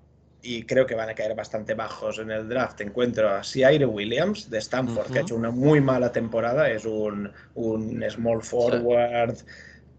y 0.45 0.63
creo 0.63 0.85
que 0.85 0.93
van 0.93 1.09
a 1.09 1.15
caer 1.15 1.33
bastante 1.35 1.73
bajos 1.73 2.19
en 2.19 2.29
el 2.29 2.47
draft. 2.47 2.79
Encuentro 2.81 3.29
a 3.29 3.43
Ciaire 3.43 3.85
Williams 3.85 4.49
de 4.49 4.59
Stanford, 4.59 5.11
que 5.11 5.19
ha 5.19 5.21
hecho 5.23 5.35
una 5.35 5.49
muy 5.49 5.81
mala 5.81 6.11
temporada, 6.11 6.69
es 6.69 6.85
un, 6.85 7.31
small 8.09 8.43
forward. 8.43 9.37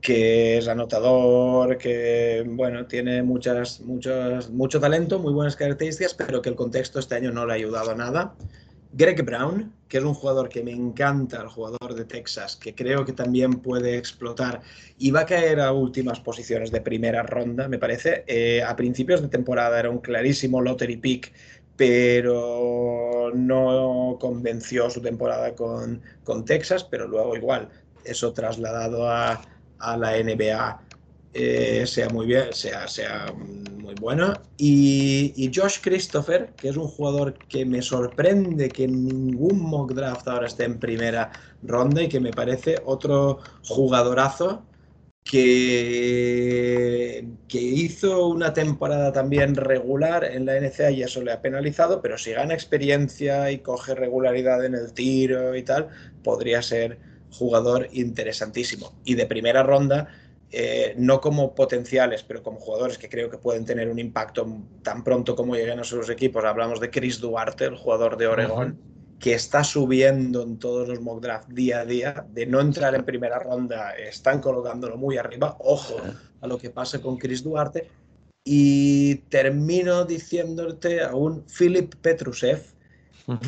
que 0.01 0.59
es 0.59 0.69
anotador, 0.69 1.77
que 1.79 2.45
bueno, 2.47 2.87
tiene 2.87 3.25
muchas, 3.25 3.81
muchas, 3.81 4.51
mucho 4.51 4.79
talento, 4.79 5.19
muy 5.19 5.33
buenas 5.33 5.57
características, 5.57 6.15
pero 6.15 6.41
que 6.41 6.51
el 6.51 6.55
contexto 6.55 7.01
este 7.01 7.17
año 7.17 7.33
no 7.33 7.45
le 7.45 7.53
ha 7.53 7.57
ayudado 7.57 7.91
a 7.91 7.95
nada. 7.97 8.35
Greg 8.97 9.23
Brown, 9.23 9.75
que 9.89 9.99
es 9.99 10.05
un 10.05 10.15
jugador 10.15 10.49
que 10.49 10.63
me 10.63 10.73
encanta, 10.73 11.43
el 11.43 11.49
jugador 11.49 11.95
de 11.95 12.07
Texas, 12.07 12.57
que 12.57 12.75
creo 12.75 13.05
que 13.05 13.13
también 13.13 13.61
puede 13.61 13.99
explotar 13.99 14.63
y 14.97 15.11
va 15.11 15.21
a 15.21 15.27
caer 15.27 15.61
a 15.61 15.71
últimas 15.73 16.19
posiciones 16.19 16.71
de 16.71 16.81
primera 16.81 17.23
ronda, 17.23 17.69
me 17.69 17.79
parece. 17.79 18.25
Eh, 18.27 18.63
a 18.63 18.75
principios 18.75 19.21
de 19.21 19.29
temporada 19.29 19.79
era 19.79 19.91
un 19.91 19.99
clarísimo 19.99 20.63
lottery 20.63 20.97
pick, 20.97 21.31
pero 21.77 23.33
no 23.35 24.17
convenció 24.19 24.89
su 24.89 25.03
temporada 25.03 25.55
con, 25.55 26.01
con 26.25 26.47
Texas, 26.47 26.83
pero 26.83 27.07
luego 27.07 27.37
igual 27.37 27.69
eso 28.03 28.33
trasladado 28.33 29.11
a, 29.11 29.43
a 29.79 29.97
la 29.99 30.13
NBA 30.17 30.86
eh, 31.39 31.87
sea 31.87 32.09
muy 32.09 32.27
bien, 32.27 32.47
sea, 32.53 32.89
sea 32.89 33.31
muy 33.33 33.95
buena. 33.95 34.41
Y, 34.57 35.51
Josh 35.55 35.81
Christopher, 35.83 36.55
que 36.57 36.71
es 36.71 36.77
un 36.79 36.89
jugador 36.89 37.35
que 37.35 37.67
me 37.67 37.83
sorprende 37.83 38.71
que 38.71 38.89
ningún 38.89 39.61
mock 39.61 39.93
draft 39.93 40.27
ahora 40.29 40.47
esté 40.47 40.65
en 40.65 40.79
primera 40.79 41.31
ronda 41.63 42.03
y 42.03 42.09
que 42.09 42.21
me 42.21 42.31
parece 42.31 42.77
otro 42.87 43.41
jugadorazo 43.65 44.65
que, 45.25 47.29
que 47.49 47.61
hizo 47.61 48.29
una 48.29 48.55
temporada 48.55 49.13
también 49.13 49.57
regular 49.57 50.25
en 50.25 50.47
la 50.47 50.59
NCA 50.59 50.91
y 50.93 51.03
eso 51.03 51.21
le 51.23 51.33
ha 51.33 51.43
penalizado, 51.43 52.01
pero 52.01 52.17
si 52.17 52.33
gana 52.33 52.55
experiencia 52.55 53.51
y 53.51 53.59
coge 53.59 53.95
regularidad 53.95 54.65
en 54.65 54.75
el 54.75 54.95
tiro 54.95 55.55
y 55.55 55.63
tal, 55.65 55.89
podría 56.23 56.63
ser 56.63 56.99
jugador 57.31 57.89
interesantísimo. 57.93 58.95
Y 59.05 59.17
de 59.17 59.27
primera 59.27 59.63
ronda 59.63 60.09
eh, 60.53 60.95
no 60.97 61.21
como 61.21 61.55
potenciales, 61.55 62.23
pero 62.23 62.43
como 62.43 62.61
jugadores 62.61 62.99
que 62.99 63.09
creo 63.09 63.29
que 63.29 63.39
pueden 63.39 63.65
tener 63.65 63.89
un 63.89 63.99
impacto 63.99 64.47
tan 64.83 65.03
pronto 65.03 65.35
como 65.35 65.57
lleguen 65.57 65.81
a 65.81 65.85
sus 65.85 66.09
equipos. 66.09 66.45
Hablamos 66.45 66.81
de 66.81 66.91
Chris 66.91 67.21
Duarte, 67.21 67.65
el 67.65 67.77
jugador 67.77 68.17
de 68.17 68.29
Oregón, 68.29 68.79
que 69.19 69.35
está 69.35 69.65
subiendo 69.65 70.43
en 70.43 70.59
todos 70.59 70.89
los 70.89 71.01
mock 71.01 71.21
draft 71.21 71.49
día 71.49 71.81
a 71.81 71.85
día. 71.85 72.27
De 72.33 72.47
no 72.47 72.61
entrar 72.61 72.95
en 72.95 73.05
primera 73.05 73.39
ronda, 73.41 73.93
están 73.97 74.41
colocándolo 74.41 74.97
muy 74.97 75.17
arriba. 75.17 75.57
Ojo 75.59 75.97
a 76.41 76.47
lo 76.47 76.59
que 76.59 76.71
pasa 76.71 77.01
con 77.01 77.17
Chris 77.17 77.43
Duarte. 77.43 77.89
Y 78.45 79.17
termino 79.29 80.05
diciéndote 80.05 81.03
a 81.03 81.17
un 81.17 81.45
Philip 81.47 81.93
Petrusev, 81.97 82.63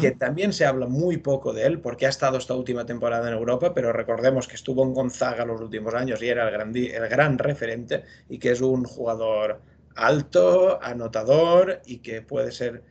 que 0.00 0.10
también 0.10 0.52
se 0.52 0.66
habla 0.66 0.86
muy 0.86 1.18
poco 1.18 1.52
de 1.52 1.64
él 1.64 1.80
porque 1.80 2.06
ha 2.06 2.08
estado 2.08 2.38
esta 2.38 2.54
última 2.54 2.84
temporada 2.84 3.28
en 3.28 3.34
Europa, 3.34 3.72
pero 3.74 3.92
recordemos 3.92 4.48
que 4.48 4.56
estuvo 4.56 4.82
en 4.82 4.92
Gonzaga 4.92 5.44
los 5.44 5.60
últimos 5.60 5.94
años 5.94 6.20
y 6.20 6.28
era 6.28 6.46
el 6.48 6.52
gran, 6.52 6.74
el 6.74 7.08
gran 7.08 7.38
referente 7.38 8.02
y 8.28 8.38
que 8.38 8.50
es 8.50 8.60
un 8.60 8.84
jugador 8.84 9.60
alto, 9.94 10.82
anotador 10.82 11.80
y 11.86 11.98
que 11.98 12.22
puede 12.22 12.50
ser, 12.50 12.82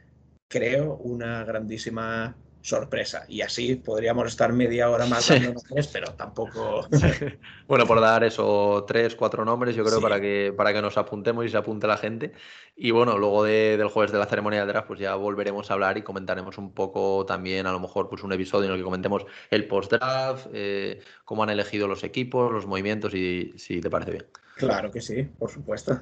creo, 0.48 0.96
una 0.96 1.44
grandísima 1.44 2.38
sorpresa. 2.68 3.24
Y 3.30 3.42
así 3.42 3.76
podríamos 3.76 4.28
estar 4.28 4.52
media 4.52 4.90
hora 4.90 5.06
más 5.06 5.30
dando 5.30 5.54
nombres, 5.54 5.88
pero 5.88 6.12
tampoco. 6.14 6.86
bueno, 7.68 7.88
por 7.88 8.02
dar 8.02 8.26
eso, 8.26 8.84
tres, 8.86 9.16
cuatro 9.16 9.46
nombres, 9.46 9.76
yo 9.76 9.86
creo, 9.86 10.02
para, 10.02 10.20
que, 10.20 10.54
para 10.56 10.74
que 10.74 10.82
nos 10.82 10.98
apuntemos 10.98 11.46
y 11.46 11.50
se 11.50 11.58
apunte 11.58 11.88
la 11.88 11.96
gente. 11.96 12.34
Y 12.76 12.92
bueno, 12.92 13.18
luego 13.18 13.46
del 13.46 13.88
jueves 13.88 14.12
de 14.12 14.20
la 14.20 14.26
ceremonia 14.26 14.66
de 14.66 14.68
draft, 14.68 14.88
pues 14.88 15.00
ya 15.00 15.16
volveremos 15.16 15.72
a 15.72 15.76
hablar 15.76 15.98
y 15.98 16.02
comentaremos 16.02 16.58
un 16.58 16.74
poco 16.74 17.26
también, 17.26 17.68
a 17.68 17.72
lo 17.72 17.80
mejor, 17.80 18.10
pues 18.10 18.24
un 18.24 18.34
episodio 18.34 18.66
en 18.66 18.74
el 18.74 18.78
que 18.78 18.84
comentemos 18.84 19.26
el 19.50 19.66
post-draft, 19.66 20.48
eh, 20.54 21.00
cómo 21.24 21.44
han 21.44 21.50
elegido 21.50 21.88
los 21.88 22.04
equipos, 22.04 22.52
los 22.52 22.66
movimientos 22.66 23.14
y 23.14 23.54
si 23.56 23.80
te 23.80 23.90
parece 23.90 24.12
bien. 24.12 24.26
Claro 24.56 24.92
que 24.92 25.00
sí, 25.00 25.24
por 25.24 25.50
supuesto. 25.50 26.02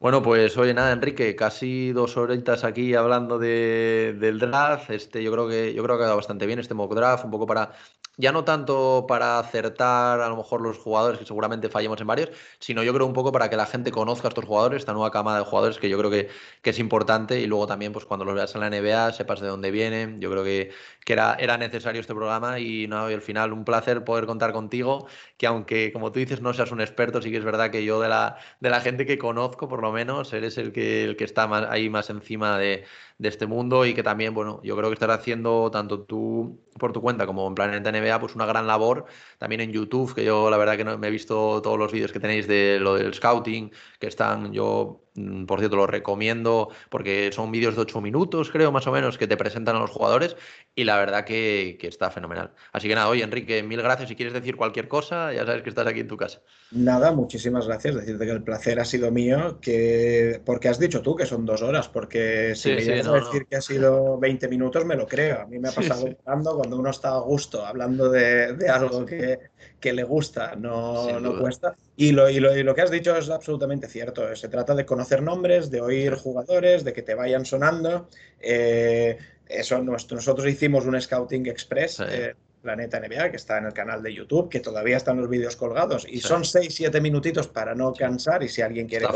Bueno, 0.00 0.22
pues 0.22 0.56
oye, 0.56 0.72
nada, 0.72 0.92
Enrique, 0.92 1.36
casi 1.36 1.92
dos 1.92 2.16
horitas 2.16 2.64
aquí 2.64 2.94
hablando 2.94 3.38
de, 3.38 4.16
del 4.18 4.38
draft. 4.38 4.88
Este, 4.90 5.22
yo 5.22 5.30
creo 5.30 5.46
que 5.46 5.74
yo 5.74 5.82
creo 5.82 5.96
que 5.98 6.02
ha 6.02 6.06
quedado 6.06 6.16
bastante 6.16 6.46
bien 6.46 6.58
este 6.58 6.72
mock 6.72 6.94
draft, 6.94 7.24
un 7.26 7.30
poco 7.30 7.46
para 7.46 7.72
ya 8.16 8.32
no 8.32 8.44
tanto 8.44 9.04
para 9.06 9.38
acertar 9.38 10.20
a 10.20 10.28
lo 10.28 10.36
mejor 10.38 10.62
los 10.62 10.78
jugadores, 10.78 11.18
que 11.18 11.26
seguramente 11.26 11.68
fallemos 11.68 12.00
en 12.00 12.06
varios, 12.06 12.30
sino 12.58 12.82
yo 12.82 12.94
creo 12.94 13.06
un 13.06 13.12
poco 13.12 13.30
para 13.32 13.50
que 13.50 13.56
la 13.56 13.66
gente 13.66 13.90
conozca 13.92 14.28
a 14.28 14.30
estos 14.30 14.44
jugadores, 14.46 14.78
esta 14.80 14.92
nueva 14.94 15.10
camada 15.10 15.38
de 15.38 15.44
jugadores 15.44 15.78
que 15.78 15.88
yo 15.90 15.98
creo 15.98 16.10
que, 16.10 16.28
que 16.62 16.70
es 16.70 16.78
importante 16.78 17.38
y 17.40 17.46
luego 17.46 17.66
también 17.66 17.92
pues 17.92 18.04
cuando 18.06 18.24
los 18.24 18.34
veas 18.34 18.54
en 18.54 18.60
la 18.62 18.66
NBA 18.68 19.12
sepas 19.12 19.40
de 19.40 19.48
dónde 19.48 19.70
vienen. 19.70 20.20
Yo 20.20 20.30
creo 20.30 20.44
que, 20.44 20.70
que 21.04 21.12
era, 21.12 21.34
era 21.38 21.56
necesario 21.58 22.00
este 22.00 22.14
programa 22.14 22.58
y, 22.58 22.86
no, 22.88 23.10
y 23.10 23.14
al 23.14 23.22
final 23.22 23.52
un 23.52 23.64
placer 23.64 24.04
poder 24.04 24.26
contar 24.26 24.52
contigo, 24.52 25.06
que 25.36 25.46
aunque 25.46 25.92
como 25.92 26.12
tú 26.12 26.18
dices 26.20 26.40
no 26.40 26.52
seas 26.54 26.72
un 26.72 26.80
experto, 26.80 27.20
sí 27.22 27.30
que 27.30 27.38
es 27.38 27.44
verdad 27.44 27.70
que 27.70 27.84
yo 27.84 28.00
de 28.00 28.08
la, 28.08 28.36
de 28.60 28.70
la 28.70 28.80
gente 28.80 29.06
que 29.06 29.18
conozco 29.18 29.68
por 29.68 29.80
lo 29.82 29.89
menos, 29.92 30.32
eres 30.32 30.58
el 30.58 30.72
que, 30.72 31.04
el 31.04 31.16
que 31.16 31.24
está 31.24 31.46
más, 31.46 31.66
ahí 31.70 31.88
más 31.90 32.10
encima 32.10 32.58
de 32.58 32.84
de 33.20 33.28
este 33.28 33.46
mundo 33.46 33.84
y 33.84 33.92
que 33.92 34.02
también, 34.02 34.32
bueno, 34.32 34.60
yo 34.64 34.74
creo 34.76 34.88
que 34.88 34.94
estará 34.94 35.14
haciendo 35.14 35.70
tanto 35.70 36.00
tú 36.04 36.58
por 36.78 36.92
tu 36.92 37.02
cuenta 37.02 37.26
como 37.26 37.46
en 37.46 37.54
Planeta 37.54 37.92
NBA, 37.92 38.18
pues 38.18 38.34
una 38.34 38.46
gran 38.46 38.66
labor. 38.66 39.04
También 39.38 39.60
en 39.60 39.72
YouTube, 39.72 40.14
que 40.14 40.24
yo 40.24 40.48
la 40.48 40.56
verdad 40.56 40.78
que 40.78 40.84
no, 40.84 40.96
me 40.96 41.08
he 41.08 41.10
visto 41.10 41.60
todos 41.60 41.78
los 41.78 41.92
vídeos 41.92 42.12
que 42.12 42.20
tenéis 42.20 42.46
de 42.48 42.78
lo 42.80 42.94
del 42.94 43.12
scouting, 43.12 43.70
que 43.98 44.06
están, 44.06 44.54
yo 44.54 45.02
por 45.46 45.58
cierto 45.58 45.76
los 45.76 45.90
recomiendo 45.90 46.70
porque 46.88 47.30
son 47.32 47.50
vídeos 47.50 47.74
de 47.74 47.82
8 47.82 48.00
minutos, 48.00 48.50
creo 48.50 48.72
más 48.72 48.86
o 48.86 48.92
menos, 48.92 49.18
que 49.18 49.26
te 49.26 49.36
presentan 49.36 49.76
a 49.76 49.80
los 49.80 49.90
jugadores 49.90 50.36
y 50.74 50.84
la 50.84 50.96
verdad 50.98 51.24
que, 51.24 51.76
que 51.80 51.88
está 51.88 52.10
fenomenal. 52.10 52.52
Así 52.72 52.88
que 52.88 52.94
nada, 52.94 53.08
oye 53.08 53.22
Enrique, 53.22 53.62
mil 53.62 53.82
gracias. 53.82 54.08
Si 54.08 54.16
quieres 54.16 54.34
decir 54.34 54.56
cualquier 54.56 54.88
cosa, 54.88 55.32
ya 55.32 55.44
sabes 55.44 55.62
que 55.62 55.70
estás 55.70 55.86
aquí 55.86 56.00
en 56.00 56.08
tu 56.08 56.16
casa. 56.16 56.40
Nada, 56.70 57.12
muchísimas 57.12 57.66
gracias. 57.66 57.94
Decirte 57.94 58.24
que 58.24 58.32
el 58.32 58.42
placer 58.42 58.78
ha 58.80 58.84
sido 58.84 59.10
mío, 59.10 59.58
que 59.60 60.40
porque 60.44 60.68
has 60.68 60.78
dicho 60.78 61.02
tú 61.02 61.16
que 61.16 61.26
son 61.26 61.44
dos 61.44 61.62
horas, 61.62 61.88
porque 61.88 62.54
si 62.54 62.70
me 62.70 62.80
sí, 62.80 62.90
decir 62.90 63.46
que 63.48 63.56
ha 63.56 63.60
sido 63.60 64.18
20 64.18 64.48
minutos, 64.48 64.84
me 64.84 64.94
lo 64.94 65.06
creo. 65.06 65.40
A 65.40 65.46
mí 65.46 65.58
me 65.58 65.68
ha 65.68 65.72
pasado 65.72 66.06
cuando 66.24 66.78
uno 66.78 66.90
está 66.90 67.10
a 67.10 67.20
gusto, 67.20 67.64
hablando 67.64 68.08
de, 68.08 68.54
de 68.54 68.68
algo 68.68 69.04
que, 69.04 69.49
que, 69.78 69.92
le 69.92 70.02
gusta, 70.02 70.54
no, 70.56 71.20
no 71.20 71.38
cuesta. 71.38 71.74
Y 71.96 72.12
lo, 72.12 72.28
y, 72.30 72.40
lo, 72.40 72.56
y 72.56 72.62
lo, 72.62 72.74
que 72.74 72.82
has 72.82 72.90
dicho 72.90 73.16
es 73.16 73.30
absolutamente 73.30 73.88
cierto. 73.88 74.34
Se 74.36 74.48
trata 74.48 74.74
de 74.74 74.86
conocer 74.86 75.22
nombres, 75.22 75.70
de 75.70 75.80
oír 75.80 76.14
jugadores, 76.14 76.84
de 76.84 76.92
que 76.92 77.02
te 77.02 77.14
vayan 77.14 77.44
sonando. 77.44 78.08
Eh, 78.40 79.18
eso, 79.48 79.82
nosotros 79.82 80.46
hicimos 80.46 80.86
un 80.86 81.00
Scouting 81.00 81.46
Express. 81.46 82.00
Eh, 82.00 82.34
Planeta 82.62 83.00
NBA, 83.00 83.30
que 83.30 83.36
está 83.36 83.58
en 83.58 83.66
el 83.66 83.72
canal 83.72 84.02
de 84.02 84.12
YouTube, 84.12 84.50
que 84.50 84.60
todavía 84.60 84.98
están 84.98 85.16
los 85.16 85.30
vídeos 85.30 85.56
colgados 85.56 86.06
y 86.06 86.20
son 86.20 86.42
6-7 86.42 87.00
minutitos 87.00 87.48
para 87.48 87.74
no 87.74 87.94
cansar 87.94 88.42
y 88.42 88.48
si 88.48 88.60
alguien 88.60 88.86
quiere 88.86 89.06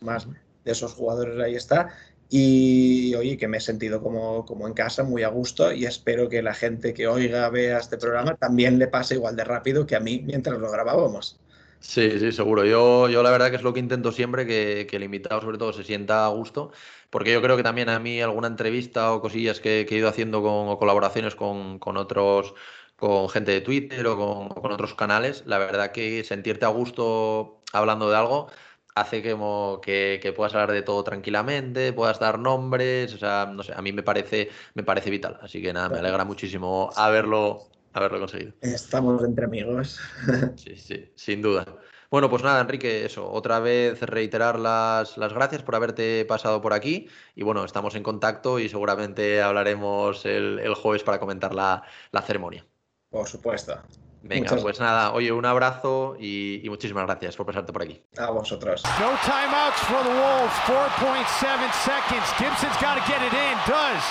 más 0.00 0.26
de 0.64 0.72
esos 0.72 0.92
jugadores 0.92 1.38
ahí 1.40 1.54
está. 1.54 1.90
Y 2.34 3.14
oye, 3.14 3.36
que 3.36 3.46
me 3.46 3.58
he 3.58 3.60
sentido 3.60 4.02
como, 4.02 4.46
como 4.46 4.66
en 4.66 4.72
casa, 4.72 5.02
muy 5.02 5.22
a 5.22 5.28
gusto 5.28 5.70
y 5.70 5.84
espero 5.84 6.30
que 6.30 6.40
la 6.40 6.54
gente 6.54 6.94
que 6.94 7.06
oiga, 7.06 7.50
vea 7.50 7.76
este 7.76 7.98
programa 7.98 8.36
también 8.36 8.78
le 8.78 8.86
pase 8.88 9.16
igual 9.16 9.36
de 9.36 9.44
rápido 9.44 9.86
que 9.86 9.96
a 9.96 10.00
mí 10.00 10.22
mientras 10.24 10.58
lo 10.58 10.70
grabábamos. 10.70 11.38
Sí, 11.78 12.18
sí, 12.18 12.32
seguro. 12.32 12.64
Yo, 12.64 13.10
yo 13.10 13.22
la 13.22 13.30
verdad 13.30 13.50
que 13.50 13.56
es 13.56 13.62
lo 13.62 13.74
que 13.74 13.80
intento 13.80 14.12
siempre, 14.12 14.46
que, 14.46 14.88
el 14.90 15.02
invitado 15.02 15.42
sobre 15.42 15.58
todo 15.58 15.74
se 15.74 15.84
sienta 15.84 16.24
a 16.24 16.28
gusto, 16.30 16.72
porque 17.10 17.34
yo 17.34 17.42
creo 17.42 17.58
que 17.58 17.62
también 17.62 17.90
a 17.90 17.98
mí 17.98 18.22
alguna 18.22 18.46
entrevista 18.48 19.12
o 19.12 19.20
cosillas 19.20 19.60
que, 19.60 19.84
que 19.86 19.96
he 19.96 19.98
ido 19.98 20.08
haciendo 20.08 20.40
con, 20.40 20.70
o 20.70 20.78
colaboraciones 20.78 21.34
con, 21.34 21.78
con, 21.78 21.98
otros, 21.98 22.54
con 22.96 23.28
gente 23.28 23.52
de 23.52 23.60
Twitter 23.60 24.06
o 24.06 24.16
con, 24.16 24.48
con, 24.62 24.72
otros 24.72 24.94
canales, 24.94 25.42
la 25.44 25.58
verdad 25.58 25.92
que 25.92 26.24
sentirte 26.24 26.64
a 26.64 26.68
gusto 26.68 27.60
hablando 27.74 28.08
de 28.08 28.16
algo 28.16 28.48
hace 28.94 29.22
que, 29.22 29.36
que, 29.82 30.20
que, 30.22 30.32
puedas 30.32 30.54
hablar 30.54 30.72
de 30.72 30.82
todo 30.82 31.02
tranquilamente, 31.04 31.92
puedas 31.92 32.18
dar 32.18 32.38
nombres, 32.38 33.14
o 33.14 33.18
sea, 33.18 33.50
no 33.52 33.62
sé, 33.62 33.72
a 33.74 33.82
mí 33.82 33.92
me 33.92 34.02
parece, 34.02 34.50
me 34.74 34.82
parece 34.82 35.10
vital. 35.10 35.38
Así 35.42 35.62
que 35.62 35.72
nada, 35.72 35.88
me 35.88 35.98
alegra 35.98 36.24
muchísimo 36.24 36.90
haberlo, 36.96 37.68
haberlo 37.92 38.18
conseguido. 38.20 38.52
Estamos 38.60 39.22
entre 39.24 39.44
amigos. 39.44 40.00
Sí, 40.56 40.76
sí, 40.76 41.10
sin 41.14 41.42
duda. 41.42 41.64
Bueno, 42.10 42.28
pues 42.28 42.42
nada, 42.42 42.60
Enrique, 42.60 43.06
eso, 43.06 43.30
otra 43.30 43.58
vez 43.58 44.02
reiterar 44.02 44.58
las, 44.58 45.16
las 45.16 45.32
gracias 45.32 45.62
por 45.62 45.74
haberte 45.74 46.26
pasado 46.26 46.60
por 46.60 46.74
aquí 46.74 47.08
y 47.34 47.42
bueno, 47.42 47.64
estamos 47.64 47.94
en 47.94 48.02
contacto 48.02 48.58
y 48.58 48.68
seguramente 48.68 49.40
hablaremos 49.40 50.26
el, 50.26 50.58
el 50.58 50.74
jueves 50.74 51.02
para 51.04 51.18
comentar 51.18 51.54
la, 51.54 51.82
la 52.10 52.20
ceremonia. 52.20 52.66
Por 53.08 53.26
supuesto. 53.26 53.80
Venga, 54.22 54.50
Muchas 54.50 54.62
pues 54.62 54.78
nada, 54.80 55.12
oye, 55.12 55.32
un 55.32 55.44
abrazo 55.44 56.16
y, 56.18 56.60
y, 56.62 56.70
muchísimas 56.70 57.04
gracias 57.06 57.36
por 57.36 57.44
pasarte 57.44 57.72
por 57.72 57.82
aquí. 57.82 58.00
A 58.16 58.30
vosotros. 58.30 58.82
No 59.00 59.10
timeouts 59.26 59.80
for 59.90 60.02
the 60.04 60.14
Wolves, 60.14 60.54
4.7 60.70 61.72
seconds. 61.82 62.26
Gibson's 62.38 62.78
got 62.78 62.94
to 62.94 63.02
get 63.10 63.18
it 63.20 63.34
in, 63.34 63.56
does. 63.66 64.02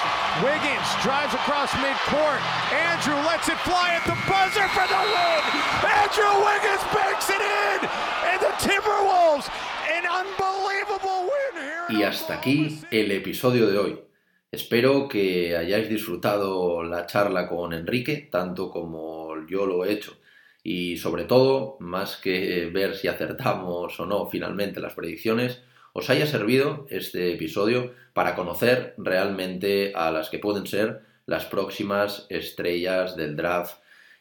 Wiggins 0.44 0.88
drives 1.02 1.34
across 1.34 1.72
midcourt. 1.80 2.44
Andrew 2.76 3.16
lets 3.24 3.48
it 3.48 3.58
fly 3.64 3.96
at 3.96 4.04
the 4.04 4.18
buzzer 4.28 4.68
for 4.76 4.84
the 4.92 5.00
win. 5.00 5.42
Andrew 5.88 6.34
Wiggins 6.44 6.84
banks 6.92 7.30
it 7.30 7.40
in. 7.40 7.88
And 8.28 8.40
the 8.44 8.52
Timberwolves, 8.60 9.48
an 9.96 10.04
unbelievable 10.06 11.24
win 11.32 11.64
here. 11.64 11.86
Y 11.90 12.04
hasta 12.04 12.36
aquí 12.36 12.82
el 12.92 13.12
episodio 13.12 13.68
de 13.68 13.78
hoy. 13.78 14.11
Espero 14.52 15.08
que 15.08 15.56
hayáis 15.56 15.88
disfrutado 15.88 16.84
la 16.84 17.06
charla 17.06 17.48
con 17.48 17.72
Enrique, 17.72 18.28
tanto 18.30 18.70
como 18.70 19.48
yo 19.48 19.66
lo 19.66 19.86
he 19.86 19.94
hecho. 19.94 20.18
Y 20.62 20.98
sobre 20.98 21.24
todo, 21.24 21.78
más 21.80 22.18
que 22.18 22.70
ver 22.72 22.96
si 22.96 23.08
acertamos 23.08 23.98
o 23.98 24.06
no 24.06 24.28
finalmente 24.30 24.82
las 24.82 24.94
predicciones, 24.94 25.62
os 25.94 26.10
haya 26.10 26.28
servido 26.28 26.86
este 26.90 27.32
episodio 27.34 27.94
para 28.14 28.36
conocer 28.36 28.94
realmente 28.98 29.94
a 29.96 30.12
las 30.12 30.30
que 30.30 30.40
pueden 30.40 30.68
ser 30.68 31.02
las 31.26 31.46
próximas 31.46 32.26
estrellas 32.30 33.16
del 33.16 33.38
draft 33.38 33.78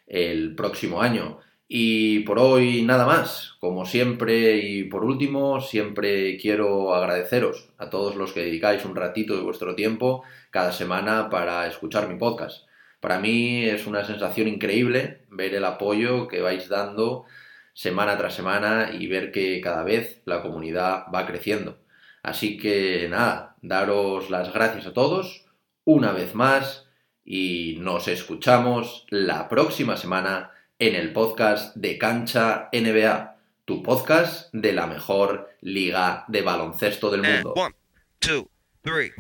el 0.07 0.55
próximo 0.55 1.03
año. 1.03 1.41
Y 1.73 2.21
por 2.21 2.41
hoy 2.41 2.83
nada 2.83 3.07
más. 3.07 3.55
Como 3.61 3.87
siempre 3.87 4.57
y 4.57 4.83
por 4.83 5.05
último, 5.05 5.61
siempre 5.61 6.37
quiero 6.37 6.93
agradeceros 6.97 7.69
a 7.79 7.91
todos 7.91 8.17
los 8.17 8.33
que 8.33 8.41
dedicáis 8.41 8.85
un 8.85 8.97
ratito 8.97 9.37
de 9.37 9.43
vuestro 9.43 9.77
tiempo 9.77 10.25
cada 10.51 10.73
semana 10.73 11.31
para 11.31 11.69
escuchar 11.69 12.09
mi 12.09 12.19
podcast. 12.19 12.67
Para 12.99 13.21
mí 13.21 13.67
es 13.67 13.87
una 13.87 14.05
sensación 14.05 14.49
increíble 14.49 15.21
ver 15.31 15.55
el 15.55 15.65
apoyo 15.65 16.27
que 16.27 16.41
vais 16.41 16.69
dando 16.69 17.27
semana 17.73 18.19
tras 18.19 18.35
semana 18.35 18.91
y 18.93 19.07
ver 19.07 19.31
que 19.31 19.61
cada 19.61 19.85
vez 19.85 20.23
la 20.25 20.43
comunidad 20.43 21.05
va 21.15 21.25
creciendo. 21.25 21.79
Así 22.25 22.57
que 22.57 23.07
nada, 23.09 23.55
daros 23.63 24.29
las 24.29 24.53
gracias 24.53 24.89
a 24.89 24.93
todos 24.93 25.47
una 25.85 26.11
vez 26.11 26.35
más 26.35 26.89
y 27.25 27.77
nos 27.79 28.09
escuchamos 28.09 29.07
la 29.09 29.49
próxima 29.49 29.97
semana 29.97 30.51
en 30.81 30.95
el 30.95 31.13
podcast 31.13 31.77
de 31.77 31.99
Cancha 31.99 32.71
NBA, 32.73 33.37
tu 33.67 33.83
podcast 33.83 34.49
de 34.55 34.73
la 34.73 34.87
mejor 34.87 35.51
liga 35.61 36.25
de 36.27 36.41
baloncesto 36.41 37.11
del 37.11 37.23
mundo. 37.23 37.53
One, 37.55 37.75
two, 38.19 38.49
three. 38.83 39.13